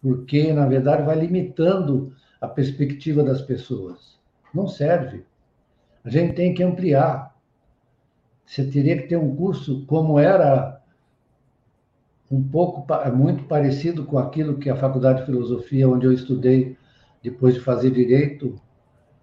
porque, 0.00 0.52
na 0.52 0.66
verdade, 0.66 1.02
vai 1.02 1.18
limitando 1.18 2.12
a 2.40 2.46
perspectiva 2.46 3.22
das 3.22 3.40
pessoas. 3.40 4.18
Não 4.52 4.68
serve. 4.68 5.24
A 6.04 6.10
gente 6.10 6.34
tem 6.34 6.52
que 6.52 6.62
ampliar. 6.62 7.33
Você 8.46 8.64
teria 8.64 8.96
que 8.96 9.08
ter 9.08 9.16
um 9.16 9.34
curso 9.34 9.84
como 9.86 10.18
era 10.18 10.80
um 12.30 12.42
pouco, 12.42 12.86
muito 13.14 13.44
parecido 13.44 14.04
com 14.04 14.18
aquilo 14.18 14.58
que 14.58 14.68
a 14.68 14.76
Faculdade 14.76 15.20
de 15.20 15.26
Filosofia, 15.26 15.88
onde 15.88 16.06
eu 16.06 16.12
estudei 16.12 16.76
depois 17.22 17.54
de 17.54 17.60
fazer 17.60 17.90
direito, 17.90 18.60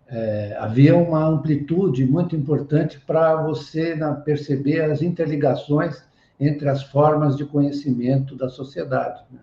é, 0.07 0.57
havia 0.59 0.95
uma 0.95 1.25
amplitude 1.25 2.05
muito 2.05 2.35
importante 2.35 2.99
para 2.99 3.41
você 3.43 3.95
na, 3.95 4.13
perceber 4.13 4.81
as 4.81 5.01
interligações 5.01 6.03
entre 6.39 6.67
as 6.67 6.83
formas 6.83 7.37
de 7.37 7.45
conhecimento 7.45 8.35
da 8.35 8.49
sociedade. 8.49 9.23
Né? 9.31 9.39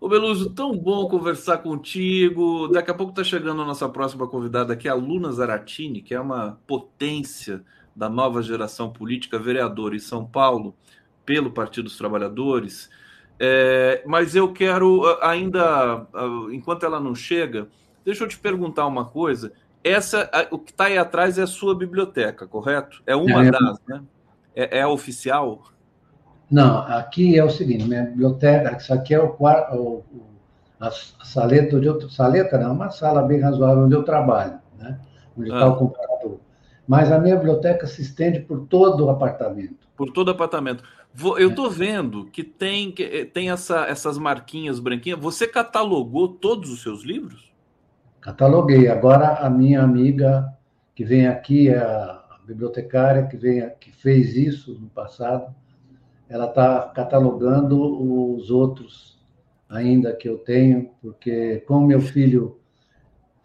Ô 0.00 0.08
Beluso, 0.08 0.50
tão 0.50 0.74
bom 0.78 1.06
conversar 1.08 1.58
contigo. 1.58 2.68
Daqui 2.68 2.90
a 2.90 2.94
pouco 2.94 3.10
está 3.12 3.22
chegando 3.22 3.60
a 3.60 3.66
nossa 3.66 3.88
próxima 3.88 4.26
convidada 4.26 4.72
aqui, 4.72 4.88
a 4.88 4.94
Luna 4.94 5.30
Zaratini, 5.32 6.00
que 6.00 6.14
é 6.14 6.20
uma 6.20 6.58
potência 6.66 7.62
da 8.00 8.08
nova 8.08 8.42
geração 8.42 8.90
política, 8.90 9.38
vereadora 9.38 9.94
em 9.94 9.98
São 9.98 10.24
Paulo, 10.24 10.74
pelo 11.26 11.50
Partido 11.50 11.84
dos 11.84 11.98
Trabalhadores. 11.98 12.88
É, 13.38 14.02
mas 14.06 14.34
eu 14.34 14.54
quero 14.54 15.02
ainda, 15.20 16.06
enquanto 16.50 16.86
ela 16.86 16.98
não 16.98 17.14
chega, 17.14 17.68
deixa 18.02 18.24
eu 18.24 18.28
te 18.28 18.38
perguntar 18.38 18.86
uma 18.86 19.04
coisa. 19.04 19.52
Essa, 19.84 20.30
o 20.50 20.58
que 20.58 20.70
está 20.70 20.86
aí 20.86 20.96
atrás 20.96 21.36
é 21.36 21.42
a 21.42 21.46
sua 21.46 21.74
biblioteca, 21.74 22.46
correto? 22.46 23.02
É 23.06 23.14
uma 23.14 23.46
é, 23.46 23.50
das, 23.50 23.78
né? 23.86 24.02
É, 24.56 24.78
é 24.78 24.86
oficial? 24.86 25.64
Não, 26.50 26.78
aqui 26.78 27.38
é 27.38 27.44
o 27.44 27.50
seguinte, 27.50 27.84
minha 27.84 28.04
biblioteca, 28.04 28.78
isso 28.78 28.94
aqui 28.94 29.12
é 29.12 29.20
o 29.20 29.28
quarto, 29.28 29.76
o, 29.76 30.04
a 30.80 30.90
saleta 31.22 31.76
onde 31.76 31.86
eu 31.86 32.08
saleta 32.08 32.56
não, 32.56 32.72
uma 32.72 32.88
sala 32.88 33.20
bem 33.20 33.40
razoável 33.40 33.84
onde 33.84 33.94
eu 33.94 34.04
trabalho, 34.04 34.58
né? 34.78 34.98
Onde 35.36 35.50
está 35.50 35.64
ah. 35.64 35.68
o 35.68 35.76
computador. 35.76 36.40
Mas 36.90 37.12
a 37.12 37.20
minha 37.20 37.36
biblioteca 37.36 37.86
se 37.86 38.02
estende 38.02 38.40
por 38.40 38.66
todo 38.66 39.06
o 39.06 39.10
apartamento. 39.10 39.86
Por 39.96 40.10
todo 40.10 40.26
o 40.26 40.30
apartamento. 40.32 40.82
Eu 41.38 41.50
estou 41.50 41.70
vendo 41.70 42.24
que 42.24 42.42
tem, 42.42 42.92
eh, 42.98 43.24
tem 43.24 43.48
essa, 43.48 43.86
essas 43.86 44.18
marquinhas 44.18 44.80
branquinhas. 44.80 45.20
Você 45.20 45.46
catalogou 45.46 46.26
todos 46.26 46.68
os 46.68 46.82
seus 46.82 47.04
livros? 47.04 47.52
Cataloguei. 48.20 48.88
Agora 48.88 49.34
a 49.34 49.48
minha 49.48 49.80
amiga 49.80 50.52
que 50.92 51.04
vem 51.04 51.28
aqui, 51.28 51.72
a 51.72 52.24
bibliotecária 52.44 53.24
que, 53.28 53.36
vem, 53.36 53.70
que 53.78 53.92
fez 53.92 54.34
isso 54.34 54.76
no 54.80 54.88
passado, 54.88 55.54
ela 56.28 56.46
está 56.46 56.90
catalogando 56.92 58.34
os 58.34 58.50
outros 58.50 59.16
ainda 59.68 60.12
que 60.12 60.28
eu 60.28 60.38
tenho, 60.38 60.90
porque 61.00 61.62
como 61.68 61.86
meu 61.86 62.00
filho 62.00 62.59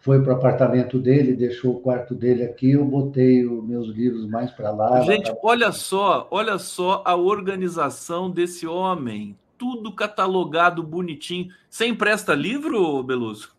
foi 0.06 0.22
para 0.22 0.34
o 0.34 0.36
apartamento 0.36 1.00
dele, 1.00 1.34
deixou 1.34 1.72
o 1.72 1.80
quarto 1.80 2.14
dele 2.14 2.44
aqui, 2.44 2.70
eu 2.70 2.84
botei 2.84 3.44
os 3.44 3.66
meus 3.66 3.88
livros 3.88 4.24
mais 4.28 4.52
para 4.52 4.70
lá. 4.70 5.00
Gente, 5.00 5.32
pra... 5.32 5.40
olha 5.42 5.72
só, 5.72 6.28
olha 6.30 6.58
só 6.58 7.02
a 7.04 7.16
organização 7.16 8.30
desse 8.30 8.68
homem, 8.68 9.36
tudo 9.58 9.92
catalogado 9.92 10.80
bonitinho. 10.80 11.48
Você 11.68 11.86
empresta 11.88 12.36
livro, 12.36 13.02
Beluso? 13.02 13.50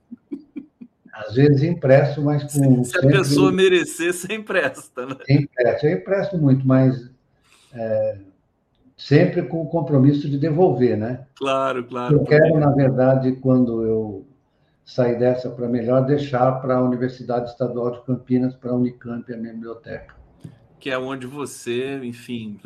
Às 1.11 1.35
vezes 1.35 1.63
empresto, 1.63 2.21
mas 2.21 2.43
com. 2.43 2.81
Se, 2.81 2.91
se 2.91 2.91
sempre... 2.93 3.07
a 3.17 3.19
pessoa 3.19 3.51
merecer, 3.51 4.13
você 4.13 4.33
empresta, 4.33 5.05
né? 5.05 5.17
Empresto. 5.27 5.85
Eu 5.85 5.97
empresto 5.97 6.37
muito, 6.37 6.65
mas 6.65 7.11
é, 7.73 8.19
sempre 8.95 9.41
com 9.41 9.63
o 9.63 9.67
compromisso 9.67 10.29
de 10.29 10.37
devolver, 10.37 10.95
né? 10.95 11.25
Claro, 11.35 11.83
claro. 11.83 12.15
Eu 12.15 12.23
quero, 12.23 12.57
na 12.57 12.71
verdade, 12.71 13.33
quando 13.33 13.83
eu 13.83 14.26
sair 14.87 15.19
dessa 15.19 15.49
para 15.49 15.67
melhor, 15.67 16.05
deixar 16.05 16.49
para 16.61 16.77
a 16.77 16.81
Universidade 16.81 17.49
Estadual 17.49 17.91
de 17.91 18.05
Campinas, 18.05 18.55
para 18.55 18.71
a 18.71 18.73
Unicamp, 18.73 19.31
a 19.31 19.37
minha 19.37 19.51
biblioteca. 19.51 20.15
Que 20.79 20.89
é 20.89 20.97
onde 20.97 21.27
você, 21.27 21.99
enfim, 22.05 22.57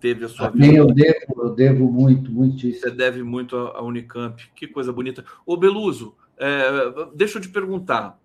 teve 0.00 0.24
a 0.24 0.28
sua 0.28 0.46
a 0.46 0.50
vida. 0.50 0.74
Eu 0.74 0.86
devo, 0.86 1.42
eu 1.42 1.54
devo 1.54 1.92
muito, 1.92 2.32
muitíssimo. 2.32 2.80
Você 2.80 2.90
deve 2.90 3.22
muito 3.22 3.56
à 3.58 3.82
Unicamp. 3.82 4.42
Que 4.56 4.66
coisa 4.66 4.90
bonita. 4.90 5.22
Ô, 5.44 5.54
Beluso, 5.54 6.16
é, 6.38 6.64
deixa 7.14 7.36
eu 7.36 7.42
te 7.42 7.50
perguntar. 7.50 8.18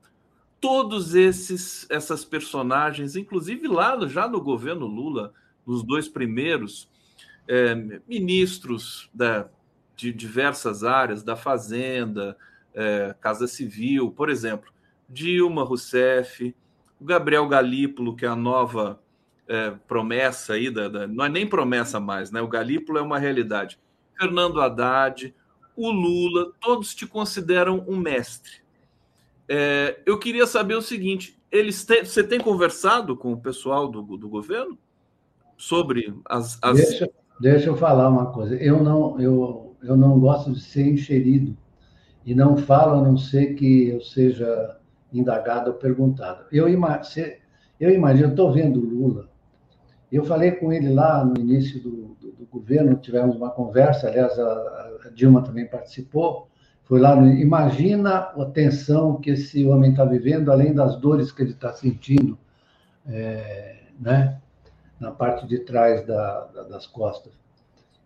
Todos 0.61 1.13
esses 1.13 1.85
essas 1.89 2.23
personagens, 2.23 3.17
inclusive 3.17 3.67
lá 3.67 3.99
já 4.07 4.29
no 4.29 4.41
governo 4.41 4.85
Lula, 4.85 5.33
nos 5.67 5.83
dois 5.83 6.07
primeiros, 6.07 6.89
é, 7.49 7.75
ministros 8.07 9.09
da, 9.13 9.49
de 9.97 10.13
diversas 10.13 10.85
áreas, 10.85 11.21
da 11.21 11.35
Fazenda, 11.35 12.37
é, 12.79 13.13
Casa 13.19 13.45
Civil, 13.45 14.09
por 14.11 14.29
exemplo, 14.29 14.71
Dilma 15.07 15.63
Rousseff, 15.63 16.55
o 16.99 17.03
Gabriel 17.03 17.47
Galípolo, 17.47 18.15
que 18.15 18.25
é 18.25 18.29
a 18.29 18.35
nova 18.35 19.01
é, 19.47 19.71
promessa 19.87 20.53
aí, 20.53 20.69
da, 20.69 20.87
da, 20.87 21.07
não 21.07 21.25
é 21.25 21.29
nem 21.29 21.45
promessa 21.45 21.99
mais, 21.99 22.31
né? 22.31 22.41
O 22.41 22.47
Galípolo 22.47 22.97
é 22.97 23.01
uma 23.01 23.19
realidade. 23.19 23.77
Fernando 24.17 24.61
Haddad, 24.61 25.33
o 25.75 25.91
Lula, 25.91 26.53
todos 26.61 26.95
te 26.95 27.05
consideram 27.05 27.83
um 27.87 27.97
mestre. 27.97 28.61
É, 29.47 29.99
eu 30.05 30.17
queria 30.17 30.47
saber 30.47 30.75
o 30.75 30.81
seguinte: 30.81 31.37
eles 31.51 31.83
têm, 31.83 32.05
você 32.05 32.23
tem 32.23 32.39
conversado 32.39 33.17
com 33.17 33.33
o 33.33 33.41
pessoal 33.41 33.87
do, 33.87 34.01
do 34.01 34.29
governo 34.29 34.77
sobre 35.57 36.13
as, 36.25 36.57
as... 36.61 36.77
Deixa, 36.77 37.09
Deixa 37.39 37.69
eu 37.69 37.75
falar 37.75 38.09
uma 38.09 38.27
coisa. 38.27 38.55
Eu 38.55 38.83
não, 38.83 39.19
eu, 39.19 39.75
eu 39.81 39.95
não 39.95 40.19
gosto 40.19 40.51
de 40.51 40.59
ser 40.59 40.87
encherido 40.87 41.57
e 42.29 42.35
não 42.35 42.55
falo 42.55 42.99
a 42.99 43.01
não 43.01 43.17
ser 43.17 43.55
que 43.55 43.89
eu 43.89 44.01
seja 44.01 44.77
indagado 45.11 45.71
ou 45.71 45.77
perguntado. 45.77 46.45
Eu, 46.51 46.67
eu 46.67 47.91
imagino, 47.91 48.29
estou 48.29 48.51
vendo 48.51 48.79
o 48.79 48.85
Lula. 48.85 49.27
Eu 50.11 50.23
falei 50.23 50.51
com 50.51 50.71
ele 50.71 50.93
lá 50.93 51.25
no 51.25 51.35
início 51.39 51.81
do, 51.81 52.15
do, 52.21 52.31
do 52.33 52.45
governo, 52.45 52.97
tivemos 52.97 53.35
uma 53.35 53.49
conversa, 53.49 54.07
aliás, 54.07 54.37
a, 54.37 54.43
a, 54.43 55.09
Dilma 55.11 55.41
também 55.41 55.65
participou. 55.65 56.47
Foi 56.83 56.99
lá, 56.99 57.15
no, 57.15 57.27
imagina 57.27 58.19
a 58.19 58.45
tensão 58.45 59.19
que 59.19 59.31
esse 59.31 59.65
homem 59.65 59.89
está 59.89 60.05
vivendo, 60.05 60.51
além 60.51 60.71
das 60.71 60.97
dores 60.97 61.31
que 61.31 61.41
ele 61.41 61.53
está 61.53 61.73
sentindo, 61.73 62.37
é, 63.07 63.85
né? 63.99 64.39
na 64.99 65.09
parte 65.09 65.47
de 65.47 65.57
trás 65.61 66.05
da, 66.05 66.45
da, 66.53 66.61
das 66.61 66.85
costas. 66.85 67.33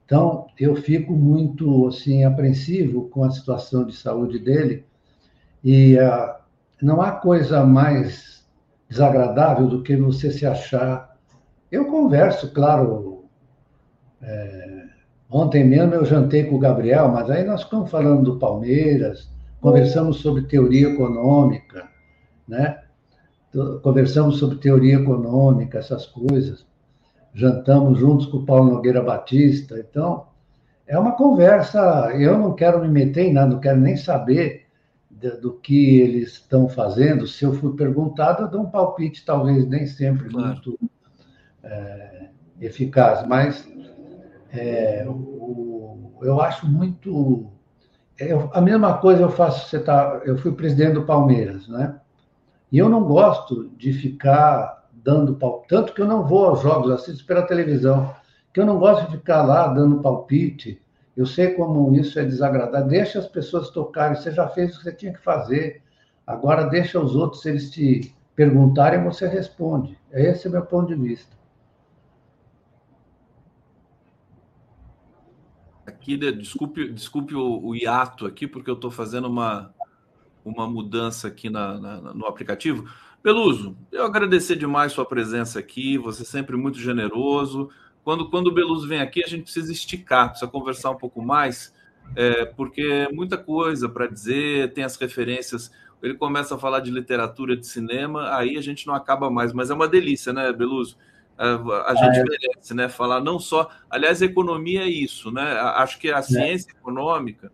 Então, 0.05 0.47
eu 0.59 0.75
fico 0.75 1.13
muito 1.13 1.87
assim 1.87 2.23
apreensivo 2.23 3.09
com 3.09 3.23
a 3.23 3.31
situação 3.31 3.85
de 3.85 3.95
saúde 3.95 4.37
dele 4.37 4.85
e 5.63 5.95
uh, 5.95 6.35
não 6.81 7.01
há 7.01 7.11
coisa 7.11 7.65
mais 7.65 8.45
desagradável 8.89 9.67
do 9.67 9.81
que 9.81 9.95
você 9.95 10.29
se 10.29 10.45
achar. 10.45 11.17
Eu 11.71 11.85
converso, 11.85 12.51
claro. 12.51 13.25
É... 14.21 14.83
Ontem 15.29 15.63
mesmo 15.63 15.95
eu 15.95 16.05
jantei 16.05 16.43
com 16.43 16.57
o 16.57 16.59
Gabriel, 16.59 17.07
mas 17.07 17.29
aí 17.29 17.43
nós 17.43 17.63
ficamos 17.63 17.89
falando 17.89 18.23
do 18.23 18.37
Palmeiras, 18.37 19.31
conversamos 19.59 20.17
sobre 20.17 20.43
teoria 20.43 20.89
econômica, 20.89 21.89
né? 22.47 22.81
Conversamos 23.81 24.37
sobre 24.37 24.57
teoria 24.57 24.97
econômica, 24.97 25.79
essas 25.79 26.05
coisas 26.05 26.63
jantamos 27.33 27.99
juntos 27.99 28.25
com 28.27 28.37
o 28.37 28.45
Paulo 28.45 28.71
Nogueira 28.71 29.01
Batista. 29.01 29.79
Então, 29.79 30.27
é 30.85 30.97
uma 30.97 31.13
conversa. 31.13 32.11
Eu 32.15 32.37
não 32.37 32.53
quero 32.53 32.81
me 32.81 32.87
meter 32.87 33.25
em 33.25 33.33
nada, 33.33 33.53
não 33.53 33.59
quero 33.59 33.79
nem 33.79 33.97
saber 33.97 34.67
de, 35.09 35.31
do 35.37 35.53
que 35.53 35.99
eles 35.99 36.33
estão 36.33 36.69
fazendo. 36.69 37.27
Se 37.27 37.43
eu 37.43 37.53
for 37.53 37.75
perguntado, 37.75 38.43
eu 38.43 38.47
dou 38.49 38.61
um 38.61 38.69
palpite, 38.69 39.25
talvez 39.25 39.67
nem 39.67 39.87
sempre 39.87 40.29
claro. 40.29 40.47
muito 40.47 40.79
é, 41.63 42.29
eficaz, 42.61 43.25
mas 43.27 43.67
é, 44.51 45.05
o, 45.07 46.11
eu 46.21 46.39
acho 46.41 46.67
muito. 46.67 47.47
É, 48.19 48.31
a 48.53 48.61
mesma 48.61 48.97
coisa 48.97 49.23
eu 49.23 49.29
faço. 49.29 49.67
Você 49.67 49.79
tá, 49.79 50.21
eu 50.25 50.37
fui 50.37 50.51
presidente 50.51 50.93
do 50.93 51.05
Palmeiras, 51.05 51.67
né? 51.67 51.99
E 52.71 52.77
eu 52.77 52.89
não 52.89 53.03
gosto 53.03 53.69
de 53.77 53.93
ficar 53.93 54.82
dando 55.03 55.35
palpite. 55.35 55.69
Tanto 55.69 55.93
que 55.93 56.01
eu 56.01 56.07
não 56.07 56.25
vou 56.25 56.45
aos 56.45 56.61
jogos, 56.61 56.91
assisto 56.91 57.25
pela 57.25 57.45
televisão, 57.45 58.15
que 58.53 58.59
eu 58.59 58.65
não 58.65 58.79
gosto 58.79 59.05
de 59.05 59.17
ficar 59.17 59.43
lá 59.43 59.67
dando 59.67 60.01
palpite 60.01 60.81
Eu 61.15 61.25
sei 61.25 61.53
como 61.53 61.93
isso 61.95 62.19
é 62.19 62.23
desagradável. 62.23 62.87
Deixa 62.87 63.19
as 63.19 63.27
pessoas 63.27 63.69
tocarem. 63.69 64.15
Você 64.15 64.31
já 64.31 64.47
fez 64.47 64.73
o 64.73 64.77
que 64.77 64.83
você 64.83 64.93
tinha 64.93 65.13
que 65.13 65.21
fazer. 65.21 65.83
Agora 66.25 66.69
deixa 66.69 66.99
os 66.99 67.15
outros, 67.15 67.41
se 67.41 67.49
eles 67.49 67.69
te 67.69 68.15
perguntarem, 68.35 69.03
você 69.03 69.27
responde. 69.27 69.97
Esse 70.11 70.47
é 70.47 70.49
o 70.49 70.53
meu 70.53 70.65
ponto 70.65 70.87
de 70.87 70.95
vista. 70.95 71.35
Aqui, 75.85 76.17
desculpe, 76.17 76.89
desculpe 76.89 77.35
o, 77.35 77.65
o 77.65 77.75
hiato 77.75 78.25
aqui, 78.25 78.47
porque 78.47 78.69
eu 78.69 78.75
estou 78.75 78.89
fazendo 78.89 79.27
uma, 79.27 79.73
uma 80.43 80.67
mudança 80.67 81.27
aqui 81.27 81.49
na, 81.49 81.77
na, 81.77 82.13
no 82.13 82.25
aplicativo. 82.25 82.89
Beluso, 83.23 83.77
eu 83.89 84.03
agradecer 84.03 84.57
demais 84.57 84.91
sua 84.91 85.05
presença 85.05 85.57
aqui, 85.57 85.97
você 85.97 86.23
é 86.23 86.25
sempre 86.25 86.57
muito 86.57 86.77
generoso. 86.77 87.69
Quando, 88.03 88.29
quando 88.29 88.47
o 88.47 88.51
Beluso 88.51 88.85
vem 88.85 88.99
aqui, 88.99 89.23
a 89.23 89.27
gente 89.27 89.43
precisa 89.43 89.71
esticar, 89.71 90.29
precisa 90.29 90.51
conversar 90.51 90.91
um 90.91 90.97
pouco 90.97 91.21
mais, 91.21 91.73
é, 92.17 92.43
porque 92.43 92.81
é 92.81 93.09
muita 93.09 93.37
coisa 93.37 93.87
para 93.87 94.07
dizer, 94.07 94.73
tem 94.73 94.83
as 94.83 94.97
referências. 94.97 95.71
Ele 96.01 96.15
começa 96.15 96.55
a 96.55 96.57
falar 96.57 96.81
de 96.81 96.91
literatura, 96.91 97.55
de 97.55 97.65
cinema, 97.65 98.35
aí 98.35 98.57
a 98.57 98.61
gente 98.61 98.85
não 98.85 98.93
acaba 98.93 99.29
mais, 99.29 99.53
mas 99.53 99.69
é 99.69 99.73
uma 99.73 99.87
delícia, 99.87 100.33
né, 100.33 100.51
Beluso? 100.51 100.97
A, 101.37 101.91
a 101.91 101.95
gente 101.95 102.17
ah, 102.17 102.21
é. 102.21 102.23
merece, 102.23 102.73
né? 102.73 102.89
Falar 102.89 103.21
não 103.21 103.39
só. 103.39 103.69
Aliás, 103.89 104.21
economia 104.21 104.81
é 104.81 104.89
isso, 104.89 105.31
né? 105.31 105.53
Acho 105.77 105.97
que 105.97 106.11
a 106.11 106.19
é. 106.19 106.21
ciência 106.21 106.71
econômica 106.71 107.51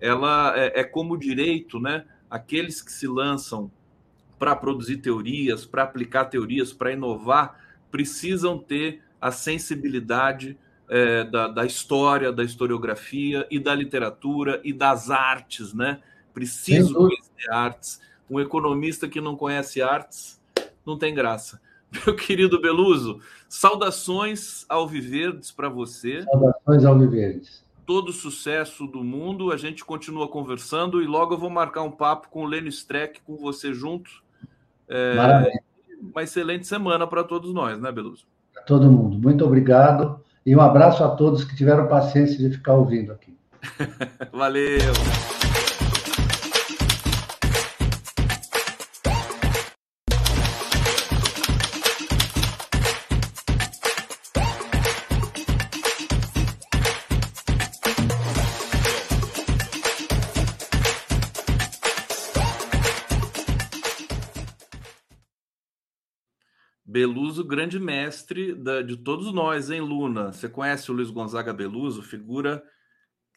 ela 0.00 0.52
é, 0.56 0.80
é 0.80 0.84
como 0.84 1.16
direito, 1.16 1.78
né? 1.78 2.04
Aqueles 2.28 2.82
que 2.82 2.92
se 2.92 3.06
lançam 3.06 3.70
para 4.44 4.54
produzir 4.54 4.98
teorias, 4.98 5.64
para 5.64 5.84
aplicar 5.84 6.26
teorias, 6.26 6.70
para 6.70 6.92
inovar, 6.92 7.58
precisam 7.90 8.58
ter 8.58 9.00
a 9.18 9.30
sensibilidade 9.30 10.58
é, 10.86 11.24
da, 11.24 11.48
da, 11.48 11.64
história, 11.64 12.30
da 12.30 12.44
historiografia 12.44 13.46
e 13.50 13.58
da 13.58 13.74
literatura 13.74 14.60
e 14.62 14.70
das 14.70 15.10
artes, 15.10 15.72
né? 15.72 16.02
Preciso 16.34 16.92
conhecer 16.94 17.50
artes. 17.50 18.02
Um 18.28 18.38
economista 18.38 19.08
que 19.08 19.18
não 19.18 19.34
conhece 19.34 19.80
artes 19.80 20.38
não 20.84 20.98
tem 20.98 21.14
graça. 21.14 21.58
Meu 22.04 22.14
querido 22.14 22.60
Beluso, 22.60 23.20
saudações 23.48 24.66
ao 24.68 24.86
Viverdes 24.86 25.50
para 25.50 25.70
você. 25.70 26.22
Saudações 26.22 26.84
ao 26.84 26.98
Viverdes. 26.98 27.64
Todo 27.86 28.12
sucesso 28.12 28.86
do 28.86 29.02
mundo. 29.02 29.50
A 29.50 29.56
gente 29.56 29.82
continua 29.82 30.28
conversando 30.28 31.00
e 31.00 31.06
logo 31.06 31.32
eu 31.32 31.38
vou 31.38 31.48
marcar 31.48 31.80
um 31.80 31.90
papo 31.90 32.28
com 32.28 32.42
o 32.42 32.46
Lênio 32.46 32.68
Streck, 32.68 33.22
com 33.22 33.38
você 33.38 33.72
junto. 33.72 34.23
É, 34.88 35.14
Maravilha. 35.14 35.62
Uma 36.00 36.22
excelente 36.22 36.66
semana 36.66 37.06
para 37.06 37.24
todos 37.24 37.52
nós, 37.54 37.80
né, 37.80 37.90
Beluso? 37.90 38.26
Para 38.52 38.62
todo 38.62 38.90
mundo. 38.90 39.18
Muito 39.18 39.44
obrigado. 39.44 40.20
E 40.44 40.54
um 40.54 40.60
abraço 40.60 41.02
a 41.02 41.08
todos 41.08 41.44
que 41.44 41.56
tiveram 41.56 41.88
paciência 41.88 42.36
de 42.36 42.54
ficar 42.54 42.74
ouvindo 42.74 43.12
aqui. 43.12 43.36
Valeu. 44.32 44.92
Beluso, 67.04 67.44
grande 67.44 67.78
mestre 67.78 68.54
da, 68.54 68.80
de 68.80 68.96
todos 68.96 69.30
nós, 69.30 69.70
hein, 69.70 69.82
Luna? 69.82 70.32
Você 70.32 70.48
conhece 70.48 70.90
o 70.90 70.94
Luiz 70.94 71.10
Gonzaga 71.10 71.52
Beluso, 71.52 72.02
figura 72.02 72.64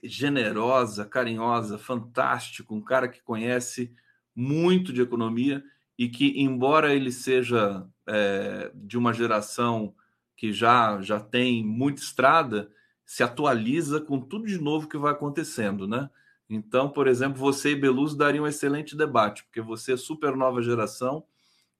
generosa, 0.02 1.04
carinhosa, 1.04 1.78
fantástico, 1.78 2.74
um 2.74 2.82
cara 2.82 3.10
que 3.10 3.22
conhece 3.22 3.94
muito 4.34 4.94
de 4.94 5.02
economia 5.02 5.62
e 5.98 6.08
que, 6.08 6.42
embora 6.42 6.96
ele 6.96 7.12
seja 7.12 7.86
é, 8.08 8.72
de 8.74 8.98
uma 8.98 9.12
geração 9.12 9.94
que 10.38 10.54
já, 10.54 11.02
já 11.02 11.20
tem 11.20 11.62
muita 11.62 12.02
estrada, 12.02 12.72
se 13.06 13.22
atualiza 13.22 14.00
com 14.00 14.18
tudo 14.18 14.46
de 14.46 14.62
novo 14.62 14.88
que 14.88 14.98
vai 14.98 15.12
acontecendo, 15.12 15.86
né? 15.86 16.10
Então, 16.50 16.90
por 16.90 17.06
exemplo, 17.06 17.38
você 17.38 17.72
e 17.72 17.76
Beluso 17.76 18.18
dariam 18.18 18.46
um 18.46 18.48
excelente 18.48 18.96
debate, 18.96 19.44
porque 19.44 19.60
você 19.60 19.92
é 19.92 19.98
super 19.98 20.38
nova 20.38 20.62
geração 20.62 21.26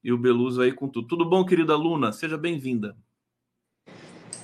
e 0.08 0.12
o 0.12 0.16
Beluso 0.16 0.62
aí 0.62 0.72
com 0.72 0.88
tudo. 0.88 1.06
Tudo 1.06 1.24
bom, 1.26 1.44
querida 1.44 1.76
Luna? 1.76 2.12
Seja 2.12 2.38
bem-vinda. 2.38 2.96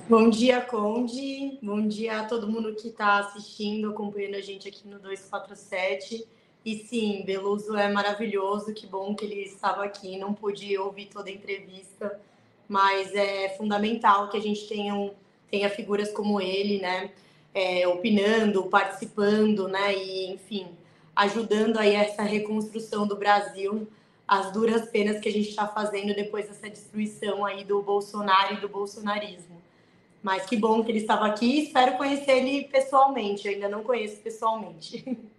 Bom 0.07 0.29
dia, 0.29 0.61
Conde. 0.61 1.59
Bom 1.63 1.89
dia 1.89 2.21
a 2.21 2.25
todo 2.27 2.47
mundo 2.47 2.75
que 2.75 2.89
está 2.89 3.21
assistindo, 3.21 3.89
acompanhando 3.89 4.35
a 4.35 4.43
gente 4.43 4.69
aqui 4.69 4.87
no 4.87 4.99
247. 4.99 6.29
E 6.67 6.77
sim, 6.77 7.23
Beluso 7.25 7.75
é 7.79 7.91
maravilhoso. 7.91 8.75
Que 8.75 8.87
bom 8.87 9.15
que 9.15 9.25
ele 9.25 9.41
estava 9.41 9.83
aqui. 9.83 10.19
Não 10.19 10.35
pude 10.35 10.77
ouvir 10.77 11.07
toda 11.07 11.31
a 11.31 11.33
entrevista, 11.33 12.21
mas 12.69 13.15
é 13.15 13.57
fundamental 13.57 14.29
que 14.29 14.37
a 14.37 14.43
gente 14.43 14.69
tenha, 14.69 14.95
um, 14.95 15.13
tenha 15.51 15.71
figuras 15.71 16.13
como 16.13 16.43
ele, 16.43 16.79
né? 16.79 17.11
É, 17.55 17.89
opinando, 17.89 18.65
participando, 18.65 19.67
né? 19.67 19.97
E, 19.97 20.31
enfim, 20.31 20.67
ajudando 21.17 21.79
aí 21.79 21.95
essa 21.95 22.23
reconstrução 22.23 23.07
do 23.07 23.17
Brasil 23.17 23.89
as 24.27 24.53
duras 24.53 24.89
penas 24.89 25.21
que 25.21 25.29
a 25.29 25.33
gente 25.33 25.51
está 25.51 25.67
fazendo 25.67 26.15
depois 26.15 26.49
dessa 26.49 26.69
destruição 26.69 27.45
aí 27.45 27.65
do 27.65 27.83
Bolsonaro 27.83 28.55
e 28.55 28.61
do 28.61 28.69
bolsonarismo. 28.69 29.63
Mas 30.23 30.47
que 30.47 30.57
bom 30.57 30.83
que 30.83 30.91
ele 30.91 31.01
estava 31.01 31.27
aqui 31.27 31.65
espero 31.65 31.99
conhecer 31.99 32.39
ele 32.39 32.65
pessoalmente. 32.65 33.47
Eu 33.47 33.55
ainda 33.55 33.69
não 33.69 33.83
conheço 33.83 34.21
pessoalmente. 34.21 35.05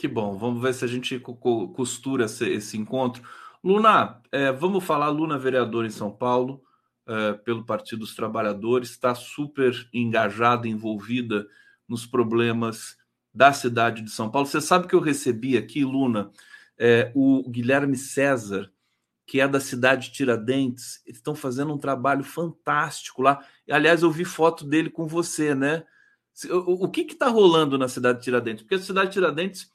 Que 0.00 0.08
bom, 0.08 0.34
vamos 0.38 0.62
ver 0.62 0.72
se 0.72 0.82
a 0.82 0.88
gente 0.88 1.18
costura 1.18 2.24
esse 2.24 2.78
encontro. 2.78 3.22
Luna, 3.62 4.18
é, 4.32 4.50
vamos 4.50 4.82
falar, 4.82 5.10
Luna, 5.10 5.36
vereadora 5.36 5.86
em 5.86 5.90
São 5.90 6.10
Paulo, 6.10 6.62
é, 7.06 7.34
pelo 7.34 7.66
Partido 7.66 7.98
dos 7.98 8.14
Trabalhadores, 8.14 8.88
está 8.92 9.14
super 9.14 9.74
engajada, 9.92 10.66
envolvida 10.66 11.46
nos 11.86 12.06
problemas 12.06 12.96
da 13.34 13.52
cidade 13.52 14.00
de 14.00 14.10
São 14.10 14.30
Paulo. 14.30 14.46
Você 14.46 14.62
sabe 14.62 14.88
que 14.88 14.94
eu 14.94 15.00
recebi 15.00 15.58
aqui, 15.58 15.84
Luna, 15.84 16.30
é, 16.80 17.12
o 17.14 17.46
Guilherme 17.50 17.94
César, 17.94 18.72
que 19.26 19.38
é 19.38 19.46
da 19.46 19.60
cidade 19.60 20.08
de 20.08 20.14
Tiradentes, 20.14 21.02
eles 21.04 21.18
estão 21.18 21.34
fazendo 21.34 21.74
um 21.74 21.78
trabalho 21.78 22.24
fantástico 22.24 23.20
lá. 23.20 23.44
Aliás, 23.70 24.02
eu 24.02 24.10
vi 24.10 24.24
foto 24.24 24.64
dele 24.64 24.88
com 24.88 25.06
você, 25.06 25.54
né? 25.54 25.84
O, 26.50 26.88
que 26.88 27.02
está 27.02 27.28
rolando 27.28 27.76
na 27.76 27.86
cidade 27.86 28.18
de 28.18 28.24
Tiradentes? 28.24 28.62
Porque 28.62 28.76
a 28.76 28.78
cidade 28.78 29.08
de 29.08 29.12
Tiradentes 29.12 29.70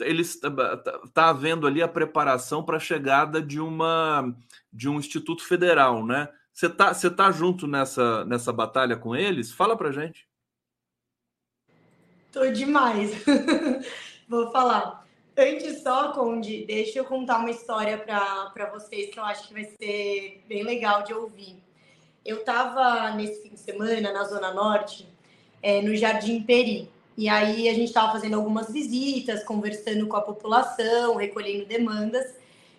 eles 0.00 0.34
está 0.34 0.76
tá, 0.76 1.00
tá 1.12 1.28
havendo 1.30 1.66
ali 1.66 1.82
a 1.82 1.88
preparação 1.88 2.62
para 2.62 2.76
a 2.76 2.80
chegada 2.80 3.40
de 3.40 3.58
uma 3.58 4.34
de 4.72 4.88
um 4.88 4.98
instituto 4.98 5.42
federal, 5.44 6.06
né? 6.06 6.28
Você 6.52 6.68
tá 6.68 6.92
você 6.92 7.10
tá 7.10 7.30
junto 7.30 7.66
nessa 7.66 8.24
nessa 8.26 8.52
batalha 8.52 8.96
com 8.96 9.16
eles? 9.16 9.50
Fala 9.50 9.76
para 9.76 9.92
gente. 9.92 10.28
Tô 12.30 12.46
demais. 12.50 13.12
Vou 14.28 14.50
falar. 14.52 15.00
Antes 15.36 15.82
só, 15.82 16.12
Conde, 16.12 16.64
deixa 16.66 16.98
eu 16.98 17.04
contar 17.04 17.38
uma 17.38 17.50
história 17.50 17.96
para 17.96 18.70
vocês 18.72 19.10
que 19.10 19.18
eu 19.18 19.24
acho 19.24 19.48
que 19.48 19.54
vai 19.54 19.64
ser 19.64 20.44
bem 20.48 20.62
legal 20.62 21.02
de 21.02 21.14
ouvir. 21.14 21.62
Eu 22.24 22.38
estava 22.38 23.10
nesse 23.12 23.42
fim 23.42 23.50
de 23.50 23.60
semana 23.60 24.12
na 24.12 24.24
Zona 24.24 24.52
Norte, 24.52 25.08
é, 25.62 25.80
no 25.80 25.96
Jardim 25.96 26.42
Peri. 26.42 26.90
E 27.16 27.28
aí 27.28 27.68
a 27.68 27.74
gente 27.74 27.88
estava 27.88 28.12
fazendo 28.12 28.34
algumas 28.34 28.72
visitas, 28.72 29.44
conversando 29.44 30.06
com 30.06 30.16
a 30.16 30.22
população, 30.22 31.16
recolhendo 31.16 31.66
demandas. 31.66 32.34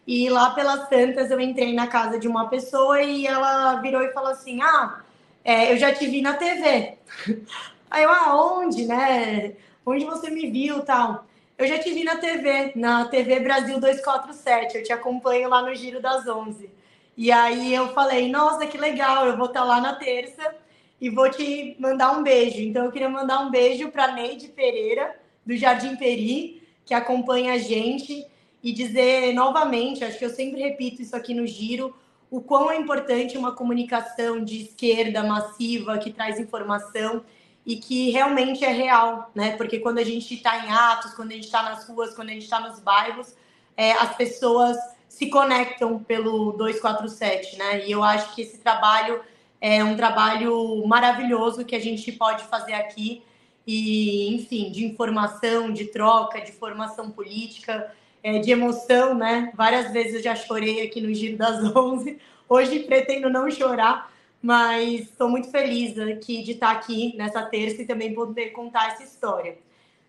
E 0.05 0.29
lá 0.29 0.51
pelas 0.51 0.89
tantas 0.89 1.31
eu 1.31 1.39
entrei 1.39 1.73
na 1.73 1.87
casa 1.87 2.19
de 2.19 2.27
uma 2.27 2.49
pessoa 2.49 3.01
e 3.01 3.25
ela 3.25 3.75
virou 3.81 4.01
e 4.01 4.13
falou 4.13 4.31
assim: 4.31 4.61
Ah, 4.61 5.01
é, 5.43 5.71
eu 5.71 5.77
já 5.77 5.93
te 5.93 6.05
vi 6.07 6.21
na 6.21 6.33
TV. 6.33 6.97
Aí 7.89 8.03
eu, 8.03 8.11
aonde, 8.11 8.83
ah, 8.83 8.87
né? 8.87 9.53
Onde 9.85 10.05
você 10.05 10.29
me 10.29 10.49
viu 10.49 10.81
tal? 10.83 11.25
Eu 11.61 11.67
já 11.67 11.77
te 11.77 11.93
vi 11.93 12.03
na 12.03 12.15
TV, 12.15 12.71
na 12.75 13.05
TV 13.05 13.39
Brasil 13.39 13.79
247. 13.79 14.77
Eu 14.77 14.83
te 14.83 14.91
acompanho 14.91 15.47
lá 15.47 15.61
no 15.61 15.75
Giro 15.75 16.01
das 16.01 16.27
11. 16.27 16.67
E 17.15 17.31
aí 17.31 17.71
eu 17.71 17.89
falei, 17.89 18.31
nossa, 18.31 18.65
que 18.65 18.79
legal, 18.79 19.27
eu 19.27 19.37
vou 19.37 19.45
estar 19.45 19.63
lá 19.63 19.79
na 19.79 19.93
terça 19.93 20.55
e 20.99 21.07
vou 21.07 21.29
te 21.29 21.75
mandar 21.79 22.17
um 22.17 22.23
beijo. 22.23 22.61
Então 22.61 22.85
eu 22.85 22.91
queria 22.91 23.07
mandar 23.07 23.41
um 23.41 23.51
beijo 23.51 23.89
para 23.89 24.11
Neide 24.11 24.47
Pereira, 24.47 25.15
do 25.45 25.55
Jardim 25.55 25.95
Peri, 25.95 26.63
que 26.83 26.95
acompanha 26.95 27.53
a 27.53 27.57
gente, 27.59 28.25
e 28.63 28.73
dizer 28.73 29.31
novamente, 29.31 30.03
acho 30.03 30.17
que 30.17 30.25
eu 30.25 30.31
sempre 30.31 30.63
repito 30.63 31.03
isso 31.03 31.15
aqui 31.15 31.35
no 31.35 31.45
Giro, 31.45 31.95
o 32.31 32.41
quão 32.41 32.71
é 32.71 32.75
importante 32.75 33.37
uma 33.37 33.51
comunicação 33.51 34.43
de 34.43 34.63
esquerda 34.63 35.21
massiva 35.21 35.99
que 35.99 36.11
traz 36.11 36.39
informação 36.39 37.23
e 37.65 37.75
que 37.75 38.09
realmente 38.09 38.65
é 38.65 38.71
real, 38.71 39.31
né? 39.35 39.55
Porque 39.55 39.79
quando 39.79 39.99
a 39.99 40.03
gente 40.03 40.33
está 40.33 40.65
em 40.65 40.71
atos, 40.71 41.13
quando 41.13 41.31
a 41.31 41.35
gente 41.35 41.45
está 41.45 41.63
nas 41.63 41.87
ruas, 41.87 42.13
quando 42.15 42.29
a 42.29 42.33
gente 42.33 42.43
está 42.43 42.59
nos 42.59 42.79
bairros, 42.79 43.35
é, 43.77 43.91
as 43.93 44.15
pessoas 44.15 44.77
se 45.07 45.27
conectam 45.27 45.99
pelo 45.99 46.53
247, 46.53 47.57
né? 47.57 47.85
E 47.85 47.91
eu 47.91 48.03
acho 48.03 48.33
que 48.33 48.41
esse 48.41 48.57
trabalho 48.57 49.21
é 49.59 49.83
um 49.83 49.95
trabalho 49.95 50.85
maravilhoso 50.87 51.63
que 51.63 51.75
a 51.75 51.79
gente 51.79 52.11
pode 52.11 52.43
fazer 52.45 52.73
aqui 52.73 53.23
e, 53.65 54.33
enfim, 54.33 54.71
de 54.71 54.85
informação, 54.85 55.71
de 55.71 55.85
troca, 55.85 56.41
de 56.41 56.51
formação 56.51 57.11
política, 57.11 57.93
é, 58.23 58.39
de 58.39 58.51
emoção, 58.51 59.13
né? 59.13 59.51
Várias 59.55 59.91
vezes 59.91 60.15
eu 60.15 60.23
já 60.23 60.35
chorei 60.35 60.81
aqui 60.81 60.99
no 60.99 61.13
Giro 61.13 61.37
das 61.37 61.63
11. 61.75 62.17
Hoje 62.49 62.79
pretendo 62.79 63.29
não 63.29 63.49
chorar, 63.49 64.10
mas 64.41 65.01
estou 65.01 65.29
muito 65.29 65.49
feliz 65.49 65.97
aqui 65.99 66.41
de 66.41 66.53
estar 66.53 66.71
aqui 66.71 67.15
nessa 67.15 67.43
terça 67.43 67.81
e 67.81 67.85
também 67.85 68.13
poder 68.13 68.49
contar 68.49 68.93
essa 68.93 69.03
história. 69.03 69.57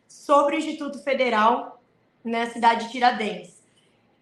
Sobre 0.09 0.57
o 0.57 0.59
Instituto 0.59 0.99
Federal 1.03 1.83
na 2.25 2.47
cidade 2.47 2.87
de 2.87 2.93
Tiradentes. 2.93 3.63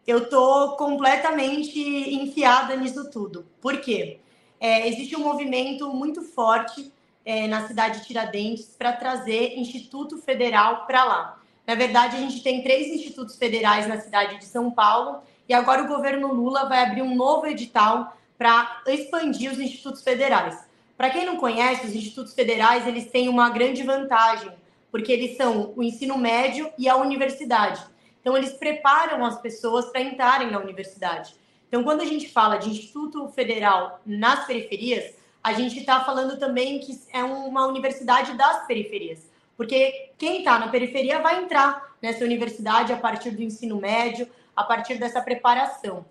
Eu 0.06 0.24
estou 0.24 0.76
completamente 0.76 1.78
enfiada 1.78 2.74
nisso 2.74 3.10
tudo. 3.10 3.46
Por 3.60 3.80
quê? 3.80 4.18
É, 4.58 4.88
existe 4.88 5.14
um 5.14 5.20
movimento 5.20 5.92
muito 5.92 6.22
forte 6.22 6.92
é, 7.24 7.46
na 7.46 7.66
cidade 7.68 8.00
de 8.00 8.06
Tiradentes 8.06 8.74
para 8.76 8.92
trazer 8.92 9.58
Instituto 9.58 10.18
Federal 10.18 10.86
para 10.86 11.04
lá. 11.04 11.40
Na 11.66 11.74
verdade, 11.74 12.16
a 12.16 12.20
gente 12.20 12.42
tem 12.42 12.62
três 12.62 12.88
institutos 12.88 13.36
federais 13.36 13.86
na 13.86 14.00
cidade 14.00 14.38
de 14.38 14.44
São 14.44 14.70
Paulo 14.70 15.20
e 15.48 15.54
agora 15.54 15.82
o 15.82 15.88
governo 15.88 16.32
Lula 16.32 16.68
vai 16.68 16.82
abrir 16.82 17.02
um 17.02 17.14
novo 17.14 17.46
edital 17.46 18.16
para 18.40 18.80
expandir 18.86 19.52
os 19.52 19.60
institutos 19.60 20.02
federais. 20.02 20.66
Para 20.96 21.10
quem 21.10 21.26
não 21.26 21.36
conhece, 21.36 21.86
os 21.86 21.94
institutos 21.94 22.32
federais 22.32 22.86
eles 22.86 23.10
têm 23.10 23.28
uma 23.28 23.50
grande 23.50 23.82
vantagem, 23.82 24.50
porque 24.90 25.12
eles 25.12 25.36
são 25.36 25.74
o 25.76 25.82
ensino 25.82 26.16
médio 26.16 26.72
e 26.78 26.88
a 26.88 26.96
universidade. 26.96 27.84
Então, 28.18 28.34
eles 28.34 28.54
preparam 28.54 29.26
as 29.26 29.38
pessoas 29.42 29.90
para 29.90 30.00
entrarem 30.00 30.50
na 30.50 30.58
universidade. 30.58 31.34
Então, 31.68 31.84
quando 31.84 32.00
a 32.00 32.06
gente 32.06 32.30
fala 32.30 32.56
de 32.56 32.70
Instituto 32.70 33.28
Federal 33.28 34.00
nas 34.06 34.46
periferias, 34.46 35.14
a 35.44 35.52
gente 35.52 35.78
está 35.78 36.02
falando 36.02 36.38
também 36.38 36.78
que 36.78 36.98
é 37.12 37.22
uma 37.22 37.66
universidade 37.66 38.32
das 38.38 38.66
periferias. 38.66 39.28
Porque 39.54 40.12
quem 40.16 40.38
está 40.38 40.58
na 40.58 40.68
periferia 40.68 41.18
vai 41.18 41.44
entrar 41.44 41.94
nessa 42.00 42.24
universidade 42.24 42.90
a 42.90 42.96
partir 42.96 43.32
do 43.32 43.42
ensino 43.42 43.76
médio, 43.76 44.26
a 44.56 44.64
partir 44.64 44.94
dessa 44.94 45.20
preparação. 45.20 46.06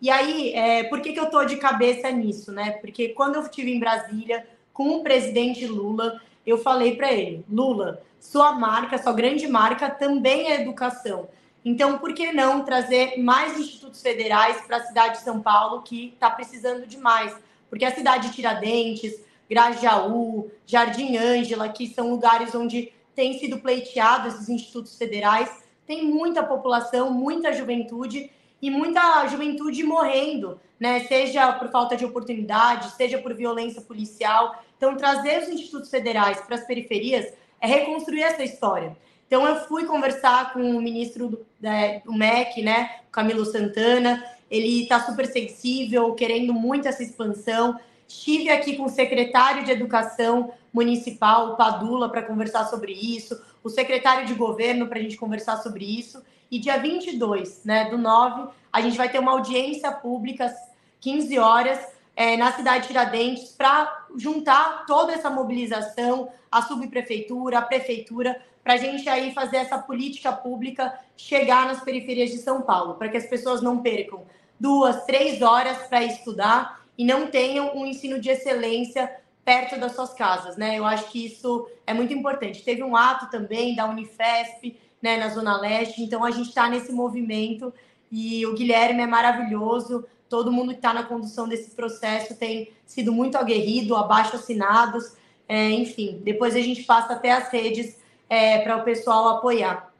E 0.00 0.10
aí, 0.10 0.52
é, 0.52 0.84
por 0.84 1.00
que, 1.00 1.12
que 1.12 1.20
eu 1.20 1.24
estou 1.24 1.44
de 1.44 1.56
cabeça 1.56 2.10
nisso, 2.10 2.52
né? 2.52 2.72
Porque 2.72 3.10
quando 3.10 3.36
eu 3.36 3.42
estive 3.42 3.72
em 3.72 3.80
Brasília 3.80 4.46
com 4.72 4.96
o 4.96 5.02
presidente 5.02 5.66
Lula, 5.66 6.20
eu 6.46 6.58
falei 6.58 6.96
para 6.96 7.12
ele: 7.12 7.44
Lula, 7.50 8.02
sua 8.20 8.52
marca, 8.52 8.98
sua 8.98 9.12
grande 9.12 9.46
marca 9.46 9.88
também 9.88 10.50
é 10.50 10.60
educação. 10.60 11.28
Então, 11.64 11.96
por 11.96 12.12
que 12.12 12.32
não 12.32 12.62
trazer 12.62 13.18
mais 13.18 13.58
institutos 13.58 14.02
federais 14.02 14.60
para 14.66 14.76
a 14.76 14.84
cidade 14.84 15.18
de 15.18 15.24
São 15.24 15.40
Paulo, 15.40 15.82
que 15.82 16.12
está 16.12 16.28
precisando 16.28 16.86
de 16.86 16.98
mais? 16.98 17.34
Porque 17.70 17.86
a 17.86 17.94
cidade 17.94 18.28
de 18.28 18.34
Tiradentes, 18.34 19.18
Grajaú, 19.48 20.50
Jardim 20.66 21.16
Ângela, 21.16 21.68
que 21.70 21.86
são 21.86 22.10
lugares 22.10 22.54
onde 22.54 22.92
têm 23.14 23.38
sido 23.38 23.58
pleiteados 23.58 24.34
esses 24.34 24.48
institutos 24.48 24.98
federais, 24.98 25.50
tem 25.86 26.04
muita 26.04 26.42
população, 26.42 27.10
muita 27.10 27.52
juventude 27.52 28.30
e 28.64 28.70
muita 28.70 29.26
juventude 29.26 29.84
morrendo, 29.84 30.58
né? 30.80 31.00
Seja 31.00 31.52
por 31.52 31.68
falta 31.70 31.94
de 31.94 32.04
oportunidade, 32.06 32.92
seja 32.92 33.18
por 33.18 33.34
violência 33.34 33.82
policial. 33.82 34.64
Então, 34.78 34.96
trazer 34.96 35.42
os 35.42 35.50
institutos 35.50 35.90
federais 35.90 36.40
para 36.40 36.54
as 36.54 36.66
periferias 36.66 37.30
é 37.60 37.66
reconstruir 37.66 38.22
essa 38.22 38.42
história. 38.42 38.96
Então, 39.26 39.46
eu 39.46 39.56
fui 39.66 39.84
conversar 39.84 40.54
com 40.54 40.62
o 40.62 40.80
ministro 40.80 41.28
do, 41.28 41.46
né, 41.60 42.00
do 42.06 42.14
MEC, 42.14 42.62
né, 42.62 43.00
Camilo 43.12 43.44
Santana. 43.44 44.24
Ele 44.50 44.84
está 44.84 44.98
super 44.98 45.26
sensível, 45.26 46.14
querendo 46.14 46.54
muito 46.54 46.88
essa 46.88 47.02
expansão. 47.02 47.78
Estive 48.08 48.48
aqui 48.48 48.78
com 48.78 48.84
o 48.84 48.88
secretário 48.88 49.62
de 49.66 49.72
Educação 49.72 50.54
Municipal, 50.72 51.54
Padula, 51.54 52.08
para 52.08 52.22
conversar 52.22 52.64
sobre 52.64 52.92
isso, 52.92 53.38
o 53.62 53.68
secretário 53.68 54.26
de 54.26 54.32
Governo 54.32 54.86
para 54.86 54.98
a 54.98 55.02
gente 55.02 55.18
conversar 55.18 55.58
sobre 55.58 55.84
isso. 55.84 56.22
E 56.54 56.58
dia 56.60 56.78
22 56.78 57.64
né, 57.64 57.90
do 57.90 57.98
9, 57.98 58.48
a 58.72 58.80
gente 58.80 58.96
vai 58.96 59.08
ter 59.08 59.18
uma 59.18 59.32
audiência 59.32 59.90
pública, 59.90 60.54
15 61.00 61.36
horas, 61.36 61.84
é, 62.14 62.36
na 62.36 62.52
cidade 62.52 62.82
de 62.82 62.86
Tiradentes, 62.86 63.50
para 63.50 64.06
juntar 64.16 64.86
toda 64.86 65.12
essa 65.12 65.28
mobilização, 65.28 66.28
a 66.48 66.62
subprefeitura, 66.62 67.58
a 67.58 67.62
prefeitura, 67.62 68.40
para 68.62 68.74
a 68.74 68.76
gente 68.76 69.08
aí 69.08 69.34
fazer 69.34 69.56
essa 69.56 69.78
política 69.78 70.30
pública 70.30 70.96
chegar 71.16 71.66
nas 71.66 71.82
periferias 71.82 72.30
de 72.30 72.38
São 72.38 72.62
Paulo, 72.62 72.94
para 72.94 73.08
que 73.08 73.16
as 73.16 73.26
pessoas 73.26 73.60
não 73.60 73.82
percam 73.82 74.22
duas, 74.58 75.04
três 75.06 75.42
horas 75.42 75.76
para 75.88 76.04
estudar 76.04 76.84
e 76.96 77.04
não 77.04 77.26
tenham 77.26 77.76
um 77.76 77.84
ensino 77.84 78.20
de 78.20 78.30
excelência 78.30 79.10
perto 79.44 79.78
das 79.78 79.92
suas 79.92 80.14
casas, 80.14 80.56
né? 80.56 80.78
Eu 80.78 80.86
acho 80.86 81.10
que 81.10 81.26
isso 81.26 81.68
é 81.84 81.92
muito 81.92 82.14
importante. 82.14 82.62
Teve 82.62 82.84
um 82.84 82.96
ato 82.96 83.28
também 83.28 83.74
da 83.74 83.86
Unifesp, 83.86 84.78
né, 85.04 85.18
na 85.18 85.28
Zona 85.28 85.60
Leste, 85.60 86.00
então 86.00 86.24
a 86.24 86.30
gente 86.30 86.48
está 86.48 86.66
nesse 86.66 86.90
movimento 86.90 87.70
e 88.10 88.46
o 88.46 88.54
Guilherme 88.54 89.02
é 89.02 89.06
maravilhoso. 89.06 90.06
Todo 90.30 90.50
mundo 90.50 90.70
que 90.70 90.76
está 90.76 90.94
na 90.94 91.02
condução 91.02 91.46
desse 91.46 91.76
processo 91.76 92.34
tem 92.38 92.72
sido 92.86 93.12
muito 93.12 93.36
aguerrido, 93.36 93.94
abaixo 93.94 94.36
assinados, 94.36 95.14
é, 95.46 95.68
enfim. 95.72 96.22
Depois 96.24 96.56
a 96.56 96.60
gente 96.60 96.84
passa 96.84 97.12
até 97.12 97.32
as 97.32 97.50
redes 97.52 97.98
é, 98.30 98.60
para 98.60 98.78
o 98.78 98.82
pessoal 98.82 99.36
apoiar. 99.36 99.92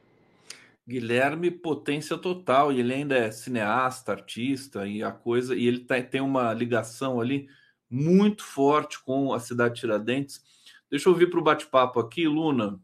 Guilherme, 0.88 1.50
potência 1.50 2.16
total, 2.16 2.72
e 2.72 2.80
ele 2.80 2.94
ainda 2.94 3.14
é 3.14 3.30
cineasta, 3.30 4.10
artista, 4.10 4.86
e 4.86 5.02
a 5.02 5.12
coisa, 5.12 5.54
e 5.54 5.66
ele 5.66 5.80
tá, 5.80 6.02
tem 6.02 6.22
uma 6.22 6.54
ligação 6.54 7.20
ali 7.20 7.46
muito 7.90 8.42
forte 8.42 9.02
com 9.04 9.34
a 9.34 9.38
cidade 9.38 9.74
de 9.74 9.80
Tiradentes. 9.80 10.42
Deixa 10.90 11.10
eu 11.10 11.14
vir 11.14 11.28
para 11.28 11.40
o 11.40 11.44
bate-papo 11.44 12.00
aqui, 12.00 12.26
Luna. 12.26 12.80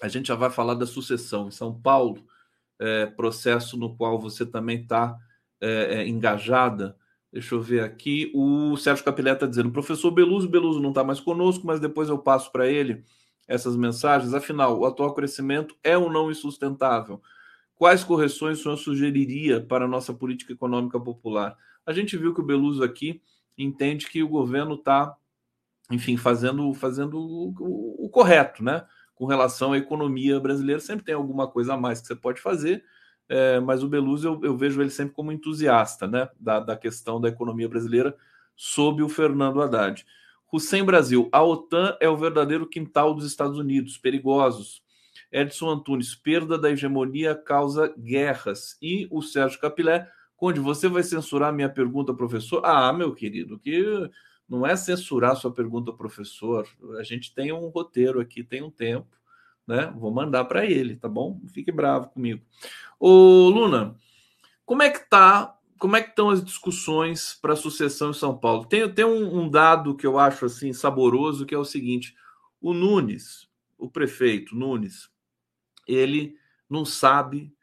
A 0.00 0.08
gente 0.08 0.28
já 0.28 0.34
vai 0.34 0.50
falar 0.50 0.74
da 0.74 0.86
sucessão 0.86 1.48
em 1.48 1.50
São 1.50 1.78
Paulo, 1.78 2.24
é, 2.78 3.06
processo 3.06 3.76
no 3.76 3.94
qual 3.96 4.18
você 4.18 4.46
também 4.46 4.82
está 4.82 5.16
é, 5.60 5.96
é, 5.96 6.08
engajada. 6.08 6.96
Deixa 7.32 7.54
eu 7.54 7.60
ver 7.60 7.82
aqui. 7.82 8.30
O 8.34 8.76
Sérgio 8.76 9.04
Capilé 9.04 9.32
está 9.32 9.46
dizendo: 9.46 9.70
professor 9.70 10.10
Beluso, 10.10 10.48
Beluso 10.48 10.80
não 10.80 10.90
está 10.90 11.04
mais 11.04 11.20
conosco, 11.20 11.66
mas 11.66 11.80
depois 11.80 12.08
eu 12.08 12.18
passo 12.18 12.50
para 12.50 12.66
ele 12.66 13.04
essas 13.46 13.76
mensagens? 13.76 14.32
Afinal, 14.32 14.78
o 14.78 14.86
atual 14.86 15.12
crescimento 15.12 15.76
é 15.82 15.98
ou 15.98 16.10
não 16.10 16.30
insustentável? 16.30 17.20
Quais 17.74 18.04
correções 18.04 18.60
o 18.60 18.62
senhor 18.62 18.76
sugeriria 18.76 19.60
para 19.60 19.86
a 19.86 19.88
nossa 19.88 20.12
política 20.12 20.52
econômica 20.52 21.00
popular? 21.00 21.56
A 21.84 21.92
gente 21.92 22.16
viu 22.16 22.34
que 22.34 22.40
o 22.40 22.44
Beluso 22.44 22.84
aqui 22.84 23.20
entende 23.56 24.06
que 24.06 24.22
o 24.22 24.28
governo 24.28 24.74
está, 24.74 25.16
enfim, 25.90 26.16
fazendo, 26.16 26.72
fazendo 26.74 27.18
o, 27.18 27.54
o, 27.58 28.06
o, 28.06 28.08
correto, 28.08 28.62
né? 28.62 28.86
Com 29.20 29.26
relação 29.26 29.74
à 29.74 29.76
economia 29.76 30.40
brasileira, 30.40 30.80
sempre 30.80 31.04
tem 31.04 31.14
alguma 31.14 31.46
coisa 31.46 31.74
a 31.74 31.76
mais 31.76 32.00
que 32.00 32.06
você 32.06 32.16
pode 32.16 32.40
fazer, 32.40 32.82
é, 33.28 33.60
mas 33.60 33.82
o 33.82 33.88
Beluso 33.88 34.26
eu, 34.26 34.40
eu, 34.42 34.56
vejo 34.56 34.80
ele 34.80 34.88
sempre 34.88 35.12
como 35.12 35.30
entusiasta, 35.30 36.06
né? 36.06 36.30
Da, 36.40 36.58
da 36.58 36.74
questão 36.74 37.20
da 37.20 37.28
economia 37.28 37.68
brasileira 37.68 38.16
sob 38.56 39.02
o 39.02 39.10
Fernando 39.10 39.60
Haddad. 39.60 40.06
Hussein 40.50 40.84
Brasil, 40.84 41.28
a 41.32 41.44
OTAN 41.44 41.98
é 42.00 42.08
o 42.08 42.16
verdadeiro 42.16 42.66
quintal 42.66 43.12
dos 43.12 43.26
Estados 43.26 43.58
Unidos, 43.58 43.98
perigosos. 43.98 44.82
Edson 45.30 45.68
Antunes, 45.68 46.14
perda 46.14 46.56
da 46.56 46.70
hegemonia 46.70 47.34
causa 47.34 47.94
guerras. 47.98 48.78
E 48.80 49.06
o 49.10 49.20
Sérgio 49.20 49.60
Capilé, 49.60 50.08
Conde, 50.34 50.60
você 50.60 50.88
vai 50.88 51.02
censurar 51.02 51.52
minha 51.52 51.68
pergunta, 51.68 52.14
professor? 52.14 52.64
Ah, 52.64 52.90
meu 52.90 53.14
querido, 53.14 53.58
que 53.58 54.10
não 54.50 54.66
é 54.66 54.74
censurar 54.74 55.36
sua 55.36 55.52
pergunta, 55.52 55.92
professor. 55.92 56.66
A 56.98 57.04
gente 57.04 57.32
tem 57.32 57.52
um 57.52 57.68
roteiro 57.68 58.20
aqui, 58.20 58.42
tem 58.42 58.62
um 58.62 58.70
tempo, 58.70 59.16
né? 59.64 59.94
Vou 59.96 60.10
mandar 60.10 60.44
para 60.46 60.66
ele, 60.66 60.96
tá 60.96 61.08
bom? 61.08 61.40
Fique 61.54 61.70
bravo 61.70 62.08
comigo. 62.08 62.42
Ô, 62.98 63.48
Luna, 63.48 63.94
como 64.66 64.82
é 64.82 64.90
que 64.90 65.08
tá 65.08 65.56
como 65.78 65.96
é 65.96 66.02
que 66.02 66.10
estão 66.10 66.28
as 66.28 66.44
discussões 66.44 67.38
para 67.40 67.54
a 67.54 67.56
sucessão 67.56 68.10
em 68.10 68.14
São 68.14 68.36
Paulo? 68.36 68.66
Tem, 68.66 68.86
tem 68.92 69.04
um, 69.04 69.40
um, 69.40 69.48
dado 69.48 69.96
que 69.96 70.06
eu 70.06 70.18
acho 70.18 70.44
assim 70.44 70.74
saboroso, 70.74 71.46
que 71.46 71.54
é 71.54 71.58
o 71.58 71.64
seguinte: 71.64 72.14
o 72.60 72.74
Nunes, 72.74 73.48
o 73.78 73.88
prefeito 73.88 74.54
Nunes, 74.54 75.08
ele 75.88 76.36
não 76.68 76.84
sabe 76.84 77.54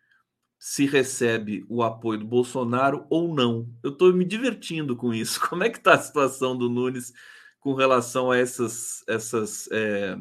se 0.67 0.85
recebe 0.85 1.65
o 1.69 1.81
apoio 1.81 2.19
do 2.19 2.25
Bolsonaro 2.25 3.07
ou 3.09 3.33
não. 3.33 3.65
Eu 3.81 3.91
estou 3.91 4.11
me 4.11 4.25
divertindo 4.25 4.97
com 4.97 5.13
isso. 5.13 5.39
Como 5.47 5.63
é 5.63 5.69
que 5.69 5.77
está 5.77 5.93
a 5.93 5.97
situação 5.97 6.57
do 6.57 6.69
Nunes 6.69 7.13
com 7.61 7.73
relação 7.73 8.31
a 8.31 8.37
essas, 8.37 9.01
essas 9.07 9.69
é, 9.71 10.17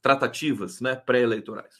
tratativas 0.00 0.80
né, 0.80 0.94
pré-eleitorais? 0.94 1.74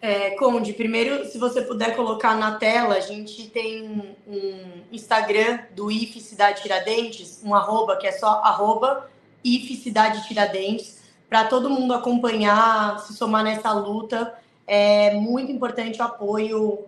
É, 0.00 0.30
Conde, 0.30 0.72
primeiro, 0.72 1.26
se 1.26 1.36
você 1.36 1.60
puder 1.60 1.94
colocar 1.94 2.34
na 2.34 2.56
tela, 2.56 2.94
a 2.94 3.00
gente 3.00 3.50
tem 3.50 4.16
um 4.26 4.84
Instagram 4.90 5.58
do 5.76 5.90
IF 5.90 6.22
Cidade 6.22 6.62
Tiradentes, 6.62 7.42
um 7.44 7.54
arroba 7.54 7.98
que 7.98 8.06
é 8.06 8.12
só 8.12 8.40
arroba 8.42 9.10
IF 9.44 9.76
Cidade 9.76 10.26
Tiradentes, 10.26 11.02
para 11.28 11.44
todo 11.44 11.68
mundo 11.68 11.92
acompanhar, 11.92 12.98
se 13.00 13.12
somar 13.12 13.44
nessa 13.44 13.70
luta. 13.72 14.38
É 14.68 15.14
muito 15.14 15.50
importante 15.50 16.00
o 16.00 16.04
apoio, 16.04 16.84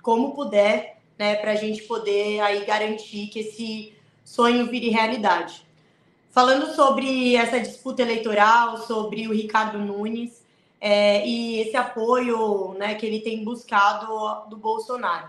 como 0.00 0.34
puder, 0.34 0.98
né, 1.18 1.34
para 1.34 1.50
a 1.50 1.56
gente 1.56 1.82
poder 1.82 2.40
aí 2.40 2.64
garantir 2.64 3.26
que 3.26 3.40
esse 3.40 3.92
sonho 4.24 4.66
vire 4.66 4.88
realidade. 4.88 5.66
falando 6.30 6.74
sobre 6.74 7.36
essa 7.36 7.60
disputa 7.60 8.02
eleitoral, 8.02 8.78
sobre 8.78 9.28
o 9.28 9.32
Ricardo 9.32 9.78
Nunes 9.78 10.42
é, 10.80 11.24
e 11.24 11.60
esse 11.60 11.76
apoio 11.76 12.74
né, 12.74 12.96
que 12.96 13.06
ele 13.06 13.20
tem 13.20 13.44
buscado 13.44 14.48
do 14.48 14.56
Bolsonaro. 14.56 15.28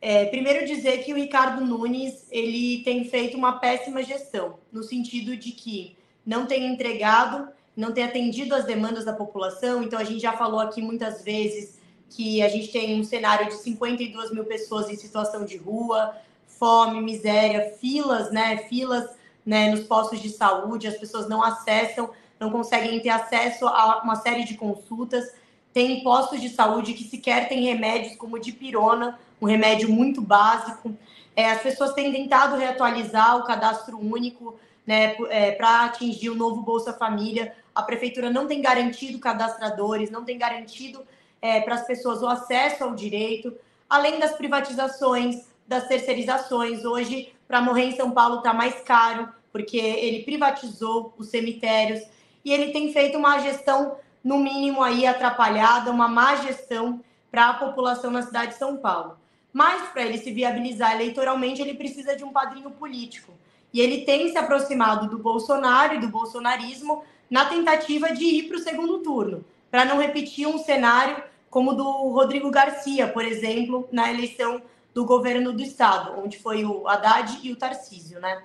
É, 0.00 0.26
primeiro 0.26 0.64
dizer 0.66 1.04
que 1.04 1.12
o 1.12 1.16
Ricardo 1.16 1.64
Nunes 1.64 2.26
ele 2.30 2.82
tem 2.84 3.04
feito 3.04 3.36
uma 3.36 3.58
péssima 3.58 4.02
gestão, 4.02 4.54
no 4.72 4.82
sentido 4.82 5.36
de 5.36 5.50
que 5.50 5.96
não 6.24 6.46
tem 6.46 6.64
entregado, 6.66 7.48
não 7.80 7.92
tem 7.92 8.04
atendido 8.04 8.54
as 8.54 8.64
demandas 8.64 9.04
da 9.04 9.12
população. 9.12 9.82
Então 9.82 9.98
a 9.98 10.04
gente 10.04 10.20
já 10.20 10.32
falou 10.34 10.60
aqui 10.60 10.82
muitas 10.82 11.22
vezes 11.22 11.80
que 12.10 12.42
a 12.42 12.48
gente 12.48 12.68
tem 12.68 13.00
um 13.00 13.04
cenário 13.04 13.46
de 13.46 13.54
52 13.54 14.32
mil 14.32 14.44
pessoas 14.44 14.90
em 14.90 14.96
situação 14.96 15.44
de 15.44 15.56
rua, 15.56 16.14
fome, 16.46 17.00
miséria, 17.00 17.74
filas, 17.80 18.30
né? 18.30 18.58
Filas 18.68 19.08
né, 19.46 19.70
nos 19.70 19.80
postos 19.80 20.20
de 20.20 20.28
saúde, 20.28 20.86
as 20.86 20.98
pessoas 20.98 21.26
não 21.26 21.42
acessam, 21.42 22.10
não 22.38 22.50
conseguem 22.50 23.00
ter 23.00 23.08
acesso 23.08 23.66
a 23.66 24.02
uma 24.04 24.16
série 24.16 24.44
de 24.44 24.54
consultas. 24.54 25.32
Tem 25.72 26.02
postos 26.02 26.40
de 26.40 26.50
saúde 26.50 26.92
que 26.92 27.04
sequer 27.04 27.48
têm 27.48 27.64
remédios 27.64 28.16
como 28.16 28.38
dipirona, 28.38 29.18
um 29.40 29.46
remédio 29.46 29.88
muito 29.88 30.20
básico. 30.20 30.94
É, 31.34 31.50
as 31.50 31.62
pessoas 31.62 31.94
têm 31.94 32.12
tentado 32.12 32.56
reatualizar 32.56 33.38
o 33.38 33.44
cadastro 33.44 33.98
único 33.98 34.58
né, 34.86 35.16
é, 35.30 35.52
para 35.52 35.84
atingir 35.84 36.28
o 36.28 36.34
novo 36.34 36.60
Bolsa 36.60 36.92
Família. 36.92 37.54
A 37.74 37.82
prefeitura 37.82 38.30
não 38.30 38.46
tem 38.46 38.60
garantido 38.60 39.18
cadastradores, 39.18 40.10
não 40.10 40.24
tem 40.24 40.38
garantido 40.38 41.04
é, 41.40 41.60
para 41.60 41.74
as 41.74 41.86
pessoas 41.86 42.22
o 42.22 42.26
acesso 42.26 42.84
ao 42.84 42.94
direito, 42.94 43.54
além 43.88 44.18
das 44.18 44.32
privatizações, 44.32 45.48
das 45.66 45.86
terceirizações. 45.86 46.84
Hoje, 46.84 47.32
para 47.46 47.60
morrer 47.60 47.84
em 47.84 47.96
São 47.96 48.10
Paulo 48.10 48.38
está 48.38 48.52
mais 48.52 48.80
caro, 48.80 49.28
porque 49.52 49.78
ele 49.78 50.24
privatizou 50.24 51.14
os 51.16 51.28
cemitérios 51.28 52.00
e 52.44 52.52
ele 52.52 52.72
tem 52.72 52.92
feito 52.92 53.18
uma 53.18 53.38
gestão, 53.38 53.96
no 54.22 54.38
mínimo, 54.38 54.82
aí 54.82 55.06
atrapalhada, 55.06 55.90
uma 55.90 56.06
má 56.06 56.36
gestão 56.36 57.02
para 57.30 57.48
a 57.48 57.54
população 57.54 58.10
na 58.10 58.22
cidade 58.22 58.52
de 58.52 58.58
São 58.58 58.76
Paulo. 58.76 59.16
Mas 59.52 59.88
para 59.88 60.02
ele 60.02 60.18
se 60.18 60.30
viabilizar 60.30 60.92
eleitoralmente, 60.92 61.60
ele 61.60 61.74
precisa 61.74 62.14
de 62.14 62.22
um 62.22 62.32
padrinho 62.32 62.70
político. 62.70 63.32
E 63.72 63.80
ele 63.80 64.04
tem 64.04 64.30
se 64.30 64.38
aproximado 64.38 65.08
do 65.08 65.18
Bolsonaro 65.18 65.94
e 65.94 66.00
do 66.00 66.08
bolsonarismo 66.08 67.02
na 67.30 67.44
tentativa 67.44 68.12
de 68.12 68.24
ir 68.24 68.48
para 68.48 68.56
o 68.56 68.60
segundo 68.60 68.98
turno, 68.98 69.44
para 69.70 69.84
não 69.84 69.98
repetir 69.98 70.46
um 70.48 70.58
cenário 70.58 71.22
como 71.48 71.74
do 71.74 71.84
Rodrigo 72.08 72.50
Garcia, 72.50 73.08
por 73.08 73.24
exemplo, 73.24 73.88
na 73.92 74.10
eleição 74.10 74.60
do 74.92 75.04
governo 75.04 75.52
do 75.52 75.62
estado, 75.62 76.20
onde 76.20 76.38
foi 76.38 76.64
o 76.64 76.86
Haddad 76.88 77.38
e 77.42 77.52
o 77.52 77.56
Tarcísio, 77.56 78.20
né? 78.20 78.42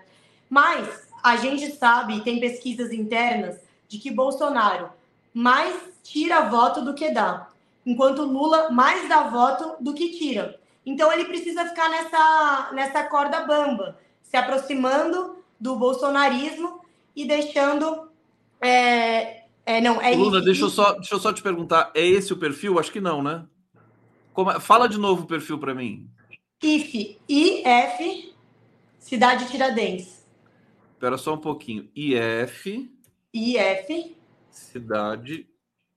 Mas 0.50 1.08
a 1.24 1.36
gente 1.36 1.72
sabe, 1.72 2.22
tem 2.22 2.40
pesquisas 2.40 2.92
internas, 2.92 3.60
de 3.88 3.98
que 3.98 4.12
Bolsonaro 4.12 4.90
mais 5.34 5.76
tira 6.04 6.50
voto 6.50 6.82
do 6.82 6.94
que 6.94 7.12
dá, 7.12 7.50
enquanto 7.86 8.24
Lula 8.24 8.70
mais 8.70 9.08
dá 9.10 9.24
voto 9.24 9.76
do 9.80 9.94
que 9.94 10.18
tira. 10.18 10.60
Então 10.86 11.12
ele 11.12 11.26
precisa 11.26 11.66
ficar 11.66 11.90
nessa, 11.90 12.70
nessa 12.74 13.04
corda 13.04 13.42
bamba, 13.42 13.98
se 14.24 14.38
aproximando 14.38 15.38
do 15.60 15.76
bolsonarismo 15.76 16.82
e 17.16 17.26
deixando. 17.26 18.10
É, 18.62 19.44
é, 19.66 19.82
não, 19.82 20.02
é 20.02 20.16
Luna, 20.16 20.38
isso. 20.38 20.46
deixa 20.46 20.62
eu, 20.64 20.70
só, 20.70 20.94
deixa 20.94 21.16
eu 21.16 21.20
só 21.20 21.34
te 21.34 21.42
perguntar: 21.42 21.92
é 21.96 22.06
esse 22.06 22.32
o 22.34 22.38
perfil? 22.38 22.80
Acho 22.80 22.92
que 22.92 23.02
não, 23.02 23.24
né? 23.24 23.46
Como, 24.34 24.52
é? 24.52 24.60
fala 24.60 24.88
de 24.88 24.98
novo 24.98 25.24
o 25.24 25.28
perfil 25.28 25.58
para 25.58 25.74
mim. 25.74 26.10
IF, 26.62 27.18
IF, 27.28 28.34
Cidade 29.00 29.50
Tiradentes. 29.50 30.26
Espera 30.94 31.18
só 31.18 31.34
um 31.34 31.40
pouquinho. 31.40 31.90
IF. 31.96 32.92
IF. 33.34 34.16
Cidade 34.50 35.48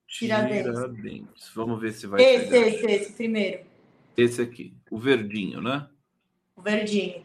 Tiradentes. 0.06 0.64
Tiradentes. 0.64 1.50
Vamos 1.54 1.80
ver 1.80 1.92
se 1.92 2.06
vai. 2.06 2.22
Esse, 2.22 2.56
esse, 2.56 2.86
esse, 2.86 3.12
primeiro. 3.12 3.60
Esse 4.16 4.42
aqui, 4.42 4.74
o 4.90 4.98
verdinho, 4.98 5.60
né? 5.60 5.88
O 6.56 6.62
verdinho. 6.62 7.22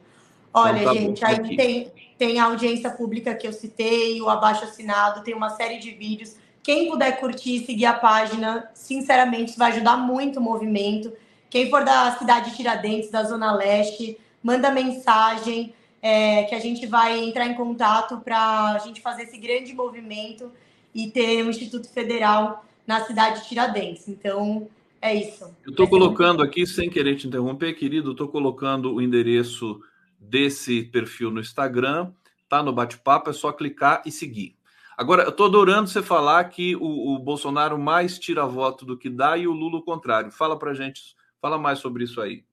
Olha, 0.53 0.81
então, 0.81 1.13
tá 1.15 1.33
gente, 1.33 1.49
aí 1.49 1.57
tem, 1.57 1.91
tem 2.23 2.39
a 2.39 2.45
audiência 2.45 2.89
pública 2.89 3.35
que 3.35 3.45
eu 3.45 3.51
citei, 3.51 4.21
o 4.21 4.29
abaixo 4.29 4.63
assinado, 4.63 5.25
tem 5.25 5.33
uma 5.33 5.49
série 5.49 5.77
de 5.77 5.91
vídeos. 5.91 6.37
Quem 6.63 6.89
puder 6.89 7.19
curtir 7.19 7.65
seguir 7.65 7.85
a 7.85 7.93
página, 7.93 8.69
sinceramente, 8.73 9.49
isso 9.49 9.59
vai 9.59 9.73
ajudar 9.73 9.97
muito 9.97 10.39
o 10.39 10.41
movimento. 10.41 11.11
Quem 11.49 11.69
for 11.69 11.83
da 11.83 12.15
cidade 12.17 12.51
de 12.51 12.55
Tiradentes, 12.55 13.11
da 13.11 13.25
Zona 13.25 13.53
Leste, 13.53 14.17
manda 14.41 14.71
mensagem 14.71 15.73
é, 16.01 16.43
que 16.43 16.55
a 16.55 16.59
gente 16.59 16.87
vai 16.87 17.19
entrar 17.19 17.45
em 17.45 17.55
contato 17.55 18.21
para 18.21 18.71
a 18.71 18.77
gente 18.77 19.01
fazer 19.01 19.23
esse 19.23 19.37
grande 19.37 19.73
movimento 19.73 20.49
e 20.95 21.11
ter 21.11 21.43
um 21.43 21.49
Instituto 21.49 21.89
Federal 21.89 22.63
na 22.87 23.01
cidade 23.01 23.41
de 23.41 23.49
Tiradentes. 23.49 24.07
Então, 24.07 24.69
é 25.01 25.13
isso. 25.13 25.43
Eu 25.65 25.71
estou 25.71 25.89
colocando 25.89 26.41
aqui, 26.41 26.65
sem 26.65 26.89
querer 26.89 27.17
te 27.17 27.27
interromper, 27.27 27.73
querido, 27.73 28.11
estou 28.11 28.29
colocando 28.29 28.93
o 28.93 29.01
endereço 29.01 29.77
desse 30.29 30.83
perfil 30.83 31.31
no 31.31 31.39
Instagram, 31.39 32.11
tá 32.49 32.61
no 32.61 32.73
bate-papo, 32.73 33.29
é 33.29 33.33
só 33.33 33.51
clicar 33.51 34.01
e 34.05 34.11
seguir. 34.11 34.55
Agora, 34.95 35.23
eu 35.23 35.29
estou 35.29 35.47
adorando 35.47 35.89
você 35.89 36.03
falar 36.03 36.43
que 36.45 36.75
o, 36.75 37.15
o, 37.15 37.19
Bolsonaro 37.19 37.79
mais 37.79 38.19
tira 38.19 38.45
voto 38.45 38.85
do 38.85 38.97
que 38.97 39.09
dá 39.09 39.37
e 39.37 39.47
o 39.47 39.51
Lula 39.51 39.79
o 39.79 39.83
contrário. 39.83 40.31
Fala 40.31 40.57
para 40.57 40.73
gente, 40.73 41.15
fala 41.41 41.57
mais 41.57 41.79
sobre 41.79 42.03
isso 42.03 42.21
aí. 42.21 42.43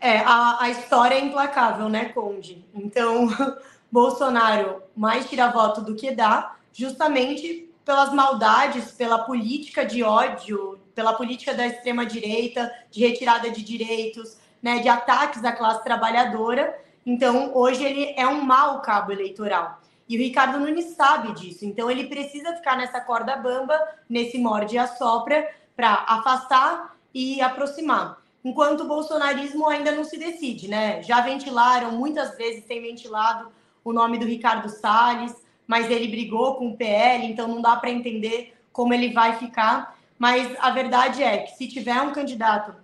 É, 0.00 0.18
a, 0.18 0.62
a 0.62 0.70
história 0.70 1.16
é 1.16 1.24
implacável, 1.24 1.88
né, 1.88 2.06
Conde? 2.06 2.64
Então, 2.74 3.28
Bolsonaro 3.92 4.82
mais 4.96 5.28
tira 5.28 5.50
voto 5.50 5.82
do 5.82 5.94
que 5.94 6.10
dá, 6.12 6.56
justamente 6.72 7.70
pelas 7.84 8.12
maldades, 8.12 8.92
pela 8.92 9.18
política 9.20 9.84
de 9.84 10.02
ódio, 10.02 10.78
pela 10.94 11.12
política 11.12 11.54
da 11.54 11.66
extrema-direita, 11.66 12.72
de 12.90 13.00
retirada 13.00 13.50
de 13.50 13.62
direitos, 13.62 14.38
né, 14.62 14.78
de 14.78 14.88
ataques 14.88 15.44
à 15.44 15.52
classe 15.52 15.82
trabalhadora. 15.84 16.78
Então, 17.04 17.52
hoje 17.54 17.84
ele 17.84 18.14
é 18.16 18.26
um 18.26 18.40
mau 18.42 18.80
cabo 18.80 19.12
eleitoral. 19.12 19.80
E 20.08 20.16
o 20.16 20.20
Ricardo 20.20 20.58
Nunes 20.58 20.94
sabe 20.96 21.32
disso. 21.34 21.64
Então, 21.64 21.90
ele 21.90 22.06
precisa 22.06 22.54
ficar 22.54 22.76
nessa 22.76 23.00
corda 23.00 23.36
bamba, 23.36 23.78
nesse 24.08 24.38
morde 24.38 24.76
e 24.76 24.78
assopra, 24.78 25.48
para 25.76 26.04
afastar 26.08 26.96
e 27.12 27.40
aproximar. 27.40 28.18
Enquanto 28.44 28.82
o 28.82 28.88
bolsonarismo 28.88 29.68
ainda 29.68 29.90
não 29.90 30.04
se 30.04 30.16
decide, 30.16 30.68
né? 30.68 31.02
Já 31.02 31.20
ventilaram, 31.20 31.92
muitas 31.92 32.36
vezes 32.36 32.64
tem 32.64 32.80
ventilado 32.80 33.50
o 33.82 33.92
nome 33.92 34.18
do 34.18 34.24
Ricardo 34.24 34.68
Salles, 34.68 35.34
mas 35.66 35.90
ele 35.90 36.08
brigou 36.08 36.54
com 36.54 36.68
o 36.68 36.76
PL, 36.76 37.26
então 37.26 37.48
não 37.48 37.60
dá 37.60 37.74
para 37.74 37.90
entender 37.90 38.56
como 38.72 38.94
ele 38.94 39.12
vai 39.12 39.36
ficar. 39.36 39.96
Mas 40.18 40.56
a 40.60 40.70
verdade 40.70 41.22
é 41.22 41.38
que 41.38 41.56
se 41.56 41.66
tiver 41.66 42.00
um 42.00 42.12
candidato 42.12 42.74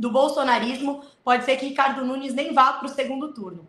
do 0.00 0.10
bolsonarismo, 0.10 1.02
pode 1.22 1.44
ser 1.44 1.58
que 1.58 1.66
Ricardo 1.66 2.02
Nunes 2.02 2.32
nem 2.32 2.54
vá 2.54 2.72
para 2.72 2.86
o 2.86 2.90
segundo 2.90 3.34
turno. 3.34 3.68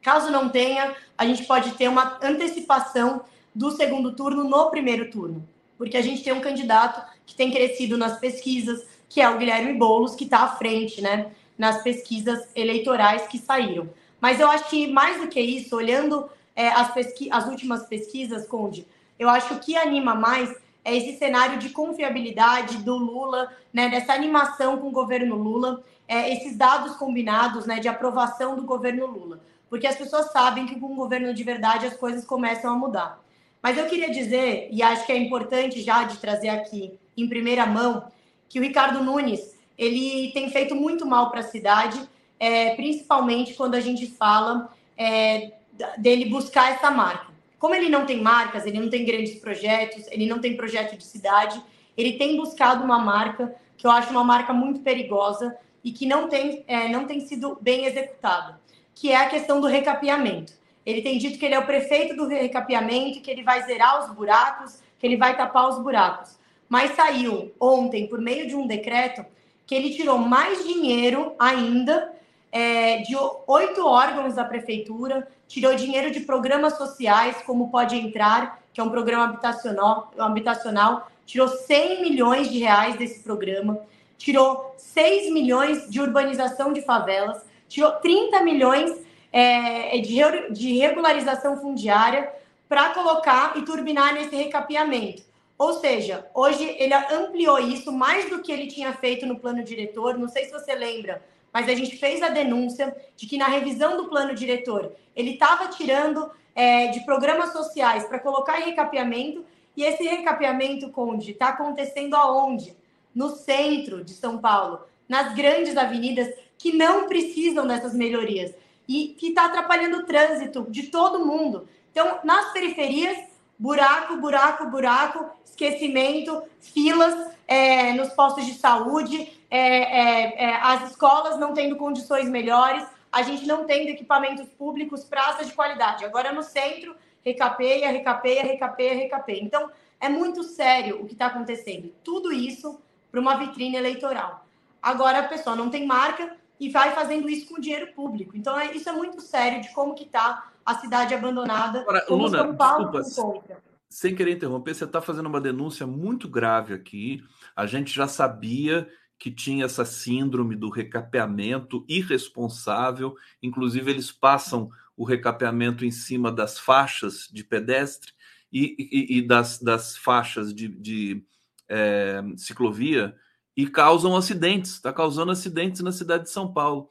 Caso 0.00 0.30
não 0.30 0.48
tenha, 0.48 0.94
a 1.18 1.26
gente 1.26 1.44
pode 1.44 1.72
ter 1.72 1.88
uma 1.88 2.20
antecipação 2.22 3.24
do 3.52 3.68
segundo 3.72 4.12
turno 4.12 4.44
no 4.44 4.70
primeiro 4.70 5.10
turno, 5.10 5.44
porque 5.76 5.96
a 5.96 6.00
gente 6.00 6.22
tem 6.22 6.32
um 6.32 6.40
candidato 6.40 7.04
que 7.26 7.34
tem 7.34 7.50
crescido 7.50 7.98
nas 7.98 8.16
pesquisas, 8.20 8.86
que 9.08 9.20
é 9.20 9.28
o 9.28 9.36
Guilherme 9.36 9.74
Boulos, 9.74 10.14
que 10.14 10.22
está 10.22 10.44
à 10.44 10.48
frente, 10.56 11.02
né, 11.02 11.32
nas 11.58 11.82
pesquisas 11.82 12.48
eleitorais 12.54 13.26
que 13.26 13.36
saíram. 13.36 13.90
Mas 14.20 14.38
eu 14.38 14.48
acho 14.48 14.70
que 14.70 14.86
mais 14.86 15.20
do 15.20 15.26
que 15.26 15.40
isso, 15.40 15.74
olhando 15.74 16.30
é, 16.54 16.68
as, 16.68 16.92
as 17.28 17.46
últimas 17.48 17.86
pesquisas, 17.86 18.46
Conde, 18.46 18.86
eu 19.18 19.28
acho 19.28 19.48
que 19.48 19.54
o 19.54 19.58
que 19.58 19.76
anima 19.76 20.14
mais 20.14 20.54
é 20.84 20.96
esse 20.96 21.18
cenário 21.18 21.58
de 21.58 21.70
confiabilidade 21.70 22.78
do 22.78 22.96
Lula, 22.96 23.52
né, 23.72 23.88
dessa 23.88 24.12
animação 24.12 24.78
com 24.78 24.88
o 24.88 24.92
governo 24.92 25.36
Lula, 25.36 25.82
é, 26.08 26.32
esses 26.32 26.56
dados 26.56 26.96
combinados 26.96 27.66
né, 27.66 27.78
de 27.78 27.88
aprovação 27.88 28.56
do 28.56 28.62
governo 28.62 29.06
Lula. 29.06 29.40
Porque 29.70 29.86
as 29.86 29.96
pessoas 29.96 30.32
sabem 30.32 30.66
que 30.66 30.78
com 30.78 30.92
o 30.92 30.96
governo 30.96 31.32
de 31.32 31.42
verdade 31.44 31.86
as 31.86 31.96
coisas 31.96 32.24
começam 32.24 32.72
a 32.72 32.76
mudar. 32.76 33.22
Mas 33.62 33.78
eu 33.78 33.86
queria 33.86 34.10
dizer, 34.10 34.68
e 34.70 34.82
acho 34.82 35.06
que 35.06 35.12
é 35.12 35.16
importante 35.16 35.80
já 35.80 36.04
de 36.04 36.18
trazer 36.18 36.48
aqui 36.48 36.98
em 37.16 37.28
primeira 37.28 37.64
mão, 37.64 38.10
que 38.48 38.58
o 38.58 38.62
Ricardo 38.62 39.02
Nunes 39.02 39.56
ele 39.78 40.30
tem 40.32 40.50
feito 40.50 40.74
muito 40.74 41.06
mal 41.06 41.30
para 41.30 41.40
a 41.40 41.44
cidade, 41.44 41.98
é, 42.38 42.74
principalmente 42.74 43.54
quando 43.54 43.74
a 43.74 43.80
gente 43.80 44.06
fala 44.06 44.72
é, 44.96 45.52
dele 45.96 46.26
buscar 46.26 46.72
essa 46.72 46.90
marca. 46.90 47.31
Como 47.62 47.76
ele 47.76 47.88
não 47.88 48.04
tem 48.04 48.20
marcas, 48.20 48.66
ele 48.66 48.80
não 48.80 48.90
tem 48.90 49.04
grandes 49.04 49.38
projetos, 49.38 50.08
ele 50.10 50.26
não 50.26 50.40
tem 50.40 50.56
projeto 50.56 50.96
de 50.96 51.04
cidade, 51.04 51.62
ele 51.96 52.14
tem 52.14 52.36
buscado 52.36 52.82
uma 52.82 52.98
marca 52.98 53.54
que 53.76 53.86
eu 53.86 53.90
acho 53.92 54.10
uma 54.10 54.24
marca 54.24 54.52
muito 54.52 54.80
perigosa 54.80 55.56
e 55.84 55.92
que 55.92 56.04
não 56.04 56.28
tem, 56.28 56.64
é, 56.66 56.88
não 56.88 57.06
tem 57.06 57.20
sido 57.20 57.56
bem 57.60 57.84
executada, 57.84 58.60
que 58.92 59.12
é 59.12 59.16
a 59.16 59.28
questão 59.28 59.60
do 59.60 59.68
recapeamento. 59.68 60.54
Ele 60.84 61.02
tem 61.02 61.16
dito 61.18 61.38
que 61.38 61.46
ele 61.46 61.54
é 61.54 61.58
o 61.60 61.64
prefeito 61.64 62.16
do 62.16 62.26
recapeamento, 62.26 63.20
que 63.20 63.30
ele 63.30 63.44
vai 63.44 63.62
zerar 63.62 64.04
os 64.04 64.12
buracos, 64.12 64.82
que 64.98 65.06
ele 65.06 65.16
vai 65.16 65.36
tapar 65.36 65.68
os 65.68 65.80
buracos. 65.80 66.36
Mas 66.68 66.96
saiu 66.96 67.52
ontem, 67.60 68.08
por 68.08 68.20
meio 68.20 68.48
de 68.48 68.56
um 68.56 68.66
decreto, 68.66 69.24
que 69.68 69.76
ele 69.76 69.94
tirou 69.94 70.18
mais 70.18 70.66
dinheiro 70.66 71.36
ainda 71.38 72.12
é, 72.52 72.98
de 72.98 73.16
oito 73.46 73.86
órgãos 73.86 74.34
da 74.34 74.44
prefeitura, 74.44 75.26
tirou 75.48 75.74
dinheiro 75.74 76.10
de 76.10 76.20
programas 76.20 76.76
sociais, 76.76 77.36
como 77.46 77.70
Pode 77.70 77.96
Entrar, 77.96 78.62
que 78.72 78.80
é 78.80 78.84
um 78.84 78.90
programa 78.90 79.24
habitacional, 79.24 80.12
habitacional 80.18 81.10
tirou 81.26 81.48
100 81.48 82.02
milhões 82.02 82.50
de 82.50 82.58
reais 82.58 82.96
desse 82.96 83.20
programa, 83.20 83.80
tirou 84.18 84.74
6 84.76 85.32
milhões 85.32 85.88
de 85.90 86.00
urbanização 86.00 86.72
de 86.72 86.82
favelas, 86.82 87.42
tirou 87.68 87.92
30 87.92 88.42
milhões 88.42 89.00
é, 89.32 89.96
de, 89.98 90.20
de 90.50 90.76
regularização 90.76 91.56
fundiária 91.56 92.30
para 92.68 92.90
colocar 92.90 93.56
e 93.56 93.62
turbinar 93.62 94.14
nesse 94.14 94.36
recapeamento. 94.36 95.22
Ou 95.58 95.74
seja, 95.74 96.26
hoje 96.34 96.64
ele 96.78 96.92
ampliou 96.94 97.58
isso 97.58 97.92
mais 97.92 98.28
do 98.28 98.42
que 98.42 98.50
ele 98.50 98.66
tinha 98.66 98.92
feito 98.92 99.24
no 99.24 99.38
plano 99.38 99.62
diretor. 99.62 100.18
Não 100.18 100.28
sei 100.28 100.44
se 100.46 100.52
você 100.52 100.74
lembra, 100.74 101.22
mas 101.52 101.68
a 101.68 101.74
gente 101.74 101.96
fez 101.96 102.22
a 102.22 102.28
denúncia 102.28 102.96
de 103.16 103.26
que 103.26 103.36
na 103.36 103.46
revisão 103.46 103.96
do 103.96 104.08
plano 104.08 104.34
diretor 104.34 104.92
ele 105.14 105.32
estava 105.32 105.68
tirando 105.68 106.30
é, 106.54 106.88
de 106.88 107.04
programas 107.04 107.52
sociais 107.52 108.04
para 108.04 108.18
colocar 108.18 108.60
em 108.60 108.64
recapeamento 108.64 109.44
e 109.76 109.84
esse 109.84 110.02
recapeamento, 110.02 110.90
Conde, 110.90 111.32
está 111.32 111.48
acontecendo 111.48 112.14
aonde? 112.14 112.76
No 113.14 113.30
centro 113.30 114.04
de 114.04 114.12
São 114.12 114.38
Paulo, 114.38 114.80
nas 115.08 115.34
grandes 115.34 115.76
avenidas 115.76 116.32
que 116.56 116.72
não 116.72 117.06
precisam 117.08 117.66
dessas 117.66 117.94
melhorias 117.94 118.54
e 118.88 119.08
que 119.18 119.28
está 119.28 119.46
atrapalhando 119.46 119.98
o 119.98 120.06
trânsito 120.06 120.66
de 120.70 120.84
todo 120.84 121.24
mundo. 121.24 121.68
Então, 121.90 122.20
nas 122.24 122.52
periferias, 122.52 123.18
buraco, 123.58 124.16
buraco, 124.16 124.66
buraco, 124.66 125.26
esquecimento, 125.44 126.42
filas 126.60 127.32
é, 127.52 127.92
nos 127.92 128.08
postos 128.14 128.46
de 128.46 128.54
saúde, 128.54 129.30
é, 129.50 129.58
é, 129.58 130.44
é, 130.44 130.56
as 130.56 130.90
escolas 130.90 131.38
não 131.38 131.52
tendo 131.52 131.76
condições 131.76 132.26
melhores, 132.26 132.82
a 133.10 133.22
gente 133.22 133.46
não 133.46 133.66
tendo 133.66 133.90
equipamentos 133.90 134.48
públicos, 134.48 135.04
praças 135.04 135.48
de 135.48 135.52
qualidade. 135.52 136.02
Agora 136.02 136.32
no 136.32 136.42
centro, 136.42 136.96
recapeia, 137.22 137.90
recapeia, 137.90 138.42
recapeia, 138.42 138.94
recapeia. 138.94 139.42
Então, 139.42 139.70
é 140.00 140.08
muito 140.08 140.42
sério 140.42 141.02
o 141.02 141.06
que 141.06 141.12
está 141.12 141.26
acontecendo. 141.26 141.92
Tudo 142.02 142.32
isso 142.32 142.80
para 143.10 143.20
uma 143.20 143.36
vitrine 143.36 143.76
eleitoral. 143.76 144.46
Agora 144.80 145.18
a 145.18 145.28
pessoa 145.28 145.54
não 145.54 145.68
tem 145.68 145.86
marca 145.86 146.34
e 146.58 146.70
vai 146.70 146.92
fazendo 146.92 147.28
isso 147.28 147.46
com 147.48 147.60
dinheiro 147.60 147.92
público. 147.92 148.34
Então, 148.34 148.58
é, 148.58 148.72
isso 148.74 148.88
é 148.88 148.92
muito 148.92 149.20
sério 149.20 149.60
de 149.60 149.68
como 149.74 149.94
que 149.94 150.04
está 150.04 150.50
a 150.64 150.74
cidade 150.76 151.12
abandonada. 151.12 151.80
Agora, 151.82 152.06
Luna, 152.08 152.38
São 152.38 152.56
Paulo 152.56 152.90
desculpa, 153.02 153.60
sem 153.92 154.14
querer 154.14 154.32
interromper, 154.32 154.74
você 154.74 154.84
está 154.84 155.02
fazendo 155.02 155.26
uma 155.26 155.40
denúncia 155.40 155.86
muito 155.86 156.26
grave 156.26 156.72
aqui. 156.72 157.22
A 157.54 157.66
gente 157.66 157.94
já 157.94 158.08
sabia 158.08 158.88
que 159.18 159.30
tinha 159.30 159.66
essa 159.66 159.84
síndrome 159.84 160.56
do 160.56 160.68
recapeamento 160.68 161.84
irresponsável. 161.88 163.14
Inclusive, 163.40 163.90
eles 163.90 164.10
passam 164.10 164.68
o 164.96 165.04
recapeamento 165.04 165.84
em 165.84 165.90
cima 165.90 166.32
das 166.32 166.58
faixas 166.58 167.28
de 167.32 167.44
pedestre 167.44 168.12
e, 168.52 168.74
e, 168.78 169.18
e 169.18 169.22
das, 169.22 169.60
das, 169.60 169.96
faixas 169.96 170.52
de, 170.52 170.68
de 170.68 171.24
é, 171.68 172.20
ciclovia 172.36 173.14
e 173.56 173.66
causam 173.66 174.16
acidentes. 174.16 174.72
Está 174.72 174.92
causando 174.92 175.30
acidentes 175.30 175.82
na 175.82 175.92
cidade 175.92 176.24
de 176.24 176.30
São 176.30 176.52
Paulo. 176.52 176.90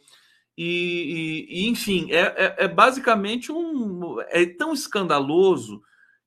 E, 0.58 1.48
e 1.50 1.68
enfim, 1.68 2.12
é, 2.12 2.22
é, 2.22 2.56
é 2.60 2.68
basicamente 2.68 3.52
um. 3.52 4.22
É 4.30 4.46
tão 4.46 4.74
escandaloso 4.74 5.82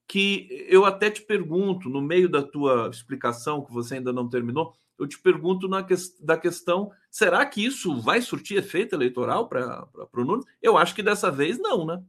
que 0.06 0.66
eu 0.68 0.84
até 0.84 1.10
te 1.10 1.22
pergunto, 1.22 1.88
no 1.88 2.00
meio 2.00 2.28
da 2.28 2.42
tua 2.42 2.88
explicação, 2.92 3.64
que 3.64 3.72
você 3.72 3.94
ainda 3.94 4.12
não 4.12 4.28
terminou, 4.28 4.74
eu 4.98 5.08
te 5.08 5.18
pergunto 5.18 5.68
na 5.68 5.82
que, 5.82 5.94
da 6.20 6.36
questão: 6.36 6.90
será 7.10 7.44
que 7.44 7.64
isso 7.64 8.00
vai 8.00 8.20
surtir 8.20 8.58
efeito 8.58 8.94
eleitoral 8.94 9.48
para 9.48 9.88
o 10.12 10.24
Nunes? 10.24 10.46
Eu 10.62 10.78
acho 10.78 10.94
que 10.94 11.02
dessa 11.02 11.30
vez 11.30 11.58
não, 11.58 11.84
né? 11.84 12.02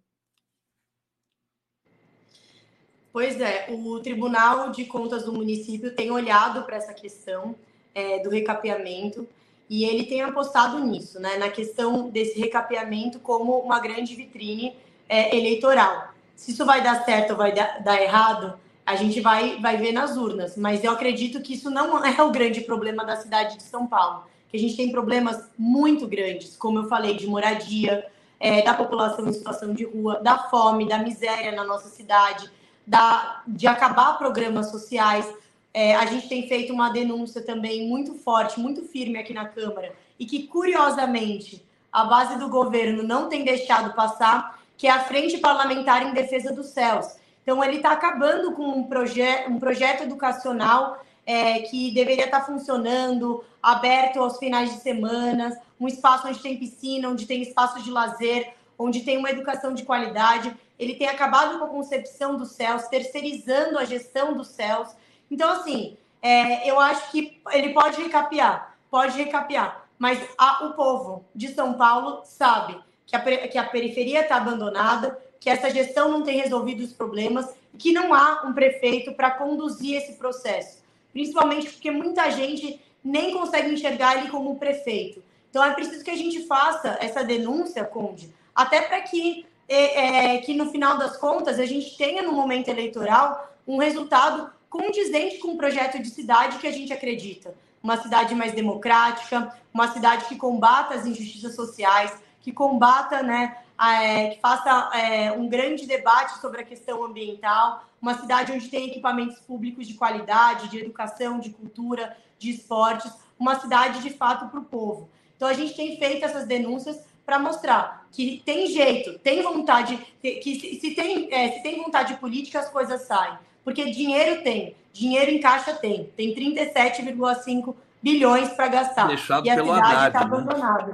Pois 3.12 3.40
é, 3.40 3.68
o 3.70 4.00
Tribunal 4.02 4.72
de 4.72 4.84
Contas 4.84 5.24
do 5.24 5.32
município 5.32 5.96
tem 5.96 6.12
olhado 6.12 6.64
para 6.64 6.76
essa 6.76 6.94
questão 6.94 7.56
é, 7.94 8.22
do 8.22 8.30
recapeamento 8.30 9.26
e 9.70 9.86
ele 9.86 10.04
tem 10.04 10.22
apostado 10.22 10.80
nisso, 10.80 11.18
né, 11.20 11.38
na 11.38 11.50
questão 11.50 12.10
desse 12.10 12.38
recapeamento 12.38 13.20
como 13.20 13.58
uma 13.60 13.80
grande 13.80 14.14
vitrine 14.16 14.76
é, 15.08 15.36
eleitoral. 15.36 16.14
Se 16.36 16.52
isso 16.52 16.66
vai 16.66 16.84
dar 16.84 17.04
certo 17.04 17.32
ou 17.32 17.38
vai 17.38 17.54
dar, 17.54 17.82
dar 17.82 18.02
errado, 18.02 18.60
a 18.86 18.96
gente 18.96 19.20
vai, 19.22 19.60
vai 19.60 19.78
ver 19.78 19.92
nas 19.92 20.16
urnas. 20.16 20.56
Mas 20.56 20.84
eu 20.84 20.92
acredito 20.92 21.42
que 21.42 21.54
isso 21.54 21.70
não 21.70 22.06
é 22.06 22.22
o 22.22 22.32
grande 22.32 22.62
problema 22.62 23.04
da 23.04 23.16
cidade 23.16 23.58
de 23.58 23.64
São 23.64 23.88
Paulo. 23.88 24.26
Que 24.50 24.58
a 24.58 24.60
gente 24.60 24.78
tem 24.78 24.92
problemas 24.92 25.50
muito 25.58 26.08
grandes, 26.08 26.56
como 26.56 26.80
eu 26.80 26.88
falei, 26.88 27.16
de 27.16 27.26
moradia, 27.26 28.06
é, 28.40 28.62
da 28.62 28.74
população 28.74 29.28
em 29.28 29.34
situação 29.34 29.74
de 29.74 29.86
rua, 29.86 30.20
da 30.22 30.38
fome, 30.38 30.88
da 30.88 31.00
miséria 31.00 31.52
na 31.52 31.64
nossa 31.64 31.90
cidade, 31.90 32.50
da, 32.86 33.42
de 33.48 33.66
acabar 33.66 34.18
programas 34.18 34.70
sociais. 34.70 35.28
É, 35.74 35.96
a 35.96 36.06
gente 36.06 36.30
tem 36.30 36.48
feito 36.48 36.72
uma 36.72 36.90
denúncia 36.90 37.42
também 37.42 37.88
muito 37.88 38.14
forte, 38.14 38.60
muito 38.60 38.84
firme 38.84 39.18
aqui 39.18 39.34
na 39.34 39.48
Câmara, 39.48 39.94
e 40.20 40.26
que, 40.26 40.44
curiosamente, 40.44 41.66
a 41.92 42.06
base 42.06 42.38
do 42.38 42.50
governo 42.50 43.04
não 43.04 43.28
tem 43.28 43.44
deixado 43.44 43.94
passar, 43.94 44.62
que 44.78 44.88
é 44.88 44.92
a 44.92 45.00
Frente 45.00 45.38
Parlamentar 45.38 46.06
em 46.06 46.14
Defesa 46.14 46.54
dos 46.54 46.68
Céus. 46.68 47.16
Então, 47.42 47.64
ele 47.64 47.78
está 47.78 47.92
acabando 47.92 48.54
com 48.54 48.64
um, 48.64 48.84
proje 48.84 49.22
um 49.48 49.60
projeto 49.60 50.04
educacional 50.04 51.04
é, 51.26 51.60
que 51.60 51.92
deveria 51.92 52.26
estar 52.26 52.40
tá 52.40 52.46
funcionando, 52.46 53.44
aberto 53.62 54.20
aos 54.20 54.38
finais 54.38 54.74
de 54.74 54.80
semana, 54.82 55.60
um 55.80 55.88
espaço 55.88 56.28
onde 56.28 56.40
tem 56.40 56.58
piscina, 56.58 57.10
onde 57.10 57.26
tem 57.26 57.42
espaço 57.42 57.82
de 57.82 57.92
lazer, 57.92 58.54
onde 58.78 59.02
tem 59.02 59.18
uma 59.18 59.30
educação 59.30 59.74
de 59.74 59.84
qualidade. 59.84 60.56
Ele 60.78 60.96
tem 60.96 61.08
acabado 61.08 61.58
com 61.60 61.66
a 61.66 61.70
concepção 61.70 62.38
dos 62.38 62.52
céus, 62.52 62.88
terceirizando 62.88 63.78
a 63.78 63.86
gestão 63.86 64.34
dos 64.34 64.48
céus. 64.48 64.90
Então, 65.30 65.50
assim, 65.52 65.98
é, 66.22 66.70
eu 66.70 66.80
acho 66.80 67.12
que 67.12 67.42
ele 67.52 67.74
pode 67.74 68.02
recapear, 68.02 68.76
pode 68.90 69.18
recapear, 69.18 69.86
mas 69.98 70.20
a, 70.38 70.66
o 70.66 70.74
povo 70.74 71.24
de 71.34 71.54
São 71.54 71.74
Paulo 71.74 72.22
sabe 72.26 72.78
que 73.06 73.16
a, 73.16 73.48
que 73.48 73.58
a 73.58 73.64
periferia 73.64 74.22
está 74.22 74.38
abandonada, 74.38 75.18
que 75.40 75.50
essa 75.50 75.70
gestão 75.70 76.10
não 76.10 76.24
tem 76.24 76.40
resolvido 76.40 76.84
os 76.84 76.94
problemas 76.94 77.48
que 77.78 77.92
não 77.92 78.14
há 78.14 78.44
um 78.46 78.54
prefeito 78.54 79.14
para 79.14 79.32
conduzir 79.32 79.98
esse 79.98 80.14
processo. 80.14 80.84
Principalmente 81.14 81.70
porque 81.70 81.92
muita 81.92 82.30
gente 82.32 82.80
nem 83.04 83.34
consegue 83.34 83.72
enxergar 83.72 84.18
ele 84.18 84.30
como 84.30 84.58
prefeito. 84.58 85.24
Então 85.50 85.64
é 85.64 85.72
preciso 85.72 86.04
que 86.04 86.12
a 86.12 86.18
gente 86.18 86.46
faça 86.48 86.98
essa 87.00 87.24
denúncia, 87.24 87.86
Conde, 87.86 88.34
até 88.54 88.82
para 88.82 89.02
que, 89.02 89.46
é, 89.70 90.34
é, 90.36 90.38
que 90.40 90.54
no 90.54 90.70
final 90.72 90.98
das 90.98 91.16
contas 91.18 91.60
a 91.60 91.66
gente 91.66 91.96
tenha 91.98 92.24
no 92.24 92.34
momento 92.34 92.68
eleitoral 92.68 93.54
um 93.68 93.78
resultado 93.78 94.50
condizente 94.70 95.38
com 95.38 95.50
o 95.50 95.58
projeto 95.58 96.02
de 96.02 96.10
cidade 96.10 96.58
que 96.58 96.68
a 96.68 96.72
gente 96.72 96.92
acredita. 96.92 97.54
Uma 97.82 98.02
cidade 98.02 98.34
mais 98.36 98.54
democrática, 98.54 99.56
uma 99.74 99.92
cidade 99.94 100.26
que 100.26 100.36
combata 100.36 100.96
as 100.96 101.06
injustiças 101.06 101.56
sociais, 101.56 102.12
que 102.46 102.52
combata, 102.52 103.24
né, 103.24 103.58
é, 103.82 104.28
que 104.30 104.40
faça 104.40 104.92
é, 104.96 105.32
um 105.32 105.50
grande 105.50 105.88
debate 105.88 106.40
sobre 106.40 106.62
a 106.62 106.64
questão 106.64 107.04
ambiental, 107.04 107.84
uma 108.00 108.14
cidade 108.14 108.52
onde 108.52 108.70
tem 108.70 108.86
equipamentos 108.86 109.40
públicos 109.40 109.88
de 109.88 109.96
qualidade, 109.96 110.70
de 110.70 110.78
educação, 110.78 111.40
de 111.40 111.50
cultura, 111.50 112.16
de 112.38 112.52
esportes, 112.52 113.12
uma 113.40 113.60
cidade 113.60 114.00
de 114.04 114.12
fato 114.12 114.48
para 114.48 114.60
o 114.60 114.64
povo. 114.64 115.10
Então 115.36 115.48
a 115.48 115.54
gente 115.54 115.76
tem 115.76 115.98
feito 115.98 116.24
essas 116.24 116.46
denúncias 116.46 117.04
para 117.26 117.40
mostrar 117.40 118.06
que 118.12 118.44
tem 118.46 118.68
jeito, 118.68 119.18
tem 119.18 119.42
vontade, 119.42 119.98
que 120.22 120.60
se, 120.60 120.80
se 120.80 120.92
tem, 120.94 121.34
é, 121.34 121.50
se 121.54 121.64
tem 121.64 121.82
vontade 121.82 122.14
política, 122.18 122.60
as 122.60 122.70
coisas 122.70 123.02
saem. 123.02 123.40
Porque 123.64 123.90
dinheiro 123.90 124.44
tem, 124.44 124.76
dinheiro 124.94 125.32
em 125.32 125.40
caixa 125.40 125.74
tem, 125.74 126.14
tem 126.16 126.36
37,5 126.36 127.74
bilhões 128.04 128.50
para 128.50 128.68
gastar. 128.68 129.08
Deixado 129.08 129.48
e 129.48 129.50
a 129.50 129.56
cidade 129.56 130.08
está 130.08 130.20
né? 130.20 130.26
abandonada 130.26 130.94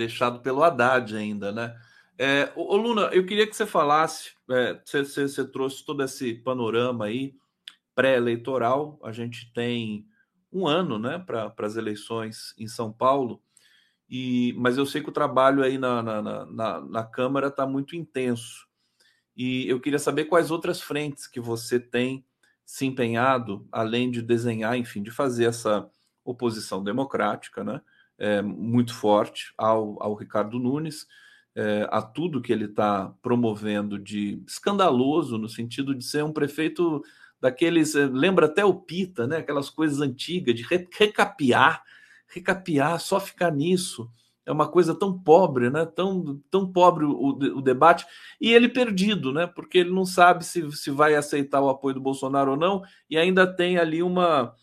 deixado 0.00 0.40
pelo 0.40 0.62
Haddad 0.62 1.14
ainda, 1.14 1.52
né? 1.52 1.78
É, 2.18 2.50
ô, 2.56 2.76
Luna, 2.76 3.02
eu 3.12 3.24
queria 3.24 3.46
que 3.46 3.54
você 3.54 3.66
falasse, 3.66 4.32
é, 4.50 4.80
você, 4.84 5.04
você, 5.04 5.44
trouxe 5.46 5.84
todo 5.84 6.02
esse 6.02 6.34
panorama 6.34 7.06
aí 7.06 7.34
pré-eleitoral, 7.94 8.98
a 9.02 9.12
gente 9.12 9.52
tem 9.52 10.06
um 10.52 10.66
ano 10.66 10.98
né, 10.98 11.18
para 11.18 11.52
as 11.58 11.76
eleições 11.76 12.54
em 12.58 12.66
São 12.66 12.92
Paulo, 12.92 13.42
e, 14.08 14.54
mas 14.58 14.76
eu 14.76 14.84
sei 14.84 15.02
que 15.02 15.08
o 15.08 15.12
trabalho 15.12 15.62
aí 15.62 15.78
na, 15.78 16.02
na, 16.02 16.46
na, 16.46 16.80
na 16.80 17.04
Câmara 17.04 17.46
está 17.48 17.66
muito 17.66 17.94
intenso. 17.94 18.66
E 19.36 19.68
eu 19.68 19.80
queria 19.80 19.98
saber 19.98 20.24
quais 20.24 20.50
outras 20.50 20.80
frentes 20.80 21.26
que 21.26 21.40
você 21.40 21.78
tem 21.78 22.24
se 22.66 22.84
empenhado, 22.84 23.66
além 23.70 24.10
de 24.10 24.20
desenhar, 24.20 24.76
enfim, 24.76 25.02
de 25.02 25.10
fazer 25.10 25.44
essa 25.44 25.88
oposição 26.24 26.82
democrática, 26.82 27.62
né? 27.62 27.80
É, 28.20 28.42
muito 28.42 28.94
forte 28.94 29.52
ao, 29.56 30.00
ao 30.00 30.14
Ricardo 30.14 30.58
Nunes, 30.58 31.06
é, 31.56 31.88
a 31.90 32.02
tudo 32.02 32.42
que 32.42 32.52
ele 32.52 32.66
está 32.66 33.12
promovendo 33.22 33.98
de 33.98 34.42
escandaloso, 34.46 35.38
no 35.38 35.48
sentido 35.48 35.94
de 35.94 36.04
ser 36.04 36.22
um 36.22 36.32
prefeito 36.32 37.02
daqueles. 37.40 37.94
É, 37.94 38.06
lembra 38.06 38.46
até 38.46 38.64
o 38.64 38.74
Pita, 38.74 39.26
né? 39.26 39.38
aquelas 39.38 39.70
coisas 39.70 40.00
antigas 40.00 40.54
de 40.54 40.62
recapiar, 40.96 41.82
recapiar, 42.28 43.00
só 43.00 43.18
ficar 43.18 43.50
nisso. 43.50 44.08
é 44.46 44.52
uma 44.52 44.68
coisa 44.68 44.94
tão 44.94 45.18
pobre, 45.18 45.70
né? 45.70 45.86
Tão, 45.86 46.40
tão 46.50 46.70
pobre 46.70 47.04
o, 47.04 47.38
o, 47.56 47.62
debate, 47.62 48.06
e 48.40 48.52
ele 48.52 48.68
perdido, 48.68 49.32
né? 49.32 49.46
Porque 49.46 49.78
ele 49.78 49.90
não 49.90 50.04
sabe 50.04 50.44
se, 50.44 50.70
se 50.72 50.90
vai 50.90 51.14
aceitar 51.14 51.60
o 51.60 51.68
apoio 51.70 51.94
do 51.94 52.00
Bolsonaro 52.00 52.52
ou 52.52 52.56
não, 52.56 52.82
e 53.08 53.16
ainda 53.16 53.46
tem 53.46 53.78
ali 53.78 54.02
uma, 54.02 54.54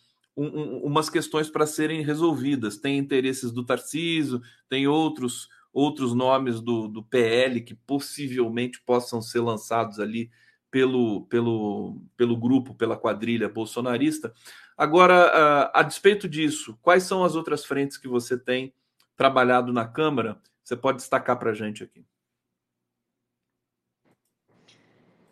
um, 0.45 0.77
umas 0.85 1.09
questões 1.09 1.49
para 1.49 1.65
serem 1.65 2.01
resolvidas. 2.01 2.77
Tem 2.77 2.97
interesses 2.97 3.51
do 3.51 3.65
Tarciso, 3.65 4.41
tem 4.69 4.87
outros 4.87 5.49
outros 5.73 6.11
nomes 6.15 6.59
do, 6.59 6.87
do 6.87 7.03
PL 7.03 7.61
que 7.61 7.75
possivelmente 7.75 8.81
possam 8.81 9.21
ser 9.21 9.41
lançados 9.41 9.99
ali 9.99 10.31
pelo, 10.71 11.27
pelo, 11.27 12.01
pelo 12.15 12.35
grupo, 12.35 12.73
pela 12.73 12.97
quadrilha 12.97 13.47
bolsonarista. 13.47 14.33
Agora, 14.75 15.15
a, 15.15 15.79
a 15.79 15.83
despeito 15.83 16.27
disso, 16.27 16.77
quais 16.81 17.03
são 17.03 17.23
as 17.23 17.35
outras 17.35 17.63
frentes 17.63 17.95
que 17.95 18.07
você 18.07 18.37
tem 18.37 18.73
trabalhado 19.15 19.71
na 19.71 19.87
Câmara? 19.87 20.41
Você 20.63 20.75
pode 20.75 20.97
destacar 20.97 21.37
para 21.37 21.51
a 21.51 21.53
gente 21.53 21.83
aqui. 21.83 22.03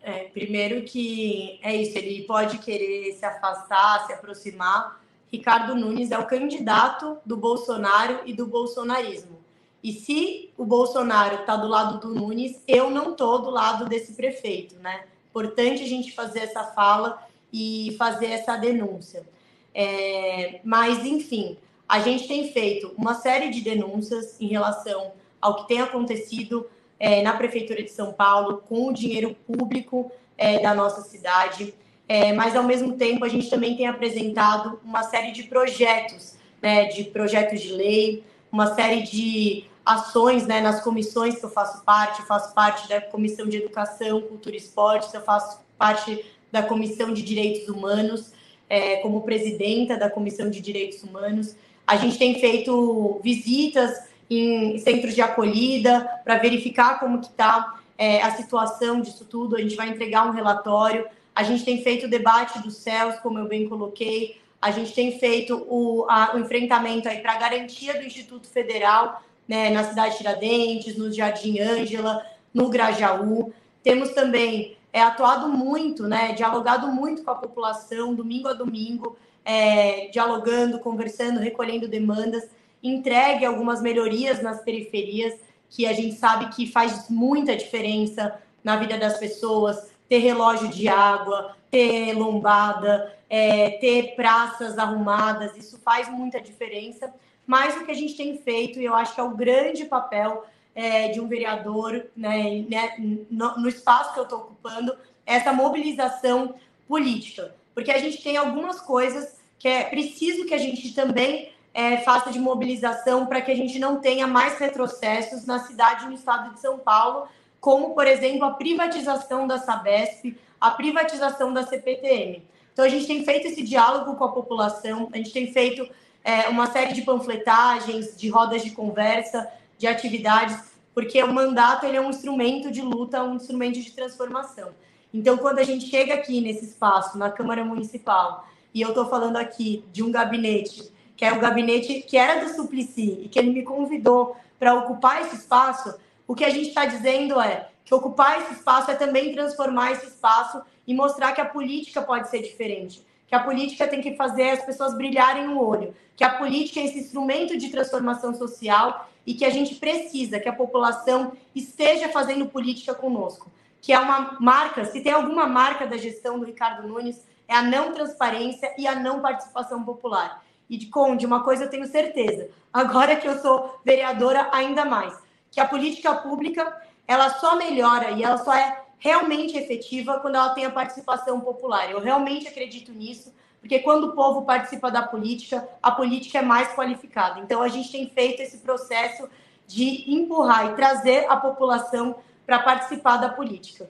É, 0.08 0.26
primeiro 0.26 0.84
que 0.84 1.60
é 1.64 1.76
isso, 1.76 1.97
ele 1.97 2.22
pode 2.28 2.60
querer 2.60 3.12
se 3.14 3.26
afastar, 3.26 4.06
se 4.06 4.14
aproximar. 4.14 5.01
Ricardo 5.32 5.74
Nunes 5.74 6.12
é 6.12 6.20
o 6.20 6.28
candidato 6.28 7.18
do 7.26 7.36
Bolsonaro 7.36 8.20
e 8.24 8.32
do 8.32 8.45
bolsonarismo. 8.45 9.39
E 9.84 9.93
se 9.93 10.51
o 10.56 10.64
Bolsonaro 10.64 11.41
está 11.41 11.56
do 11.56 11.68
lado 11.68 11.99
do 11.99 12.14
Nunes, 12.14 12.62
eu 12.68 12.91
não 12.91 13.14
estou 13.14 13.41
do 13.41 13.49
lado 13.49 13.86
desse 13.86 14.14
prefeito, 14.14 14.76
né? 14.76 15.06
Importante 15.32 15.82
a 15.82 15.88
gente 15.88 16.12
fazer 16.12 16.41
essa 16.41 16.66
fala 16.66 17.28
e 17.51 17.95
fazer 17.97 18.28
essa 18.28 18.56
denúncia. 18.58 19.28
É, 19.74 20.62
mas, 20.64 21.03
enfim, 21.03 21.58
a 21.89 21.99
gente 21.99 22.28
tem 22.28 22.51
feito 22.53 22.93
uma 22.95 23.16
série 23.16 23.49
de 23.49 23.62
denúncias 23.62 24.39
em 24.39 24.45
relação 24.45 25.14
ao 25.41 25.56
que 25.56 25.68
tem 25.68 25.82
acontecido 25.82 26.68
é, 26.99 27.21
na 27.21 27.33
Prefeitura 27.33 27.83
de 27.83 27.91
São 27.91 28.13
Paulo 28.13 28.63
com 28.67 28.87
o 28.87 28.93
dinheiro 28.93 29.35
público 29.45 30.11
é, 30.37 30.59
da 30.59 30.73
nossa 30.73 31.01
cidade. 31.01 31.73
É, 32.07 32.33
mas, 32.33 32.55
ao 32.55 32.63
mesmo 32.63 32.93
tempo, 32.93 33.25
a 33.25 33.29
gente 33.29 33.49
também 33.49 33.75
tem 33.75 33.87
apresentado 33.87 34.79
uma 34.83 35.03
série 35.03 35.31
de 35.31 35.43
projetos, 35.43 36.35
né, 36.61 36.85
de 36.85 37.05
projetos 37.05 37.61
de 37.61 37.73
lei, 37.73 38.23
uma 38.51 38.73
série 38.75 39.01
de 39.01 39.65
ações 39.85 40.47
né, 40.47 40.61
nas 40.61 40.81
comissões 40.81 41.35
que 41.35 41.45
eu 41.45 41.49
faço 41.49 41.83
parte, 41.83 42.21
eu 42.21 42.25
faço 42.25 42.53
parte 42.53 42.87
da 42.87 43.01
Comissão 43.01 43.47
de 43.47 43.57
Educação, 43.57 44.21
Cultura 44.21 44.55
e 44.55 44.59
Esportes, 44.59 45.13
eu 45.13 45.21
faço 45.21 45.59
parte 45.77 46.25
da 46.51 46.63
Comissão 46.63 47.13
de 47.13 47.21
Direitos 47.21 47.67
Humanos, 47.67 48.31
é, 48.69 48.97
como 48.97 49.21
presidenta 49.21 49.97
da 49.97 50.09
Comissão 50.09 50.49
de 50.49 50.61
Direitos 50.61 51.03
Humanos. 51.03 51.55
A 51.85 51.97
gente 51.97 52.17
tem 52.17 52.39
feito 52.39 53.19
visitas 53.23 54.07
em 54.30 54.78
centros 54.80 55.13
de 55.13 55.21
acolhida 55.21 56.09
para 56.23 56.38
verificar 56.38 56.99
como 56.99 57.19
que 57.19 57.28
está 57.28 57.80
é, 57.97 58.21
a 58.21 58.32
situação 58.32 59.01
disso 59.01 59.26
tudo. 59.26 59.55
A 59.55 59.61
gente 59.61 59.76
vai 59.76 59.89
entregar 59.89 60.28
um 60.28 60.32
relatório. 60.32 61.07
A 61.36 61.43
gente 61.43 61.63
tem 61.63 61.84
feito 61.84 62.05
o 62.05 62.09
debate 62.09 62.59
dos 62.59 62.78
céus, 62.78 63.15
como 63.19 63.39
eu 63.39 63.47
bem 63.47 63.67
coloquei. 63.67 64.39
A 64.61 64.71
gente 64.71 64.93
tem 64.93 65.19
feito 65.19 65.65
o, 65.69 66.05
a, 66.09 66.36
o 66.36 66.39
enfrentamento 66.39 67.07
aí 67.07 67.19
para 67.19 67.34
a 67.34 67.38
garantia 67.38 67.93
do 67.93 68.03
Instituto 68.03 68.47
Federal 68.47 69.21
né, 69.47 69.69
na 69.69 69.84
cidade 69.84 70.13
de 70.13 70.17
Tiradentes, 70.17 70.97
no 70.97 71.11
Jardim 71.11 71.59
Ângela, 71.59 72.26
no 72.53 72.69
Grajaú. 72.69 73.53
Temos 73.84 74.09
também 74.11 74.76
é, 74.91 75.01
atuado 75.01 75.49
muito, 75.49 76.07
né, 76.07 76.34
dialogado 76.34 76.88
muito 76.88 77.23
com 77.23 77.32
a 77.32 77.36
população, 77.36 78.15
domingo 78.15 78.47
a 78.47 78.53
domingo, 78.53 79.17
é, 79.43 80.07
dialogando, 80.07 80.80
conversando, 80.80 81.39
recolhendo 81.39 81.88
demandas, 81.88 82.49
entregue 82.88 83.45
algumas 83.45 83.81
melhorias 83.81 84.41
nas 84.41 84.61
periferias, 84.61 85.33
que 85.69 85.86
a 85.86 85.93
gente 85.93 86.15
sabe 86.15 86.49
que 86.55 86.67
faz 86.67 87.09
muita 87.09 87.55
diferença 87.55 88.39
na 88.63 88.77
vida 88.77 88.97
das 88.97 89.17
pessoas, 89.17 89.91
ter 90.07 90.19
relógio 90.19 90.67
de 90.67 90.88
água, 90.88 91.55
ter 91.69 92.13
lombada, 92.13 93.13
é, 93.29 93.71
ter 93.71 94.15
praças 94.15 94.77
arrumadas, 94.77 95.57
isso 95.57 95.79
faz 95.83 96.09
muita 96.09 96.39
diferença 96.39 97.13
mas 97.45 97.75
o 97.77 97.86
que 97.86 97.91
a 97.91 97.95
gente 97.95 98.15
tem 98.15 98.38
feito, 98.38 98.79
e 98.79 98.86
eu 98.86 98.95
acho 98.95 99.13
que 99.13 99.19
é 99.19 99.23
o 99.23 99.36
grande 99.36 99.86
papel 99.86 100.45
é, 100.73 101.09
de 101.09 101.21
um 101.21 101.27
vereador 101.27 102.07
né, 102.15 102.65
né, 102.67 102.95
no, 103.29 103.57
no, 103.59 103.69
espaço 103.69 104.13
que 104.13 104.19
eu 104.19 104.23
estou 104.23 104.39
ocupando, 104.39 104.93
é 105.25 105.36
essa 105.36 105.53
mobilização 105.53 106.55
política. 106.88 107.55
Porque 107.73 107.91
a 107.91 107.99
gente 107.99 108.21
tem 108.21 108.36
algumas 108.36 108.81
coisas 108.81 109.39
que 109.59 109.67
é 109.67 109.83
preciso 109.83 110.45
que 110.45 110.53
a 110.53 110.57
gente 110.57 110.93
também 110.93 111.51
é, 111.76 111.97
faça 111.97 112.32
de 112.32 112.39
mobilização 112.39 113.26
para 113.26 113.41
que 113.41 113.51
a 113.51 113.55
gente 113.55 113.78
não 113.78 113.99
tenha 113.99 114.26
mais 114.26 114.57
retrocessos 114.57 115.45
na 115.45 115.59
cidade 115.59 116.05
e 116.05 116.07
no 116.07 116.13
estado 116.13 116.53
de 116.53 116.61
São 116.61 116.80
Paulo, 116.80 117.28
como, 117.59 117.93
por 117.93 118.07
exemplo, 118.07 118.45
a 118.45 118.51
privatização 118.51 119.45
da 119.45 119.59
Sabesp, 119.59 120.38
a 120.59 120.71
privatização 120.71 121.53
da 121.53 121.63
CPTM. 121.63 122.41
Então, 122.71 122.86
a 122.86 122.88
gente 122.88 123.05
tem 123.05 123.26
feito 123.26 123.47
esse 123.47 123.61
diálogo 123.61 124.15
com 124.15 124.23
a 124.23 124.32
população, 124.32 125.09
a 125.11 125.17
gente 125.17 125.34
tem 125.34 125.51
feito 125.51 125.86
é, 126.23 126.47
uma 126.47 126.67
série 126.67 126.93
de 126.93 127.01
panfletagens, 127.01 128.15
de 128.15 128.30
rodas 128.30 128.63
de 128.63 128.71
conversa, 128.71 129.45
de 129.78 129.86
atividades, 129.86 130.57
porque 130.93 131.21
o 131.21 131.34
mandato 131.34 131.86
ele 131.86 131.97
é 131.97 132.01
um 132.01 132.09
instrumento 132.09 132.71
de 132.71 132.82
luta, 132.82 133.21
um 133.21 133.36
instrumento 133.36 133.82
de 133.82 133.91
transformação. 133.91 134.69
Então, 135.13 135.38
quando 135.38 135.59
a 135.59 135.63
gente 135.63 135.88
chega 135.88 136.13
aqui 136.13 136.39
nesse 136.39 136.63
espaço, 136.63 137.17
na 137.17 137.30
Câmara 137.30 137.65
Municipal, 137.65 138.47
e 138.73 138.82
eu 138.82 138.89
estou 138.89 139.09
falando 139.09 139.36
aqui 139.36 139.84
de 139.91 140.01
um 140.01 140.11
gabinete, 140.11 140.94
que 141.16 141.26
é 141.26 141.32
o 141.32 141.39
gabinete 141.39 142.01
que 142.01 142.18
era 142.18 142.43
do 142.43 142.53
Suplicy, 142.53 143.22
e 143.24 143.30
que 143.30 143.39
ele 143.39 143.51
me 143.51 143.63
convidou 143.63 144.36
para 144.59 144.74
ocupar 144.74 145.22
esse 145.22 145.36
espaço, 145.36 145.95
o 146.28 146.36
que 146.36 146.43
a 146.43 146.49
gente 146.49 146.70
está 146.70 146.86
dizendo 146.86 147.39
é 147.39 147.70
que 147.84 147.93
ocupar 147.93 148.41
esse 148.41 148.53
espaço 148.53 148.91
é 148.91 148.95
também 148.95 149.34
transformar 149.34 149.91
esse 149.91 150.07
espaço 150.07 150.61
e 150.88 150.93
mostrar 150.93 151.34
que 151.34 151.41
a 151.41 151.45
política 151.45 152.01
pode 152.01 152.30
ser 152.30 152.41
diferente 152.41 153.05
que 153.28 153.36
a 153.36 153.43
política 153.43 153.88
tem 153.88 154.01
que 154.01 154.16
fazer 154.16 154.51
as 154.51 154.63
pessoas 154.63 154.95
brilharem 154.95 155.47
o 155.47 155.59
olho, 155.59 155.95
que 156.16 156.24
a 156.24 156.38
política 156.38 156.80
é 156.80 156.86
esse 156.86 156.99
instrumento 156.99 157.57
de 157.57 157.70
transformação 157.70 158.34
social 158.34 159.09
e 159.26 159.34
que 159.34 159.43
a 159.43 159.49
gente 159.49 159.76
precisa 159.76 160.39
que 160.39 160.47
a 160.47 160.53
população 160.53 161.34
esteja 161.53 162.09
fazendo 162.09 162.45
política 162.45 162.93
conosco. 162.93 163.51
Que 163.82 163.93
é 163.93 163.99
uma 163.99 164.38
marca, 164.39 164.86
se 164.86 165.01
tem 165.01 165.11
alguma 165.11 165.48
marca 165.48 165.85
da 165.85 165.98
gestão 165.98 166.39
do 166.39 166.45
Ricardo 166.45 166.88
Nunes, 166.88 167.22
é 167.48 167.56
a 167.56 167.61
não 167.61 167.94
transparência 167.94 168.73
e 168.77 168.88
a 168.88 168.95
não 168.95 169.22
participação 169.22 169.84
popular. 169.84 170.44
E 170.69 170.77
de 170.77 170.87
Conde, 170.87 171.25
uma 171.25 171.43
coisa 171.43 171.65
eu 171.65 171.69
tenho 171.69 171.87
certeza, 171.87 172.49
agora 172.73 173.15
que 173.15 173.27
eu 173.27 173.37
sou 173.39 173.79
vereadora, 173.85 174.49
ainda 174.51 174.83
mais, 174.83 175.15
que 175.51 175.59
a 175.59 175.67
política 175.67 176.13
pública 176.15 176.75
ela 177.07 177.29
só 177.29 177.55
melhora 177.55 178.11
e 178.11 178.23
ela 178.23 178.37
só 178.37 178.53
é 178.53 178.83
realmente 178.97 179.57
efetiva 179.57 180.19
quando 180.19 180.35
ela 180.35 180.49
tem 180.49 180.65
a 180.65 180.71
participação 180.71 181.39
popular. 181.39 181.91
Eu 181.91 181.99
realmente 181.99 182.47
acredito 182.47 182.91
nisso, 182.91 183.33
porque 183.59 183.79
quando 183.79 184.05
o 184.05 184.15
povo 184.15 184.43
participa 184.43 184.89
da 184.89 185.03
política, 185.03 185.67
a 185.81 185.91
política 185.91 186.39
é 186.39 186.41
mais 186.41 186.73
qualificada. 186.73 187.39
Então, 187.39 187.61
a 187.61 187.67
gente 187.67 187.91
tem 187.91 188.09
feito 188.09 188.41
esse 188.41 188.57
processo 188.59 189.29
de 189.67 190.11
empurrar 190.11 190.71
e 190.71 190.75
trazer 190.75 191.25
a 191.29 191.37
população 191.37 192.15
para 192.45 192.59
participar 192.59 193.17
da 193.17 193.29
política. 193.29 193.89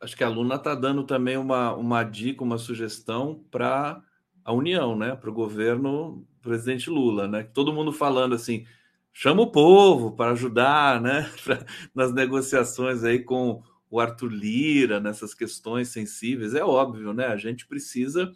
Acho 0.00 0.16
que 0.16 0.24
a 0.24 0.28
Luna 0.28 0.56
está 0.56 0.74
dando 0.74 1.02
também 1.02 1.36
uma, 1.36 1.74
uma 1.74 2.04
dica, 2.04 2.44
uma 2.44 2.58
sugestão 2.58 3.40
para 3.50 4.00
a 4.48 4.52
União, 4.54 4.96
né? 4.96 5.14
para 5.14 5.28
o 5.28 5.32
governo 5.34 6.26
presidente 6.40 6.88
Lula, 6.88 7.28
né? 7.28 7.42
Todo 7.52 7.70
mundo 7.70 7.92
falando 7.92 8.34
assim, 8.34 8.64
chama 9.12 9.42
o 9.42 9.52
povo 9.52 10.12
para 10.12 10.30
ajudar 10.30 11.02
né, 11.02 11.30
nas 11.94 12.14
negociações 12.14 13.04
aí 13.04 13.18
com 13.18 13.62
o 13.90 14.00
Arthur 14.00 14.32
Lira, 14.32 15.00
nessas 15.00 15.34
questões 15.34 15.88
sensíveis. 15.88 16.54
É 16.54 16.64
óbvio, 16.64 17.12
né? 17.12 17.26
A 17.26 17.36
gente 17.36 17.66
precisa 17.66 18.32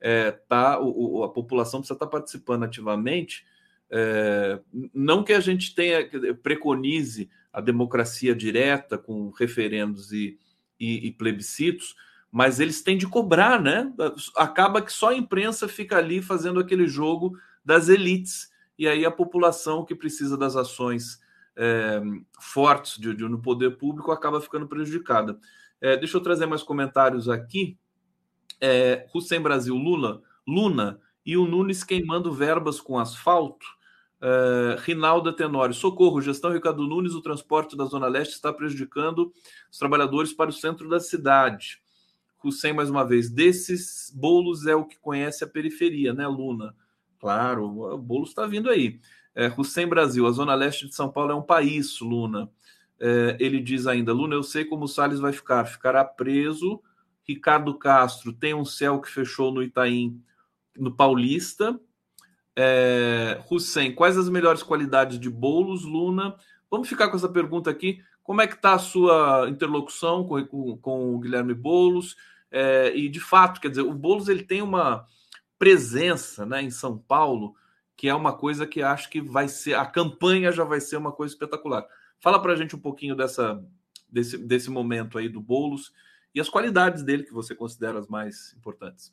é, 0.00 0.30
tá, 0.30 0.80
o, 0.80 1.24
a 1.24 1.28
população 1.28 1.80
precisa 1.80 1.96
estar 1.96 2.06
tá 2.06 2.12
participando 2.12 2.62
ativamente. 2.62 3.44
É, 3.90 4.60
não 4.94 5.24
que 5.24 5.32
a 5.32 5.40
gente 5.40 5.74
tenha 5.74 6.08
preconize 6.40 7.28
a 7.52 7.60
democracia 7.60 8.32
direta 8.32 8.96
com 8.96 9.30
referendos 9.30 10.12
e, 10.12 10.38
e, 10.78 11.08
e 11.08 11.10
plebiscitos, 11.10 11.96
mas 12.30 12.60
eles 12.60 12.82
têm 12.82 12.96
de 12.96 13.06
cobrar, 13.06 13.60
né? 13.60 13.92
Acaba 14.36 14.82
que 14.82 14.92
só 14.92 15.08
a 15.08 15.14
imprensa 15.14 15.66
fica 15.66 15.96
ali 15.96 16.20
fazendo 16.20 16.60
aquele 16.60 16.86
jogo 16.86 17.36
das 17.64 17.88
elites 17.88 18.50
e 18.78 18.86
aí 18.86 19.04
a 19.04 19.10
população 19.10 19.84
que 19.84 19.94
precisa 19.94 20.36
das 20.36 20.54
ações 20.54 21.20
é, 21.56 22.00
fortes 22.40 22.96
de, 22.98 23.14
de, 23.14 23.24
no 23.24 23.42
poder 23.42 23.76
público 23.76 24.12
acaba 24.12 24.40
ficando 24.40 24.68
prejudicada. 24.68 25.38
É, 25.80 25.96
deixa 25.96 26.16
eu 26.16 26.22
trazer 26.22 26.46
mais 26.46 26.62
comentários 26.62 27.28
aqui. 27.28 27.76
É, 28.60 29.06
Hussein 29.12 29.40
Brasil 29.40 29.74
Lula, 29.74 30.22
Luna 30.46 31.00
e 31.26 31.36
o 31.36 31.46
Nunes 31.46 31.82
queimando 31.82 32.32
verbas 32.32 32.80
com 32.80 32.98
asfalto. 32.98 33.66
É, 34.20 34.76
Rinalda 34.80 35.32
Tenório, 35.32 35.74
socorro, 35.74 36.20
gestão 36.20 36.52
Ricardo 36.52 36.86
Nunes, 36.86 37.14
o 37.14 37.22
transporte 37.22 37.76
da 37.76 37.84
Zona 37.84 38.06
Leste 38.06 38.34
está 38.34 38.52
prejudicando 38.52 39.32
os 39.70 39.78
trabalhadores 39.78 40.32
para 40.32 40.50
o 40.50 40.52
centro 40.52 40.88
da 40.88 41.00
cidade. 41.00 41.80
Hussein, 42.42 42.72
mais 42.72 42.90
uma 42.90 43.04
vez, 43.04 43.30
desses 43.30 44.12
bolos 44.14 44.66
é 44.66 44.74
o 44.74 44.84
que 44.84 44.98
conhece 44.98 45.42
a 45.42 45.46
periferia, 45.46 46.12
né, 46.12 46.26
Luna? 46.26 46.74
Claro, 47.18 47.64
o 47.64 47.98
bolo 47.98 48.24
está 48.24 48.46
vindo 48.46 48.70
aí. 48.70 49.00
É, 49.34 49.52
Hussein 49.56 49.86
Brasil, 49.86 50.26
a 50.26 50.30
Zona 50.30 50.54
Leste 50.54 50.86
de 50.86 50.94
São 50.94 51.10
Paulo 51.10 51.32
é 51.32 51.34
um 51.34 51.42
país, 51.42 52.00
Luna. 52.00 52.50
É, 53.00 53.36
ele 53.38 53.60
diz 53.60 53.86
ainda: 53.86 54.12
Luna, 54.12 54.34
eu 54.34 54.42
sei 54.42 54.64
como 54.64 54.84
o 54.84 54.88
Salles 54.88 55.20
vai 55.20 55.32
ficar. 55.32 55.64
Ficará 55.64 56.04
preso. 56.04 56.80
Ricardo 57.26 57.74
Castro 57.74 58.32
tem 58.32 58.54
um 58.54 58.64
céu 58.64 59.00
que 59.00 59.10
fechou 59.10 59.52
no 59.52 59.62
Itaim, 59.62 60.20
no 60.76 60.94
Paulista. 60.94 61.78
É, 62.56 63.40
Hussein, 63.50 63.94
quais 63.94 64.16
as 64.16 64.28
melhores 64.28 64.62
qualidades 64.62 65.20
de 65.20 65.30
bolos, 65.30 65.84
Luna? 65.84 66.34
Vamos 66.70 66.88
ficar 66.88 67.08
com 67.08 67.16
essa 67.16 67.28
pergunta 67.28 67.70
aqui. 67.70 68.00
Como 68.28 68.42
é 68.42 68.46
que 68.46 68.56
está 68.56 68.74
a 68.74 68.78
sua 68.78 69.46
interlocução 69.48 70.22
com, 70.22 70.44
com, 70.44 70.76
com 70.76 71.14
o 71.14 71.18
Guilherme 71.18 71.54
Boulos? 71.54 72.14
É, 72.50 72.94
e 72.94 73.08
de 73.08 73.20
fato, 73.20 73.58
quer 73.58 73.70
dizer, 73.70 73.80
o 73.80 73.94
Boulos 73.94 74.28
ele 74.28 74.42
tem 74.42 74.60
uma 74.60 75.06
presença 75.58 76.44
né, 76.44 76.60
em 76.60 76.70
São 76.70 76.98
Paulo 76.98 77.54
que 77.96 78.06
é 78.06 78.14
uma 78.14 78.34
coisa 78.34 78.66
que 78.66 78.82
acho 78.82 79.08
que 79.08 79.18
vai 79.18 79.48
ser 79.48 79.76
a 79.76 79.86
campanha 79.86 80.52
já 80.52 80.62
vai 80.62 80.78
ser 80.78 80.98
uma 80.98 81.10
coisa 81.10 81.32
espetacular. 81.32 81.86
Fala 82.20 82.38
para 82.38 82.52
a 82.52 82.56
gente 82.56 82.76
um 82.76 82.78
pouquinho 82.78 83.16
dessa 83.16 83.64
desse, 84.06 84.36
desse 84.36 84.68
momento 84.68 85.16
aí 85.16 85.30
do 85.30 85.40
Boulos 85.40 85.90
e 86.34 86.38
as 86.38 86.50
qualidades 86.50 87.02
dele 87.02 87.22
que 87.22 87.32
você 87.32 87.54
considera 87.54 87.98
as 87.98 88.08
mais 88.08 88.54
importantes. 88.58 89.10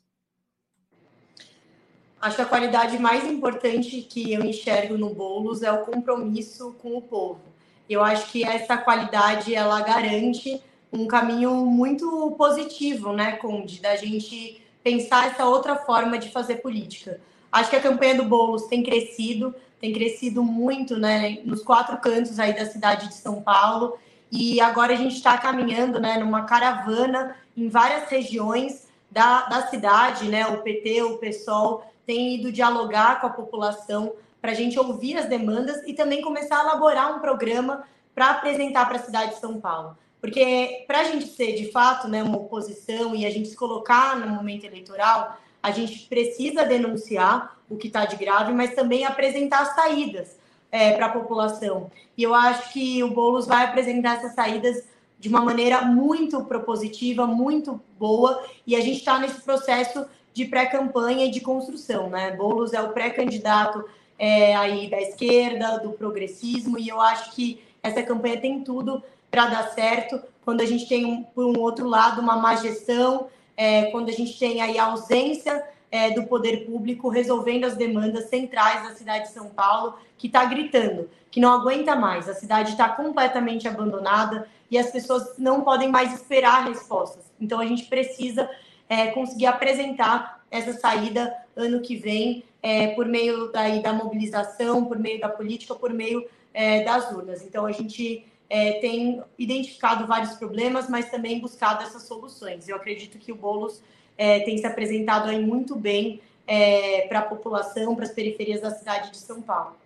Acho 2.20 2.36
que 2.36 2.42
a 2.42 2.46
qualidade 2.46 2.98
mais 2.98 3.24
importante 3.24 4.02
que 4.02 4.34
eu 4.34 4.44
enxergo 4.44 4.98
no 4.98 5.14
Boulos 5.14 5.62
é 5.62 5.72
o 5.72 5.86
compromisso 5.86 6.74
com 6.74 6.98
o 6.98 7.00
povo. 7.00 7.55
Eu 7.88 8.02
acho 8.02 8.30
que 8.30 8.44
essa 8.44 8.76
qualidade 8.76 9.54
ela 9.54 9.80
garante 9.80 10.62
um 10.92 11.06
caminho 11.06 11.52
muito 11.66 12.34
positivo, 12.38 13.12
né, 13.12 13.32
Conde, 13.32 13.80
da 13.80 13.96
gente 13.96 14.62
pensar 14.82 15.28
essa 15.28 15.44
outra 15.46 15.76
forma 15.76 16.18
de 16.18 16.30
fazer 16.30 16.56
política. 16.56 17.20
Acho 17.50 17.70
que 17.70 17.76
a 17.76 17.80
campanha 17.80 18.16
do 18.16 18.24
Boulos 18.24 18.66
tem 18.66 18.82
crescido, 18.82 19.54
tem 19.80 19.92
crescido 19.92 20.42
muito, 20.42 20.98
né, 20.98 21.38
nos 21.44 21.62
quatro 21.62 21.96
cantos 21.98 22.38
aí 22.38 22.54
da 22.54 22.66
cidade 22.66 23.08
de 23.08 23.14
São 23.14 23.42
Paulo. 23.42 23.98
E 24.30 24.60
agora 24.60 24.92
a 24.92 24.96
gente 24.96 25.16
está 25.16 25.38
caminhando, 25.38 26.00
né, 26.00 26.18
numa 26.18 26.44
caravana 26.44 27.36
em 27.56 27.68
várias 27.68 28.08
regiões 28.08 28.88
da, 29.10 29.42
da 29.46 29.66
cidade, 29.68 30.28
né, 30.28 30.46
o 30.46 30.62
PT, 30.62 31.02
o 31.02 31.18
PSOL 31.18 31.84
tem 32.06 32.36
ido 32.36 32.52
dialogar 32.52 33.20
com 33.20 33.26
a 33.26 33.30
população 33.30 34.12
para 34.46 34.52
a 34.52 34.54
gente 34.54 34.78
ouvir 34.78 35.18
as 35.18 35.26
demandas 35.26 35.82
e 35.88 35.92
também 35.92 36.22
começar 36.22 36.60
a 36.60 36.62
elaborar 36.62 37.16
um 37.16 37.18
programa 37.18 37.82
para 38.14 38.30
apresentar 38.30 38.86
para 38.86 38.98
a 38.98 39.02
cidade 39.02 39.34
de 39.34 39.40
São 39.40 39.60
Paulo. 39.60 39.98
Porque 40.20 40.84
para 40.86 41.00
a 41.00 41.02
gente 41.02 41.26
ser, 41.26 41.54
de 41.54 41.72
fato, 41.72 42.06
né, 42.06 42.22
uma 42.22 42.36
oposição 42.36 43.12
e 43.12 43.26
a 43.26 43.30
gente 43.30 43.48
se 43.48 43.56
colocar 43.56 44.16
no 44.16 44.28
momento 44.28 44.62
eleitoral, 44.62 45.36
a 45.60 45.72
gente 45.72 46.06
precisa 46.06 46.64
denunciar 46.64 47.58
o 47.68 47.76
que 47.76 47.88
está 47.88 48.04
de 48.04 48.14
grave, 48.14 48.52
mas 48.52 48.72
também 48.72 49.04
apresentar 49.04 49.62
as 49.62 49.74
saídas 49.74 50.38
é, 50.70 50.92
para 50.92 51.06
a 51.06 51.10
população. 51.10 51.90
E 52.16 52.22
eu 52.22 52.32
acho 52.32 52.72
que 52.72 53.02
o 53.02 53.10
Boulos 53.10 53.48
vai 53.48 53.64
apresentar 53.64 54.18
essas 54.18 54.32
saídas 54.32 54.84
de 55.18 55.28
uma 55.28 55.40
maneira 55.40 55.82
muito 55.82 56.44
propositiva, 56.44 57.26
muito 57.26 57.80
boa, 57.98 58.44
e 58.64 58.76
a 58.76 58.80
gente 58.80 58.98
está 58.98 59.18
nesse 59.18 59.40
processo 59.40 60.06
de 60.32 60.44
pré-campanha 60.44 61.26
e 61.26 61.32
de 61.32 61.40
construção, 61.40 62.08
né? 62.08 62.30
Boulos 62.36 62.72
é 62.72 62.80
o 62.80 62.90
pré-candidato 62.90 63.84
é, 64.18 64.56
aí 64.56 64.88
da 64.88 65.00
esquerda, 65.00 65.78
do 65.78 65.90
progressismo, 65.90 66.78
e 66.78 66.88
eu 66.88 67.00
acho 67.00 67.32
que 67.32 67.62
essa 67.82 68.02
campanha 68.02 68.40
tem 68.40 68.62
tudo 68.62 69.02
para 69.30 69.46
dar 69.46 69.70
certo. 69.70 70.20
Quando 70.44 70.60
a 70.60 70.66
gente 70.66 70.88
tem, 70.88 71.26
por 71.34 71.44
um 71.44 71.60
outro 71.60 71.86
lado, 71.86 72.20
uma 72.20 72.36
má 72.36 72.56
gestão, 72.56 73.28
é, 73.56 73.86
quando 73.86 74.08
a 74.08 74.12
gente 74.12 74.38
tem 74.38 74.60
aí 74.60 74.78
a 74.78 74.86
ausência 74.86 75.64
é, 75.90 76.10
do 76.10 76.24
poder 76.24 76.66
público 76.66 77.08
resolvendo 77.08 77.64
as 77.64 77.76
demandas 77.76 78.28
centrais 78.28 78.82
da 78.82 78.94
cidade 78.94 79.24
de 79.24 79.32
São 79.32 79.48
Paulo, 79.48 79.94
que 80.18 80.26
está 80.26 80.44
gritando, 80.44 81.08
que 81.30 81.40
não 81.40 81.52
aguenta 81.52 81.94
mais. 81.94 82.28
A 82.28 82.34
cidade 82.34 82.72
está 82.72 82.88
completamente 82.88 83.68
abandonada 83.68 84.48
e 84.70 84.78
as 84.78 84.90
pessoas 84.90 85.38
não 85.38 85.62
podem 85.62 85.88
mais 85.88 86.12
esperar 86.12 86.66
respostas. 86.66 87.24
Então 87.40 87.60
a 87.60 87.66
gente 87.66 87.84
precisa 87.84 88.50
é, 88.88 89.08
conseguir 89.08 89.46
apresentar 89.46 90.35
essa 90.50 90.72
saída 90.72 91.34
ano 91.54 91.80
que 91.80 91.96
vem 91.96 92.44
é, 92.62 92.88
por 92.88 93.06
meio 93.06 93.50
daí, 93.52 93.82
da 93.82 93.92
mobilização, 93.92 94.84
por 94.84 94.98
meio 94.98 95.20
da 95.20 95.28
política, 95.28 95.74
por 95.74 95.92
meio 95.92 96.26
é, 96.52 96.82
das 96.84 97.10
urnas. 97.12 97.42
Então 97.42 97.66
a 97.66 97.72
gente 97.72 98.24
é, 98.48 98.80
tem 98.80 99.22
identificado 99.38 100.06
vários 100.06 100.34
problemas, 100.34 100.88
mas 100.88 101.10
também 101.10 101.40
buscado 101.40 101.82
essas 101.82 102.02
soluções. 102.02 102.68
Eu 102.68 102.76
acredito 102.76 103.18
que 103.18 103.32
o 103.32 103.36
Boulos 103.36 103.82
é, 104.16 104.40
tem 104.40 104.56
se 104.58 104.66
apresentado 104.66 105.28
aí 105.28 105.44
muito 105.44 105.76
bem 105.76 106.20
é, 106.46 107.06
para 107.08 107.20
a 107.20 107.22
população, 107.22 107.94
para 107.94 108.04
as 108.04 108.12
periferias 108.12 108.60
da 108.60 108.70
cidade 108.70 109.10
de 109.10 109.18
São 109.18 109.42
Paulo. 109.42 109.76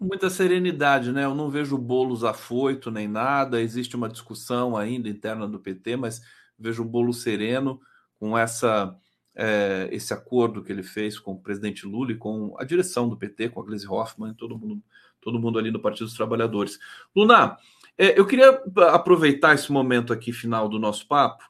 Muita 0.00 0.28
serenidade, 0.28 1.12
né? 1.12 1.24
Eu 1.24 1.34
não 1.34 1.48
vejo 1.48 1.78
Boulos 1.78 2.24
afoito 2.24 2.90
nem 2.90 3.06
nada, 3.06 3.62
existe 3.62 3.94
uma 3.94 4.08
discussão 4.08 4.76
ainda 4.76 5.08
interna 5.08 5.46
do 5.46 5.60
PT, 5.60 5.96
mas 5.96 6.20
vejo 6.58 6.82
o 6.82 6.86
Boulos 6.86 7.22
sereno 7.22 7.80
com 8.18 8.36
essa 8.36 8.96
é, 9.34 9.88
esse 9.90 10.12
acordo 10.12 10.62
que 10.62 10.70
ele 10.70 10.82
fez 10.82 11.18
com 11.18 11.32
o 11.32 11.40
presidente 11.40 11.86
Lula 11.86 12.12
e 12.12 12.16
com 12.16 12.54
a 12.58 12.64
direção 12.64 13.08
do 13.08 13.16
PT, 13.16 13.50
com 13.50 13.60
a 13.60 13.64
Gleisi 13.64 13.88
Hoffmann, 13.88 14.34
todo 14.34 14.58
mundo, 14.58 14.82
todo 15.20 15.38
mundo 15.38 15.58
ali 15.58 15.70
no 15.70 15.80
Partido 15.80 16.06
dos 16.06 16.16
Trabalhadores. 16.16 16.78
Luna, 17.14 17.56
é, 17.96 18.18
eu 18.18 18.26
queria 18.26 18.62
aproveitar 18.90 19.54
esse 19.54 19.70
momento 19.70 20.12
aqui 20.12 20.32
final 20.32 20.68
do 20.68 20.78
nosso 20.78 21.06
papo 21.06 21.44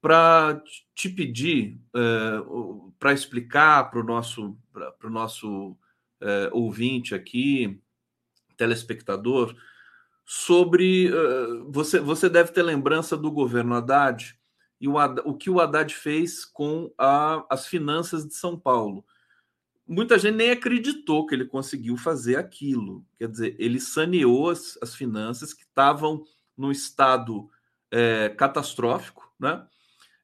para 0.00 0.62
te 0.94 1.08
pedir 1.08 1.78
é, 1.94 2.00
para 2.98 3.12
explicar 3.12 3.90
para 3.90 4.00
o 4.00 4.04
nosso, 4.04 4.56
pro 4.98 5.10
nosso 5.10 5.76
é, 6.20 6.50
ouvinte 6.52 7.14
aqui, 7.14 7.80
telespectador, 8.56 9.54
sobre. 10.24 11.10
Uh, 11.10 11.72
você, 11.72 11.98
você 11.98 12.28
deve 12.28 12.52
ter 12.52 12.62
lembrança 12.62 13.16
do 13.16 13.30
governo 13.30 13.74
Haddad 13.74 14.37
e 14.80 14.86
o, 14.86 14.94
o 15.24 15.34
que 15.34 15.50
o 15.50 15.60
Haddad 15.60 15.92
fez 15.94 16.44
com 16.44 16.92
a, 16.96 17.44
as 17.50 17.66
finanças 17.66 18.26
de 18.26 18.34
São 18.34 18.58
Paulo. 18.58 19.04
Muita 19.86 20.18
gente 20.18 20.36
nem 20.36 20.50
acreditou 20.50 21.26
que 21.26 21.34
ele 21.34 21.46
conseguiu 21.46 21.96
fazer 21.96 22.36
aquilo. 22.36 23.04
Quer 23.18 23.28
dizer, 23.28 23.56
ele 23.58 23.80
saneou 23.80 24.50
as, 24.50 24.78
as 24.82 24.94
finanças 24.94 25.54
que 25.54 25.62
estavam 25.62 26.22
num 26.56 26.70
estado 26.70 27.48
é, 27.90 28.28
catastrófico, 28.30 29.32
né? 29.38 29.66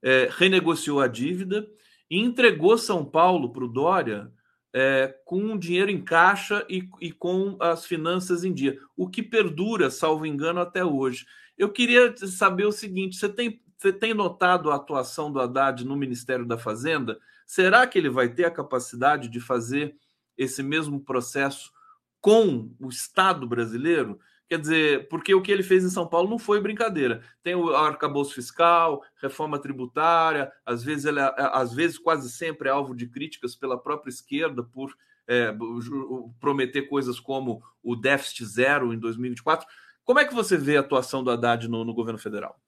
É, 0.02 0.28
renegociou 0.30 1.00
a 1.00 1.08
dívida 1.08 1.66
e 2.10 2.18
entregou 2.18 2.76
São 2.76 3.04
Paulo 3.04 3.50
para 3.50 3.64
o 3.64 3.68
Dória 3.68 4.30
é, 4.74 5.14
com 5.24 5.56
dinheiro 5.56 5.90
em 5.90 6.02
caixa 6.02 6.66
e, 6.68 6.86
e, 7.00 7.12
com 7.12 7.56
as 7.60 7.86
finanças 7.86 8.44
em 8.44 8.52
dia, 8.52 8.78
o 8.96 9.08
que 9.08 9.22
perdura, 9.22 9.88
salvo 9.88 10.26
engano, 10.26 10.60
até 10.60 10.84
hoje. 10.84 11.24
Eu 11.56 11.70
queria 11.70 12.14
saber 12.16 12.66
o 12.66 12.72
seguinte: 12.72 13.16
você 13.16 13.28
tem 13.28 13.62
você 13.84 13.92
tem 13.92 14.14
notado 14.14 14.70
a 14.70 14.76
atuação 14.76 15.30
do 15.30 15.38
Haddad 15.38 15.84
no 15.84 15.94
Ministério 15.94 16.46
da 16.46 16.56
Fazenda? 16.56 17.18
Será 17.44 17.86
que 17.86 17.98
ele 17.98 18.08
vai 18.08 18.30
ter 18.30 18.46
a 18.46 18.50
capacidade 18.50 19.28
de 19.28 19.40
fazer 19.40 19.94
esse 20.38 20.62
mesmo 20.62 20.98
processo 20.98 21.70
com 22.18 22.70
o 22.80 22.88
Estado 22.88 23.46
brasileiro? 23.46 24.18
Quer 24.48 24.58
dizer, 24.58 25.08
porque 25.08 25.34
o 25.34 25.42
que 25.42 25.52
ele 25.52 25.62
fez 25.62 25.84
em 25.84 25.90
São 25.90 26.06
Paulo 26.06 26.30
não 26.30 26.38
foi 26.38 26.62
brincadeira. 26.62 27.22
Tem 27.42 27.54
o 27.54 27.76
arcabouço 27.76 28.34
fiscal, 28.34 29.02
reforma 29.20 29.58
tributária, 29.58 30.50
às 30.64 30.82
vezes, 30.82 31.04
ele, 31.04 31.20
é, 31.20 31.34
às 31.36 31.74
vezes 31.74 31.98
quase 31.98 32.30
sempre 32.30 32.70
é 32.70 32.72
alvo 32.72 32.94
de 32.94 33.06
críticas 33.06 33.54
pela 33.54 33.78
própria 33.78 34.08
esquerda 34.08 34.62
por 34.62 34.96
é, 35.28 35.54
prometer 36.40 36.88
coisas 36.88 37.20
como 37.20 37.62
o 37.82 37.94
déficit 37.94 38.46
zero 38.46 38.94
em 38.94 38.98
2024. 38.98 39.66
Como 40.04 40.18
é 40.18 40.24
que 40.24 40.34
você 40.34 40.56
vê 40.56 40.78
a 40.78 40.80
atuação 40.80 41.22
do 41.22 41.30
Haddad 41.30 41.68
no, 41.68 41.84
no 41.84 41.92
governo 41.92 42.18
federal? 42.18 42.63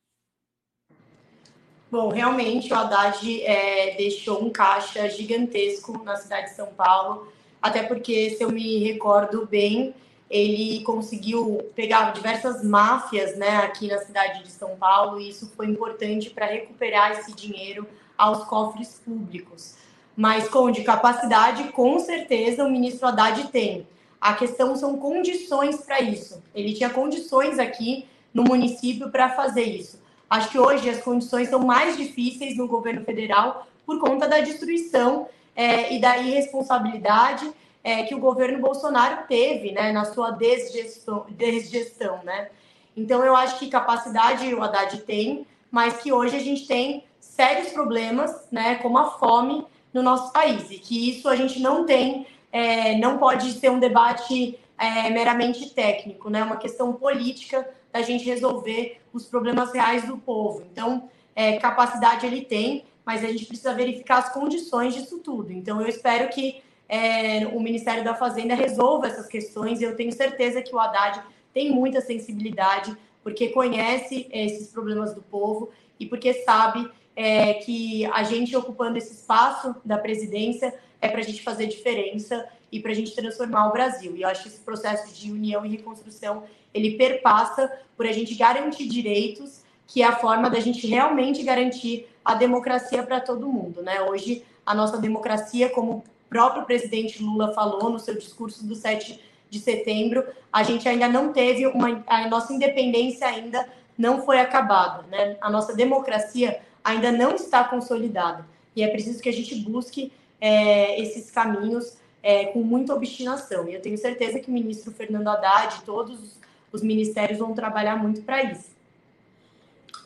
Bom, 1.89 2.09
realmente 2.09 2.73
o 2.73 2.77
Haddad 2.77 3.43
é, 3.43 3.95
deixou 3.97 4.43
um 4.43 4.51
caixa 4.51 5.09
gigantesco 5.09 6.03
na 6.05 6.17
cidade 6.17 6.51
de 6.51 6.57
São 6.57 6.67
Paulo, 6.67 7.33
até 7.63 7.83
porque, 7.85 8.31
se 8.31 8.43
eu 8.43 8.51
me 8.51 8.79
recordo 8.79 9.47
bem, 9.47 9.95
ele 10.29 10.83
conseguiu 10.83 11.59
pegar 11.77 12.13
diversas 12.13 12.65
máfias 12.65 13.37
né, 13.37 13.59
aqui 13.59 13.87
na 13.87 13.99
cidade 13.99 14.43
de 14.43 14.51
São 14.51 14.77
Paulo, 14.77 15.21
e 15.21 15.29
isso 15.29 15.53
foi 15.57 15.67
importante 15.67 16.29
para 16.31 16.47
recuperar 16.47 17.13
esse 17.13 17.33
dinheiro 17.33 17.87
aos 18.19 18.45
cofres 18.45 19.01
públicos. 19.05 19.77
Mas, 20.17 20.49
com 20.49 20.71
de 20.71 20.83
capacidade, 20.83 21.65
com 21.69 22.01
certeza 22.01 22.65
o 22.65 22.71
ministro 22.71 23.07
Haddad 23.07 23.49
tem. 23.49 23.87
A 24.21 24.35
questão 24.35 24.75
são 24.75 24.97
condições 24.97 25.77
para 25.83 26.01
isso. 26.01 26.43
Ele 26.53 26.73
tinha 26.73 26.91
condições 26.91 27.59
aqui 27.61 28.07
no 28.35 28.43
município 28.43 29.11
para 29.11 29.29
fazer 29.31 29.63
isso. 29.63 30.01
Acho 30.29 30.51
que 30.51 30.59
hoje 30.59 30.89
as 30.91 31.03
condições 31.03 31.49
são 31.49 31.61
mais 31.61 31.97
difíceis 31.97 32.57
no 32.57 32.67
governo 32.67 33.05
federal 33.05 33.67
por 33.85 34.01
conta 34.01 34.29
da 34.29 34.41
destruição 34.41 35.29
é, 35.55 35.95
e 35.95 36.01
da 36.01 36.19
irresponsabilidade 36.19 37.49
é, 37.85 38.03
que 38.03 38.15
o 38.15 38.19
governo 38.19 38.61
Bolsonaro 38.61 39.27
teve 39.29 39.71
né, 39.71 39.93
na 39.93 40.05
sua 40.05 40.33
desgestão, 40.33 41.25
desgestão. 41.31 42.21
Né? 42.25 42.49
Então, 42.97 43.25
eu 43.25 43.37
acho 43.37 43.59
que 43.59 43.69
capacidade 43.69 44.53
o 44.53 44.63
Haddad 44.63 44.99
tem, 45.03 45.47
mas 45.71 45.99
que 45.99 46.13
hoje 46.13 46.37
a 46.37 46.41
gente 46.41 46.67
tem 46.67 47.05
sérios 47.21 47.69
problemas, 47.69 48.49
né, 48.51 48.77
como 48.77 48.99
a 48.99 49.11
fome 49.11 49.65
no 49.93 50.03
nosso 50.03 50.33
país, 50.33 50.71
e 50.71 50.79
que 50.79 51.11
isso 51.11 51.29
a 51.29 51.37
gente 51.37 51.61
não 51.61 51.85
tem, 51.85 52.27
é, 52.51 52.97
não 52.97 53.19
pode 53.19 53.53
ser 53.53 53.71
um 53.71 53.79
debate 53.79 54.59
é, 54.79 55.11
meramente 55.11 55.71
técnico, 55.71 56.29
né? 56.29 56.43
Uma 56.43 56.57
questão 56.57 56.93
política 56.93 57.69
da 57.97 58.03
gente 58.03 58.25
resolver 58.25 59.01
os 59.13 59.25
problemas 59.25 59.73
reais 59.73 60.05
do 60.07 60.19
povo. 60.19 60.63
Então, 60.71 61.09
é, 61.35 61.57
capacidade 61.59 62.27
ele 62.27 62.43
tem, 62.43 62.85
mas 63.05 63.25
a 63.25 63.29
gente 63.29 63.47
precisa 63.47 63.73
verificar 63.75 64.19
as 64.19 64.33
condições 64.33 64.95
disso 64.95 65.19
tudo. 65.19 65.53
Então, 65.53 65.81
eu 65.81 65.89
espero 65.89 66.29
que 66.29 66.63
é, 66.89 67.47
o 67.47 67.61
Ministério 67.61 68.05
da 68.05 68.15
Fazenda 68.15 68.55
resolva 68.55 69.07
essas 69.07 69.27
questões. 69.27 69.81
Eu 69.81 69.97
tenho 69.97 70.13
certeza 70.13 70.61
que 70.61 70.75
o 70.75 70.79
Haddad 70.79 71.23
tem 71.55 71.71
muita 71.71 72.01
sensibilidade, 72.01 72.95
porque 73.23 73.49
conhece 73.49 74.29
esses 74.31 74.69
problemas 74.69 75.15
do 75.15 75.23
povo 75.23 75.71
e 75.99 76.05
porque 76.05 76.35
sabe 76.45 76.89
é, 77.15 77.55
que 77.55 78.05
a 78.07 78.23
gente 78.23 78.55
ocupando 78.55 78.99
esse 78.99 79.15
espaço 79.15 79.75
da 79.85 79.97
presidência 79.97 80.75
é 81.01 81.09
para 81.09 81.21
a 81.21 81.25
gente 81.25 81.43
fazer 81.43 81.67
diferença 81.67 82.47
e 82.71 82.79
para 82.79 82.93
a 82.93 82.95
gente 82.95 83.15
transformar 83.15 83.69
o 83.69 83.73
Brasil. 83.73 84.15
E 84.17 84.23
eu 84.23 84.29
acho 84.29 84.43
que 84.43 84.49
esse 84.49 84.61
processo 84.61 85.15
de 85.15 85.33
união 85.33 85.65
e 85.65 85.71
reconstrução 85.71 86.45
ele 86.77 86.97
perpassa 86.97 87.71
por 87.97 88.07
a 88.07 88.13
gente 88.13 88.35
garantir 88.35 88.87
direitos, 88.87 89.63
que 89.87 90.03
é 90.03 90.07
a 90.07 90.17
forma 90.17 90.51
da 90.51 90.61
gente 90.61 90.87
realmente 90.87 91.43
garantir 91.43 92.09
a 92.25 92.35
democracia 92.35 93.03
para 93.03 93.21
todo 93.21 93.47
mundo. 93.47 93.83
Né? 93.83 94.01
Hoje, 94.03 94.45
a 94.65 94.75
nossa 94.75 94.99
democracia, 94.99 95.71
como 95.71 95.93
o 95.93 96.05
próprio 96.29 96.65
presidente 96.65 97.23
Lula 97.23 97.53
falou 97.53 97.89
no 97.89 97.99
seu 97.99 98.15
discurso 98.17 98.67
do 98.67 98.75
7 98.75 99.21
de 99.49 99.61
setembro, 99.61 100.25
a 100.53 100.63
gente 100.63 100.89
ainda 100.89 101.09
não 101.09 101.33
teve 101.33 101.67
uma. 101.67 102.03
A 102.07 102.29
nossa 102.29 102.53
independência 102.53 103.27
ainda 103.27 103.67
não 103.97 104.25
foi 104.25 104.41
acabada. 104.41 105.05
Né? 105.09 105.37
A 105.41 105.49
nossa 105.49 105.75
democracia 105.75 106.61
ainda 106.83 107.13
não 107.13 107.35
está 107.35 107.65
consolidada. 107.65 108.47
E 108.75 108.83
é 108.83 108.89
preciso 108.89 109.23
que 109.23 109.29
a 109.29 109.33
gente 109.33 109.55
busque 109.55 110.13
é, 110.41 111.01
esses 111.01 111.31
caminhos 111.31 111.97
é, 112.23 112.47
com 112.47 112.61
muita 112.61 112.93
obstinação. 112.93 113.69
E 113.69 113.75
eu 113.75 113.81
tenho 113.81 113.97
certeza 113.97 114.41
que 114.41 114.51
o 114.51 114.53
ministro 114.53 114.93
Fernando 114.93 115.29
Haddad 115.29 115.83
todos 115.85 116.39
os 116.77 116.83
ministérios 116.83 117.39
vão 117.39 117.55
trabalhar 117.55 117.97
muito 117.97 118.23
para 118.23 118.45
isso. 118.45 118.77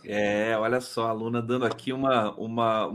É, 0.05 0.57
olha 0.57 0.81
só, 0.81 1.07
a 1.07 1.11
aluna 1.11 1.43
dando 1.43 1.67
aqui 1.67 1.93
uma, 1.93 2.33
uma, 2.33 2.87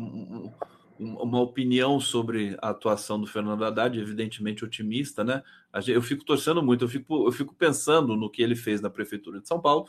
uma 0.99 1.39
opinião 1.39 1.99
sobre 1.99 2.57
a 2.61 2.69
atuação 2.69 3.19
do 3.19 3.27
Fernando 3.27 3.63
Haddad, 3.63 3.99
evidentemente 3.99 4.65
otimista, 4.65 5.23
né? 5.23 5.43
Eu 5.87 6.01
fico 6.01 6.23
torcendo 6.25 6.63
muito, 6.63 6.85
eu 6.85 6.89
fico, 6.89 7.27
eu 7.27 7.31
fico 7.31 7.53
pensando 7.53 8.15
no 8.15 8.29
que 8.29 8.41
ele 8.41 8.55
fez 8.55 8.81
na 8.81 8.89
Prefeitura 8.89 9.39
de 9.39 9.47
São 9.47 9.59
Paulo, 9.59 9.85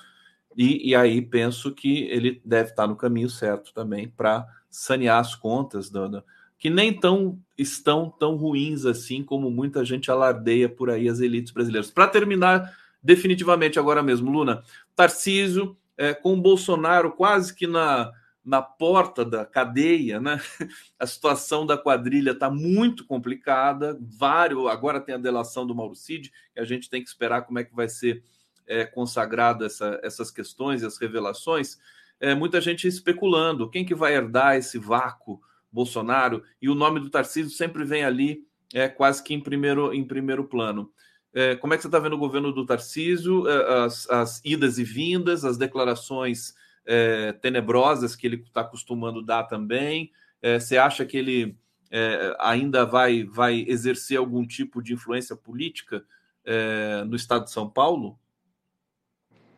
e, 0.57 0.91
e 0.91 0.95
aí 0.95 1.23
penso 1.23 1.73
que 1.73 2.05
ele 2.05 2.41
deve 2.45 2.71
estar 2.71 2.87
no 2.87 2.97
caminho 2.97 3.31
certo 3.31 3.73
também 3.73 4.09
para 4.09 4.47
sanear 4.69 5.21
as 5.21 5.35
contas, 5.35 5.89
do, 5.89 6.23
que 6.59 6.69
nem 6.69 6.93
tão 6.93 7.39
estão 7.57 8.11
tão 8.11 8.37
ruins 8.37 8.85
assim 8.85 9.23
como 9.23 9.51
muita 9.51 9.85
gente 9.85 10.11
alardeia 10.11 10.69
por 10.69 10.91
aí 10.91 11.09
as 11.09 11.21
elites 11.21 11.53
brasileiras. 11.53 11.91
Para 11.91 12.09
terminar 12.09 12.71
definitivamente 13.07 13.79
agora 13.79 14.03
mesmo, 14.03 14.33
Luna, 14.33 14.65
Tarcísio 14.97 15.77
é, 15.97 16.13
com 16.13 16.35
o 16.35 16.41
Bolsonaro 16.41 17.13
quase 17.13 17.55
que 17.55 17.65
na, 17.65 18.11
na 18.45 18.61
porta 18.61 19.25
da 19.25 19.47
cadeia, 19.47 20.21
né? 20.21 20.41
A 20.99 21.07
situação 21.07 21.65
da 21.65 21.79
quadrilha 21.79 22.33
está 22.33 22.51
muito 22.51 23.07
complicada. 23.07 23.97
Vários, 24.01 24.67
agora 24.67 25.01
tem 25.01 25.15
a 25.15 25.19
delação 25.19 25.65
do 25.65 25.75
Mauro 25.75 25.95
Cid, 25.95 26.33
que 26.53 26.61
a 26.61 26.65
gente 26.65 26.91
tem 26.91 27.01
que 27.01 27.09
esperar 27.09 27.43
como 27.43 27.61
é 27.61 27.65
que 27.65 27.75
vai 27.75 27.89
ser 27.89 28.25
é, 28.67 28.85
consagrado 28.85 29.65
essa, 29.65 30.01
essas 30.03 30.31
questões 30.31 30.83
e 30.83 30.87
as 30.87 30.99
revelações. 30.99 31.79
É, 32.19 32.35
muita 32.35 32.61
gente 32.61 32.89
especulando 32.89 33.71
quem 33.71 33.85
que 33.85 33.95
vai 33.95 34.15
herdar 34.15 34.57
esse 34.57 34.79
vácuo 34.79 35.41
Bolsonaro 35.71 36.43
e 36.61 36.69
o 36.69 36.75
nome 36.75 36.99
do 36.99 37.11
Tarcísio 37.11 37.51
sempre 37.51 37.85
vem 37.85 38.05
ali 38.05 38.45
é, 38.75 38.89
quase 38.89 39.23
que 39.23 39.33
em 39.33 39.41
primeiro, 39.41 39.95
em 39.95 40.05
primeiro 40.05 40.45
plano. 40.45 40.91
É, 41.37 41.55
como 41.55 41.75
é 41.75 41.77
que 41.77 41.83
você 41.83 41.89
está 41.89 41.99
vendo 41.99 42.15
o 42.15 42.19
governo 42.19 42.51
do 42.51 42.65
Tarcísio, 42.65 43.47
é, 43.47 43.85
as, 43.85 44.09
as 44.09 44.41
idas 44.43 44.79
e 44.79 44.85
vindas, 44.85 45.45
as 45.45 45.59
declarações 45.59 46.55
é, 46.87 47.33
tenebrosas 47.33 48.17
que 48.17 48.27
ele 48.27 48.37
está 48.37 48.63
acostumando 48.63 49.23
dar 49.23 49.43
também? 49.43 50.11
É, 50.41 50.59
você 50.59 50.79
acha 50.79 51.05
que 51.05 51.15
ele 51.15 51.55
é, 51.91 52.35
ainda 52.41 52.87
vai, 52.87 53.23
vai 53.25 53.67
exercer 53.69 54.17
algum 54.17 54.47
tipo 54.47 54.83
de 54.83 54.95
influência 54.95 55.37
política 55.37 56.03
é, 56.43 57.05
no 57.05 57.15
estado 57.15 57.45
de 57.45 57.51
São 57.51 57.69
Paulo? 57.69 58.19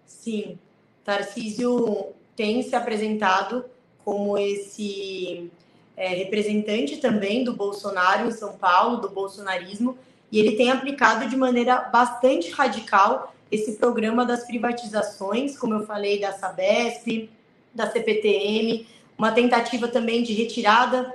Sim, 0.04 0.58
Tarcísio 1.04 2.08
tem 2.34 2.60
se 2.60 2.74
apresentado 2.74 3.64
como 4.04 4.36
esse 4.36 5.48
representante 5.96 6.96
também 6.96 7.44
do 7.44 7.54
Bolsonaro 7.54 8.26
em 8.26 8.32
São 8.32 8.56
Paulo, 8.56 8.96
do 8.96 9.08
bolsonarismo, 9.08 9.96
e 10.30 10.38
ele 10.38 10.52
tem 10.52 10.70
aplicado 10.70 11.28
de 11.28 11.36
maneira 11.36 11.80
bastante 11.80 12.50
radical 12.50 13.34
esse 13.50 13.72
programa 13.72 14.26
das 14.26 14.44
privatizações, 14.44 15.56
como 15.58 15.74
eu 15.74 15.86
falei, 15.86 16.20
da 16.20 16.32
Sabesp, 16.32 17.30
da 17.74 17.90
CPTM, 17.90 18.86
uma 19.16 19.32
tentativa 19.32 19.88
também 19.88 20.22
de 20.22 20.32
retirada 20.34 21.14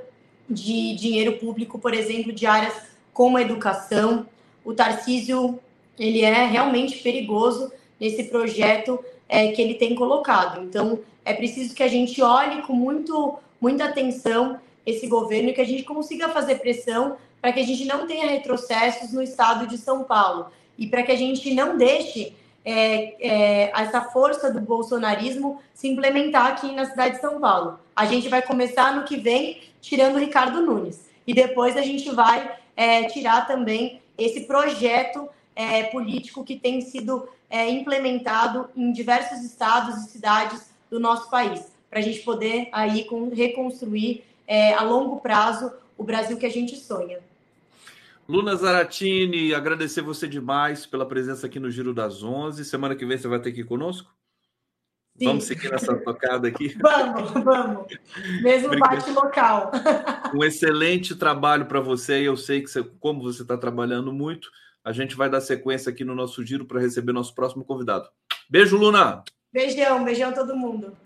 de 0.50 0.96
dinheiro 0.96 1.34
público, 1.34 1.78
por 1.78 1.94
exemplo, 1.94 2.34
de 2.34 2.46
áreas 2.46 2.74
como 3.14 3.38
a 3.38 3.42
educação. 3.42 4.26
O 4.66 4.74
Tarcísio, 4.74 5.60
ele 5.98 6.22
é 6.22 6.46
realmente 6.46 6.98
perigoso 6.98 7.72
nesse 8.00 8.26
projeto 8.26 9.00
é, 9.30 9.50
que 9.52 9.62
ele 9.62 9.76
tem 9.76 9.96
colocado. 9.96 10.64
Então, 10.64 11.00
é 11.24 11.34
preciso 11.34 11.74
que 11.74 11.84
a 11.84 11.88
gente 11.88 12.22
olhe 12.22 12.62
com 12.64 12.74
muito, 12.74 13.38
muita 13.62 13.86
atenção 13.86 14.60
esse 14.86 15.08
governo 15.08 15.50
e 15.50 15.54
que 15.54 15.62
a 15.62 15.66
gente 15.66 15.84
consiga 15.84 16.30
fazer 16.30 16.56
pressão 16.56 17.16
para 17.44 17.52
que 17.52 17.60
a 17.60 17.66
gente 17.66 17.84
não 17.84 18.08
tenha 18.08 18.26
retrocessos 18.26 19.12
no 19.12 19.22
estado 19.22 19.68
de 19.68 19.78
São 19.78 20.06
Paulo 20.06 20.48
e 20.78 20.88
para 20.88 21.04
que 21.04 21.12
a 21.12 21.18
gente 21.18 21.54
não 21.54 21.78
deixe 21.78 22.34
é, 22.64 23.16
é, 23.20 23.72
essa 23.76 24.00
força 24.00 24.50
do 24.50 24.62
bolsonarismo 24.62 25.60
se 25.74 25.90
implementar 25.90 26.46
aqui 26.48 26.72
na 26.72 26.86
cidade 26.86 27.16
de 27.16 27.22
São 27.22 27.42
Paulo. 27.42 27.78
A 27.94 28.06
gente 28.06 28.30
vai 28.30 28.42
começar 28.42 28.96
no 28.96 29.04
que 29.04 29.18
vem 29.18 29.62
tirando 29.82 30.20
Ricardo 30.20 30.62
Nunes 30.62 31.02
e 31.28 31.34
depois 31.34 31.76
a 31.76 31.82
gente 31.82 32.10
vai 32.12 32.50
é, 32.78 33.04
tirar 33.10 33.46
também 33.46 34.02
esse 34.18 34.46
projeto 34.46 35.28
é, 35.54 35.84
político 35.84 36.46
que 36.46 36.56
tem 36.56 36.80
sido 36.80 37.28
é, 37.50 37.70
implementado 37.70 38.70
em 38.74 38.90
diversos 38.94 39.40
estados 39.40 39.98
e 39.98 40.10
cidades 40.12 40.72
do 40.90 40.98
nosso 40.98 41.30
país, 41.30 41.74
para 41.90 42.00
a 42.00 42.04
gente 42.04 42.22
poder 42.22 42.70
aí 42.72 43.06
reconstruir 43.34 44.24
é, 44.48 44.74
a 44.76 44.82
longo 44.84 45.20
prazo 45.20 45.74
o 45.98 46.06
Brasil 46.06 46.38
que 46.38 46.46
a 46.46 46.50
gente 46.50 46.78
sonha. 46.78 47.20
Luna 48.28 48.56
Zaratini, 48.56 49.54
agradecer 49.54 50.02
você 50.02 50.28
demais 50.28 50.86
pela 50.86 51.06
presença 51.06 51.46
aqui 51.46 51.60
no 51.60 51.70
Giro 51.70 51.94
das 51.94 52.24
Onze. 52.24 52.64
Semana 52.64 52.96
que 52.96 53.06
vem 53.06 53.18
você 53.18 53.28
vai 53.28 53.40
ter 53.40 53.58
ir 53.58 53.66
conosco? 53.66 54.14
Sim. 55.18 55.26
Vamos 55.26 55.44
seguir 55.44 55.70
nessa 55.70 55.96
tocada 55.98 56.48
aqui? 56.48 56.76
vamos, 56.82 57.32
vamos. 57.32 57.86
Mesmo 58.42 58.80
bate 58.80 59.12
local. 59.12 59.72
um 60.34 60.44
excelente 60.44 61.16
trabalho 61.16 61.66
para 61.66 61.82
você. 61.82 62.22
Eu 62.22 62.38
sei 62.38 62.62
que, 62.62 62.70
você, 62.70 62.84
como 63.00 63.22
você 63.22 63.42
está 63.42 63.58
trabalhando 63.58 64.12
muito, 64.14 64.50
a 64.84 64.92
gente 64.92 65.16
vai 65.16 65.30
dar 65.30 65.42
sequência 65.42 65.92
aqui 65.92 66.04
no 66.04 66.16
nosso 66.16 66.44
giro 66.46 66.66
para 66.66 66.80
receber 66.80 67.12
nosso 67.12 67.36
próximo 67.36 67.66
convidado. 67.66 68.10
Beijo, 68.50 68.78
Luna. 68.78 69.24
Beijão, 69.52 70.04
beijão 70.04 70.30
a 70.30 70.34
todo 70.34 70.56
mundo. 70.56 70.98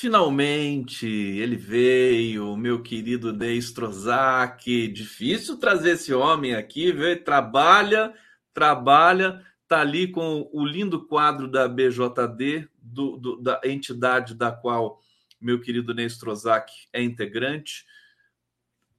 Finalmente 0.00 1.06
ele 1.06 1.56
veio, 1.56 2.56
meu 2.56 2.82
querido 2.82 3.34
Ney 3.34 3.58
Strozak. 3.58 4.88
Difícil 4.88 5.58
trazer 5.58 5.90
esse 5.90 6.14
homem 6.14 6.54
aqui, 6.54 6.90
viu? 6.90 7.22
Trabalha, 7.22 8.14
trabalha, 8.54 9.44
tá 9.68 9.80
ali 9.82 10.10
com 10.10 10.48
o 10.54 10.64
lindo 10.64 11.06
quadro 11.06 11.46
da 11.46 11.68
BJD, 11.68 12.66
do, 12.80 13.18
do, 13.18 13.42
da 13.42 13.60
entidade 13.62 14.34
da 14.34 14.50
qual 14.50 15.02
meu 15.38 15.60
querido 15.60 15.92
Ney 15.92 16.06
Strozak 16.06 16.72
é 16.94 17.02
integrante. 17.02 17.84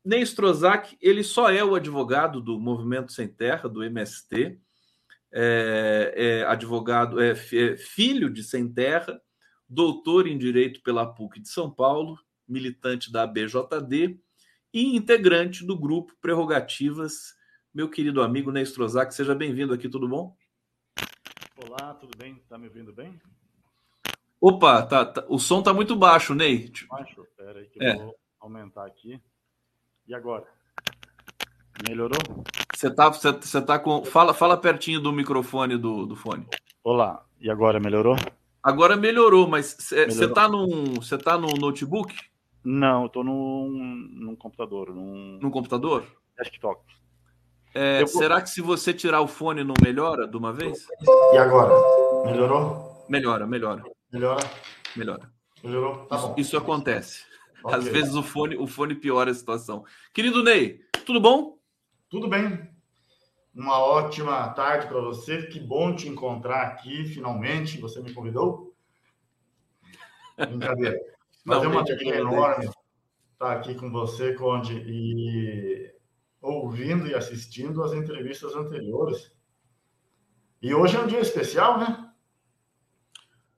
Ney 0.06 0.22
Strozak, 0.22 0.95
ele 1.02 1.23
só 1.23 1.49
é 1.49 1.64
o 1.64 1.73
advogado 1.73 2.40
do 2.40 2.60
Movimento 2.60 3.11
Sem 3.11 3.28
Terra, 3.28 3.68
do 3.68 3.84
MST, 3.84 4.56
é, 5.32 6.14
é 6.15 6.45
advogado, 6.45 7.19
é, 7.19 7.32
é 7.32 7.76
filho 7.76 8.30
de 8.30 8.44
Sem 8.44 8.72
Terra 8.72 9.19
doutor 9.72 10.27
em 10.27 10.38
Direito 10.38 10.81
pela 10.81 11.06
PUC 11.06 11.39
de 11.39 11.48
São 11.48 11.72
Paulo, 11.72 12.19
militante 12.45 13.10
da 13.10 13.26
BJD 13.26 14.19
e 14.73 14.98
integrante 14.98 15.65
do 15.65 15.80
grupo 15.80 16.14
Prerrogativas. 16.19 17.38
Meu 17.73 17.89
querido 17.89 18.22
amigo 18.22 18.52
Ney 18.52 18.64
Strozak, 18.64 19.14
seja 19.15 19.34
bem-vindo 19.34 19.73
aqui, 19.73 19.88
tudo 19.88 20.10
bom? 20.10 20.35
Olá, 21.56 21.93
tudo 21.93 22.18
bem? 22.18 22.35
Tá 22.49 22.57
me 22.57 22.68
ouvindo 22.68 22.91
bem? 22.91 23.18
Opa, 24.41 24.84
tá, 24.84 25.06
tá, 25.06 25.26
o 25.30 25.39
som 25.39 25.64
tá 25.64 25.73
muito 25.73 25.95
baixo, 25.95 26.35
Ney. 26.35 26.69
Baixo? 26.89 27.26
Pera 27.38 27.60
aí 27.60 27.68
que 27.68 27.81
eu 27.81 27.88
é. 27.88 27.95
vou 27.95 28.15
aumentar 28.41 28.85
aqui. 28.85 29.22
E 30.06 30.14
agora? 30.14 30.45
Melhorou? 31.88 32.19
Você 32.76 32.93
tá, 32.93 33.07
você, 33.07 33.31
você 33.31 33.61
tá 33.61 33.80
com. 33.80 34.03
Fala, 34.03 34.34
fala 34.34 34.57
pertinho 34.57 34.99
do 34.99 35.14
microfone 35.14 35.77
do, 35.77 36.06
do 36.06 36.15
fone. 36.18 36.45
Olá, 36.84 37.26
e 37.39 37.49
agora 37.49 37.80
melhorou? 37.80 38.18
Agora 38.64 38.96
melhorou, 38.96 39.48
mas 39.48 39.76
você 39.78 40.28
tá 40.28 40.48
num. 40.48 40.96
Você 40.96 41.18
tá 41.18 41.38
num 41.38 41.54
notebook? 41.58 42.16
Não, 42.64 43.04
eu 43.04 43.10
tô 43.10 43.24
num, 43.24 43.70
num 44.12 44.36
computador. 44.36 44.94
Num, 44.94 45.40
num 45.42 45.50
computador? 45.50 46.06
Desktop. 46.38 46.82
É, 47.74 48.06
Será 48.06 48.42
que 48.42 48.50
se 48.50 48.62
você 48.62 48.94
tirar 48.94 49.22
o 49.22 49.28
fone 49.28 49.64
não 49.64 49.74
melhora 49.82 50.28
de 50.28 50.38
uma 50.38 50.52
vez? 50.54 50.86
E 51.34 51.38
agora? 51.38 51.74
Melhorou? 52.30 53.06
Melhora, 53.10 53.48
melhora. 53.48 53.84
Melhora? 54.12 54.44
Melhora. 54.96 55.32
Melhorou? 55.64 56.06
Tá 56.06 56.18
isso, 56.18 56.28
bom. 56.28 56.36
isso 56.38 56.58
acontece. 56.58 57.24
Okay. 57.64 57.78
Às 57.78 57.86
vezes 57.86 58.16
o 58.16 58.24
fone, 58.24 58.58
o 58.58 58.68
fone 58.68 58.96
piora 58.96 59.32
a 59.32 59.34
situação. 59.34 59.86
Querido 60.14 60.44
Ney, 60.44 60.82
tudo 61.06 61.20
bom? 61.20 61.58
Tudo 62.10 62.28
bem. 62.28 62.70
Uma 63.53 63.80
ótima 63.80 64.49
tarde 64.49 64.88
para 64.88 65.02
você. 65.02 65.44
Que 65.44 65.60
bom 65.60 65.95
te 65.95 66.07
encontrar 66.07 66.61
aqui, 66.64 67.06
finalmente. 67.06 67.80
Você 67.80 68.02
me 68.02 68.14
convidou? 68.14 68.73
Brincadeira. 70.38 70.98
É 71.44 71.57
uma 71.57 71.80
alegria 71.80 72.18
enorme 72.18 72.69
estar 73.41 73.53
aqui 73.53 73.73
com 73.73 73.90
você, 73.90 74.36
Conde, 74.36 74.78
e 74.86 75.91
ouvindo 76.40 77.07
e 77.07 77.15
assistindo 77.15 77.84
as 77.84 77.94
entrevistas 77.94 78.56
anteriores. 78.56 79.32
E 80.61 80.73
hoje 80.76 80.95
é 80.95 80.99
um 80.99 81.07
dia 81.07 81.19
especial, 81.19 81.80
né? 81.80 82.11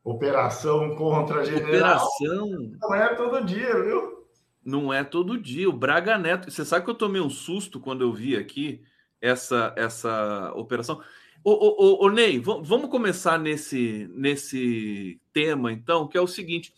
Operação 0.01 0.95
contra 0.95 1.43
general. 1.43 2.05
Operação. 2.05 2.49
Não 2.81 2.95
é 2.95 3.13
todo 3.15 3.43
dia, 3.43 3.83
viu? 3.83 4.27
Não 4.63 4.93
é 4.93 5.03
todo 5.03 5.37
dia. 5.37 5.69
O 5.69 5.73
Braga 5.73 6.17
Neto. 6.17 6.49
Você 6.49 6.63
sabe 6.63 6.85
que 6.85 6.91
eu 6.91 6.95
tomei 6.95 7.21
um 7.21 7.29
susto 7.29 7.79
quando 7.79 8.01
eu 8.01 8.13
vi 8.13 8.37
aqui 8.37 8.81
essa, 9.23 9.73
essa 9.77 10.51
operação. 10.53 11.01
Ô 11.43 12.09
Ney, 12.09 12.39
vamos 12.39 12.89
começar 12.89 13.39
nesse, 13.39 14.09
nesse 14.13 15.19
tema, 15.31 15.71
então, 15.71 16.07
que 16.07 16.17
é 16.17 16.21
o 16.21 16.27
seguinte: 16.27 16.73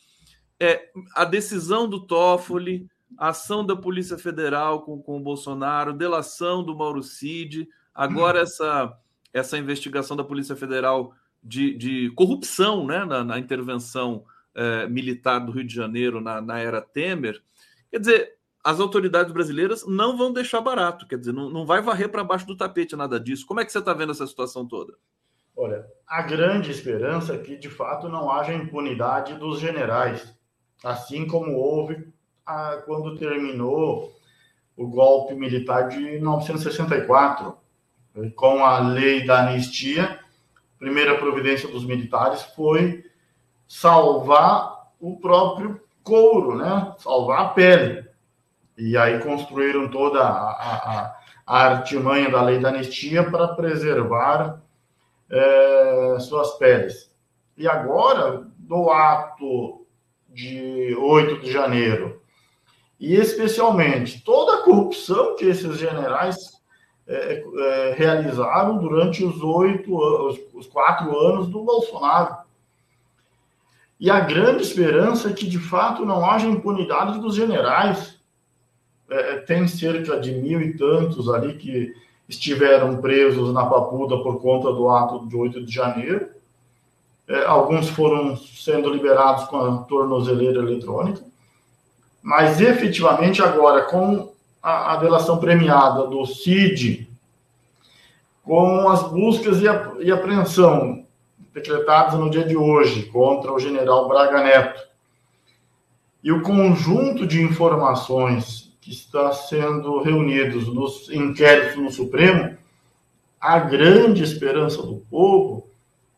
é, 0.59 0.89
a 1.15 1.25
decisão 1.25 1.89
do 1.89 1.99
Toffoli, 1.99 2.87
a 3.17 3.29
ação 3.29 3.65
da 3.65 3.75
Polícia 3.75 4.17
Federal 4.17 4.81
com, 4.81 5.01
com 5.01 5.17
o 5.17 5.23
Bolsonaro, 5.23 5.93
delação 5.93 6.63
do 6.63 6.75
Mauro 6.75 7.01
Cid, 7.03 7.67
agora 7.93 8.41
essa, 8.41 8.97
essa 9.33 9.57
investigação 9.57 10.15
da 10.15 10.23
Polícia 10.23 10.55
Federal 10.55 11.13
de, 11.43 11.75
de 11.75 12.11
corrupção 12.11 12.85
né, 12.85 13.05
na, 13.05 13.23
na 13.23 13.39
intervenção 13.39 14.23
eh, 14.55 14.87
militar 14.87 15.39
do 15.39 15.51
Rio 15.51 15.63
de 15.63 15.75
Janeiro 15.75 16.19
na, 16.19 16.41
na, 16.41 16.59
era 16.59 16.81
Temer. 16.81 17.41
Quer 17.91 17.99
dizer, 17.99 18.34
as 18.65 18.79
autoridades 18.79 19.31
brasileiras 19.31 19.85
não 19.85 20.17
vão 20.17 20.33
deixar 20.33 20.59
barato, 20.59 21.07
quer 21.07 21.19
dizer, 21.19 21.31
não, 21.31 21.51
não 21.51 21.67
vai 21.67 21.83
varrer 21.83 22.09
para 22.09 22.23
baixo 22.23 22.47
do 22.47 22.57
tapete 22.57 22.95
nada 22.95 23.19
disso. 23.19 23.45
Como 23.45 23.59
é 23.59 23.65
que 23.65 23.71
você 23.71 23.77
está 23.77 23.93
vendo 23.93 24.11
essa 24.11 24.25
situação 24.25 24.67
toda? 24.67 24.95
Olha, 25.55 25.85
a 26.07 26.23
grande 26.23 26.71
esperança 26.71 27.35
é 27.35 27.37
que 27.37 27.55
de 27.55 27.69
fato 27.69 28.09
não 28.09 28.31
haja 28.31 28.55
impunidade 28.55 29.35
dos 29.35 29.59
generais, 29.59 30.35
assim 30.83 31.27
como 31.27 31.53
houve 31.53 32.11
a, 32.43 32.77
quando 32.85 33.15
terminou 33.15 34.11
o 34.75 34.87
golpe 34.87 35.35
militar 35.35 35.87
de 35.87 35.99
1964, 35.99 37.55
com 38.35 38.65
a 38.65 38.79
lei 38.79 39.25
da 39.25 39.47
anistia 39.47 40.19
primeira 40.79 41.17
providência 41.17 41.69
dos 41.69 41.85
militares 41.85 42.41
foi 42.55 43.05
salvar 43.67 44.91
o 44.99 45.17
próprio 45.19 45.79
couro, 46.03 46.55
né? 46.55 46.93
Salvar 46.97 47.41
a 47.41 47.49
pele. 47.49 48.04
E 48.77 48.97
aí 48.97 49.19
construíram 49.19 49.89
toda 49.89 50.21
a, 50.21 50.25
a, 50.25 51.15
a 51.45 51.65
artimanha 51.67 52.29
da 52.29 52.41
lei 52.41 52.59
da 52.59 52.69
anistia 52.69 53.23
para 53.29 53.49
preservar 53.49 54.61
é, 55.29 56.17
suas 56.19 56.57
peles. 56.57 57.13
E 57.57 57.67
agora, 57.67 58.47
do 58.57 58.89
ato 58.89 59.85
de 60.27 60.95
8 60.99 61.39
de 61.39 61.51
janeiro, 61.51 62.21
e 62.99 63.15
especialmente 63.15 64.23
toda 64.23 64.57
a 64.57 64.63
corrupção 64.63 65.35
que 65.35 65.45
esses 65.45 65.77
generais 65.77 66.55
é, 67.07 67.43
é, 67.43 67.93
realizaram 67.95 68.77
durante 68.77 69.23
os 69.23 69.41
oito, 69.41 69.95
os, 69.95 70.39
os 70.53 70.67
quatro 70.67 71.17
anos 71.17 71.47
do 71.47 71.63
Bolsonaro. 71.63 72.37
E 73.99 74.09
a 74.09 74.19
grande 74.19 74.63
esperança 74.63 75.29
é 75.29 75.33
que, 75.33 75.47
de 75.47 75.59
fato, 75.59 76.05
não 76.05 76.29
haja 76.29 76.47
impunidade 76.47 77.19
dos 77.19 77.35
generais. 77.35 78.14
É, 79.09 79.37
tem 79.37 79.67
cerca 79.67 80.19
de 80.19 80.31
mil 80.31 80.61
e 80.61 80.75
tantos 80.75 81.29
ali 81.29 81.53
que 81.53 81.93
estiveram 82.27 82.97
presos 82.97 83.53
na 83.53 83.65
Papuda 83.65 84.17
por 84.17 84.41
conta 84.41 84.71
do 84.71 84.89
ato 84.89 85.27
de 85.27 85.35
8 85.35 85.63
de 85.63 85.71
janeiro. 85.71 86.27
É, 87.27 87.45
alguns 87.45 87.89
foram 87.89 88.35
sendo 88.35 88.89
liberados 88.89 89.45
com 89.45 89.57
a 89.57 89.77
tornozeleira 89.83 90.59
eletrônica. 90.59 91.21
Mas, 92.21 92.59
efetivamente, 92.59 93.43
agora, 93.43 93.83
com 93.83 94.31
a, 94.61 94.93
a 94.93 94.95
delação 94.97 95.37
premiada 95.37 96.07
do 96.07 96.25
CID, 96.25 97.07
com 98.43 98.89
as 98.89 99.03
buscas 99.03 99.61
e, 99.61 99.67
a, 99.67 99.93
e 99.99 100.11
apreensão 100.11 101.05
decretadas 101.53 102.19
no 102.19 102.29
dia 102.29 102.43
de 102.43 102.57
hoje 102.57 103.03
contra 103.05 103.51
o 103.53 103.59
general 103.59 104.07
Braga 104.07 104.43
Neto, 104.43 104.83
e 106.23 106.31
o 106.31 106.41
conjunto 106.41 107.27
de 107.27 107.41
informações 107.41 108.64
que 108.85 108.91
está 108.91 109.31
sendo 109.31 110.03
reunidos 110.03 110.71
nos 110.71 111.09
inquéritos 111.09 111.75
no 111.75 111.91
Supremo, 111.91 112.55
a 113.41 113.57
grande 113.57 114.21
esperança 114.21 114.79
do 114.83 114.97
povo 115.09 115.67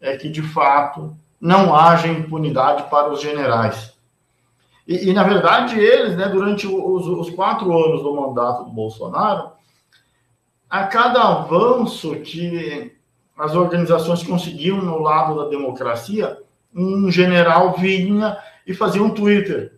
é 0.01 0.17
que, 0.17 0.27
de 0.27 0.41
fato, 0.41 1.15
não 1.39 1.73
haja 1.73 2.09
impunidade 2.09 2.89
para 2.89 3.09
os 3.09 3.21
generais. 3.21 3.97
E, 4.85 5.09
e, 5.09 5.13
na 5.13 5.23
verdade, 5.23 5.79
eles, 5.79 6.17
né, 6.17 6.27
durante 6.27 6.67
os, 6.67 7.07
os, 7.07 7.29
quatro 7.29 7.71
anos 7.71 8.03
do 8.03 8.13
mandato 8.13 8.65
do 8.65 8.71
Bolsonaro, 8.71 9.51
a 10.69 10.83
cada 10.83 11.23
avanço 11.23 12.17
que 12.17 12.93
as 13.37 13.55
organizações 13.55 14.23
conseguiam 14.23 14.81
no 14.81 14.99
lado 14.99 15.37
da 15.37 15.49
democracia, 15.49 16.37
um 16.75 17.09
general 17.09 17.77
vinha 17.77 18.37
e 18.65 18.73
fazia 18.73 19.01
um 19.01 19.09
Twitter. 19.09 19.76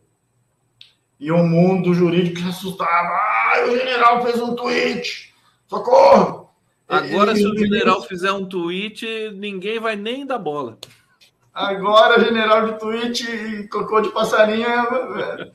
E 1.19 1.31
o 1.31 1.43
mundo 1.43 1.93
jurídico 1.93 2.39
se 2.39 2.47
assustava. 2.47 3.09
Ah, 3.09 3.65
o 3.67 3.77
general 3.77 4.23
fez 4.23 4.41
um 4.41 4.55
tweet! 4.55 5.33
Socorro! 5.67 6.49
Agora, 6.87 7.35
se 7.35 7.45
o 7.45 7.55
general 7.55 8.01
fizer 8.01 8.31
um 8.31 8.45
tweet, 8.45 9.31
ninguém 9.35 9.79
vai 9.79 9.95
nem 9.95 10.25
dar 10.25 10.39
bola. 10.39 10.77
Agora, 11.53 12.23
general 12.23 12.65
de 12.65 12.79
tweet 12.79 13.29
e 13.29 13.67
cocô 13.67 14.01
de 14.01 14.09
passarinho 14.09 14.65
é, 14.65 15.51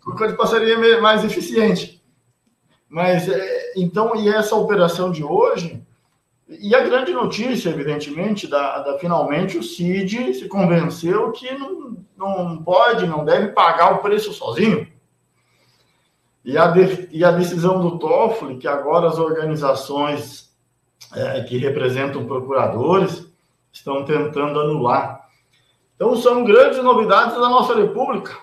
cocô 0.00 0.26
de 0.26 0.34
passarinho 0.34 0.82
é 0.84 1.00
mais 1.00 1.24
eficiente. 1.24 2.02
Mas, 2.88 3.28
é, 3.28 3.72
então, 3.76 4.16
e 4.16 4.28
essa 4.28 4.54
operação 4.54 5.10
de 5.10 5.22
hoje, 5.22 5.82
e 6.48 6.74
a 6.74 6.80
grande 6.80 7.12
notícia, 7.12 7.68
evidentemente, 7.68 8.46
da, 8.46 8.78
da 8.78 8.98
finalmente 8.98 9.58
o 9.58 9.62
CID 9.62 10.32
se 10.34 10.48
convenceu 10.48 11.30
que 11.32 11.50
não, 11.52 11.96
não 12.16 12.62
pode, 12.62 13.06
não 13.06 13.24
deve 13.24 13.48
pagar 13.48 13.94
o 13.94 13.98
preço 13.98 14.32
sozinho. 14.32 14.86
E 16.48 16.56
a, 16.56 16.68
de, 16.68 17.10
e 17.12 17.22
a 17.22 17.30
decisão 17.30 17.78
do 17.78 17.98
Toffoli, 17.98 18.56
que 18.56 18.66
agora 18.66 19.06
as 19.06 19.18
organizações 19.18 20.50
é, 21.14 21.42
que 21.42 21.58
representam 21.58 22.26
procuradores 22.26 23.30
estão 23.70 24.02
tentando 24.02 24.58
anular. 24.58 25.28
Então, 25.94 26.16
são 26.16 26.44
grandes 26.44 26.82
novidades 26.82 27.34
da 27.34 27.50
nossa 27.50 27.74
República. 27.74 28.34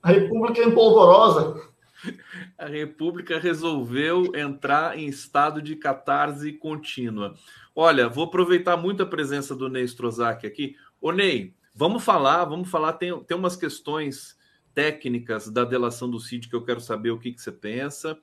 A 0.00 0.10
República 0.12 0.60
é 0.60 0.66
empolvorosa. 0.66 1.60
A 2.56 2.66
República 2.66 3.36
resolveu 3.36 4.30
entrar 4.36 4.96
em 4.96 5.08
estado 5.08 5.60
de 5.60 5.74
catarse 5.74 6.52
contínua. 6.52 7.34
Olha, 7.74 8.08
vou 8.08 8.26
aproveitar 8.26 8.76
muito 8.76 9.02
a 9.02 9.06
presença 9.06 9.56
do 9.56 9.68
Ney 9.68 9.82
Strozak 9.82 10.46
aqui. 10.46 10.76
Ô, 11.00 11.10
Ney, 11.10 11.52
vamos 11.74 12.04
falar, 12.04 12.44
vamos 12.44 12.70
falar. 12.70 12.92
Tem, 12.92 13.18
tem 13.24 13.36
umas 13.36 13.56
questões 13.56 14.37
técnicas 14.78 15.48
da 15.48 15.64
delação 15.64 16.08
do 16.08 16.20
CID 16.20 16.46
que 16.46 16.54
eu 16.54 16.62
quero 16.62 16.80
saber 16.80 17.10
o 17.10 17.18
que, 17.18 17.32
que 17.32 17.42
você 17.42 17.50
pensa. 17.50 18.16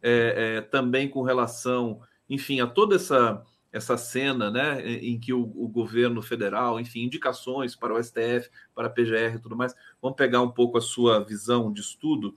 É, 0.00 0.58
é, 0.58 0.60
também 0.60 1.08
com 1.08 1.22
relação, 1.22 2.00
enfim, 2.30 2.60
a 2.60 2.66
toda 2.68 2.94
essa 2.94 3.42
essa 3.72 3.96
cena, 3.98 4.50
né, 4.50 4.80
em 4.88 5.18
que 5.20 5.34
o, 5.34 5.42
o, 5.42 5.68
governo 5.68 6.22
federal, 6.22 6.80
enfim, 6.80 7.00
indicações 7.00 7.76
para 7.76 7.92
o 7.92 8.02
STF, 8.02 8.48
para 8.74 8.86
a 8.86 8.90
PGR 8.90 9.34
e 9.34 9.38
tudo 9.38 9.56
mais. 9.56 9.74
Vamos 10.00 10.16
pegar 10.16 10.40
um 10.40 10.50
pouco 10.50 10.78
a 10.78 10.80
sua 10.80 11.22
visão 11.22 11.70
de 11.70 11.82
estudo. 11.82 12.34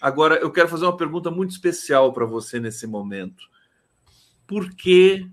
Agora, 0.00 0.36
eu 0.36 0.50
quero 0.50 0.68
fazer 0.68 0.86
uma 0.86 0.96
pergunta 0.96 1.30
muito 1.30 1.50
especial 1.50 2.12
para 2.12 2.24
você 2.24 2.58
nesse 2.58 2.88
momento. 2.88 3.44
Por 4.48 4.74
que 4.74 5.30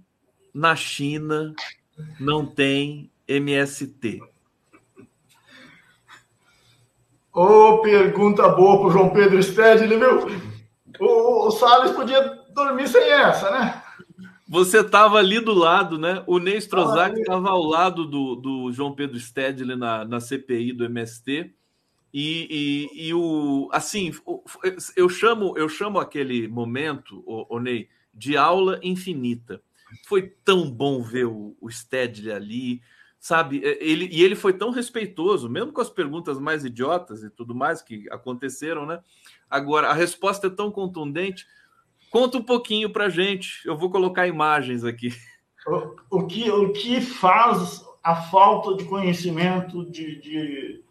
na 0.54 0.76
China 0.76 1.56
não 2.20 2.46
tem 2.46 3.10
MST? 3.28 4.22
Ô, 7.27 7.27
oh, 7.42 7.82
pergunta 7.82 8.48
boa 8.50 8.80
para 8.80 8.88
o 8.88 8.92
João 8.92 9.10
Pedro 9.10 9.42
Stedley, 9.42 9.98
viu? 9.98 10.28
O, 11.00 11.48
o 11.48 11.52
Salles 11.52 11.92
podia 11.92 12.22
dormir 12.54 12.88
sem 12.88 13.04
essa, 13.12 13.52
né? 13.52 13.84
Você 14.50 14.80
estava 14.80 15.18
ali 15.18 15.40
do 15.40 15.54
lado, 15.54 15.98
né? 16.00 16.24
O 16.26 16.40
Ney 16.40 16.58
Strozak 16.58 17.20
estava 17.20 17.50
ao 17.50 17.62
lado 17.62 18.06
do, 18.06 18.36
do 18.36 18.72
João 18.72 18.96
Pedro 18.96 19.20
Stedley 19.20 19.76
na, 19.76 20.06
na 20.06 20.20
CPI 20.20 20.72
do 20.72 20.86
MST. 20.86 21.54
E, 22.14 22.90
e, 22.94 23.08
e, 23.10 23.14
o 23.14 23.70
assim, 23.74 24.12
eu 24.96 25.10
chamo 25.10 25.54
eu 25.58 25.68
chamo 25.68 26.00
aquele 26.00 26.48
momento, 26.48 27.22
o, 27.26 27.56
o 27.56 27.60
Ney, 27.60 27.90
de 28.14 28.38
aula 28.38 28.80
infinita. 28.82 29.62
Foi 30.08 30.34
tão 30.44 30.72
bom 30.72 31.04
ver 31.04 31.26
o, 31.26 31.56
o 31.60 31.70
Stedley 31.70 32.32
ali, 32.32 32.82
sabe? 33.20 33.62
É, 33.64 33.78
ele, 33.84 34.08
e 34.12 34.24
ele 34.24 34.36
foi 34.36 34.54
tão 34.54 34.70
respeitoso, 34.70 35.50
mesmo 35.50 35.72
com 35.72 35.82
as 35.82 35.90
perguntas 35.90 36.40
mais 36.40 36.64
idiotas 36.64 37.24
e 37.24 37.30
tudo 37.30 37.56
mais 37.56 37.82
que 37.82 38.08
aconteceram, 38.12 38.86
né? 38.86 39.00
Agora, 39.50 39.90
a 39.90 39.94
resposta 39.94 40.48
é 40.48 40.50
tão 40.50 40.72
contundente. 40.72 41.46
Conta 42.10 42.38
um 42.38 42.44
pouquinho 42.44 42.90
para 42.90 43.10
gente. 43.10 43.66
Eu 43.66 43.78
vou 43.78 43.90
colocar 43.90 44.28
imagens 44.28 44.84
aqui. 44.84 45.14
O, 45.66 46.20
o, 46.20 46.28
que, 46.28 46.50
o 46.50 46.72
que 46.72 47.02
faz 47.02 47.86
a 48.04 48.16
falta 48.16 48.76
de 48.76 48.86
conhecimento 48.86 49.84
de, 49.90 50.22
de 50.22 50.82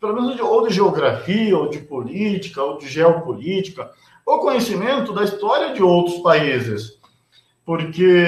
pelo 0.00 0.14
menos 0.14 0.34
de, 0.34 0.42
ou 0.42 0.66
de 0.66 0.74
geografia, 0.74 1.56
ou 1.56 1.68
de 1.68 1.78
política, 1.78 2.62
ou 2.62 2.78
de 2.78 2.88
geopolítica, 2.88 3.90
ou 4.26 4.40
conhecimento 4.40 5.12
da 5.12 5.22
história 5.22 5.74
de 5.74 5.82
outros 5.82 6.18
países. 6.18 6.98
Porque 7.64 8.26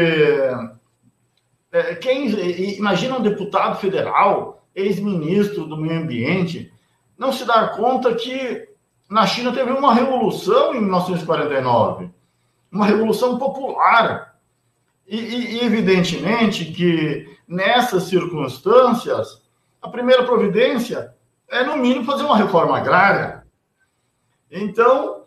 é, 1.74 1.96
quem 1.96 2.30
imagina 2.78 3.18
um 3.18 3.22
deputado 3.22 3.80
federal, 3.80 4.64
ex-ministro 4.72 5.66
do 5.66 5.76
meio 5.76 6.00
ambiente, 6.00 6.72
não 7.18 7.32
se 7.32 7.44
dar 7.44 7.76
conta 7.76 8.14
que 8.14 8.68
na 9.10 9.26
China 9.26 9.52
teve 9.52 9.72
uma 9.72 9.92
revolução 9.92 10.72
em 10.72 10.80
1949, 10.80 12.10
uma 12.70 12.86
revolução 12.86 13.38
popular. 13.38 14.36
E, 15.04 15.16
e, 15.16 15.64
evidentemente 15.64 16.66
que 16.66 17.36
nessas 17.46 18.04
circunstâncias, 18.04 19.42
a 19.82 19.88
primeira 19.88 20.22
providência 20.22 21.12
é, 21.50 21.64
no 21.64 21.76
mínimo, 21.76 22.04
fazer 22.04 22.22
uma 22.22 22.36
reforma 22.36 22.78
agrária. 22.78 23.44
Então, 24.48 25.23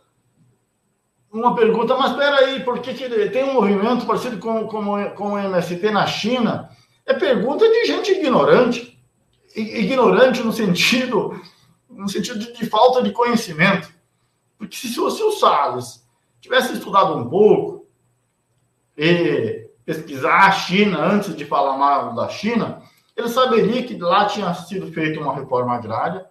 uma 1.37 1.55
pergunta, 1.55 1.95
mas 1.95 2.11
espera 2.11 2.37
aí, 2.37 2.63
por 2.63 2.79
que, 2.79 2.93
tem 3.29 3.43
um 3.43 3.53
movimento 3.53 4.05
parecido 4.05 4.37
com, 4.37 4.67
com, 4.67 5.09
com 5.11 5.33
o 5.33 5.37
MST 5.37 5.91
na 5.91 6.05
China? 6.07 6.69
É 7.05 7.13
pergunta 7.13 7.67
de 7.67 7.85
gente 7.85 8.11
ignorante. 8.11 8.99
Ignorante 9.55 10.41
no 10.43 10.51
sentido, 10.51 11.39
no 11.89 12.09
sentido 12.09 12.39
de, 12.39 12.53
de 12.53 12.65
falta 12.65 13.01
de 13.01 13.11
conhecimento. 13.11 13.89
Porque 14.57 14.75
se, 14.75 14.87
se 14.89 14.99
o 14.99 15.31
Salles 15.31 16.05
tivesse 16.41 16.73
estudado 16.73 17.15
um 17.15 17.29
pouco 17.29 17.85
e 18.97 19.69
pesquisar 19.85 20.47
a 20.47 20.51
China 20.51 20.99
antes 20.99 21.35
de 21.35 21.45
falar 21.45 21.77
mal 21.77 22.13
da 22.13 22.27
China, 22.27 22.81
ele 23.15 23.29
saberia 23.29 23.83
que 23.83 23.97
lá 23.97 24.25
tinha 24.25 24.53
sido 24.53 24.91
feita 24.91 25.19
uma 25.19 25.33
reforma 25.33 25.73
agrária, 25.73 26.25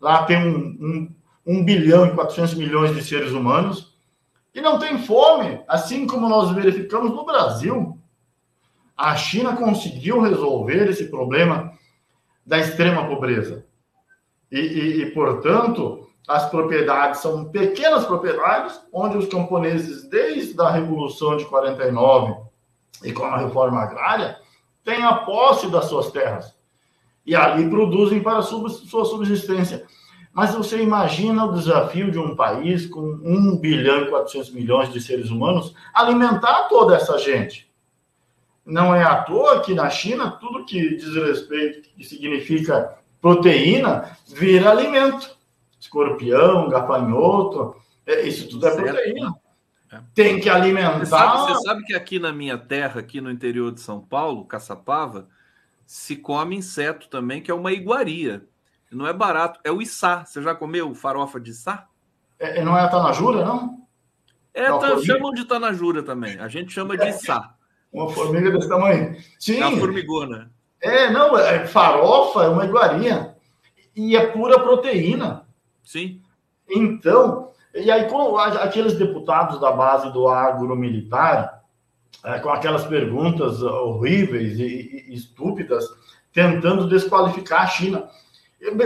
lá 0.00 0.24
tem 0.24 0.38
um, 0.38 0.56
um, 0.80 1.14
um 1.46 1.64
bilhão 1.64 2.06
e 2.06 2.14
400 2.14 2.54
milhões 2.54 2.94
de 2.94 3.02
seres 3.02 3.32
humanos, 3.32 3.97
e 4.54 4.60
não 4.60 4.78
tem 4.78 4.98
fome, 4.98 5.62
assim 5.68 6.06
como 6.06 6.28
nós 6.28 6.50
verificamos 6.50 7.12
no 7.12 7.24
Brasil. 7.24 7.98
A 8.96 9.14
China 9.16 9.56
conseguiu 9.56 10.20
resolver 10.20 10.88
esse 10.88 11.08
problema 11.08 11.72
da 12.44 12.58
extrema 12.58 13.06
pobreza. 13.06 13.64
E, 14.50 14.58
e, 14.58 15.02
e, 15.02 15.10
portanto, 15.10 16.08
as 16.26 16.48
propriedades 16.48 17.20
são 17.20 17.46
pequenas 17.46 18.04
propriedades, 18.04 18.80
onde 18.92 19.16
os 19.16 19.28
camponeses, 19.28 20.08
desde 20.08 20.60
a 20.60 20.70
Revolução 20.70 21.36
de 21.36 21.44
49 21.44 22.34
e 23.04 23.12
com 23.12 23.24
a 23.24 23.38
reforma 23.38 23.80
agrária, 23.80 24.38
têm 24.84 25.04
a 25.04 25.14
posse 25.14 25.70
das 25.70 25.84
suas 25.84 26.10
terras. 26.10 26.56
E 27.24 27.36
ali 27.36 27.68
produzem 27.68 28.22
para 28.22 28.42
sua 28.42 29.04
subsistência. 29.04 29.86
Mas 30.38 30.54
você 30.54 30.80
imagina 30.80 31.46
o 31.46 31.52
desafio 31.52 32.12
de 32.12 32.18
um 32.20 32.36
país 32.36 32.86
com 32.86 33.00
1 33.24 33.56
bilhão 33.56 34.02
e 34.02 34.08
400 34.08 34.52
milhões 34.52 34.92
de 34.92 35.00
seres 35.00 35.30
humanos 35.30 35.74
alimentar 35.92 36.68
toda 36.68 36.94
essa 36.94 37.18
gente. 37.18 37.68
Não 38.64 38.94
é 38.94 39.02
à 39.02 39.16
toa 39.16 39.60
que 39.62 39.74
na 39.74 39.90
China 39.90 40.30
tudo 40.30 40.64
que 40.64 40.94
diz 40.94 41.12
respeito, 41.12 41.88
que 41.88 42.04
significa 42.04 42.96
proteína, 43.20 44.16
vira 44.28 44.70
alimento. 44.70 45.28
Escorpião, 45.80 46.68
gafanhoto, 46.68 47.74
é, 48.06 48.22
isso 48.24 48.48
tudo 48.48 48.64
é 48.68 48.70
certo. 48.70 48.94
proteína. 48.94 49.34
É. 49.90 50.00
Tem 50.14 50.38
que 50.38 50.48
alimentar. 50.48 51.00
Você 51.00 51.06
sabe, 51.06 51.52
você 51.52 51.62
sabe, 51.64 51.82
que 51.82 51.94
aqui 51.94 52.20
na 52.20 52.32
minha 52.32 52.56
terra, 52.56 53.00
aqui 53.00 53.20
no 53.20 53.28
interior 53.28 53.72
de 53.72 53.80
São 53.80 54.00
Paulo, 54.00 54.44
Caçapava, 54.44 55.26
se 55.84 56.14
come 56.14 56.54
inseto 56.54 57.08
também, 57.08 57.42
que 57.42 57.50
é 57.50 57.54
uma 57.54 57.72
iguaria. 57.72 58.46
Não 58.90 59.06
é 59.06 59.12
barato, 59.12 59.60
é 59.64 59.70
o 59.70 59.82
içá. 59.82 60.24
Você 60.24 60.42
já 60.42 60.54
comeu 60.54 60.94
farofa 60.94 61.38
de 61.38 61.50
içá? 61.50 61.86
É, 62.38 62.62
não 62.62 62.76
é 62.76 62.82
a 62.82 62.88
tanajura, 62.88 63.44
não? 63.44 63.86
É, 64.54 64.68
não, 64.68 64.78
tá, 64.78 64.98
chamam 65.00 65.32
de 65.32 65.44
tanajura 65.44 66.02
também. 66.02 66.38
A 66.38 66.48
gente 66.48 66.72
chama 66.72 66.96
de 66.96 67.08
içá. 67.08 67.54
Uma 67.92 68.10
formiga 68.10 68.50
desse 68.50 68.68
tamanho. 68.68 69.16
Sim. 69.38 69.60
É 69.60 69.66
uma 69.66 69.78
formigona. 69.78 70.50
É, 70.80 71.10
não, 71.10 71.36
é, 71.38 71.66
farofa 71.66 72.44
é 72.44 72.48
uma 72.48 72.66
iguaria. 72.66 73.34
E 73.96 74.14
é 74.14 74.26
pura 74.26 74.60
proteína. 74.60 75.46
Sim. 75.82 76.20
Então, 76.68 77.50
e 77.74 77.90
aí, 77.90 78.08
com 78.08 78.36
aqueles 78.36 78.94
deputados 78.94 79.60
da 79.60 79.72
base 79.72 80.12
do 80.12 80.28
agro 80.28 80.76
militar, 80.76 81.64
é, 82.24 82.38
com 82.40 82.50
aquelas 82.50 82.84
perguntas 82.84 83.62
horríveis 83.62 84.58
e, 84.58 85.06
e, 85.08 85.14
estúpidas, 85.14 85.84
tentando 86.32 86.88
desqualificar 86.88 87.62
a 87.62 87.66
China. 87.66 88.08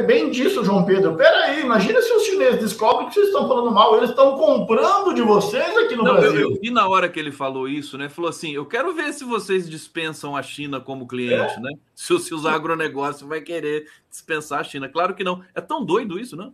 Bem 0.06 0.30
disso, 0.30 0.62
João 0.62 0.84
Pedro. 0.84 1.16
Peraí, 1.16 1.62
imagina 1.62 2.02
se 2.02 2.12
os 2.12 2.24
chineses 2.24 2.60
descobrem 2.60 3.08
que 3.08 3.14
vocês 3.14 3.28
estão 3.28 3.48
falando 3.48 3.70
mal. 3.70 3.96
Eles 3.96 4.10
estão 4.10 4.36
comprando 4.36 5.14
de 5.14 5.22
vocês 5.22 5.76
aqui 5.78 5.96
no 5.96 6.04
Não, 6.04 6.12
Brasil. 6.12 6.40
Eu, 6.40 6.60
vi 6.60 6.70
na 6.70 6.86
hora 6.86 7.08
que 7.08 7.18
ele 7.18 7.32
falou 7.32 7.66
isso, 7.66 7.96
né? 7.96 8.10
Falou 8.10 8.28
assim: 8.28 8.52
eu 8.52 8.66
quero 8.66 8.92
ver 8.92 9.14
se 9.14 9.24
vocês 9.24 9.68
dispensam 9.68 10.36
a 10.36 10.42
China 10.42 10.78
como 10.78 11.08
cliente, 11.08 11.54
é? 11.54 11.60
né? 11.60 11.70
Se, 11.94 12.18
se 12.18 12.34
os 12.34 12.44
agronegócios 12.44 13.26
vai 13.26 13.40
querer 13.40 13.88
dispensar 14.10 14.60
a 14.60 14.64
China. 14.64 14.90
Claro 14.90 15.14
que 15.14 15.24
não. 15.24 15.42
É 15.54 15.60
tão 15.60 15.82
doido 15.82 16.20
isso, 16.20 16.36
não? 16.36 16.52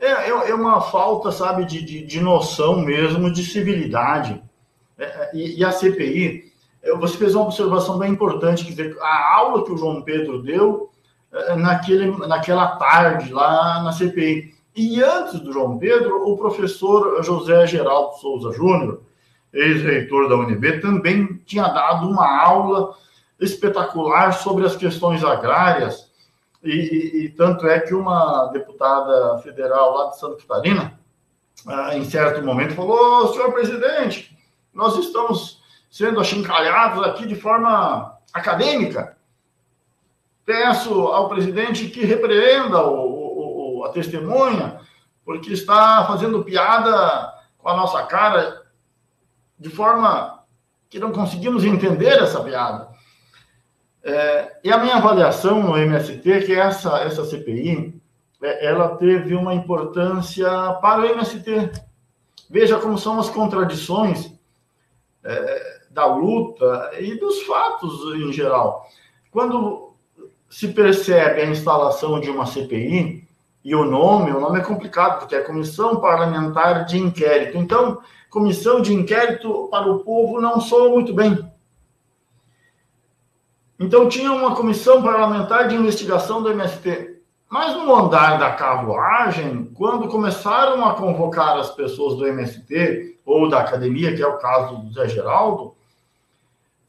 É, 0.00 0.10
é, 0.10 0.28
é 0.50 0.54
uma 0.54 0.80
falta, 0.80 1.30
sabe, 1.30 1.64
de, 1.64 1.80
de, 1.84 2.04
de 2.04 2.20
noção 2.20 2.80
mesmo, 2.80 3.32
de 3.32 3.44
civilidade. 3.44 4.42
É, 4.98 5.04
é 5.04 5.30
e, 5.34 5.58
e, 5.60 5.64
a 5.64 5.70
CPI, 5.70 6.52
você 6.98 7.16
fez 7.16 7.34
uma 7.36 7.44
observação 7.44 7.96
bem 7.96 8.10
importante, 8.10 8.64
quer 8.64 8.70
dizer, 8.70 8.98
a 9.00 9.36
aula 9.36 9.64
que 9.64 9.70
o 9.70 9.76
João 9.76 10.02
Pedro 10.02 10.42
deu 10.42 10.89
naquele, 11.56 12.16
naquela 12.26 12.76
tarde 12.76 13.32
lá 13.32 13.82
na 13.82 13.92
CPI. 13.92 14.54
E 14.74 15.02
antes 15.02 15.40
do 15.40 15.52
João 15.52 15.78
Pedro, 15.78 16.28
o 16.28 16.36
professor 16.36 17.22
José 17.22 17.66
Geraldo 17.66 18.16
Souza 18.16 18.52
Júnior, 18.52 19.02
ex-reitor 19.52 20.28
da 20.28 20.36
UNB, 20.36 20.80
também 20.80 21.40
tinha 21.44 21.68
dado 21.68 22.08
uma 22.08 22.40
aula 22.40 22.94
espetacular 23.40 24.32
sobre 24.32 24.64
as 24.64 24.76
questões 24.76 25.24
agrárias 25.24 26.10
e, 26.62 26.70
e, 26.70 27.24
e, 27.24 27.28
tanto 27.30 27.66
é 27.66 27.80
que 27.80 27.94
uma 27.94 28.46
deputada 28.48 29.38
federal 29.38 29.96
lá 29.96 30.10
de 30.10 30.18
Santa 30.18 30.36
Catarina, 30.36 30.98
ah, 31.66 31.96
em 31.96 32.04
certo 32.04 32.44
momento, 32.44 32.74
falou: 32.74 33.32
senhor 33.32 33.50
presidente, 33.52 34.36
nós 34.72 34.96
estamos 34.98 35.62
sendo 35.90 36.20
achincalhados 36.20 37.02
aqui 37.02 37.26
de 37.26 37.34
forma 37.34 38.14
acadêmica. 38.32 39.16
Peço 40.50 40.92
ao 40.92 41.28
presidente 41.28 41.86
que 41.86 42.04
repreenda 42.04 42.84
o, 42.84 43.78
o, 43.78 43.84
a 43.84 43.90
testemunha, 43.90 44.80
porque 45.24 45.52
está 45.52 46.04
fazendo 46.08 46.42
piada 46.42 47.32
com 47.56 47.68
a 47.68 47.76
nossa 47.76 48.02
cara 48.02 48.62
de 49.56 49.70
forma 49.70 50.42
que 50.88 50.98
não 50.98 51.12
conseguimos 51.12 51.62
entender 51.62 52.20
essa 52.20 52.42
piada. 52.42 52.88
É, 54.02 54.58
e 54.64 54.72
a 54.72 54.78
minha 54.78 54.96
avaliação 54.96 55.62
no 55.62 55.78
MST 55.78 56.32
é 56.32 56.40
que 56.40 56.52
essa, 56.52 56.98
essa 56.98 57.24
CPI 57.24 58.02
é, 58.42 58.66
ela 58.66 58.96
teve 58.96 59.36
uma 59.36 59.54
importância 59.54 60.50
para 60.82 61.02
o 61.02 61.04
MST. 61.04 61.70
Veja 62.50 62.76
como 62.80 62.98
são 62.98 63.20
as 63.20 63.30
contradições 63.30 64.32
é, 65.22 65.80
da 65.92 66.06
luta 66.06 66.90
e 66.98 67.14
dos 67.20 67.40
fatos 67.42 68.16
em 68.16 68.32
geral. 68.32 68.84
Quando 69.30 69.89
se 70.50 70.68
percebe 70.68 71.40
a 71.40 71.46
instalação 71.46 72.20
de 72.20 72.28
uma 72.28 72.44
CPI, 72.44 73.26
e 73.62 73.74
o 73.74 73.84
nome, 73.84 74.32
o 74.32 74.40
nome 74.40 74.58
é 74.58 74.62
complicado, 74.62 75.20
porque 75.20 75.36
é 75.36 75.42
Comissão 75.42 76.00
Parlamentar 76.00 76.86
de 76.86 76.98
Inquérito. 76.98 77.56
Então, 77.56 78.00
comissão 78.28 78.80
de 78.80 78.94
inquérito 78.94 79.68
para 79.70 79.90
o 79.90 80.00
povo 80.00 80.40
não 80.40 80.60
soa 80.60 80.88
muito 80.88 81.12
bem. 81.12 81.38
Então, 83.78 84.08
tinha 84.08 84.32
uma 84.32 84.54
comissão 84.54 85.02
parlamentar 85.02 85.68
de 85.68 85.74
investigação 85.74 86.42
do 86.42 86.50
MST. 86.50 87.20
Mas 87.48 87.74
no 87.74 87.94
andar 87.94 88.38
da 88.38 88.52
carruagem, 88.52 89.70
quando 89.74 90.08
começaram 90.08 90.84
a 90.84 90.94
convocar 90.94 91.58
as 91.58 91.70
pessoas 91.70 92.16
do 92.16 92.26
MST 92.26 93.18
ou 93.26 93.48
da 93.48 93.60
academia, 93.60 94.14
que 94.14 94.22
é 94.22 94.26
o 94.26 94.38
caso 94.38 94.76
do 94.76 94.92
Zé 94.92 95.08
Geraldo, 95.08 95.74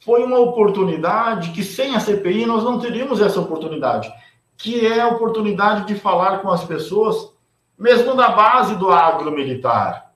foi 0.04 0.24
uma 0.24 0.40
oportunidade 0.40 1.52
que 1.52 1.64
sem 1.64 1.96
a 1.96 2.00
CPI 2.00 2.46
nós 2.46 2.64
não 2.64 2.80
teríamos 2.80 3.22
essa 3.22 3.40
oportunidade, 3.40 4.12
que 4.58 4.86
é 4.86 5.00
a 5.02 5.08
oportunidade 5.08 5.86
de 5.86 5.96
falar 5.96 6.40
com 6.40 6.50
as 6.50 6.64
pessoas, 6.64 7.32
mesmo 7.78 8.14
na 8.14 8.30
base 8.30 8.76
do 8.76 8.90
agro 8.90 9.32
militar. 9.32 10.12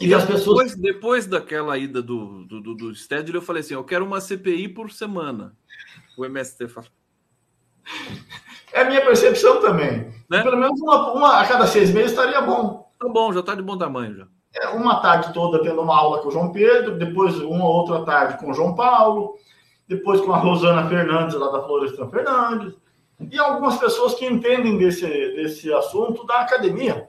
E, 0.00 0.08
e 0.08 0.14
as 0.14 0.24
pessoas. 0.24 0.74
Depois, 0.74 0.76
depois 0.76 1.26
daquela 1.26 1.78
ida 1.78 2.02
do, 2.02 2.44
do, 2.44 2.60
do, 2.60 2.74
do 2.74 2.94
Stedler, 2.94 3.36
eu 3.36 3.42
falei 3.42 3.60
assim: 3.60 3.74
eu 3.74 3.84
quero 3.84 4.04
uma 4.04 4.20
CPI 4.20 4.68
por 4.68 4.90
semana. 4.90 5.56
O 6.16 6.24
MST 6.24 6.68
fala. 6.68 6.86
É 8.72 8.82
a 8.82 8.84
minha 8.86 9.04
percepção 9.04 9.60
também. 9.60 10.12
Né? 10.28 10.42
Pelo 10.42 10.56
menos 10.56 10.80
uma, 10.80 11.12
uma, 11.12 11.40
a 11.40 11.46
cada 11.46 11.66
seis 11.66 11.90
meses 11.92 12.10
estaria 12.10 12.40
bom. 12.40 12.90
Tá 12.98 13.08
bom, 13.08 13.32
já 13.32 13.40
está 13.40 13.54
de 13.54 13.62
bom 13.62 13.78
tamanho 13.78 14.16
já. 14.16 14.26
Uma 14.74 15.00
tarde 15.00 15.32
toda 15.32 15.62
tendo 15.62 15.80
uma 15.80 15.96
aula 15.96 16.20
com 16.20 16.28
o 16.28 16.30
João 16.30 16.52
Pedro, 16.52 16.96
depois 16.96 17.36
uma 17.40 17.66
outra 17.66 18.04
tarde 18.04 18.38
com 18.38 18.50
o 18.50 18.54
João 18.54 18.74
Paulo, 18.74 19.36
depois 19.88 20.20
com 20.20 20.32
a 20.32 20.36
Rosana 20.36 20.88
Fernandes, 20.88 21.34
lá 21.34 21.50
da 21.50 21.62
Florestan 21.62 22.08
Fernandes, 22.08 22.74
e 23.30 23.38
algumas 23.38 23.76
pessoas 23.78 24.14
que 24.14 24.26
entendem 24.26 24.78
desse, 24.78 25.06
desse 25.06 25.72
assunto 25.72 26.24
da 26.26 26.40
academia. 26.40 27.08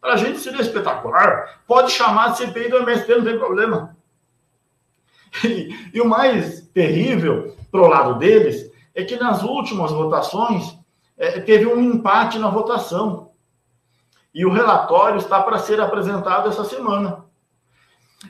Para 0.00 0.14
a 0.14 0.16
gente 0.16 0.38
seria 0.38 0.60
espetacular. 0.60 1.62
Pode 1.66 1.90
chamar 1.90 2.32
de 2.32 2.38
CPI 2.38 2.68
do 2.68 2.76
MST, 2.78 3.14
não 3.14 3.24
tem 3.24 3.38
problema. 3.38 3.96
E, 5.42 5.74
e 5.94 6.00
o 6.00 6.08
mais 6.08 6.60
terrível, 6.68 7.56
pro 7.70 7.86
lado 7.86 8.18
deles, 8.18 8.70
é 8.94 9.02
que 9.02 9.16
nas 9.16 9.42
últimas 9.42 9.90
votações 9.90 10.78
é, 11.16 11.40
teve 11.40 11.66
um 11.66 11.80
empate 11.80 12.38
na 12.38 12.48
votação. 12.48 13.30
E 14.34 14.44
o 14.44 14.50
relatório 14.50 15.18
está 15.18 15.42
para 15.42 15.58
ser 15.58 15.80
apresentado 15.80 16.48
essa 16.48 16.64
semana. 16.64 17.24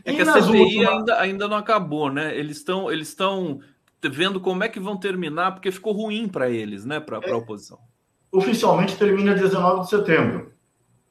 É 0.04 0.12
e 0.12 0.16
que 0.16 0.22
a 0.22 0.42
CPI 0.42 0.60
últimas... 0.60 0.88
ainda, 0.88 1.20
ainda 1.20 1.48
não 1.48 1.56
acabou, 1.56 2.10
né? 2.10 2.36
Eles 2.36 2.58
estão 2.58 2.92
eles 2.92 3.08
estão 3.08 3.60
vendo 4.02 4.40
como 4.40 4.62
é 4.62 4.68
que 4.68 4.78
vão 4.78 4.96
terminar, 4.98 5.52
porque 5.52 5.72
ficou 5.72 5.92
ruim 5.94 6.28
para 6.28 6.50
eles, 6.50 6.84
né? 6.84 7.00
Para 7.00 7.18
é, 7.22 7.30
a 7.30 7.36
oposição. 7.36 7.78
Oficialmente 8.30 8.96
termina 8.96 9.34
19 9.34 9.82
de 9.82 9.88
setembro. 9.88 10.52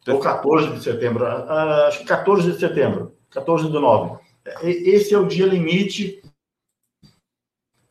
Ou 0.07 0.19
14 0.19 0.73
de 0.73 0.83
setembro. 0.83 1.25
Uh, 1.25 1.87
acho 1.87 1.99
que 1.99 2.05
14 2.05 2.51
de 2.51 2.59
setembro. 2.59 3.15
14 3.31 3.71
de 3.71 3.79
9. 3.79 4.19
Esse 4.61 5.13
é 5.13 5.17
o 5.17 5.25
dia 5.25 5.45
limite 5.45 6.21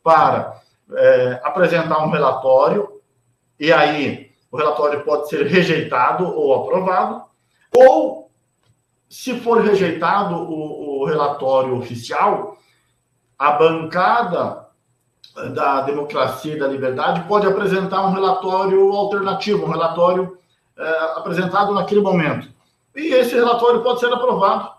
para 0.03 0.61
é, 0.95 1.41
apresentar 1.43 2.05
um 2.05 2.11
relatório, 2.11 3.01
e 3.59 3.73
aí 3.73 4.32
o 4.53 4.57
relatório 4.59 5.03
pode 5.03 5.31
ser 5.31 5.47
rejeitado 5.47 6.27
ou 6.27 6.55
aprovado, 6.55 7.23
ou, 7.75 8.31
se 9.09 9.41
for 9.41 9.63
rejeitado 9.63 10.37
o, 10.37 11.01
o 11.01 11.07
relatório 11.07 11.79
oficial, 11.79 12.59
a 13.39 13.53
bancada 13.53 14.69
da 15.55 15.81
democracia 15.81 16.55
e 16.55 16.59
da 16.59 16.69
liberdade 16.69 17.27
pode 17.27 17.47
apresentar 17.47 18.07
um 18.07 18.13
relatório 18.13 18.93
alternativo, 18.93 19.65
um 19.65 19.71
relatório 19.71 20.37
é, 20.77 20.89
apresentado 21.17 21.73
naquele 21.73 22.03
momento. 22.03 22.49
E 22.95 23.15
esse 23.15 23.35
relatório 23.35 23.83
pode 23.83 24.01
ser 24.01 24.13
aprovado. 24.13 24.71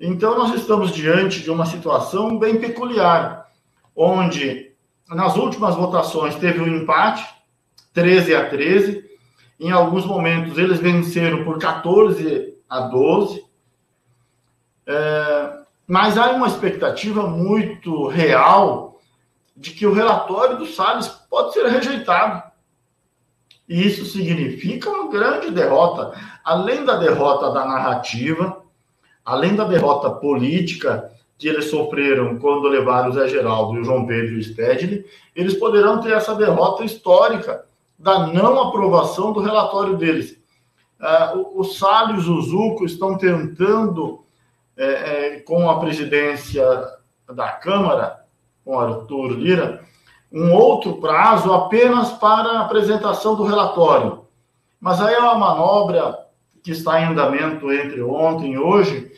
Então, 0.00 0.38
nós 0.38 0.54
estamos 0.54 0.92
diante 0.92 1.42
de 1.42 1.50
uma 1.50 1.66
situação 1.66 2.38
bem 2.38 2.58
peculiar, 2.58 3.50
onde 3.94 4.72
nas 5.10 5.36
últimas 5.36 5.74
votações 5.74 6.34
teve 6.36 6.60
um 6.60 6.66
empate, 6.66 7.33
13 7.94 8.34
a 8.34 8.50
13. 8.50 9.04
Em 9.58 9.70
alguns 9.70 10.04
momentos, 10.04 10.58
eles 10.58 10.80
venceram 10.80 11.44
por 11.44 11.58
14 11.58 12.54
a 12.68 12.80
12. 12.80 13.42
É, 14.86 15.58
mas 15.86 16.18
há 16.18 16.32
uma 16.32 16.48
expectativa 16.48 17.26
muito 17.26 18.06
real 18.08 19.00
de 19.56 19.70
que 19.70 19.86
o 19.86 19.92
relatório 19.92 20.58
do 20.58 20.66
Salles 20.66 21.08
pode 21.30 21.54
ser 21.54 21.66
rejeitado. 21.66 22.42
E 23.68 23.86
isso 23.86 24.04
significa 24.04 24.90
uma 24.90 25.10
grande 25.10 25.50
derrota. 25.50 26.12
Além 26.44 26.84
da 26.84 26.96
derrota 26.96 27.50
da 27.52 27.64
narrativa, 27.64 28.62
além 29.24 29.54
da 29.54 29.64
derrota 29.64 30.10
política 30.10 31.10
que 31.38 31.48
eles 31.48 31.66
sofreram 31.70 32.38
quando 32.38 32.68
levaram 32.68 33.10
o 33.10 33.12
Zé 33.12 33.28
Geraldo 33.28 33.76
e 33.76 33.80
o 33.80 33.84
João 33.84 34.06
Pedro 34.06 34.42
Stedley, 34.42 35.06
eles 35.34 35.54
poderão 35.54 36.00
ter 36.00 36.12
essa 36.12 36.34
derrota 36.34 36.84
histórica 36.84 37.64
da 37.98 38.26
não 38.26 38.68
aprovação 38.68 39.32
do 39.32 39.40
relatório 39.40 39.96
deles. 39.96 40.38
Uh, 41.00 41.38
o, 41.38 41.60
o 41.60 41.64
Salles 41.64 42.24
e 42.24 42.30
o 42.30 42.40
Zuco 42.40 42.84
estão 42.84 43.16
tentando, 43.16 44.24
é, 44.76 44.86
é, 45.36 45.40
com 45.40 45.68
a 45.68 45.78
presidência 45.78 46.64
da 47.32 47.52
Câmara, 47.52 48.24
com 48.64 48.78
Arthur 48.78 49.32
Lira, 49.32 49.84
um 50.32 50.52
outro 50.52 50.94
prazo 51.00 51.52
apenas 51.52 52.10
para 52.12 52.48
a 52.48 52.60
apresentação 52.62 53.36
do 53.36 53.44
relatório. 53.44 54.24
Mas 54.80 55.00
aí 55.00 55.14
é 55.14 55.20
uma 55.20 55.36
manobra 55.36 56.18
que 56.62 56.72
está 56.72 57.00
em 57.00 57.04
andamento 57.04 57.72
entre 57.72 58.02
ontem 58.02 58.54
e 58.54 58.58
hoje, 58.58 59.12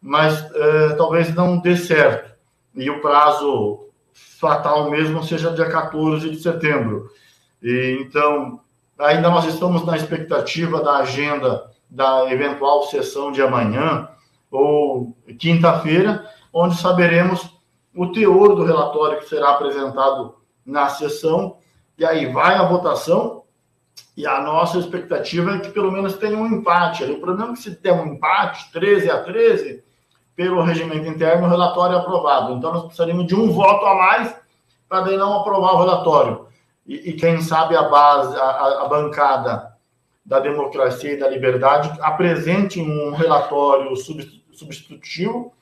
mas 0.00 0.44
é, 0.54 0.94
talvez 0.94 1.34
não 1.34 1.58
dê 1.58 1.76
certo. 1.76 2.34
E 2.74 2.90
o 2.90 3.00
prazo 3.00 3.88
fatal 4.12 4.90
mesmo 4.90 5.22
seja 5.22 5.52
dia 5.52 5.70
14 5.70 6.28
de 6.28 6.42
setembro. 6.42 7.10
E, 7.62 7.98
então, 8.00 8.60
ainda 8.98 9.30
nós 9.30 9.44
estamos 9.46 9.84
na 9.84 9.96
expectativa 9.96 10.82
da 10.82 10.96
agenda 10.96 11.70
da 11.88 12.30
eventual 12.32 12.84
sessão 12.84 13.30
de 13.30 13.42
amanhã 13.42 14.08
ou 14.50 15.16
quinta-feira, 15.38 16.26
onde 16.52 16.76
saberemos 16.76 17.54
o 17.94 18.10
teor 18.10 18.54
do 18.54 18.64
relatório 18.64 19.18
que 19.18 19.28
será 19.28 19.50
apresentado 19.50 20.36
na 20.64 20.88
sessão, 20.88 21.56
e 21.98 22.04
aí 22.04 22.32
vai 22.32 22.54
a 22.54 22.66
votação, 22.66 23.42
e 24.16 24.26
a 24.26 24.40
nossa 24.40 24.78
expectativa 24.78 25.56
é 25.56 25.58
que 25.58 25.70
pelo 25.70 25.90
menos 25.90 26.16
tenha 26.16 26.36
um 26.36 26.46
empate. 26.46 27.04
O 27.04 27.20
problema 27.20 27.52
é 27.52 27.54
que 27.54 27.62
se 27.62 27.70
der 27.80 27.92
um 27.92 28.14
empate, 28.14 28.70
13 28.72 29.10
a 29.10 29.22
13, 29.22 29.82
pelo 30.34 30.62
regimento 30.62 31.06
interno, 31.06 31.46
o 31.46 31.50
relatório 31.50 31.96
é 31.96 31.98
aprovado. 31.98 32.52
Então 32.52 32.72
nós 32.72 32.82
precisaríamos 32.84 33.26
de 33.26 33.34
um 33.34 33.50
voto 33.52 33.84
a 33.86 33.94
mais 33.94 34.34
para 34.88 35.16
não 35.16 35.40
aprovar 35.40 35.74
o 35.74 35.78
relatório. 35.78 36.46
E, 36.86 37.10
e 37.10 37.12
quem 37.14 37.40
sabe 37.40 37.76
a 37.76 37.88
base, 37.88 38.36
a, 38.36 38.82
a, 38.82 38.88
bancada 38.88 39.76
da 40.24 40.40
democracia 40.40 41.12
e 41.12 41.18
da 41.18 41.28
liberdade 41.28 41.96
apresente 42.00 42.80
um 42.80 43.12
relatório 43.12 43.94
substitutivo, 44.52 45.52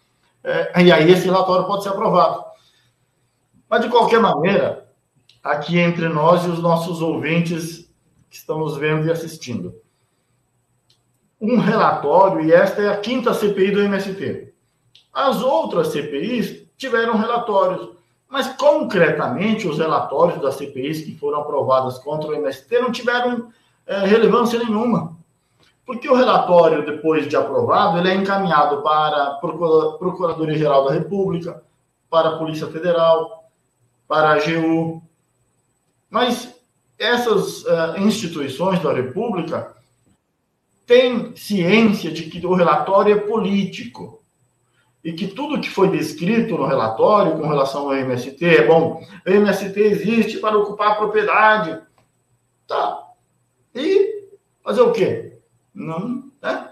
é, 0.43 0.83
e 0.83 0.93
aí 0.93 1.11
esse 1.11 1.27
relatório 1.27 1.67
pode 1.67 1.83
ser 1.83 1.91
aprovado. 1.91 2.45
Mas, 3.69 3.83
de 3.83 3.89
qualquer 3.89 4.21
maneira, 4.21 4.89
aqui 5.43 5.79
entre 5.79 6.09
nós 6.09 6.45
e 6.45 6.49
os 6.49 6.61
nossos 6.61 7.01
ouvintes 7.01 7.91
que 8.29 8.37
estão 8.37 8.59
nos 8.59 8.77
vendo 8.77 9.07
e 9.07 9.11
assistindo. 9.11 9.75
Um 11.41 11.59
relatório, 11.59 12.43
e 12.43 12.53
esta 12.53 12.83
é 12.83 12.89
a 12.89 12.99
quinta 12.99 13.33
CPI 13.33 13.71
do 13.71 13.81
MST. 13.81 14.53
As 15.13 15.43
outras 15.43 15.89
CPIs 15.89 16.67
tiveram 16.77 17.17
relatórios, 17.17 17.97
mas 18.31 18.47
concretamente 18.55 19.67
os 19.67 19.79
relatórios 19.79 20.41
das 20.41 20.55
CPIs 20.55 21.03
que 21.03 21.19
foram 21.19 21.41
aprovadas 21.41 21.99
contra 21.99 22.31
o 22.31 22.35
MST 22.35 22.79
não 22.79 22.93
tiveram 22.93 23.51
é, 23.85 24.07
relevância 24.07 24.59
nenhuma. 24.59 25.19
Porque 25.85 26.09
o 26.09 26.15
relatório, 26.15 26.87
depois 26.87 27.27
de 27.27 27.35
aprovado, 27.35 27.99
ele 27.99 28.09
é 28.09 28.15
encaminhado 28.15 28.81
para 28.83 29.25
a 29.25 29.31
Procuradoria-Geral 29.99 30.85
da 30.85 30.95
República, 30.95 31.65
para 32.09 32.29
a 32.29 32.39
Polícia 32.39 32.69
Federal, 32.69 33.51
para 34.07 34.29
a 34.29 34.33
AGU, 34.35 35.03
mas 36.09 36.55
essas 36.97 37.65
uh, 37.65 37.99
instituições 37.99 38.81
da 38.81 38.93
República 38.93 39.75
têm 40.87 41.35
ciência 41.35 42.13
de 42.13 42.25
que 42.25 42.45
o 42.47 42.55
relatório 42.55 43.17
é 43.17 43.21
político 43.21 44.20
e 45.03 45.13
que 45.13 45.29
tudo 45.29 45.61
que 45.61 45.71
foi 45.71 45.89
descrito 45.89 46.57
no 46.57 46.67
relatório 46.67 47.39
com 47.39 47.49
relação 47.49 47.83
ao 47.83 47.95
MST 47.95 48.45
é 48.45 48.67
bom. 48.67 49.03
O 49.27 49.31
MST 49.31 49.81
existe 49.81 50.39
para 50.39 50.59
ocupar 50.59 50.93
a 50.93 50.95
propriedade. 50.97 51.81
Tá. 52.67 53.09
E 53.75 54.29
fazer 54.63 54.83
o 54.83 54.93
quê? 54.93 55.39
Não, 55.75 56.25
né? 56.43 56.69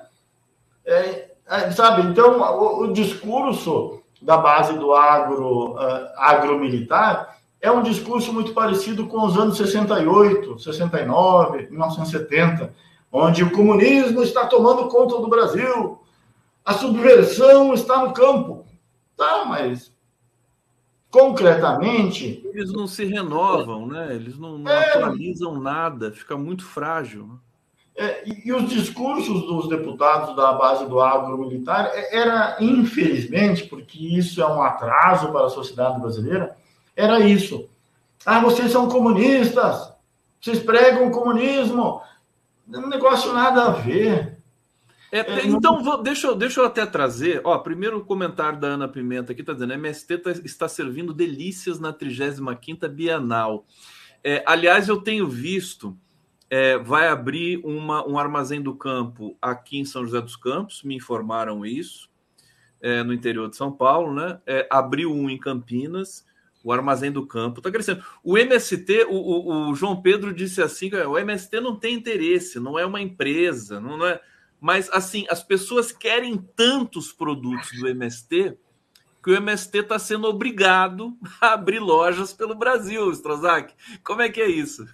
É, 0.84 1.28
é, 1.46 1.70
sabe, 1.70 2.02
então 2.02 2.40
o, 2.40 2.84
o, 2.84 2.92
discurso 2.92 4.02
da 4.20 4.36
base 4.36 4.74
do 4.78 4.94
agro, 4.94 5.74
uh, 5.74 6.08
agromilitar 6.16 7.38
é 7.60 7.70
um 7.70 7.82
discurso 7.82 8.32
muito 8.32 8.52
parecido 8.52 9.06
com 9.06 9.24
os 9.24 9.36
anos 9.36 9.56
68, 9.56 10.58
69, 10.58 11.68
1970, 11.70 12.74
onde 13.12 13.42
o 13.42 13.50
comunismo 13.50 14.22
está 14.22 14.46
tomando 14.46 14.88
conta 14.88 15.18
do 15.18 15.28
Brasil, 15.28 15.98
a 16.68 16.74
subversão 16.74 17.72
está 17.72 18.04
no 18.04 18.12
campo. 18.12 18.66
Tá, 19.16 19.46
mas 19.46 19.90
concretamente. 21.10 22.46
Eles 22.52 22.70
não 22.70 22.86
se 22.86 23.06
renovam, 23.06 23.86
né? 23.86 24.14
Eles 24.14 24.38
não, 24.38 24.58
não 24.58 24.70
é, 24.70 24.90
atualizam 24.90 25.58
nada, 25.58 26.12
fica 26.12 26.36
muito 26.36 26.66
frágil. 26.66 27.40
É, 27.96 28.22
e, 28.28 28.48
e, 28.48 28.52
os 28.52 28.68
discursos 28.68 29.46
dos 29.46 29.66
deputados 29.66 30.36
da 30.36 30.52
base 30.52 30.84
do 30.86 31.00
agro 31.00 31.38
militar 31.38 31.90
é, 31.94 32.14
era, 32.14 32.58
infelizmente, 32.60 33.64
porque 33.64 33.98
isso 33.98 34.42
é 34.42 34.46
um 34.46 34.62
atraso 34.62 35.32
para 35.32 35.46
a 35.46 35.50
sociedade 35.50 35.98
brasileira, 35.98 36.54
era 36.94 37.18
isso. 37.20 37.66
Ah, 38.26 38.40
vocês 38.40 38.70
são 38.70 38.90
comunistas, 38.90 39.90
vocês 40.38 40.58
pregam 40.58 41.08
o 41.08 41.12
comunismo. 41.12 42.02
Não 42.66 42.82
um 42.82 42.88
negócio 42.88 43.32
nada 43.32 43.64
a 43.64 43.70
ver. 43.70 44.37
É, 45.10 45.20
é, 45.20 45.46
então, 45.46 45.82
vou, 45.82 46.02
deixa, 46.02 46.26
eu, 46.26 46.34
deixa 46.34 46.60
eu 46.60 46.66
até 46.66 46.84
trazer. 46.84 47.40
Ó, 47.44 47.56
primeiro 47.58 48.04
comentário 48.04 48.60
da 48.60 48.68
Ana 48.68 48.88
Pimenta 48.88 49.32
aqui 49.32 49.40
está 49.40 49.52
dizendo: 49.52 49.72
MST 49.72 50.18
tá, 50.18 50.30
está 50.30 50.68
servindo 50.68 51.14
delícias 51.14 51.80
na 51.80 51.92
35 51.92 52.88
Bienal. 52.88 53.66
É, 54.22 54.42
aliás, 54.46 54.88
eu 54.88 55.00
tenho 55.00 55.26
visto 55.28 55.96
é, 56.50 56.78
vai 56.78 57.08
abrir 57.08 57.60
uma, 57.64 58.06
um 58.06 58.18
armazém 58.18 58.60
do 58.62 58.74
campo 58.74 59.36
aqui 59.40 59.78
em 59.78 59.84
São 59.84 60.04
José 60.04 60.20
dos 60.20 60.36
Campos, 60.36 60.82
me 60.82 60.96
informaram 60.96 61.64
isso, 61.64 62.08
é, 62.80 63.02
no 63.02 63.12
interior 63.12 63.50
de 63.50 63.56
São 63.56 63.70
Paulo, 63.70 64.14
né? 64.14 64.40
É, 64.46 64.66
abriu 64.70 65.12
um 65.12 65.28
em 65.28 65.38
Campinas, 65.38 66.24
o 66.64 66.72
armazém 66.72 67.12
do 67.12 67.26
campo 67.26 67.60
está 67.60 67.70
crescendo. 67.70 68.02
O 68.22 68.38
MST, 68.38 69.06
o, 69.08 69.14
o, 69.14 69.70
o, 69.70 69.74
João 69.74 70.00
Pedro 70.00 70.32
disse 70.32 70.62
assim: 70.62 70.90
o 70.94 71.18
MST 71.18 71.60
não 71.60 71.76
tem 71.76 71.94
interesse, 71.94 72.58
não 72.58 72.78
é 72.78 72.84
uma 72.84 73.00
empresa, 73.00 73.80
não 73.80 74.04
é. 74.04 74.20
Mas 74.60 74.90
assim, 74.90 75.26
as 75.30 75.42
pessoas 75.42 75.92
querem 75.92 76.36
tantos 76.56 77.12
produtos 77.12 77.70
do 77.78 77.88
MST 77.88 78.56
que 79.22 79.30
o 79.30 79.36
MST 79.36 79.78
está 79.78 79.98
sendo 79.98 80.26
obrigado 80.28 81.12
a 81.40 81.52
abrir 81.52 81.80
lojas 81.80 82.32
pelo 82.32 82.54
Brasil, 82.54 83.10
Strozak. 83.12 83.74
Como 84.02 84.22
é 84.22 84.28
que 84.28 84.40
é 84.40 84.48
isso? 84.48 84.86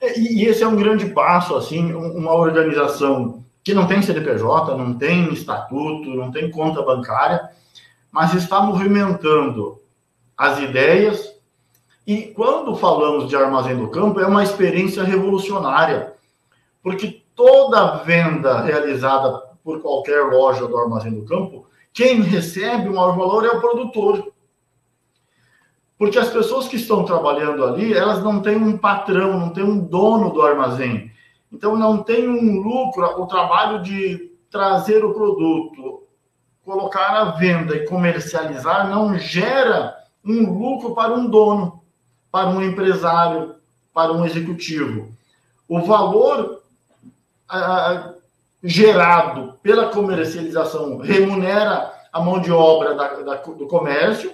É, 0.00 0.18
e, 0.18 0.46
esse 0.46 0.62
é 0.62 0.66
um 0.66 0.76
grande 0.76 1.06
passo, 1.10 1.54
assim, 1.54 1.92
uma 1.92 2.32
organização 2.32 3.44
que 3.62 3.74
não 3.74 3.86
tem 3.86 4.00
CDPJ, 4.00 4.74
não 4.76 4.94
tem 4.94 5.32
estatuto, 5.32 6.14
não 6.14 6.30
tem 6.30 6.50
conta 6.50 6.82
bancária, 6.82 7.50
mas 8.10 8.32
está 8.34 8.62
movimentando 8.62 9.78
as 10.36 10.58
ideias. 10.58 11.34
E 12.06 12.22
quando 12.28 12.74
falamos 12.74 13.28
de 13.28 13.36
armazém 13.36 13.76
do 13.76 13.88
campo, 13.88 14.20
é 14.20 14.26
uma 14.26 14.42
experiência 14.42 15.04
revolucionária, 15.04 16.14
porque 16.82 17.19
toda 17.40 17.96
venda 18.04 18.60
realizada 18.60 19.30
por 19.64 19.80
qualquer 19.80 20.24
loja 20.24 20.66
do 20.66 20.76
armazém 20.76 21.14
do 21.14 21.24
campo, 21.24 21.66
quem 21.90 22.20
recebe 22.20 22.90
o 22.90 22.94
maior 22.94 23.16
valor 23.16 23.46
é 23.46 23.48
o 23.48 23.60
produtor. 23.60 24.30
Porque 25.96 26.18
as 26.18 26.28
pessoas 26.28 26.68
que 26.68 26.76
estão 26.76 27.02
trabalhando 27.02 27.64
ali, 27.64 27.94
elas 27.94 28.22
não 28.22 28.42
têm 28.42 28.56
um 28.56 28.76
patrão, 28.76 29.38
não 29.38 29.50
têm 29.54 29.64
um 29.64 29.78
dono 29.78 30.30
do 30.30 30.42
armazém. 30.42 31.10
Então, 31.50 31.76
não 31.76 32.02
tem 32.02 32.28
um 32.28 32.60
lucro. 32.60 33.06
O 33.22 33.26
trabalho 33.26 33.82
de 33.82 34.32
trazer 34.50 35.02
o 35.02 35.14
produto, 35.14 36.02
colocar 36.62 37.08
à 37.08 37.24
venda 37.30 37.74
e 37.74 37.86
comercializar 37.86 38.90
não 38.90 39.18
gera 39.18 39.96
um 40.22 40.52
lucro 40.52 40.94
para 40.94 41.14
um 41.14 41.26
dono, 41.26 41.82
para 42.30 42.50
um 42.50 42.62
empresário, 42.62 43.54
para 43.94 44.12
um 44.12 44.26
executivo. 44.26 45.08
O 45.66 45.80
valor 45.80 46.59
ah, 47.50 48.14
gerado 48.62 49.58
pela 49.62 49.88
comercialização 49.88 50.98
remunera 50.98 51.92
a 52.12 52.20
mão 52.20 52.40
de 52.40 52.52
obra 52.52 52.94
da, 52.94 53.14
da, 53.22 53.34
do 53.36 53.66
comércio 53.66 54.32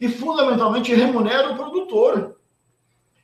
e, 0.00 0.08
fundamentalmente, 0.08 0.94
remunera 0.94 1.52
o 1.52 1.56
produtor. 1.56 2.36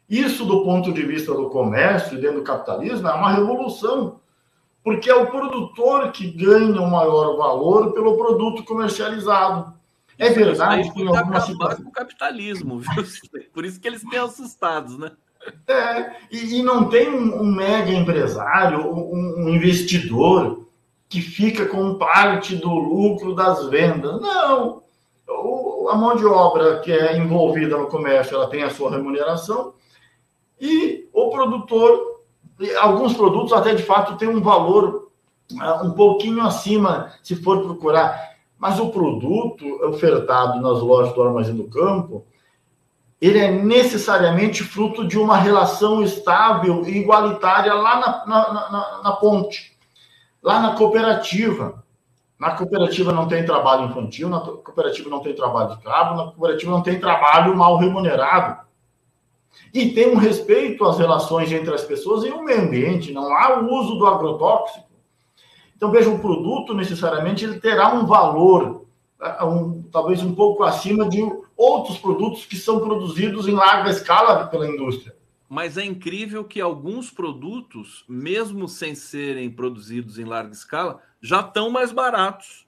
Isso, 0.09 0.45
do 0.47 0.65
ponto 0.65 0.93
de 0.93 1.03
vista 1.03 1.35
do 1.35 1.51
comércio 1.51 2.19
dentro 2.19 2.39
do 2.39 2.45
capitalismo, 2.45 3.09
é 3.09 3.13
uma 3.13 3.33
revolução, 3.33 4.21
porque 4.83 5.11
é 5.11 5.15
o 5.15 5.27
produtor 5.27 6.13
que 6.13 6.31
ganha 6.31 6.81
o 6.81 6.91
maior 6.91 7.37
valor 7.37 7.93
pelo 7.93 8.17
produto 8.17 8.65
comercializado. 8.65 9.75
É 10.17 10.31
verdade 10.31 10.91
que 10.93 11.03
em 11.03 11.09
algumas 11.09 11.45
situações... 11.45 11.87
o 11.87 11.93
capitalismo, 11.93 12.79
viu? 12.79 13.05
por 13.53 13.65
isso 13.65 13.79
que 13.79 13.87
eles 13.87 14.03
têm 14.03 14.19
assustados, 14.19 14.97
né? 14.97 15.13
É, 15.67 16.13
e, 16.31 16.59
e 16.59 16.63
não 16.63 16.89
tem 16.89 17.09
um, 17.09 17.43
um 17.43 17.47
mega 17.47 17.91
empresário, 17.91 18.93
um, 18.93 19.45
um 19.45 19.49
investidor 19.51 20.67
que 21.09 21.21
fica 21.21 21.67
com 21.67 21.95
parte 21.95 22.57
do 22.57 22.71
lucro 22.71 23.35
das 23.35 23.67
vendas. 23.69 24.21
Não, 24.21 24.83
a 25.91 25.97
mão 25.97 26.17
de 26.17 26.27
obra 26.27 26.81
que 26.81 26.93
é 26.93 27.17
envolvida 27.17 27.77
no 27.77 27.87
comércio, 27.87 28.35
ela 28.35 28.49
tem 28.49 28.63
a 28.63 28.71
sua 28.71 28.91
remuneração. 28.91 29.73
E 30.61 31.09
o 31.13 31.31
produtor, 31.31 32.23
alguns 32.79 33.15
produtos 33.15 33.53
até 33.53 33.75
de 33.75 33.83
fato 33.83 34.17
têm 34.17 34.29
um 34.29 34.43
valor 34.43 35.11
uh, 35.53 35.87
um 35.87 35.93
pouquinho 35.93 36.43
acima, 36.43 37.13
se 37.23 37.37
for 37.37 37.63
procurar, 37.63 38.37
mas 38.59 38.79
o 38.81 38.91
produto 38.91 39.65
ofertado 39.85 40.61
nas 40.61 40.81
lojas 40.81 41.15
do 41.15 41.23
armazém 41.23 41.55
do 41.55 41.65
campo, 41.65 42.27
ele 43.21 43.39
é 43.39 43.51
necessariamente 43.51 44.63
fruto 44.63 45.07
de 45.07 45.19
uma 45.19 45.37
relação 45.37 46.03
estável 46.03 46.85
e 46.87 46.99
igualitária 46.99 47.75
lá 47.75 47.99
na, 47.99 48.27
na, 48.27 48.71
na, 48.71 49.03
na 49.03 49.13
ponte, 49.13 49.77
lá 50.43 50.61
na 50.61 50.75
cooperativa. 50.77 51.85
Na 52.39 52.53
cooperativa 52.53 53.13
não 53.13 53.27
tem 53.27 53.45
trabalho 53.45 53.87
infantil, 53.87 54.29
na 54.29 54.39
cooperativa 54.39 55.11
não 55.11 55.19
tem 55.19 55.35
trabalho 55.35 55.77
de 55.77 55.83
cabo, 55.83 56.17
na 56.17 56.31
cooperativa 56.31 56.71
não 56.71 56.83
tem 56.83 57.01
trabalho 57.01 57.57
mal 57.57 57.77
remunerado. 57.77 58.65
E 59.75 59.91
tem 59.91 60.15
um 60.15 60.17
respeito 60.17 60.85
às 60.85 60.99
relações 60.99 61.51
entre 61.51 61.75
as 61.75 61.83
pessoas 61.83 62.25
e 62.25 62.31
o 62.31 62.45
meio 62.45 62.63
ambiente, 62.63 63.13
não 63.13 63.37
há 63.37 63.59
o 63.59 63.75
uso 63.75 63.97
do 63.97 64.07
agrotóxico. 64.07 64.87
Então, 65.77 65.91
veja, 65.91 66.09
o 66.09 66.21
produto 66.21 66.75
necessariamente 66.75 67.45
ele 67.45 67.59
terá 67.59 67.93
um 67.93 68.07
valor, 68.07 68.87
né, 69.19 69.37
um, 69.43 69.83
talvez 69.91 70.23
um 70.23 70.35
pouco 70.35 70.63
acima 70.63 71.09
de 71.09 71.23
outros 71.59 71.99
produtos 71.99 72.47
que 72.47 72.57
são 72.57 72.79
produzidos 72.79 73.49
em 73.49 73.53
larga 73.53 73.91
escala 73.91 74.47
pela 74.47 74.69
indústria. 74.69 75.17
Mas 75.49 75.77
é 75.77 75.85
incrível 75.85 76.45
que 76.45 76.61
alguns 76.61 77.11
produtos, 77.11 78.05
mesmo 78.09 78.69
sem 78.69 78.95
serem 78.95 79.51
produzidos 79.51 80.19
em 80.19 80.25
larga 80.25 80.53
escala, 80.53 81.03
já 81.21 81.41
estão 81.41 81.69
mais 81.69 81.91
baratos 81.91 82.67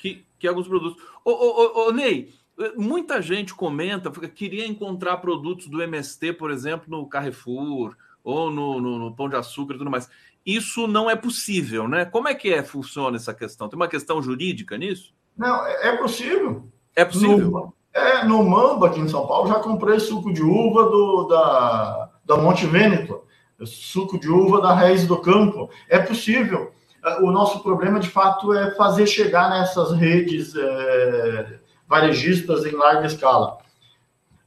que, 0.00 0.26
que 0.38 0.48
alguns 0.48 0.66
produtos. 0.66 1.00
Ô, 1.24 1.30
ô, 1.30 1.84
ô, 1.84 1.88
ô, 1.88 1.92
Ney, 1.92 2.34
muita 2.76 3.22
gente 3.22 3.54
comenta, 3.54 4.10
queria 4.10 4.66
encontrar 4.66 5.18
produtos 5.18 5.68
do 5.68 5.80
MST, 5.80 6.32
por 6.32 6.50
exemplo, 6.50 6.86
no 6.88 7.06
Carrefour 7.06 7.94
ou 8.24 8.50
no, 8.50 8.80
no, 8.80 8.98
no, 8.98 9.14
Pão 9.14 9.28
de 9.28 9.36
Açúcar 9.36 9.74
e 9.74 9.78
tudo 9.78 9.90
mais. 9.90 10.10
Isso 10.44 10.88
não 10.88 11.08
é 11.08 11.14
possível, 11.14 11.86
né? 11.86 12.04
Como 12.04 12.26
é 12.26 12.34
que 12.34 12.52
é, 12.52 12.64
funciona 12.64 13.16
essa 13.16 13.32
questão? 13.32 13.68
Tem 13.68 13.76
uma 13.76 13.88
questão 13.88 14.20
jurídica 14.20 14.76
nisso? 14.76 15.14
Não, 15.36 15.64
é, 15.64 15.88
é 15.88 15.96
possível. 15.96 16.68
É 16.96 17.04
possível? 17.04 17.50
No, 17.50 17.74
é, 17.94 18.24
no 18.24 18.42
Mamba, 18.42 18.86
aqui 18.86 19.00
em 19.00 19.08
São 19.08 19.26
Paulo, 19.26 19.48
já 19.48 19.56
comprei 19.56 20.00
suco 20.00 20.32
de 20.32 20.42
uva 20.42 20.84
do, 20.84 21.24
da, 21.24 22.10
da 22.24 22.36
Monte 22.36 22.66
Vêneto, 22.66 23.22
suco 23.64 24.18
de 24.18 24.28
uva 24.28 24.60
da 24.60 24.74
Raiz 24.74 25.06
do 25.06 25.18
Campo. 25.18 25.68
É 25.88 25.98
possível 25.98 26.72
o 27.20 27.30
nosso 27.30 27.60
problema, 27.62 27.98
de 27.98 28.08
fato, 28.08 28.52
é 28.52 28.74
fazer 28.76 29.06
chegar 29.06 29.50
nessas 29.50 29.92
redes 29.92 30.54
é, 30.54 31.58
varejistas 31.88 32.64
em 32.64 32.72
larga 32.72 33.06
escala. 33.06 33.58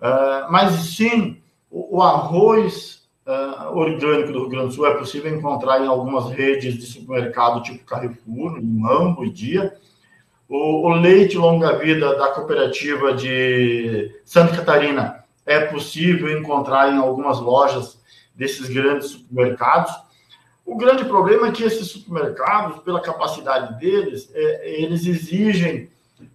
É, 0.02 0.48
mas, 0.50 0.72
sim, 0.96 1.42
o, 1.70 1.98
o 1.98 2.02
arroz 2.02 3.04
é, 3.26 3.32
orgânico 3.70 4.32
do 4.32 4.40
Rio 4.40 4.50
Grande 4.50 4.68
do 4.68 4.74
Sul 4.74 4.88
é 4.88 4.94
possível 4.94 5.36
encontrar 5.36 5.82
em 5.82 5.88
algumas 5.88 6.30
redes 6.32 6.76
de 6.76 6.86
supermercado, 6.86 7.62
tipo 7.62 7.84
Carrefour, 7.86 8.60
Mambo 8.64 9.26
e 9.26 9.30
Dia. 9.30 9.76
O, 10.48 10.88
o 10.88 10.94
leite 10.94 11.38
longa-vida 11.38 12.16
da 12.16 12.28
cooperativa 12.30 13.14
de 13.14 14.12
Santa 14.24 14.58
Catarina 14.58 15.24
é 15.46 15.60
possível 15.60 16.38
encontrar 16.38 16.94
em 16.94 16.98
algumas 16.98 17.40
lojas 17.40 18.00
desses 18.36 18.70
grandes 18.70 19.10
supermercados. 19.10 19.94
O 20.66 20.76
grande 20.76 21.06
problema 21.06 21.48
é 21.48 21.52
que 21.52 21.64
esses 21.64 21.88
supermercados, 21.88 22.82
pela 22.84 23.00
capacidade 23.00 23.80
deles, 23.80 24.32
é, 24.34 24.82
eles 24.82 25.06
exigem 25.06 25.90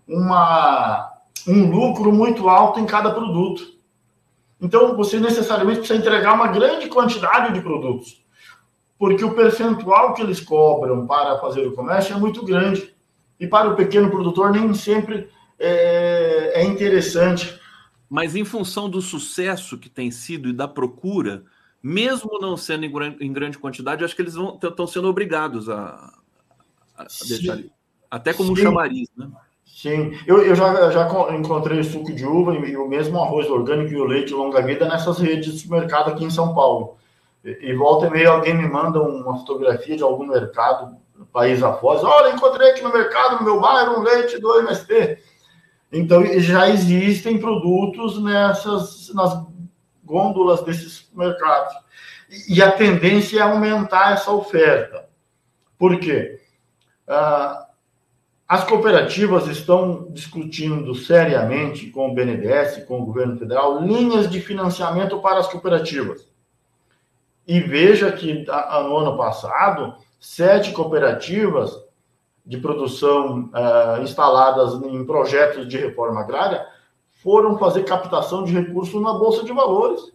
uma, 0.07 1.13
um 1.47 1.71
lucro 1.71 2.13
muito 2.13 2.49
alto 2.49 2.79
em 2.81 2.87
cada 2.87 3.11
produto. 3.11 3.79
Então, 4.61 4.97
você 4.97 5.19
necessariamente 5.19 5.79
precisa 5.79 5.99
entregar 5.99 6.35
uma 6.35 6.49
grande 6.49 6.89
quantidade 6.89 7.55
de 7.55 7.61
produtos, 7.61 8.23
porque 8.99 9.25
o 9.25 9.35
percentual 9.35 10.15
que 10.15 10.23
eles 10.23 10.41
cobram 10.41 11.07
para 11.07 11.39
fazer 11.39 11.67
o 11.67 11.73
comércio 11.73 12.15
é 12.15 12.19
muito 12.19 12.45
grande. 12.45 12.95
E 13.41 13.47
para 13.47 13.71
o 13.71 13.75
pequeno 13.75 14.11
produtor, 14.11 14.53
nem 14.53 14.75
sempre 14.75 15.29
é, 15.59 16.61
é 16.61 16.65
interessante. 16.65 17.59
Mas, 18.09 18.37
em 18.37 18.45
função 18.45 18.89
do 18.89 19.01
sucesso 19.01 19.79
que 19.79 19.89
tem 19.89 20.11
sido 20.11 20.49
e 20.49 20.53
da 20.53 20.69
procura, 20.69 21.45
mesmo 21.83 22.39
não 22.39 22.57
sendo 22.57 22.85
em 22.85 22.93
grande, 22.93 23.25
em 23.25 23.33
grande 23.33 23.59
quantidade, 23.59 24.05
acho 24.05 24.15
que 24.15 24.21
eles 24.21 24.35
estão 24.35 24.87
sendo 24.87 25.09
obrigados 25.09 25.71
a, 25.71 26.13
a 26.97 27.07
deixar 27.27 27.53
ali. 27.55 27.73
Até 28.11 28.35
como 28.35 28.49
Sim. 28.49 28.53
um 28.53 28.65
chamariz, 28.65 29.09
né? 29.17 29.31
Sim, 29.65 30.13
eu, 30.27 30.43
eu 30.43 30.55
já, 30.55 30.91
já 30.91 31.09
encontrei 31.35 31.83
suco 31.83 32.13
de 32.13 32.27
uva 32.27 32.55
e, 32.55 32.77
o 32.77 32.87
mesmo 32.87 33.19
arroz 33.19 33.49
orgânico 33.49 33.93
e 33.93 33.97
o 33.97 34.05
leite 34.05 34.35
longa-vida 34.35 34.87
nessas 34.87 35.19
redes 35.19 35.55
de 35.55 35.61
supermercado 35.61 36.11
aqui 36.11 36.25
em 36.25 36.31
São 36.31 36.53
Paulo. 36.53 36.97
E, 37.43 37.71
e 37.71 37.75
volta 37.75 38.09
e 38.09 38.11
meia 38.11 38.31
alguém 38.31 38.55
me 38.55 38.69
manda 38.69 39.01
uma 39.01 39.39
fotografia 39.39 39.97
de 39.97 40.03
algum 40.03 40.27
mercado, 40.27 40.97
país 41.27 41.63
afora, 41.63 42.07
olha, 42.07 42.35
encontrei 42.35 42.71
aqui 42.71 42.83
no 42.83 42.93
mercado, 42.93 43.39
no 43.39 43.45
meu 43.45 43.61
bairro, 43.61 43.99
um 43.99 44.03
leite 44.03 44.39
do 44.39 44.59
MST. 44.61 45.19
Então, 45.93 46.25
já 46.41 46.69
existem 46.69 47.39
produtos 47.39 48.23
nessas, 48.23 49.13
nas 49.15 49.45
gôndolas 50.05 50.63
desses 50.63 51.09
mercados. 51.15 51.75
E 52.49 52.63
a 52.63 52.71
tendência 52.71 53.39
é 53.39 53.43
aumentar 53.43 54.13
essa 54.13 54.31
oferta. 54.31 55.09
Por 55.77 55.99
quê? 55.99 56.41
Ah, 57.09 57.67
as 58.51 58.65
cooperativas 58.65 59.47
estão 59.47 60.09
discutindo 60.11 60.93
seriamente 60.95 61.87
com 61.87 62.11
o 62.11 62.15
BNDES, 62.15 62.85
com 62.85 63.01
o 63.01 63.07
governo 63.07 63.39
federal, 63.39 63.81
linhas 63.81 64.29
de 64.29 64.41
financiamento 64.41 65.21
para 65.21 65.39
as 65.39 65.47
cooperativas. 65.47 66.29
E 67.47 67.61
veja 67.61 68.11
que 68.13 68.45
no 68.45 68.97
ano 68.97 69.17
passado, 69.17 69.95
sete 70.21 70.73
cooperativas 70.73 71.83
de 72.45 72.59
produção 72.59 73.51
uh, 73.55 74.03
instaladas 74.03 74.75
em 74.75 75.05
projetos 75.05 75.67
de 75.67 75.79
reforma 75.79 76.21
agrária 76.21 76.67
foram 77.23 77.59
fazer 77.59 77.85
captação 77.85 78.45
de 78.45 78.53
recursos 78.53 79.01
na 79.01 79.13
Bolsa 79.13 79.45
de 79.45 79.53
Valores. 79.53 80.13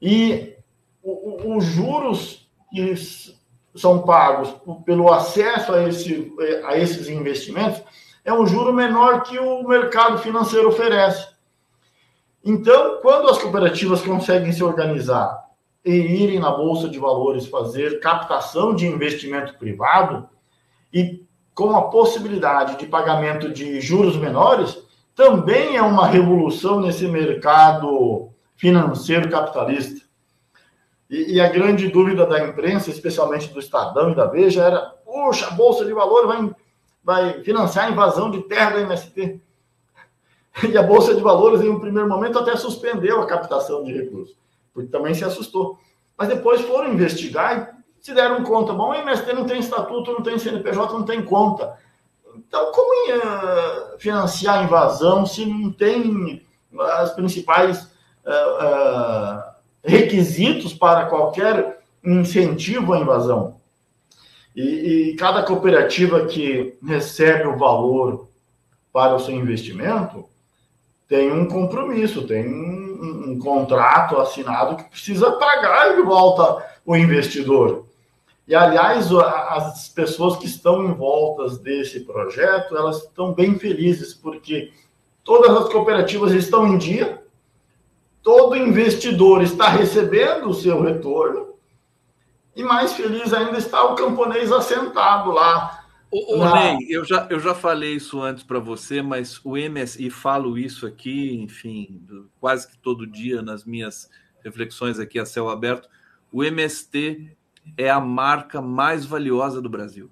E 0.00 0.56
os 1.02 1.64
juros 1.64 2.48
que 2.70 2.94
são 3.74 4.02
pagos 4.02 4.54
pelo 4.84 5.12
acesso 5.12 5.72
a, 5.72 5.88
esse, 5.88 6.32
a 6.64 6.76
esses 6.76 7.08
investimentos 7.08 7.82
é 8.24 8.32
um 8.32 8.46
juro 8.46 8.72
menor 8.72 9.22
que 9.22 9.38
o 9.38 9.66
mercado 9.66 10.18
financeiro 10.18 10.68
oferece. 10.68 11.34
Então, 12.44 13.00
quando 13.00 13.28
as 13.28 13.38
cooperativas 13.38 14.02
conseguem 14.02 14.52
se 14.52 14.62
organizar 14.62 15.43
e 15.84 15.92
irem 15.92 16.38
na 16.38 16.50
bolsa 16.50 16.88
de 16.88 16.98
valores 16.98 17.46
fazer 17.46 18.00
captação 18.00 18.74
de 18.74 18.86
investimento 18.86 19.58
privado 19.58 20.28
e 20.92 21.24
com 21.54 21.76
a 21.76 21.82
possibilidade 21.82 22.76
de 22.76 22.86
pagamento 22.86 23.52
de 23.52 23.80
juros 23.80 24.16
menores, 24.16 24.76
também 25.14 25.76
é 25.76 25.82
uma 25.82 26.06
revolução 26.06 26.80
nesse 26.80 27.06
mercado 27.06 28.30
financeiro 28.56 29.30
capitalista. 29.30 30.04
E, 31.08 31.34
e, 31.34 31.40
a 31.40 31.48
grande 31.48 31.88
dúvida 31.88 32.26
da 32.26 32.42
imprensa, 32.44 32.90
especialmente 32.90 33.52
do 33.52 33.60
Estadão 33.60 34.10
e 34.10 34.14
da 34.16 34.26
Veja, 34.26 34.64
era: 34.64 34.80
puxa, 35.04 35.46
a 35.46 35.50
Bolsa 35.50 35.84
de 35.84 35.92
Valores 35.92 36.26
vai, 36.26 36.50
vai 37.04 37.42
financiar 37.42 37.86
a 37.86 37.90
invasão 37.90 38.30
de 38.30 38.42
terra 38.42 38.70
da 38.70 38.80
MST. 38.80 39.40
E 40.70 40.78
a 40.78 40.84
Bolsa 40.84 41.16
de 41.16 41.20
Valores, 41.20 41.60
em 41.62 41.68
um 41.68 41.80
primeiro 41.80 42.08
momento, 42.08 42.38
até 42.38 42.54
suspendeu 42.54 43.20
a 43.20 43.26
captação 43.26 43.82
de 43.82 43.92
recursos, 43.92 44.36
porque 44.74 44.90
também 44.90 45.14
se 45.14 45.24
assustou. 45.24 45.78
Mas 46.18 46.28
depois 46.28 46.60
foram 46.60 46.92
investigar 46.92 47.78
e 47.98 48.04
se 48.04 48.12
deram 48.12 48.42
conta: 48.42 48.74
bom, 48.74 48.92
a 48.92 48.98
MST 48.98 49.32
não 49.32 49.46
tem 49.46 49.60
estatuto, 49.60 50.12
não 50.12 50.22
tem 50.22 50.38
CNPJ, 50.38 50.92
não 50.92 51.04
tem 51.04 51.24
conta. 51.24 51.78
Então, 52.36 52.72
como 52.72 53.08
ia 53.08 53.96
financiar 53.98 54.58
a 54.58 54.64
invasão 54.64 55.24
se 55.24 55.46
não 55.46 55.72
tem 55.72 56.44
as 56.78 57.12
principais. 57.12 57.94
Uh, 58.26 59.50
uh, 59.50 59.54
requisitos 59.84 60.72
para 60.72 61.06
qualquer 61.06 61.80
incentivo 62.02 62.94
à 62.94 62.98
invasão. 62.98 63.60
E, 64.56 65.10
e, 65.10 65.16
cada 65.16 65.42
cooperativa 65.42 66.26
que 66.26 66.78
recebe 66.86 67.46
o 67.46 67.58
valor 67.58 68.28
para 68.92 69.14
o 69.14 69.18
seu 69.18 69.34
investimento 69.34 70.24
tem 71.08 71.30
um 71.30 71.46
compromisso, 71.46 72.26
tem 72.26 72.48
um, 72.48 72.83
um 72.94 73.38
contrato 73.38 74.16
assinado 74.18 74.76
que 74.76 74.90
precisa 74.90 75.32
pagar 75.32 75.96
de 75.96 76.02
volta 76.02 76.64
o 76.84 76.96
investidor. 76.96 77.86
E, 78.46 78.54
aliás, 78.54 79.10
as 79.12 79.88
pessoas 79.88 80.36
que 80.36 80.46
estão 80.46 80.84
em 80.84 80.92
voltas 80.92 81.58
desse 81.58 82.00
projeto, 82.00 82.76
elas 82.76 82.98
estão 83.02 83.32
bem 83.32 83.58
felizes, 83.58 84.12
porque 84.12 84.72
todas 85.22 85.50
as 85.56 85.72
cooperativas 85.72 86.32
estão 86.32 86.66
em 86.66 86.76
dia, 86.76 87.22
todo 88.22 88.56
investidor 88.56 89.42
está 89.42 89.68
recebendo 89.68 90.48
o 90.48 90.54
seu 90.54 90.82
retorno 90.82 91.54
e 92.54 92.62
mais 92.62 92.92
feliz 92.92 93.32
ainda 93.32 93.58
está 93.58 93.84
o 93.84 93.94
camponês 93.94 94.52
assentado 94.52 95.30
lá. 95.30 95.83
O, 96.10 96.36
na... 96.36 96.74
Ney, 96.74 96.86
eu 96.88 97.04
já, 97.04 97.26
eu 97.30 97.40
já 97.40 97.54
falei 97.54 97.94
isso 97.94 98.20
antes 98.20 98.44
para 98.44 98.58
você, 98.58 99.02
mas 99.02 99.40
o 99.44 99.56
MS, 99.56 100.04
e 100.04 100.10
falo 100.10 100.56
isso 100.56 100.86
aqui, 100.86 101.34
enfim, 101.34 102.06
quase 102.40 102.68
que 102.68 102.78
todo 102.78 103.06
dia 103.06 103.42
nas 103.42 103.64
minhas 103.64 104.08
reflexões 104.44 104.98
aqui 104.98 105.18
a 105.18 105.26
céu 105.26 105.48
aberto, 105.48 105.88
o 106.30 106.44
MST 106.44 107.36
é 107.76 107.90
a 107.90 108.00
marca 108.00 108.60
mais 108.60 109.04
valiosa 109.04 109.60
do 109.60 109.68
Brasil 109.68 110.10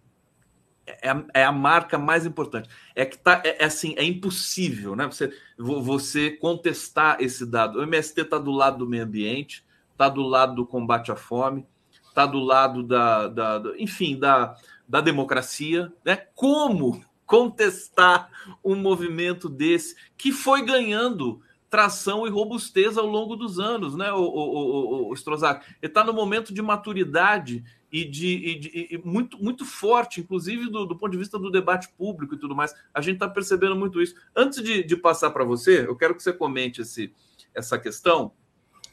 é, 0.87 1.41
é, 1.41 1.45
a 1.45 1.53
marca 1.53 1.99
mais 1.99 2.27
importante. 2.27 2.69
É 2.95 3.05
que 3.05 3.17
tá, 3.17 3.41
é, 3.45 3.63
é, 3.63 3.65
assim, 3.65 3.95
é 3.97 4.05
impossível, 4.05 4.97
né? 4.97 5.07
Você, 5.07 5.33
você 5.57 6.31
contestar 6.31 7.19
esse 7.21 7.47
dado. 7.47 7.79
O 7.79 7.83
MST 7.83 8.21
está 8.21 8.39
do 8.39 8.51
lado 8.51 8.79
do 8.79 8.87
meio 8.87 9.05
ambiente, 9.05 9.65
está 9.93 10.09
do 10.09 10.23
lado 10.23 10.55
do 10.55 10.67
combate 10.67 11.13
à 11.13 11.17
fome, 11.17 11.67
está 12.09 12.27
do 12.27 12.41
lado 12.41 12.83
da, 12.83 13.29
da, 13.29 13.59
da, 13.59 13.79
enfim, 13.79 14.19
da, 14.19 14.57
da 14.89 15.01
democracia, 15.01 15.93
né? 16.05 16.17
Como 16.35 17.05
contestar 17.27 18.29
um 18.65 18.77
movimento 18.77 19.49
desse 19.49 19.97
que 20.17 20.33
foi 20.33 20.65
ganhando 20.65 21.41
tração 21.71 22.27
e 22.27 22.31
robustez 22.31 22.99
ao 22.99 23.07
longo 23.07 23.35
dos 23.35 23.59
anos, 23.59 23.97
né, 23.97 24.13
o, 24.13 24.19
o, 24.19 25.09
o, 25.09 25.11
o? 25.11 25.15
Ele 25.15 25.63
está 25.81 26.05
no 26.05 26.13
momento 26.13 26.53
de 26.53 26.61
maturidade 26.61 27.65
e 27.91 28.05
de, 28.05 28.27
e 28.27 28.59
de 28.59 28.89
e 28.91 28.99
muito, 29.03 29.43
muito 29.43 29.65
forte, 29.65 30.21
inclusive 30.21 30.69
do, 30.69 30.85
do, 30.85 30.95
ponto 30.95 31.13
de 31.13 31.17
vista 31.17 31.39
do 31.39 31.51
debate 31.51 31.89
público 31.97 32.35
e 32.35 32.39
tudo 32.39 32.55
mais. 32.55 32.75
A 32.93 33.01
gente 33.01 33.15
está 33.15 33.27
percebendo 33.27 33.75
muito 33.75 34.03
isso. 34.03 34.15
Antes 34.37 34.63
de, 34.63 34.83
de 34.83 34.97
passar 34.99 35.31
para 35.31 35.45
você, 35.45 35.87
eu 35.87 35.97
quero 35.97 36.15
que 36.15 36.23
você 36.23 36.35
comente 36.35 36.83
esse, 36.83 37.11
essa 37.55 37.79
questão. 37.79 38.33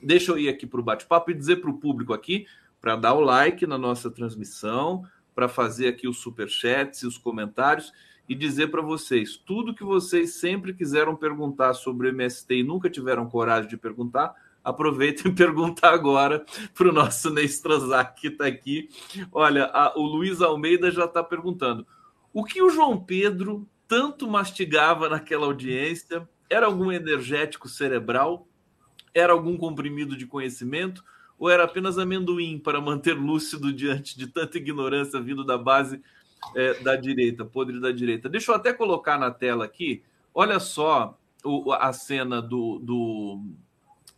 Deixa 0.02 0.32
eu 0.32 0.40
ir 0.40 0.48
aqui 0.48 0.66
para 0.66 0.80
o 0.80 0.84
bate-papo 0.84 1.32
e 1.32 1.34
dizer 1.34 1.58
para 1.58 1.70
o 1.70 1.78
público 1.78 2.14
aqui 2.14 2.46
para 2.80 2.96
dar 2.96 3.14
o 3.14 3.20
like 3.20 3.68
na 3.68 3.78
nossa 3.78 4.10
transmissão, 4.10 5.04
para 5.40 5.48
fazer 5.48 5.88
aqui 5.88 6.06
os 6.06 6.18
superchats 6.18 7.02
e 7.02 7.08
os 7.08 7.18
comentários 7.18 7.94
e 8.28 8.36
dizer 8.36 8.68
para 8.68 8.82
vocês 8.82 9.38
tudo 9.38 9.74
que 9.74 9.86
vocês 9.86 10.34
sempre 10.34 10.74
quiseram 10.74 11.16
perguntar 11.16 11.74
sobre 11.76 12.08
o 12.08 12.10
MST 12.10 12.56
e 12.56 12.62
nunca 12.62 12.90
tiveram 12.90 13.26
coragem 13.30 13.70
de 13.70 13.78
perguntar. 13.78 14.36
Aproveitem 14.62 15.32
e 15.32 15.34
perguntar 15.34 15.94
agora 15.94 16.46
para 16.76 16.90
o 16.90 16.92
nosso 16.92 17.30
Ney 17.30 17.46
Strozak, 17.46 18.20
que 18.20 18.28
está 18.28 18.48
aqui. 18.48 18.90
Olha, 19.32 19.72
a, 19.74 19.98
o 19.98 20.04
Luiz 20.06 20.42
Almeida 20.42 20.92
já 20.92 21.06
está 21.06 21.24
perguntando: 21.24 21.88
o 22.34 22.44
que 22.44 22.62
o 22.62 22.70
João 22.70 23.02
Pedro 23.02 23.66
tanto 23.88 24.28
mastigava 24.28 25.08
naquela 25.08 25.46
audiência? 25.46 26.28
Era 26.50 26.66
algum 26.66 26.92
energético 26.92 27.70
cerebral? 27.70 28.46
Era 29.14 29.32
algum 29.32 29.56
comprimido 29.56 30.18
de 30.18 30.28
conhecimento? 30.28 31.02
Ou 31.40 31.50
era 31.50 31.64
apenas 31.64 31.98
amendoim 31.98 32.60
para 32.60 32.82
manter 32.82 33.14
lúcido 33.14 33.72
diante 33.72 34.18
de 34.18 34.28
tanta 34.28 34.58
ignorância 34.58 35.22
vindo 35.22 35.46
da 35.46 35.58
base 35.58 36.02
é, 36.56 36.74
da 36.76 36.96
direita, 36.96 37.46
podre 37.46 37.80
da 37.80 37.92
direita. 37.92 38.28
Deixa 38.28 38.52
eu 38.52 38.56
até 38.56 38.74
colocar 38.74 39.18
na 39.18 39.32
tela 39.32 39.64
aqui. 39.64 40.04
Olha 40.34 40.60
só 40.60 41.18
o, 41.44 41.72
a 41.72 41.94
cena 41.94 42.42
do, 42.42 42.80
do, 42.80 43.42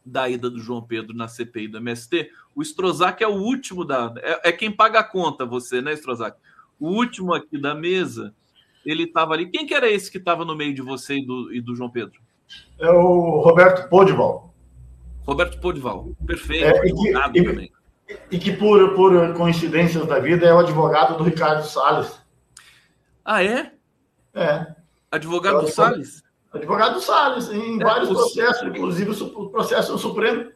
da 0.06 0.28
ida 0.30 0.50
do 0.50 0.60
João 0.60 0.82
Pedro 0.82 1.16
na 1.16 1.28
CPI 1.28 1.68
do 1.68 1.78
MST. 1.78 2.32
O 2.56 2.62
Strozak 2.62 3.24
é 3.24 3.28
o 3.28 3.36
último 3.36 3.86
da. 3.86 4.14
É, 4.18 4.50
é 4.50 4.52
quem 4.52 4.72
paga 4.72 5.00
a 5.00 5.04
conta, 5.04 5.46
você, 5.46 5.82
né, 5.82 5.94
Strozak? 5.94 6.38
O 6.80 6.90
último 6.90 7.34
aqui 7.34 7.60
da 7.60 7.76
mesa, 7.76 8.34
ele 8.86 9.04
estava 9.04 9.34
ali. 9.34 9.50
Quem 9.50 9.66
que 9.66 9.74
era 9.74 9.90
esse 9.90 10.12
que 10.12 10.18
estava 10.18 10.44
no 10.44 10.56
meio 10.56 10.74
de 10.74 10.82
você 10.82 11.16
e 11.18 11.26
do, 11.26 11.54
e 11.54 11.62
do 11.62 11.76
João 11.76 11.90
Pedro? 11.90 12.20
É 12.80 12.90
o 12.90 13.42
Roberto 13.42 13.88
Podival. 13.88 14.51
Roberto 15.26 15.60
Podival, 15.60 16.16
perfeito. 16.26 16.66
É, 16.66 16.88
e, 16.88 16.94
que, 16.94 17.40
e, 17.40 17.72
e 18.32 18.40
que, 18.40 18.54
por, 18.54 18.96
por 18.96 19.34
coincidências 19.36 20.06
da 20.06 20.20
vida, 20.20 20.46
é 20.46 20.54
o 20.54 20.60
advogado 20.60 21.18
do 21.18 21.24
Ricardo 21.24 21.64
Salles. 21.64 22.20
Ah, 23.24 23.44
é? 23.44 23.74
É. 24.34 24.76
Advogado 25.12 25.60
é 25.60 25.62
do 25.62 25.68
Salles? 25.68 26.24
Advogado 26.52 26.96
do 26.96 27.02
Salles, 27.02 27.50
em 27.50 27.80
é, 27.80 27.84
vários 27.84 28.10
processos, 28.10 28.68
inclusive 28.68 29.12
o 29.12 29.50
processo 29.50 29.98
Supremo. 29.98 30.52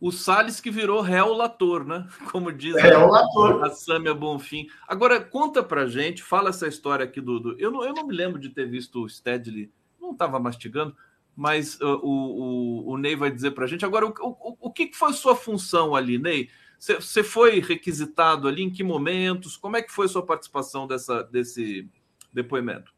O 0.00 0.10
Salles 0.10 0.60
que 0.60 0.70
virou 0.70 1.00
réu 1.00 1.32
lator, 1.32 1.84
né? 1.84 2.06
Como 2.30 2.52
diz 2.52 2.74
réu 2.74 3.08
lator. 3.08 3.64
a 3.64 3.70
Sâmia 3.70 4.12
Bonfim. 4.12 4.66
Agora, 4.86 5.20
conta 5.20 5.62
pra 5.62 5.86
gente, 5.86 6.22
fala 6.22 6.50
essa 6.50 6.66
história 6.66 7.04
aqui 7.04 7.20
do... 7.20 7.56
Eu, 7.58 7.70
não, 7.70 7.84
eu 7.84 7.94
não 7.94 8.06
me 8.06 8.14
lembro 8.14 8.38
de 8.38 8.50
ter 8.50 8.68
visto 8.68 9.02
o 9.02 9.08
Stedley, 9.08 9.70
não 10.00 10.12
estava 10.12 10.38
mastigando, 10.38 10.94
mas 11.36 11.80
uh, 11.80 12.00
o, 12.02 12.88
o, 12.88 12.92
o 12.92 12.96
Ney 12.98 13.16
vai 13.16 13.30
dizer 13.30 13.52
pra 13.52 13.66
gente. 13.66 13.84
Agora, 13.84 14.06
o, 14.06 14.12
o, 14.20 14.56
o 14.60 14.70
que 14.70 14.90
foi 14.92 15.12
sua 15.12 15.34
função 15.34 15.94
ali, 15.94 16.18
Ney? 16.18 16.48
Você 16.78 17.22
foi 17.22 17.60
requisitado 17.60 18.46
ali 18.46 18.62
em 18.62 18.70
que 18.70 18.84
momentos? 18.84 19.56
Como 19.56 19.76
é 19.76 19.82
que 19.82 19.90
foi 19.90 20.04
a 20.04 20.08
sua 20.08 20.22
participação 20.22 20.86
dessa, 20.86 21.22
desse, 21.22 21.88
depoimento. 22.34 22.92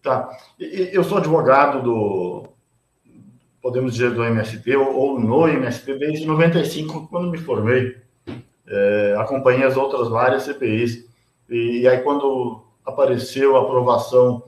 Tá. 0.00 0.30
Eu 0.58 1.04
sou 1.04 1.18
advogado 1.18 1.82
do, 1.82 2.44
podemos 3.60 3.92
dizer, 3.92 4.12
do 4.12 4.24
MST, 4.24 4.76
ou, 4.76 5.20
no 5.20 5.46
MST, 5.48 5.98
desde 5.98 6.26
95, 6.26 7.08
quando 7.08 7.30
me 7.30 7.38
formei. 7.38 7.98
É, 8.66 9.16
acompanhei 9.18 9.64
as 9.64 9.76
outras 9.76 10.08
várias 10.08 10.44
CPIs. 10.44 11.04
E, 11.48 11.80
e, 11.80 11.88
aí, 11.88 11.98
quando 11.98 12.64
apareceu 12.86 13.56
a 13.56 13.62
aprovação 13.62 14.44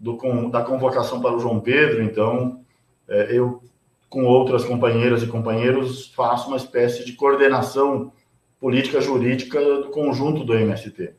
do, 0.00 0.48
da 0.48 0.62
convocação 0.62 1.20
para 1.20 1.36
o 1.36 1.38
João 1.38 1.60
Pedro, 1.60 2.02
então, 2.02 2.60
é, 3.06 3.28
eu, 3.30 3.62
com 4.08 4.24
outras 4.24 4.64
companheiras 4.64 5.22
e 5.22 5.26
companheiros, 5.26 6.06
faço 6.16 6.48
uma 6.48 6.56
espécie 6.56 7.04
de 7.04 7.12
coordenação 7.12 8.10
política 8.58 9.00
jurídica 9.00 9.60
do 9.60 9.90
conjunto 9.90 10.42
do 10.42 10.54
MST. 10.54 11.12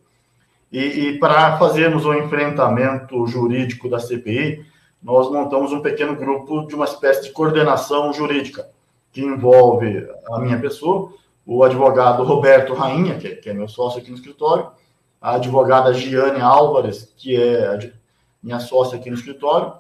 E, 0.72 0.80
e 0.80 1.20
para 1.20 1.58
fazermos 1.58 2.06
o 2.06 2.14
enfrentamento 2.14 3.26
jurídico 3.28 3.88
da 3.88 4.00
CPI, 4.00 4.66
nós 5.02 5.30
montamos 5.32 5.72
um 5.72 5.82
pequeno 5.82 6.16
grupo 6.16 6.66
de 6.68 6.74
uma 6.74 6.86
espécie 6.86 7.24
de 7.24 7.32
coordenação 7.32 8.12
jurídica, 8.14 8.68
que 9.12 9.22
envolve 9.22 10.08
a 10.32 10.40
minha 10.40 10.60
pessoa, 10.60 11.14
o 11.46 11.64
advogado 11.64 12.24
Roberto 12.24 12.74
Rainha, 12.74 13.18
que 13.18 13.28
é, 13.28 13.36
que 13.36 13.50
é 13.50 13.54
meu 13.54 13.68
sócio 13.68 14.00
aqui 14.00 14.10
no 14.10 14.16
escritório, 14.16 14.72
a 15.20 15.36
advogada 15.36 15.94
Giane 15.94 16.40
Álvares, 16.40 17.14
que 17.18 17.36
é 17.36 17.92
minha 18.42 18.60
sócia 18.60 18.98
aqui 18.98 19.10
no 19.10 19.16
escritório, 19.16 19.74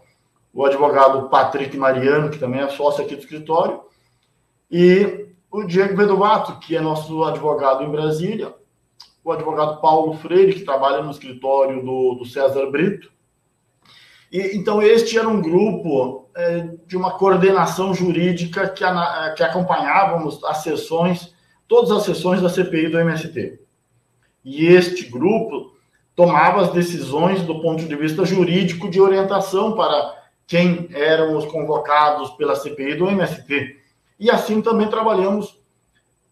o 0.54 0.66
advogado 0.66 1.30
Patrick 1.30 1.76
Mariano, 1.78 2.30
que 2.30 2.38
também 2.38 2.62
é 2.62 2.70
sócio 2.70 3.04
aqui 3.04 3.16
do 3.16 3.22
escritório, 3.22 3.82
e 4.70 5.28
o 5.52 5.64
Diego 5.64 5.96
Vedovato, 5.96 6.60
que 6.60 6.76
é 6.76 6.82
nosso 6.82 7.24
advogado 7.24 7.84
em 7.84 7.92
Brasília, 7.92 8.54
o 9.24 9.32
advogado 9.32 9.82
Paulo 9.82 10.14
Freire, 10.14 10.54
que 10.54 10.64
trabalha 10.64 11.04
no 11.04 11.12
escritório 11.12 11.84
do, 11.84 12.16
do 12.16 12.26
César 12.26 12.66
Brito. 12.72 13.12
E, 14.32 14.58
então, 14.58 14.82
este 14.82 15.18
era 15.18 15.28
um 15.28 15.42
grupo 15.42 16.30
é, 16.36 16.70
de 16.88 16.96
uma 16.96 17.18
coordenação 17.18 17.94
jurídica 17.94 18.70
que, 18.70 18.84
a, 18.84 19.34
que 19.36 19.44
acompanhávamos 19.44 20.44
as 20.46 20.64
sessões, 20.64 21.36
todas 21.68 21.92
as 21.92 22.04
sessões 22.04 22.42
da 22.42 22.50
CPI 22.50 22.90
do 22.90 23.00
MST. 23.00 23.60
E 24.44 24.66
este 24.68 25.06
grupo 25.06 25.76
tomava 26.16 26.62
as 26.62 26.72
decisões 26.72 27.44
do 27.44 27.62
ponto 27.62 27.86
de 27.86 27.96
vista 27.96 28.26
jurídico 28.26 28.90
de 28.90 29.02
orientação 29.02 29.74
para 29.74 30.22
quem 30.46 30.90
eram 30.92 31.38
os 31.38 31.46
convocados 31.46 32.32
pela 32.32 32.56
CPI 32.56 32.96
do 32.96 33.08
MST. 33.08 33.80
E 34.20 34.30
assim 34.30 34.62
também 34.62 34.90
trabalhamos 34.90 35.60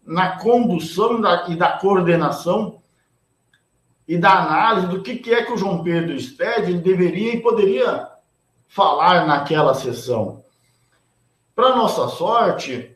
na 0.05 0.37
condução 0.37 1.21
e 1.47 1.55
da 1.55 1.71
coordenação 1.77 2.81
e 4.07 4.17
da 4.17 4.39
análise 4.39 4.87
do 4.87 5.01
que, 5.01 5.17
que 5.17 5.33
é 5.33 5.43
que 5.43 5.53
o 5.53 5.57
João 5.57 5.83
Pedro 5.83 6.19
Stede 6.19 6.73
deveria 6.73 7.35
e 7.35 7.41
poderia 7.41 8.09
falar 8.67 9.25
naquela 9.25 9.73
sessão. 9.73 10.43
Para 11.55 11.75
nossa 11.75 12.07
sorte, 12.07 12.95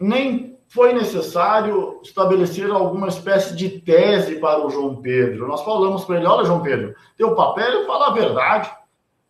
nem 0.00 0.53
foi 0.74 0.92
necessário 0.92 2.00
estabelecer 2.02 2.68
alguma 2.68 3.06
espécie 3.06 3.54
de 3.54 3.78
tese 3.78 4.40
para 4.40 4.66
o 4.66 4.70
João 4.70 4.96
Pedro. 4.96 5.46
Nós 5.46 5.62
falamos 5.62 6.04
para 6.04 6.16
ele: 6.16 6.26
olha, 6.26 6.44
João 6.44 6.62
Pedro, 6.62 6.96
teu 7.16 7.32
papel 7.36 7.82
é 7.82 7.86
falar 7.86 8.08
a 8.08 8.12
verdade. 8.12 8.72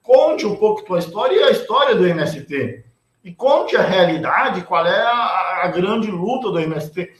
Conte 0.02 0.46
um 0.46 0.56
pouco 0.56 0.82
tua 0.82 0.98
história 0.98 1.36
e 1.38 1.42
a 1.42 1.50
história 1.50 1.94
do 1.94 2.06
MST. 2.06 2.82
E 3.22 3.34
conte 3.34 3.76
a 3.76 3.82
realidade, 3.82 4.62
qual 4.62 4.86
é 4.86 5.02
a, 5.02 5.60
a 5.64 5.68
grande 5.68 6.10
luta 6.10 6.50
do 6.50 6.58
MST. 6.58 7.12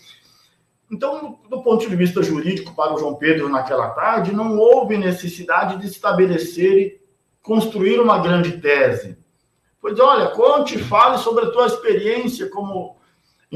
Então, 0.90 1.38
do 1.50 1.62
ponto 1.62 1.86
de 1.86 1.94
vista 1.94 2.22
jurídico, 2.22 2.74
para 2.74 2.94
o 2.94 2.98
João 2.98 3.16
Pedro 3.16 3.50
naquela 3.50 3.90
tarde, 3.90 4.32
não 4.32 4.56
houve 4.58 4.96
necessidade 4.96 5.78
de 5.78 5.86
estabelecer 5.86 6.78
e 6.78 7.00
construir 7.42 8.00
uma 8.00 8.18
grande 8.18 8.58
tese. 8.58 9.18
Pois, 9.82 10.00
olha, 10.00 10.28
conte 10.28 10.76
e 10.76 10.82
fale 10.82 11.18
sobre 11.18 11.44
a 11.44 11.50
tua 11.50 11.66
experiência 11.66 12.48
como 12.48 12.96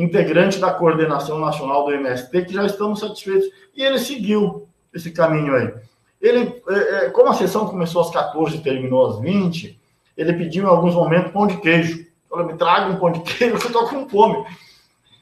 integrante 0.03 0.59
da 0.59 0.73
coordenação 0.73 1.39
nacional 1.39 1.85
do 1.85 1.93
MST, 1.93 2.45
que 2.45 2.55
já 2.55 2.65
estamos 2.65 3.01
satisfeitos. 3.01 3.49
E 3.75 3.83
ele 3.83 3.99
seguiu 3.99 4.69
esse 4.95 5.11
caminho 5.11 5.55
aí. 5.55 5.75
Ele, 6.21 6.63
é, 6.69 7.07
é, 7.07 7.11
como 7.11 7.29
a 7.29 7.35
sessão 7.35 7.67
começou 7.67 8.03
às 8.03 8.11
14 8.11 8.57
e 8.57 8.61
terminou 8.61 9.07
às 9.07 9.21
20, 9.21 9.79
ele 10.17 10.33
pediu 10.33 10.65
em 10.65 10.69
alguns 10.69 10.95
momentos 10.95 11.33
pão 11.33 11.47
de 11.47 11.57
queijo. 11.59 12.07
Falou, 12.29 12.47
me 12.47 12.55
traga 12.55 12.91
um 12.91 12.97
pão 12.99 13.13
de 13.13 13.21
queijo, 13.21 13.59
que 13.59 13.65
eu 13.67 13.69
estou 13.69 13.89
com 13.89 14.09
fome. 14.09 14.45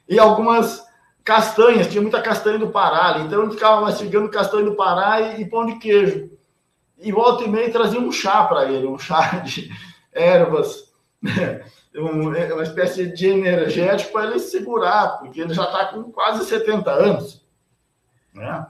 E 0.09 0.19
algumas 0.19 0.85
castanhas, 1.25 1.89
tinha 1.89 2.01
muita 2.01 2.23
castanha 2.23 2.59
do 2.59 2.69
Pará 2.69 3.15
ali, 3.15 3.27
então 3.27 3.43
eu 3.43 3.51
ficava 3.51 3.81
mastigando 3.81 4.31
castanha 4.31 4.65
do 4.65 4.77
Pará 4.77 5.21
e, 5.21 5.43
e, 5.43 5.45
pão 5.45 5.67
de 5.67 5.75
queijo. 5.77 6.31
E 6.99 7.13
volta 7.13 7.45
e 7.45 7.49
meia 7.49 7.71
trazia 7.71 8.01
um 8.01 8.13
chá 8.13 8.45
para 8.45 8.71
ele, 8.71 8.87
um 8.87 8.99
chá 8.99 9.39
de 9.41 9.71
ervas, 10.15 10.93
um, 11.97 12.29
uma 12.29 12.63
espécie 12.63 13.07
de 13.07 13.29
energético 13.29 14.13
para 14.13 14.31
ele 14.31 14.39
segurar, 14.39 15.19
porque 15.19 15.41
ele 15.41 15.55
já 15.55 15.65
está 15.65 15.87
com 15.87 16.05
quase 16.13 16.45
70 16.45 16.91
anos. 16.91 17.45
Né? 18.35 18.67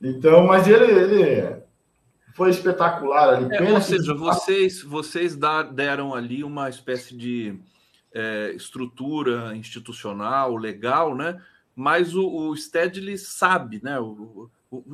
Então, 0.00 0.46
mas 0.46 0.68
ele, 0.68 0.84
ele 0.84 1.62
foi 2.34 2.50
espetacular 2.50 3.34
ali. 3.34 3.54
É, 3.54 3.72
ou 3.72 3.80
seja, 3.80 4.14
vocês, 4.14 4.82
vocês 4.82 5.36
deram 5.72 6.14
ali 6.14 6.44
uma 6.44 6.68
espécie 6.68 7.16
de 7.16 7.58
é, 8.12 8.52
estrutura 8.54 9.56
institucional, 9.56 10.56
legal, 10.56 11.14
né? 11.14 11.40
mas 11.74 12.14
o, 12.14 12.26
o 12.28 12.56
Stedley 12.56 13.18
sabe, 13.18 13.80
né? 13.82 13.98
O, 13.98 14.48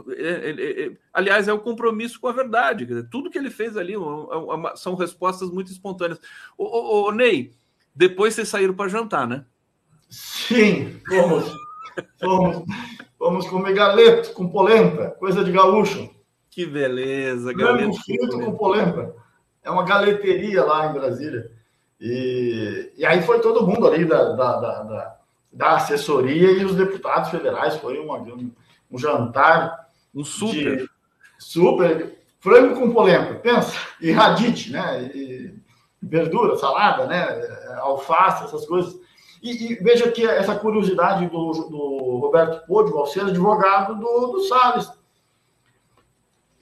ele, 0.09 0.63
ele, 0.63 0.99
aliás, 1.13 1.49
é 1.49 1.53
o 1.53 1.61
compromisso 1.61 2.21
com 2.21 2.29
a 2.29 2.33
verdade. 2.33 2.85
Dizer, 2.85 3.09
tudo 3.09 3.31
que 3.31 3.39
ele 3.39 3.51
fez 3.51 3.77
ali 3.77 3.97
uma, 3.97 4.37
uma, 4.37 4.77
são 4.77 4.95
respostas 4.95 5.51
muito 5.51 5.71
espontâneas. 5.71 6.21
O, 6.59 7.09
o, 7.09 7.13
Ney, 7.13 7.53
depois 7.95 8.35
vocês 8.35 8.49
saíram 8.49 8.75
para 8.75 8.89
jantar, 8.89 9.27
né? 9.27 9.45
Sim, 10.09 11.01
fomos. 11.09 11.53
fomos, 12.21 12.65
fomos 13.19 13.49
comer 13.49 13.75
galeto 13.75 14.33
com 14.33 14.49
polenta, 14.49 15.11
coisa 15.13 15.45
de 15.45 15.53
gaúcho. 15.53 16.11
Que 16.51 16.67
beleza, 16.67 17.53
galeto. 17.53 18.03
frito 18.03 18.41
com 18.41 18.57
polenta. 18.57 19.15
É 19.63 19.71
uma 19.71 19.85
galeteria 19.85 20.65
lá 20.65 20.91
em 20.91 20.93
Brasília. 20.93 21.51
E, 22.01 22.93
e 22.97 23.07
aí 23.07 23.23
foi 23.23 23.41
todo 23.41 23.67
mundo 23.67 23.87
ali 23.87 24.05
da, 24.05 24.33
da, 24.33 24.61
da, 24.61 24.83
da 24.83 25.21
da 25.53 25.77
assessoria 25.77 26.53
e 26.53 26.65
os 26.65 26.75
deputados 26.75 27.31
federais. 27.31 27.77
Foi 27.77 27.99
uma, 27.99 28.19
um, 28.19 28.53
um 28.91 28.99
jantar. 28.99 29.91
Um 30.15 30.25
super. 30.25 30.79
De, 30.79 30.91
super. 31.39 32.19
Frango 32.41 32.81
com 32.81 32.93
polenta, 32.93 33.35
pensa. 33.35 33.79
E 34.01 34.11
radite, 34.11 34.73
né? 34.73 35.11
E 35.15 35.55
verdura, 36.03 36.57
salada, 36.57 37.07
né? 37.07 37.27
Alface, 37.81 38.45
essas 38.45 38.67
coisas. 38.67 38.99
E, 39.43 39.73
e, 39.73 39.75
veja 39.77 40.11
que 40.11 40.27
essa 40.27 40.55
curiosidade 40.55 41.27
do, 41.29 41.53
do 41.69 42.19
Roberto 42.19 42.67
Podwell 42.67 43.07
ser 43.07 43.23
advogado 43.23 43.95
do, 43.99 44.33
do 44.33 44.41
Salles. 44.43 44.91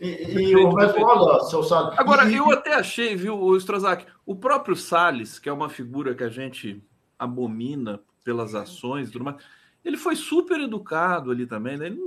E, 0.01 0.07
e 0.07 0.57
o 0.57 0.69
Roberto 0.69 1.45
seu 1.49 1.63
Salles. 1.63 1.99
Agora, 1.99 2.29
e, 2.31 2.37
eu 2.37 2.51
até 2.53 2.75
achei, 2.75 3.17
viu, 3.17 3.37
o 3.37 3.57
Strozak, 3.57 4.07
o 4.25 4.35
próprio 4.35 4.77
Salles, 4.77 5.39
que 5.39 5.49
é 5.49 5.53
uma 5.53 5.69
figura 5.69 6.15
que 6.15 6.23
a 6.23 6.29
gente 6.29 6.81
abomina 7.19 8.01
pelas 8.25 8.55
ações 8.55 9.09
e 9.09 9.13
tudo 9.13 9.25
mais. 9.25 9.37
Ele 9.85 9.97
foi 9.97 10.17
super 10.17 10.61
educado 10.61 11.31
ali 11.31 11.47
também, 11.47 11.77
né? 11.77 11.87
Ele, 11.87 12.01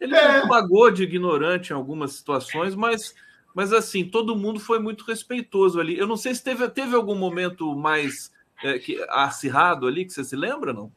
ele 0.00 0.14
é. 0.14 0.46
pagou 0.46 0.90
de 0.90 1.02
ignorante 1.02 1.70
em 1.70 1.76
algumas 1.76 2.12
situações, 2.12 2.74
mas, 2.74 3.14
mas 3.54 3.72
assim, 3.72 4.04
todo 4.04 4.36
mundo 4.36 4.60
foi 4.60 4.78
muito 4.78 5.04
respeitoso 5.04 5.80
ali. 5.80 5.98
Eu 5.98 6.06
não 6.06 6.16
sei 6.16 6.34
se 6.34 6.42
teve, 6.42 6.68
teve 6.68 6.94
algum 6.94 7.14
momento 7.14 7.74
mais 7.74 8.30
é, 8.62 8.78
que, 8.78 9.04
acirrado 9.10 9.86
ali, 9.86 10.04
que 10.04 10.12
você 10.12 10.24
se 10.24 10.36
lembra, 10.36 10.72
não? 10.72 10.90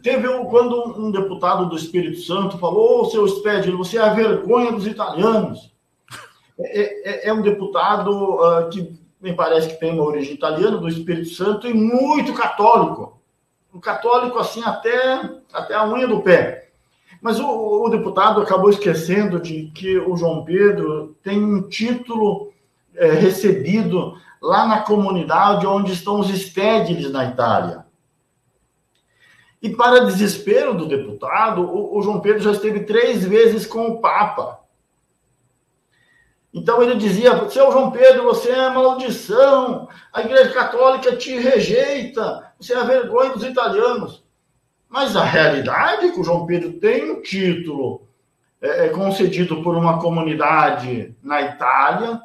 Teve 0.00 0.28
um, 0.28 0.44
quando 0.44 0.96
um 0.96 1.10
deputado 1.10 1.68
do 1.68 1.76
Espírito 1.76 2.20
Santo 2.20 2.56
falou: 2.58 3.00
Ô, 3.00 3.02
oh, 3.02 3.04
seu 3.06 3.26
Spedler, 3.26 3.76
você 3.76 3.98
é 3.98 4.02
a 4.02 4.14
vergonha 4.14 4.70
dos 4.70 4.86
italianos. 4.86 5.72
É, 6.58 7.26
é, 7.26 7.28
é 7.28 7.32
um 7.32 7.42
deputado 7.42 8.10
uh, 8.10 8.70
que 8.70 8.92
me 9.20 9.34
parece 9.34 9.68
que 9.68 9.80
tem 9.80 9.92
uma 9.92 10.04
origem 10.04 10.34
italiana, 10.34 10.76
do 10.76 10.88
Espírito 10.88 11.30
Santo, 11.30 11.66
e 11.66 11.74
muito 11.74 12.32
católico 12.34 13.21
um 13.72 13.80
católico 13.80 14.38
assim 14.38 14.62
até, 14.62 15.30
até 15.52 15.74
a 15.74 15.86
unha 15.86 16.06
do 16.06 16.20
pé. 16.20 16.70
Mas 17.20 17.38
o, 17.38 17.46
o, 17.46 17.88
deputado 17.88 18.40
acabou 18.40 18.68
esquecendo 18.68 19.40
de 19.40 19.70
que 19.74 19.96
o 19.98 20.16
João 20.16 20.44
Pedro 20.44 21.16
tem 21.22 21.42
um 21.42 21.68
título 21.68 22.52
é, 22.94 23.12
recebido 23.12 24.14
lá 24.40 24.66
na 24.66 24.80
comunidade 24.80 25.66
onde 25.66 25.92
estão 25.92 26.18
os 26.18 26.28
estédiles 26.28 27.10
na 27.10 27.26
Itália. 27.26 27.86
E 29.62 29.70
para 29.70 30.04
desespero 30.04 30.74
do 30.74 30.88
deputado, 30.88 31.62
o, 31.62 31.96
o 31.96 32.02
João 32.02 32.20
Pedro 32.20 32.42
já 32.42 32.50
esteve 32.50 32.80
três 32.80 33.24
vezes 33.24 33.64
com 33.64 33.88
o 33.88 34.00
Papa. 34.00 34.60
Então 36.52 36.82
ele 36.82 36.96
dizia: 36.96 37.48
Seu 37.48 37.70
João 37.70 37.92
Pedro, 37.92 38.24
você 38.24 38.50
é 38.50 38.68
maldição, 38.68 39.88
a 40.12 40.20
Igreja 40.20 40.52
Católica 40.52 41.16
te 41.16 41.38
rejeita, 41.38 42.51
você 42.62 42.74
é 42.74 42.78
a 42.78 42.84
vergonha 42.84 43.32
dos 43.32 43.44
italianos. 43.44 44.22
Mas 44.88 45.16
a 45.16 45.24
realidade 45.24 46.06
é 46.06 46.12
que 46.12 46.20
o 46.20 46.24
João 46.24 46.44
Pedro 46.44 46.74
tem 46.74 47.10
um 47.10 47.22
título 47.22 48.06
é, 48.60 48.86
é, 48.86 48.88
concedido 48.90 49.62
por 49.62 49.74
uma 49.74 49.98
comunidade 49.98 51.16
na 51.22 51.42
Itália, 51.42 52.20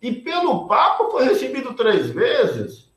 E 0.00 0.12
pelo 0.12 0.66
Papa 0.66 1.10
foi 1.10 1.24
recebido 1.24 1.74
três 1.74 2.10
vezes. 2.10 2.88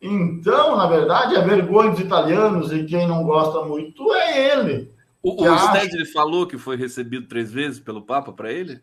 Então, 0.00 0.76
na 0.76 0.86
verdade, 0.86 1.34
a 1.34 1.40
vergonha 1.40 1.90
dos 1.90 2.00
italianos 2.00 2.72
e 2.72 2.84
quem 2.84 3.06
não 3.06 3.24
gosta 3.24 3.64
muito 3.64 4.12
é 4.14 4.52
ele. 4.52 4.92
O, 5.22 5.42
o 5.42 5.52
acha... 5.52 5.78
Stedley 5.78 6.06
falou 6.06 6.46
que 6.46 6.58
foi 6.58 6.76
recebido 6.76 7.26
três 7.26 7.50
vezes 7.50 7.80
pelo 7.80 8.02
Papa 8.02 8.32
para 8.32 8.52
ele? 8.52 8.80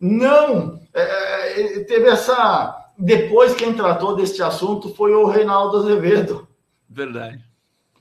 Não, 0.00 0.80
é, 0.92 1.78
é 1.80 1.84
teve 1.84 2.08
essa. 2.08 2.90
Depois 2.96 3.54
quem 3.54 3.74
tratou 3.74 4.16
deste 4.16 4.42
assunto 4.42 4.94
foi 4.94 5.12
o 5.12 5.26
Reinaldo 5.26 5.78
Azevedo. 5.78 6.46
Verdade. 6.94 7.44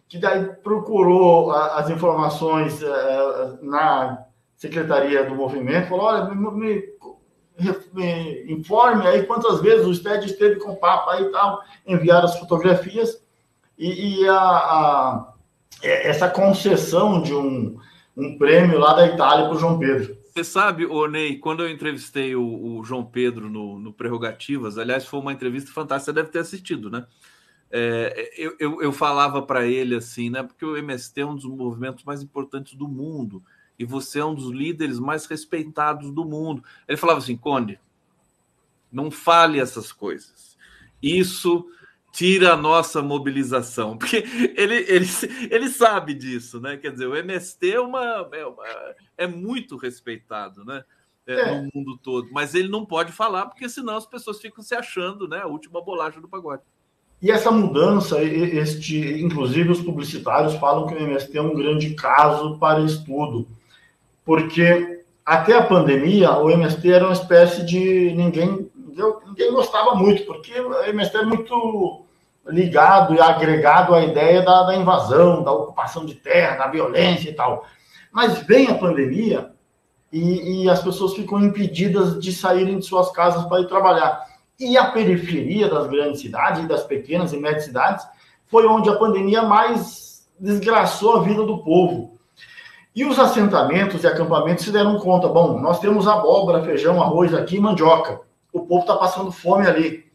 Que 0.08 0.20
daí 0.20 0.46
procurou 0.64 1.52
as 1.52 1.90
informações 1.90 2.82
é, 2.84 3.58
na 3.64 4.26
secretaria 4.56 5.26
do 5.26 5.36
movimento, 5.36 5.90
falou: 5.90 6.06
olha, 6.06 6.26
me, 6.26 6.52
me, 6.52 6.84
me 7.94 8.54
informe 8.54 9.08
aí 9.08 9.24
quantas 9.24 9.60
vezes 9.62 9.86
o 9.86 9.94
STED 9.94 10.28
esteve 10.28 10.58
com 10.58 10.74
o 10.74 10.80
Papa 10.80 11.20
e 11.20 11.32
tal, 11.32 11.62
enviaram 11.88 12.26
as 12.26 12.38
fotografias 12.38 13.22
e, 13.78 14.22
e 14.22 14.30
a, 14.30 14.40
a, 14.40 15.34
essa 15.82 16.30
concessão 16.30 17.22
de 17.22 17.34
um, 17.34 17.78
um 18.16 18.38
prêmio 18.38 18.80
lá 18.80 18.94
da 18.94 19.08
Itália 19.08 19.46
para 19.46 19.56
o 19.56 19.60
João 19.60 19.80
Pedro. 19.80 20.16
Você 20.34 20.44
sabe, 20.44 20.88
Ney, 21.10 21.38
quando 21.38 21.62
eu 21.62 21.70
entrevistei 21.70 22.36
o, 22.36 22.78
o 22.80 22.84
João 22.84 23.06
Pedro 23.06 23.50
no, 23.50 23.78
no, 23.78 23.94
Prerrogativas, 23.94 24.80
aliás, 24.80 25.06
foi 25.06 25.20
uma 25.20 25.32
entrevista 25.32 25.72
fantástica, 25.72 26.12
você 26.12 26.14
deve 26.14 26.30
ter 26.30 26.40
assistido, 26.40 26.90
né? 26.90 27.06
É, 27.76 28.32
eu, 28.38 28.56
eu, 28.60 28.82
eu, 28.84 28.92
falava 28.92 29.42
para 29.42 29.66
ele 29.66 29.96
assim, 29.96 30.30
né? 30.30 30.44
Porque 30.44 30.64
o 30.64 30.78
MST 30.78 31.22
é 31.22 31.26
um 31.26 31.34
dos 31.34 31.46
movimentos 31.46 32.04
mais 32.04 32.22
importantes 32.22 32.76
do 32.76 32.88
mundo 32.88 33.44
e 33.80 33.84
você 33.84 34.20
é 34.20 34.26
um 34.26 34.36
dos 34.36 34.52
líderes 34.52 35.00
mais 35.00 35.26
respeitados 35.26 36.12
do 36.12 36.24
mundo. 36.24 36.64
Ele 36.88 36.98
falava 36.98 37.18
assim, 37.18 37.36
Conde, 37.36 37.80
não 38.92 39.10
fale 39.10 39.60
essas 39.60 39.92
coisas. 39.92 40.56
Isso 41.02 41.68
tira 42.12 42.54
a 42.54 42.58
nossa 42.58 43.02
mobilização, 43.02 43.98
porque 43.98 44.18
ele, 44.56 44.76
ele, 44.88 45.08
ele 45.50 45.68
sabe 45.68 46.14
disso, 46.14 46.62
né? 46.62 46.78
Quer 46.78 46.92
dizer, 46.92 47.08
o 47.08 47.16
MST 47.16 47.72
é, 47.72 47.80
uma, 47.80 48.30
é, 48.32 48.46
uma, 48.46 48.64
é 49.18 49.26
muito 49.26 49.78
respeitado, 49.78 50.64
né? 50.64 50.86
É, 51.26 51.34
é. 51.34 51.56
No 51.56 51.70
mundo 51.74 51.98
todo, 51.98 52.30
mas 52.32 52.54
ele 52.54 52.68
não 52.68 52.86
pode 52.86 53.12
falar, 53.12 53.48
porque 53.48 53.68
senão 53.68 53.96
as 53.96 54.06
pessoas 54.06 54.40
ficam 54.40 54.64
se 54.64 54.76
achando, 54.76 55.28
né? 55.28 55.40
A 55.40 55.48
última 55.48 55.82
bolacha 55.82 56.22
do 56.22 56.30
pagode. 56.30 56.62
E 57.24 57.32
essa 57.32 57.50
mudança, 57.50 58.22
este, 58.22 59.24
inclusive 59.24 59.72
os 59.72 59.80
publicitários 59.80 60.56
falam 60.56 60.86
que 60.86 60.94
o 60.94 60.98
MST 60.98 61.38
é 61.38 61.42
um 61.42 61.56
grande 61.56 61.92
caso 61.92 62.58
para 62.60 62.82
estudo, 62.82 63.48
porque 64.26 65.02
até 65.26 65.54
a 65.58 65.64
pandemia 65.64 66.34
o 66.34 66.52
MST 66.52 66.92
era 66.92 67.06
uma 67.06 67.14
espécie 67.14 67.66
de 67.66 68.14
ninguém 68.14 68.70
ninguém 69.26 69.52
gostava 69.54 69.96
muito, 69.96 70.26
porque 70.26 70.60
o 70.60 70.84
MST 70.84 71.18
é 71.18 71.26
muito 71.26 72.06
ligado 72.46 73.16
e 73.16 73.22
agregado 73.22 73.96
à 73.96 74.04
ideia 74.04 74.42
da, 74.42 74.64
da, 74.64 74.76
invasão, 74.76 75.44
da 75.44 75.52
ocupação 75.54 76.06
de 76.06 76.16
terra, 76.16 76.58
da 76.58 76.68
violência 76.68 77.30
e 77.30 77.34
tal. 77.34 77.66
Mas 78.12 78.40
vem 78.40 78.68
a 78.68 78.76
pandemia 78.76 79.50
e, 80.12 80.64
e 80.64 80.70
as 80.70 80.84
pessoas 80.84 81.14
ficam 81.14 81.40
impedidas 81.40 82.20
de 82.20 82.34
saírem 82.34 82.80
de 82.80 82.86
suas 82.86 83.10
casas 83.14 83.46
para 83.46 83.62
ir 83.62 83.68
trabalhar. 83.70 84.33
E 84.60 84.78
a 84.78 84.92
periferia 84.92 85.68
das 85.70 85.88
grandes 85.88 86.22
cidades 86.22 86.64
e 86.64 86.68
das 86.68 86.84
pequenas 86.84 87.34
e 87.34 87.38
médias 87.38 87.66
cidades 87.66 88.06
foi 88.46 88.66
onde 88.66 88.90
a 88.90 88.96
pandemia 88.96 89.42
mais 89.42 90.28
desgraçou 90.40 91.18
a 91.18 91.24
vida 91.24 91.44
do 91.44 91.64
povo. 91.64 92.20
E 92.96 93.04
os 93.04 93.18
assentamentos 93.18 94.04
e 94.04 94.08
acampamentos 94.08 94.66
se 94.66 94.72
deram 94.72 95.00
conta: 95.00 95.28
bom, 95.28 95.60
nós 95.60 95.80
temos 95.80 96.08
abóbora, 96.08 96.64
feijão, 96.64 97.02
arroz 97.02 97.34
aqui, 97.34 97.60
mandioca. 97.60 98.22
O 98.52 98.62
povo 98.62 98.82
está 98.82 98.96
passando 98.96 99.32
fome 99.32 99.66
ali. 99.66 100.06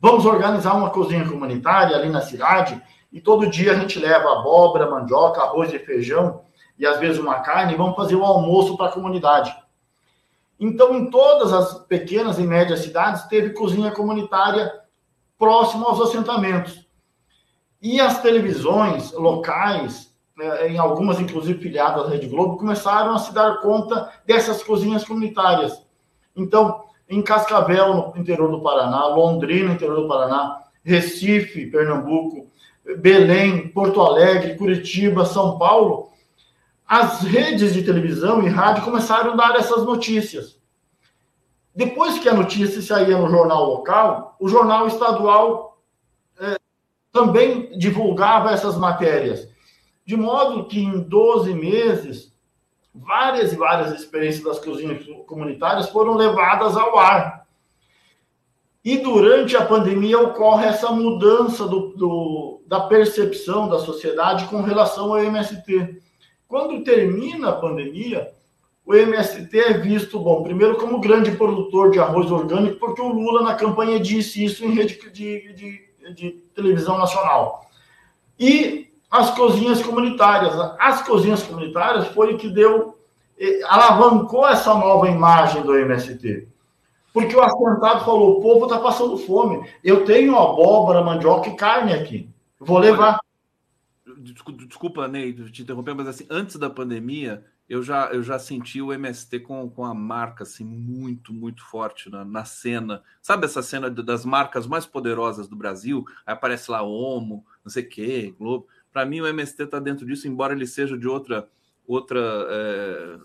Vamos 0.00 0.24
organizar 0.24 0.74
uma 0.74 0.90
cozinha 0.90 1.28
comunitária 1.28 1.94
ali 1.94 2.08
na 2.08 2.22
cidade 2.22 2.80
e 3.12 3.20
todo 3.20 3.48
dia 3.48 3.72
a 3.72 3.74
gente 3.74 3.98
leva 3.98 4.32
abóbora, 4.32 4.90
mandioca, 4.90 5.42
arroz 5.42 5.72
e 5.72 5.78
feijão 5.78 6.40
e 6.78 6.86
às 6.86 6.98
vezes 6.98 7.20
uma 7.20 7.40
carne 7.40 7.74
e 7.74 7.76
vamos 7.76 7.94
fazer 7.94 8.16
o 8.16 8.24
almoço 8.24 8.76
para 8.76 8.86
a 8.86 8.92
comunidade. 8.92 9.54
Então, 10.62 10.94
em 10.94 11.10
todas 11.10 11.52
as 11.52 11.74
pequenas 11.86 12.38
e 12.38 12.44
médias 12.44 12.84
cidades, 12.84 13.24
teve 13.24 13.50
cozinha 13.50 13.90
comunitária 13.90 14.72
próximo 15.36 15.84
aos 15.84 16.00
assentamentos. 16.00 16.86
E 17.82 18.00
as 18.00 18.22
televisões 18.22 19.10
locais, 19.10 20.14
né, 20.36 20.68
em 20.68 20.78
algumas 20.78 21.18
inclusive 21.18 21.58
filiadas 21.58 22.06
à 22.06 22.10
Rede 22.10 22.28
Globo, 22.28 22.58
começaram 22.58 23.12
a 23.12 23.18
se 23.18 23.34
dar 23.34 23.60
conta 23.60 24.08
dessas 24.24 24.62
cozinhas 24.62 25.04
comunitárias. 25.04 25.84
Então, 26.36 26.84
em 27.08 27.20
Cascavel, 27.20 28.12
no 28.14 28.20
interior 28.20 28.48
do 28.48 28.62
Paraná, 28.62 29.08
Londrina, 29.08 29.72
interior 29.72 30.02
do 30.02 30.06
Paraná, 30.06 30.62
Recife, 30.84 31.66
Pernambuco, 31.72 32.46
Belém, 32.98 33.66
Porto 33.66 34.00
Alegre, 34.00 34.54
Curitiba, 34.54 35.24
São 35.24 35.58
Paulo, 35.58 36.11
as 36.86 37.20
redes 37.22 37.72
de 37.72 37.82
televisão 37.82 38.42
e 38.42 38.48
rádio 38.48 38.84
começaram 38.84 39.32
a 39.32 39.36
dar 39.36 39.56
essas 39.56 39.84
notícias. 39.84 40.60
Depois 41.74 42.18
que 42.18 42.28
a 42.28 42.34
notícia 42.34 42.82
saía 42.82 43.16
no 43.16 43.30
jornal 43.30 43.64
local, 43.64 44.36
o 44.38 44.48
jornal 44.48 44.86
estadual 44.86 45.82
é, 46.38 46.56
também 47.10 47.78
divulgava 47.78 48.50
essas 48.50 48.76
matérias. 48.76 49.48
De 50.04 50.16
modo 50.16 50.66
que 50.66 50.80
em 50.80 51.00
12 51.00 51.54
meses, 51.54 52.32
várias 52.94 53.52
e 53.52 53.56
várias 53.56 53.92
experiências 53.92 54.44
das 54.44 54.58
cozinhas 54.58 55.04
comunitárias 55.26 55.88
foram 55.88 56.14
levadas 56.14 56.76
ao 56.76 56.98
ar. 56.98 57.46
E 58.84 58.98
durante 58.98 59.56
a 59.56 59.64
pandemia 59.64 60.18
ocorre 60.18 60.66
essa 60.66 60.90
mudança 60.90 61.66
do, 61.66 61.94
do, 61.94 62.62
da 62.66 62.80
percepção 62.80 63.68
da 63.68 63.78
sociedade 63.78 64.46
com 64.46 64.60
relação 64.60 65.14
ao 65.14 65.22
MST. 65.22 66.02
Quando 66.52 66.84
termina 66.84 67.48
a 67.48 67.56
pandemia, 67.56 68.30
o 68.84 68.92
MST 68.92 69.58
é 69.58 69.72
visto, 69.72 70.20
bom, 70.20 70.42
primeiro 70.42 70.76
como 70.76 71.00
grande 71.00 71.30
produtor 71.30 71.90
de 71.90 71.98
arroz 71.98 72.30
orgânico, 72.30 72.78
porque 72.78 73.00
o 73.00 73.08
Lula 73.08 73.40
na 73.40 73.54
campanha 73.54 73.98
disse 73.98 74.44
isso 74.44 74.62
em 74.62 74.74
rede 74.74 74.98
de, 75.10 75.50
de, 75.54 76.12
de 76.12 76.30
televisão 76.54 76.98
nacional. 76.98 77.64
E 78.38 78.92
as 79.10 79.30
cozinhas 79.30 79.82
comunitárias. 79.82 80.52
As 80.78 81.00
cozinhas 81.00 81.42
comunitárias 81.42 82.08
foi 82.08 82.36
que 82.36 82.50
deu, 82.50 82.98
eh, 83.40 83.60
alavancou 83.64 84.46
essa 84.46 84.74
nova 84.74 85.08
imagem 85.08 85.62
do 85.62 85.74
MST. 85.74 86.48
Porque 87.14 87.34
o 87.34 87.40
assentado 87.40 88.04
falou: 88.04 88.36
o 88.36 88.42
povo 88.42 88.66
está 88.66 88.78
passando 88.78 89.16
fome. 89.16 89.66
Eu 89.82 90.04
tenho 90.04 90.36
abóbora, 90.36 91.02
mandioca 91.02 91.48
e 91.48 91.56
carne 91.56 91.94
aqui. 91.94 92.28
Vou 92.60 92.76
levar. 92.76 93.22
Desculpa, 94.22 95.08
Ney, 95.08 95.32
te 95.50 95.62
interromper, 95.62 95.94
mas 95.94 96.06
assim, 96.06 96.26
antes 96.30 96.56
da 96.56 96.70
pandemia, 96.70 97.44
eu 97.68 97.82
já, 97.82 98.06
eu 98.12 98.22
já 98.22 98.38
senti 98.38 98.80
o 98.80 98.92
MST 98.92 99.40
com, 99.40 99.68
com 99.70 99.84
a 99.84 99.94
marca 99.94 100.42
assim, 100.42 100.64
muito, 100.64 101.32
muito 101.32 101.64
forte 101.64 102.10
na, 102.10 102.24
na 102.24 102.44
cena. 102.44 103.02
Sabe 103.20 103.46
essa 103.46 103.62
cena 103.62 103.90
das 103.90 104.24
marcas 104.24 104.66
mais 104.66 104.86
poderosas 104.86 105.48
do 105.48 105.56
Brasil? 105.56 106.04
Aí 106.26 106.34
aparece 106.34 106.70
lá 106.70 106.82
Omo, 106.82 107.44
não 107.64 107.70
sei 107.70 107.82
o 107.82 107.88
quê, 107.88 108.34
Globo. 108.38 108.68
Para 108.92 109.06
mim, 109.06 109.20
o 109.20 109.26
MST 109.26 109.62
está 109.62 109.80
dentro 109.80 110.06
disso, 110.06 110.28
embora 110.28 110.52
ele 110.52 110.66
seja 110.66 110.98
de 110.98 111.08
outra, 111.08 111.48
outra 111.86 112.20
é, 112.20 113.18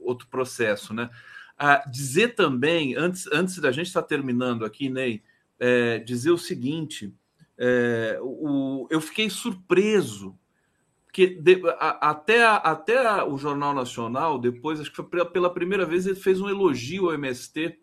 outro 0.00 0.28
processo, 0.28 0.94
né? 0.94 1.10
Ah, 1.58 1.82
dizer 1.90 2.36
também, 2.36 2.94
antes, 2.94 3.26
antes 3.32 3.58
da 3.58 3.72
gente 3.72 3.88
estar 3.88 4.02
tá 4.02 4.08
terminando 4.08 4.64
aqui, 4.64 4.88
Ney, 4.88 5.22
é, 5.58 5.98
dizer 5.98 6.30
o 6.30 6.38
seguinte: 6.38 7.12
é, 7.58 8.18
o, 8.22 8.86
eu 8.88 9.00
fiquei 9.00 9.28
surpreso 9.28 10.38
que 11.12 11.26
de, 11.26 11.60
a, 11.80 12.10
até, 12.10 12.44
a, 12.44 12.56
até 12.56 13.04
a, 13.04 13.24
o 13.24 13.36
Jornal 13.36 13.74
Nacional, 13.74 14.38
depois, 14.38 14.80
acho 14.80 14.90
que 14.90 14.96
foi 14.96 15.24
pela 15.26 15.52
primeira 15.52 15.84
vez, 15.84 16.06
ele 16.06 16.14
fez 16.14 16.40
um 16.40 16.48
elogio 16.48 17.06
ao 17.06 17.14
MST, 17.14 17.78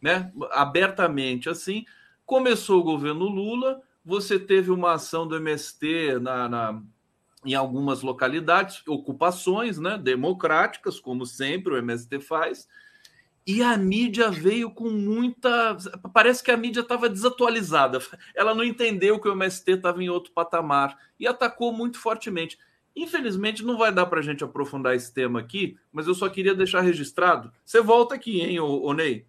né? 0.00 0.32
Abertamente 0.52 1.50
assim. 1.50 1.84
Começou 2.24 2.80
o 2.80 2.84
governo 2.84 3.26
Lula, 3.26 3.82
você 4.04 4.38
teve 4.38 4.70
uma 4.70 4.92
ação 4.92 5.26
do 5.26 5.36
MST 5.36 6.18
na, 6.20 6.48
na, 6.48 6.82
em 7.44 7.54
algumas 7.54 8.00
localidades, 8.00 8.82
ocupações 8.86 9.78
né, 9.78 9.98
democráticas, 9.98 10.98
como 10.98 11.26
sempre 11.26 11.74
o 11.74 11.76
MST 11.76 12.20
faz, 12.20 12.68
e 13.48 13.62
a 13.62 13.78
mídia 13.78 14.30
veio 14.30 14.70
com 14.70 14.90
muita. 14.90 15.74
Parece 16.12 16.44
que 16.44 16.50
a 16.50 16.56
mídia 16.56 16.82
estava 16.82 17.08
desatualizada. 17.08 17.98
Ela 18.34 18.54
não 18.54 18.62
entendeu 18.62 19.18
que 19.18 19.26
o 19.26 19.32
MST 19.32 19.72
estava 19.72 20.02
em 20.04 20.10
outro 20.10 20.34
patamar 20.34 20.98
e 21.18 21.26
atacou 21.26 21.72
muito 21.72 21.98
fortemente. 21.98 22.58
Infelizmente, 22.94 23.64
não 23.64 23.78
vai 23.78 23.90
dar 23.90 24.04
para 24.04 24.20
a 24.20 24.22
gente 24.22 24.44
aprofundar 24.44 24.94
esse 24.94 25.14
tema 25.14 25.40
aqui, 25.40 25.78
mas 25.90 26.06
eu 26.06 26.14
só 26.14 26.28
queria 26.28 26.54
deixar 26.54 26.82
registrado. 26.82 27.50
Você 27.64 27.80
volta 27.80 28.16
aqui, 28.16 28.38
hein, 28.38 28.60
ô, 28.60 28.92
Ney? 28.92 29.24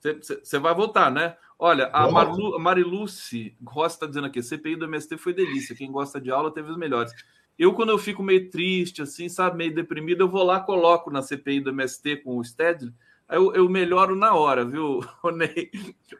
Você 0.00 0.58
vai 0.60 0.72
voltar, 0.72 1.10
né? 1.10 1.36
Olha, 1.58 1.90
a 1.92 2.08
Marilu, 2.08 2.56
Mariluce 2.56 3.56
está 3.84 4.06
dizendo 4.06 4.28
aqui: 4.28 4.40
CPI 4.44 4.76
do 4.76 4.84
MST 4.84 5.16
foi 5.18 5.34
delícia. 5.34 5.74
Quem 5.74 5.90
gosta 5.90 6.20
de 6.20 6.30
aula 6.30 6.54
teve 6.54 6.70
os 6.70 6.76
melhores. 6.76 7.12
Eu, 7.58 7.74
quando 7.74 7.90
eu 7.90 7.98
fico 7.98 8.22
meio 8.22 8.48
triste, 8.48 9.02
assim, 9.02 9.28
sabe, 9.28 9.56
meio 9.56 9.74
deprimido, 9.74 10.20
eu 10.20 10.28
vou 10.28 10.44
lá, 10.44 10.60
coloco 10.60 11.10
na 11.10 11.20
CPI 11.20 11.60
do 11.60 11.70
MST 11.70 12.18
com 12.18 12.38
o 12.38 12.44
Stedley. 12.44 12.94
Eu, 13.30 13.54
eu 13.54 13.68
melhoro 13.68 14.14
na 14.14 14.34
hora, 14.34 14.64
viu, 14.64 15.00
Onei? 15.22 15.70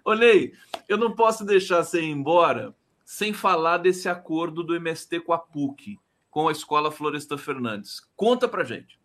Onei, 0.05 0.53
eu 0.89 0.97
não 0.97 1.13
posso 1.13 1.45
deixar 1.45 1.83
você 1.83 2.01
ir 2.01 2.11
embora 2.11 2.75
sem 3.05 3.33
falar 3.33 3.79
desse 3.79 4.09
acordo 4.09 4.63
do 4.63 4.75
MST 4.75 5.21
com 5.21 5.33
a 5.33 5.39
PUC, 5.39 5.99
com 6.31 6.49
a 6.49 6.53
Escola 6.53 6.91
Floresta 6.91 7.37
Fernandes. 7.37 8.01
Conta 8.17 8.47
pra 8.47 8.65
gente. 8.65 8.99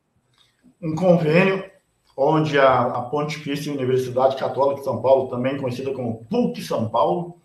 Um 0.82 0.94
convênio 0.94 1.64
onde 2.18 2.58
a, 2.58 2.82
a 2.82 3.10
Universidade 3.12 4.38
Católica 4.38 4.80
de 4.80 4.86
São 4.86 5.02
Paulo, 5.02 5.30
também 5.30 5.58
conhecida 5.58 5.92
como 5.92 6.26
PUC 6.30 6.62
São 6.62 6.88
Paulo, 6.88 7.38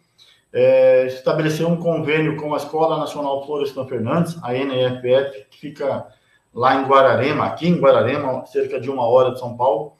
é, 0.53 1.07
estabeleceu 1.07 1.69
um 1.69 1.77
convênio 1.77 2.37
com 2.37 2.53
a 2.55 2.57
Escola 2.57 2.99
Nacional 2.99 3.45
Florestan 3.47 3.87
Fernandes, 3.87 4.39
a 4.43 4.53
NFF, 4.53 5.47
que 5.51 5.59
fica 5.59 6.07
lá 6.53 6.75
em 6.75 6.85
Guararema, 6.85 7.47
aqui 7.47 7.69
em 7.69 7.79
Guararema, 7.79 8.45
cerca 8.47 8.81
de 8.81 8.91
uma 8.91 9.07
hora 9.07 9.33
de 9.33 9.39
São 9.39 9.57
Paulo, 9.57 9.95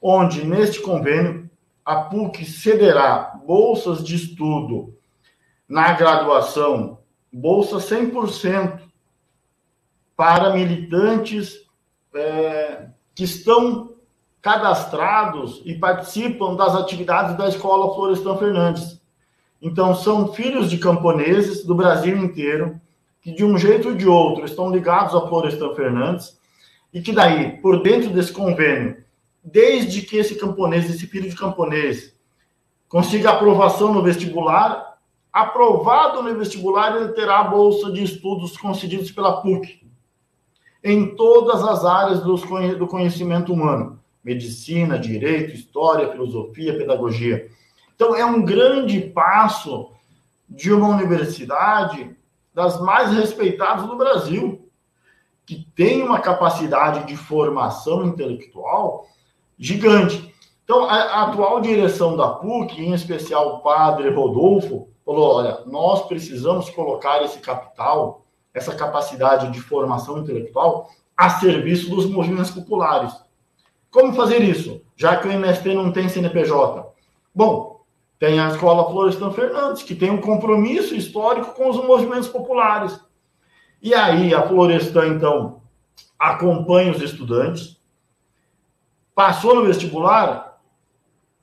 onde 0.00 0.44
neste 0.44 0.80
convênio 0.80 1.48
a 1.84 1.96
PUC 1.96 2.44
cederá 2.44 3.40
bolsas 3.46 4.04
de 4.04 4.14
estudo 4.14 4.94
na 5.68 5.92
graduação, 5.92 6.98
bolsa 7.32 7.76
100% 7.76 8.80
para 10.16 10.52
militantes 10.52 11.66
é, 12.14 12.88
que 13.14 13.24
estão 13.24 13.94
cadastrados 14.40 15.60
e 15.64 15.74
participam 15.74 16.54
das 16.54 16.74
atividades 16.74 17.36
da 17.36 17.48
Escola 17.48 17.94
Florestan 17.94 18.36
Fernandes. 18.36 19.00
Então, 19.60 19.94
são 19.94 20.32
filhos 20.32 20.70
de 20.70 20.78
camponeses 20.78 21.64
do 21.64 21.74
Brasil 21.74 22.16
inteiro, 22.16 22.80
que 23.20 23.32
de 23.32 23.44
um 23.44 23.58
jeito 23.58 23.88
ou 23.88 23.94
de 23.94 24.06
outro 24.06 24.44
estão 24.44 24.70
ligados 24.70 25.14
a 25.14 25.26
Florestan 25.26 25.74
Fernandes, 25.74 26.38
e 26.94 27.02
que 27.02 27.12
daí, 27.12 27.58
por 27.60 27.82
dentro 27.82 28.10
desse 28.10 28.32
convênio, 28.32 28.96
desde 29.52 30.02
que 30.02 30.16
esse 30.16 30.34
camponês, 30.34 30.88
esse 30.90 31.06
filho 31.06 31.28
de 31.28 31.36
camponês, 31.36 32.14
consiga 32.88 33.30
aprovação 33.30 33.92
no 33.92 34.02
vestibular, 34.02 34.98
aprovado 35.32 36.22
no 36.22 36.34
vestibular, 36.36 36.96
ele 36.96 37.12
terá 37.12 37.40
a 37.40 37.44
bolsa 37.44 37.90
de 37.92 38.02
estudos 38.02 38.56
concedidos 38.56 39.10
pela 39.10 39.40
PUC, 39.40 39.86
em 40.82 41.14
todas 41.14 41.62
as 41.64 41.84
áreas 41.84 42.22
do 42.22 42.86
conhecimento 42.86 43.52
humano: 43.52 44.00
medicina, 44.22 44.98
direito, 44.98 45.54
história, 45.54 46.10
filosofia, 46.10 46.76
pedagogia. 46.76 47.48
Então, 47.94 48.14
é 48.14 48.24
um 48.24 48.44
grande 48.44 49.00
passo 49.00 49.90
de 50.48 50.72
uma 50.72 50.88
universidade 50.88 52.16
das 52.54 52.80
mais 52.80 53.12
respeitadas 53.12 53.86
do 53.86 53.96
Brasil, 53.96 54.70
que 55.44 55.66
tem 55.74 56.02
uma 56.02 56.20
capacidade 56.20 57.06
de 57.06 57.16
formação 57.16 58.06
intelectual 58.06 59.06
gigante. 59.58 60.34
Então, 60.64 60.84
a, 60.84 61.24
atual 61.24 61.60
direção 61.60 62.16
da 62.16 62.28
PUC, 62.28 62.80
em 62.80 62.92
especial 62.92 63.56
o 63.56 63.58
padre 63.60 64.10
Rodolfo, 64.10 64.88
falou: 65.04 65.36
olha, 65.36 65.60
nós 65.66 66.06
precisamos 66.06 66.68
colocar 66.70 67.22
esse 67.22 67.38
capital, 67.38 68.24
essa 68.52 68.74
capacidade 68.74 69.50
de 69.50 69.60
formação 69.60 70.18
intelectual, 70.18 70.90
a 71.16 71.30
serviço 71.30 71.90
dos 71.90 72.06
movimentos 72.06 72.50
populares. 72.50 73.12
Como 73.90 74.12
fazer 74.12 74.42
isso? 74.42 74.82
Já 74.94 75.16
que 75.16 75.26
o 75.26 75.32
MST 75.32 75.74
não 75.74 75.90
tem 75.90 76.08
CNPJ. 76.08 76.86
Bom, 77.34 77.80
tem 78.18 78.38
a 78.38 78.48
Escola 78.48 78.90
Florestan 78.90 79.30
Fernandes, 79.30 79.82
que 79.82 79.94
tem 79.94 80.10
um 80.10 80.20
compromisso 80.20 80.94
histórico 80.94 81.54
com 81.54 81.70
os 81.70 81.76
movimentos 81.76 82.28
populares. 82.28 83.00
E 83.80 83.94
aí 83.94 84.34
a 84.34 84.42
Florestan, 84.42 85.06
então, 85.06 85.62
acompanha 86.18 86.90
os 86.90 87.00
estudantes, 87.00 87.77
passou 89.18 89.52
no 89.52 89.66
vestibular, 89.66 90.60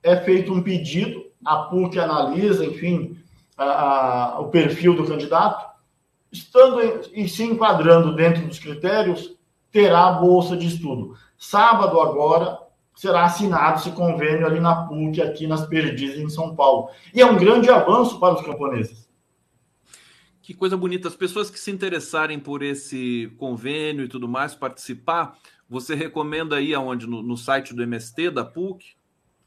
é 0.02 0.16
feito 0.16 0.54
um 0.54 0.64
pedido, 0.64 1.26
a 1.44 1.58
PUC 1.64 2.00
analisa, 2.00 2.66
enfim, 2.66 3.18
a, 3.58 3.66
a, 3.66 4.40
o 4.40 4.48
perfil 4.48 4.96
do 4.96 5.06
candidato, 5.06 5.76
estando 6.32 6.80
e 7.14 7.28
se 7.28 7.44
enquadrando 7.44 8.16
dentro 8.16 8.48
dos 8.48 8.60
critérios, 8.60 9.36
terá 9.74 10.08
a 10.08 10.12
bolsa 10.14 10.56
de 10.56 10.68
estudo. 10.68 11.18
Sábado 11.38 12.00
agora, 12.00 12.58
será 12.96 13.26
assinado 13.26 13.82
esse 13.82 13.92
convênio 13.92 14.48
ali 14.48 14.62
na 14.62 14.88
PUC, 14.88 15.22
aqui 15.22 15.46
nas 15.46 15.68
Perdizes, 15.68 16.18
em 16.18 16.30
São 16.30 16.56
Paulo. 16.56 16.88
E 17.14 17.20
é 17.20 17.26
um 17.26 17.36
grande 17.36 17.70
avanço 17.70 18.22
para 18.22 18.36
os 18.36 18.42
camponeses. 18.42 19.06
Que 20.42 20.54
coisa 20.54 20.78
bonita. 20.78 21.10
As 21.10 21.16
pessoas 21.16 21.50
que 21.50 21.60
se 21.60 21.72
interessarem 21.72 22.40
por 22.40 22.64
esse 22.64 23.34
convênio 23.38 24.06
e 24.06 24.08
tudo 24.08 24.30
mais, 24.30 24.56
participar, 24.56 25.36
você 25.70 25.96
recomenda 25.96 26.58
aí 26.58 26.74
aonde? 26.74 27.08
No, 27.08 27.22
no 27.22 27.38
site 27.38 27.74
do 27.74 27.84
MST, 27.84 28.30
da 28.30 28.46
PUC? 28.46 28.96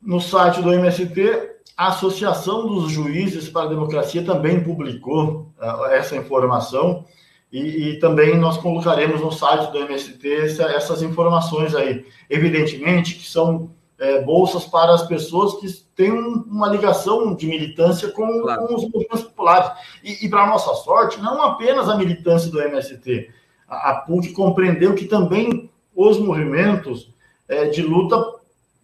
No 0.00 0.20
site 0.20 0.62
do 0.62 0.72
MST, 0.72 1.58
a 1.76 1.88
Associação 1.88 2.66
dos 2.66 2.90
Juízes 2.90 3.48
para 3.48 3.66
a 3.66 3.68
Democracia 3.68 4.24
também 4.24 4.62
publicou 4.62 5.52
uh, 5.60 5.84
essa 5.86 6.16
informação. 6.16 7.04
E, 7.50 7.60
e, 7.60 7.98
também 7.98 8.36
nós 8.36 8.58
colocaremos 8.58 9.22
no 9.22 9.32
site 9.32 9.72
do 9.72 9.78
MST 9.78 10.34
essa, 10.34 10.64
essas 10.64 11.02
informações 11.02 11.74
aí. 11.74 12.04
Evidentemente 12.28 13.14
que 13.14 13.26
são 13.26 13.70
é, 13.98 14.20
bolsas 14.22 14.66
para 14.66 14.92
as 14.92 15.06
pessoas 15.06 15.54
que 15.54 15.66
têm 15.96 16.12
uma 16.12 16.68
ligação 16.68 17.34
de 17.34 17.46
militância 17.46 18.10
com, 18.12 18.42
claro. 18.42 18.66
com 18.66 18.74
os 18.74 18.82
movimentos 18.82 19.22
populares. 19.22 19.70
E, 20.04 20.26
e 20.26 20.28
para 20.28 20.46
nossa 20.46 20.74
sorte, 20.74 21.20
não 21.20 21.40
apenas 21.42 21.88
a 21.88 21.96
militância 21.96 22.50
do 22.50 22.60
MST. 22.60 23.30
A, 23.66 23.90
a 23.90 23.94
PUC 24.00 24.32
compreendeu 24.32 24.94
que 24.94 25.06
também 25.06 25.70
os 25.98 26.16
movimentos 26.16 27.12
é, 27.48 27.64
de 27.64 27.82
luta 27.82 28.16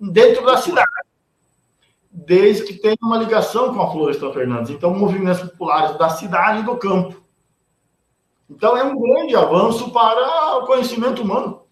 dentro 0.00 0.44
da 0.44 0.56
cidade, 0.56 0.90
desde 2.10 2.64
que 2.64 2.74
tenha 2.74 2.96
uma 3.00 3.18
ligação 3.18 3.72
com 3.72 3.80
a 3.80 3.92
Floresta 3.92 4.32
Fernandes. 4.32 4.70
Então, 4.70 4.92
movimentos 4.92 5.48
populares 5.50 5.96
da 5.96 6.08
cidade 6.08 6.60
e 6.60 6.64
do 6.64 6.76
campo. 6.76 7.22
Então 8.50 8.76
é 8.76 8.82
um 8.82 9.00
grande 9.00 9.34
avanço 9.34 9.90
para 9.90 10.58
o 10.58 10.66
conhecimento 10.66 11.22
humano. 11.22 11.62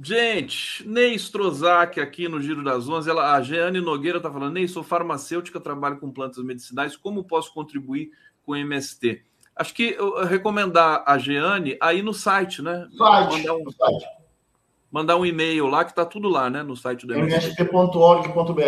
Gente, 0.00 0.86
Ney 0.88 1.14
Strozak 1.14 2.00
aqui 2.00 2.28
no 2.28 2.40
Giro 2.40 2.64
das 2.64 2.88
Onze, 2.88 3.10
ela, 3.10 3.34
a 3.34 3.42
Jeane 3.42 3.80
Nogueira 3.80 4.16
está 4.16 4.30
falando, 4.30 4.54
Ney, 4.54 4.66
sou 4.66 4.82
farmacêutica, 4.82 5.60
trabalho 5.60 5.98
com 5.98 6.10
plantas 6.10 6.42
medicinais, 6.42 6.96
como 6.96 7.24
posso 7.24 7.52
contribuir 7.52 8.10
com 8.44 8.52
o 8.52 8.56
MST? 8.56 9.22
Acho 9.54 9.74
que 9.74 9.94
eu 9.98 10.24
recomendar 10.24 11.04
a 11.06 11.18
Jeane 11.18 11.76
aí 11.80 12.02
no 12.02 12.14
site, 12.14 12.62
né? 12.62 12.88
Site, 12.96 13.50
um, 13.50 13.70
site. 13.70 14.21
Mandar 14.92 15.16
um 15.16 15.24
e-mail 15.24 15.66
lá, 15.68 15.84
que 15.84 15.90
está 15.92 16.04
tudo 16.04 16.28
lá, 16.28 16.50
né? 16.50 16.62
No 16.62 16.76
site 16.76 17.06
do 17.06 17.14
mst.org.br. 17.14 18.62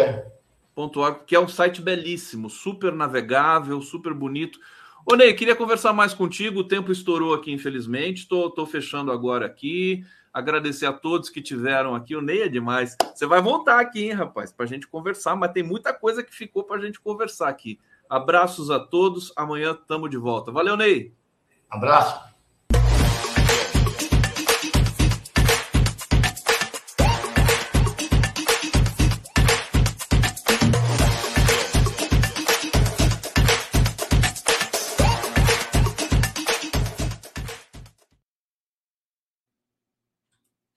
Que 1.26 1.36
é 1.36 1.40
um 1.40 1.46
site 1.46 1.82
belíssimo, 1.82 2.48
super 2.48 2.92
navegável, 2.92 3.80
super 3.82 4.14
bonito. 4.14 4.58
Ô, 5.04 5.14
Ney, 5.16 5.34
queria 5.34 5.54
conversar 5.54 5.92
mais 5.92 6.14
contigo. 6.14 6.60
O 6.60 6.64
tempo 6.64 6.90
estourou 6.90 7.34
aqui, 7.34 7.52
infelizmente. 7.52 8.22
Estou 8.22 8.66
fechando 8.66 9.12
agora 9.12 9.44
aqui. 9.44 10.02
Agradecer 10.32 10.86
a 10.86 10.92
todos 10.94 11.28
que 11.28 11.42
tiveram 11.42 11.94
aqui. 11.94 12.16
O 12.16 12.22
Ney 12.22 12.42
é 12.42 12.48
demais. 12.48 12.96
Você 13.14 13.26
vai 13.26 13.42
voltar 13.42 13.78
aqui, 13.78 14.04
hein, 14.06 14.12
rapaz, 14.12 14.50
para 14.50 14.64
a 14.64 14.68
gente 14.68 14.88
conversar, 14.88 15.36
mas 15.36 15.52
tem 15.52 15.62
muita 15.62 15.92
coisa 15.92 16.24
que 16.24 16.34
ficou 16.34 16.64
para 16.64 16.78
a 16.78 16.80
gente 16.80 16.98
conversar 16.98 17.50
aqui. 17.50 17.78
Abraços 18.08 18.70
a 18.70 18.80
todos. 18.80 19.30
Amanhã 19.36 19.72
estamos 19.72 20.08
de 20.08 20.16
volta. 20.16 20.50
Valeu, 20.50 20.76
Ney. 20.76 21.12
Abraço. 21.70 22.33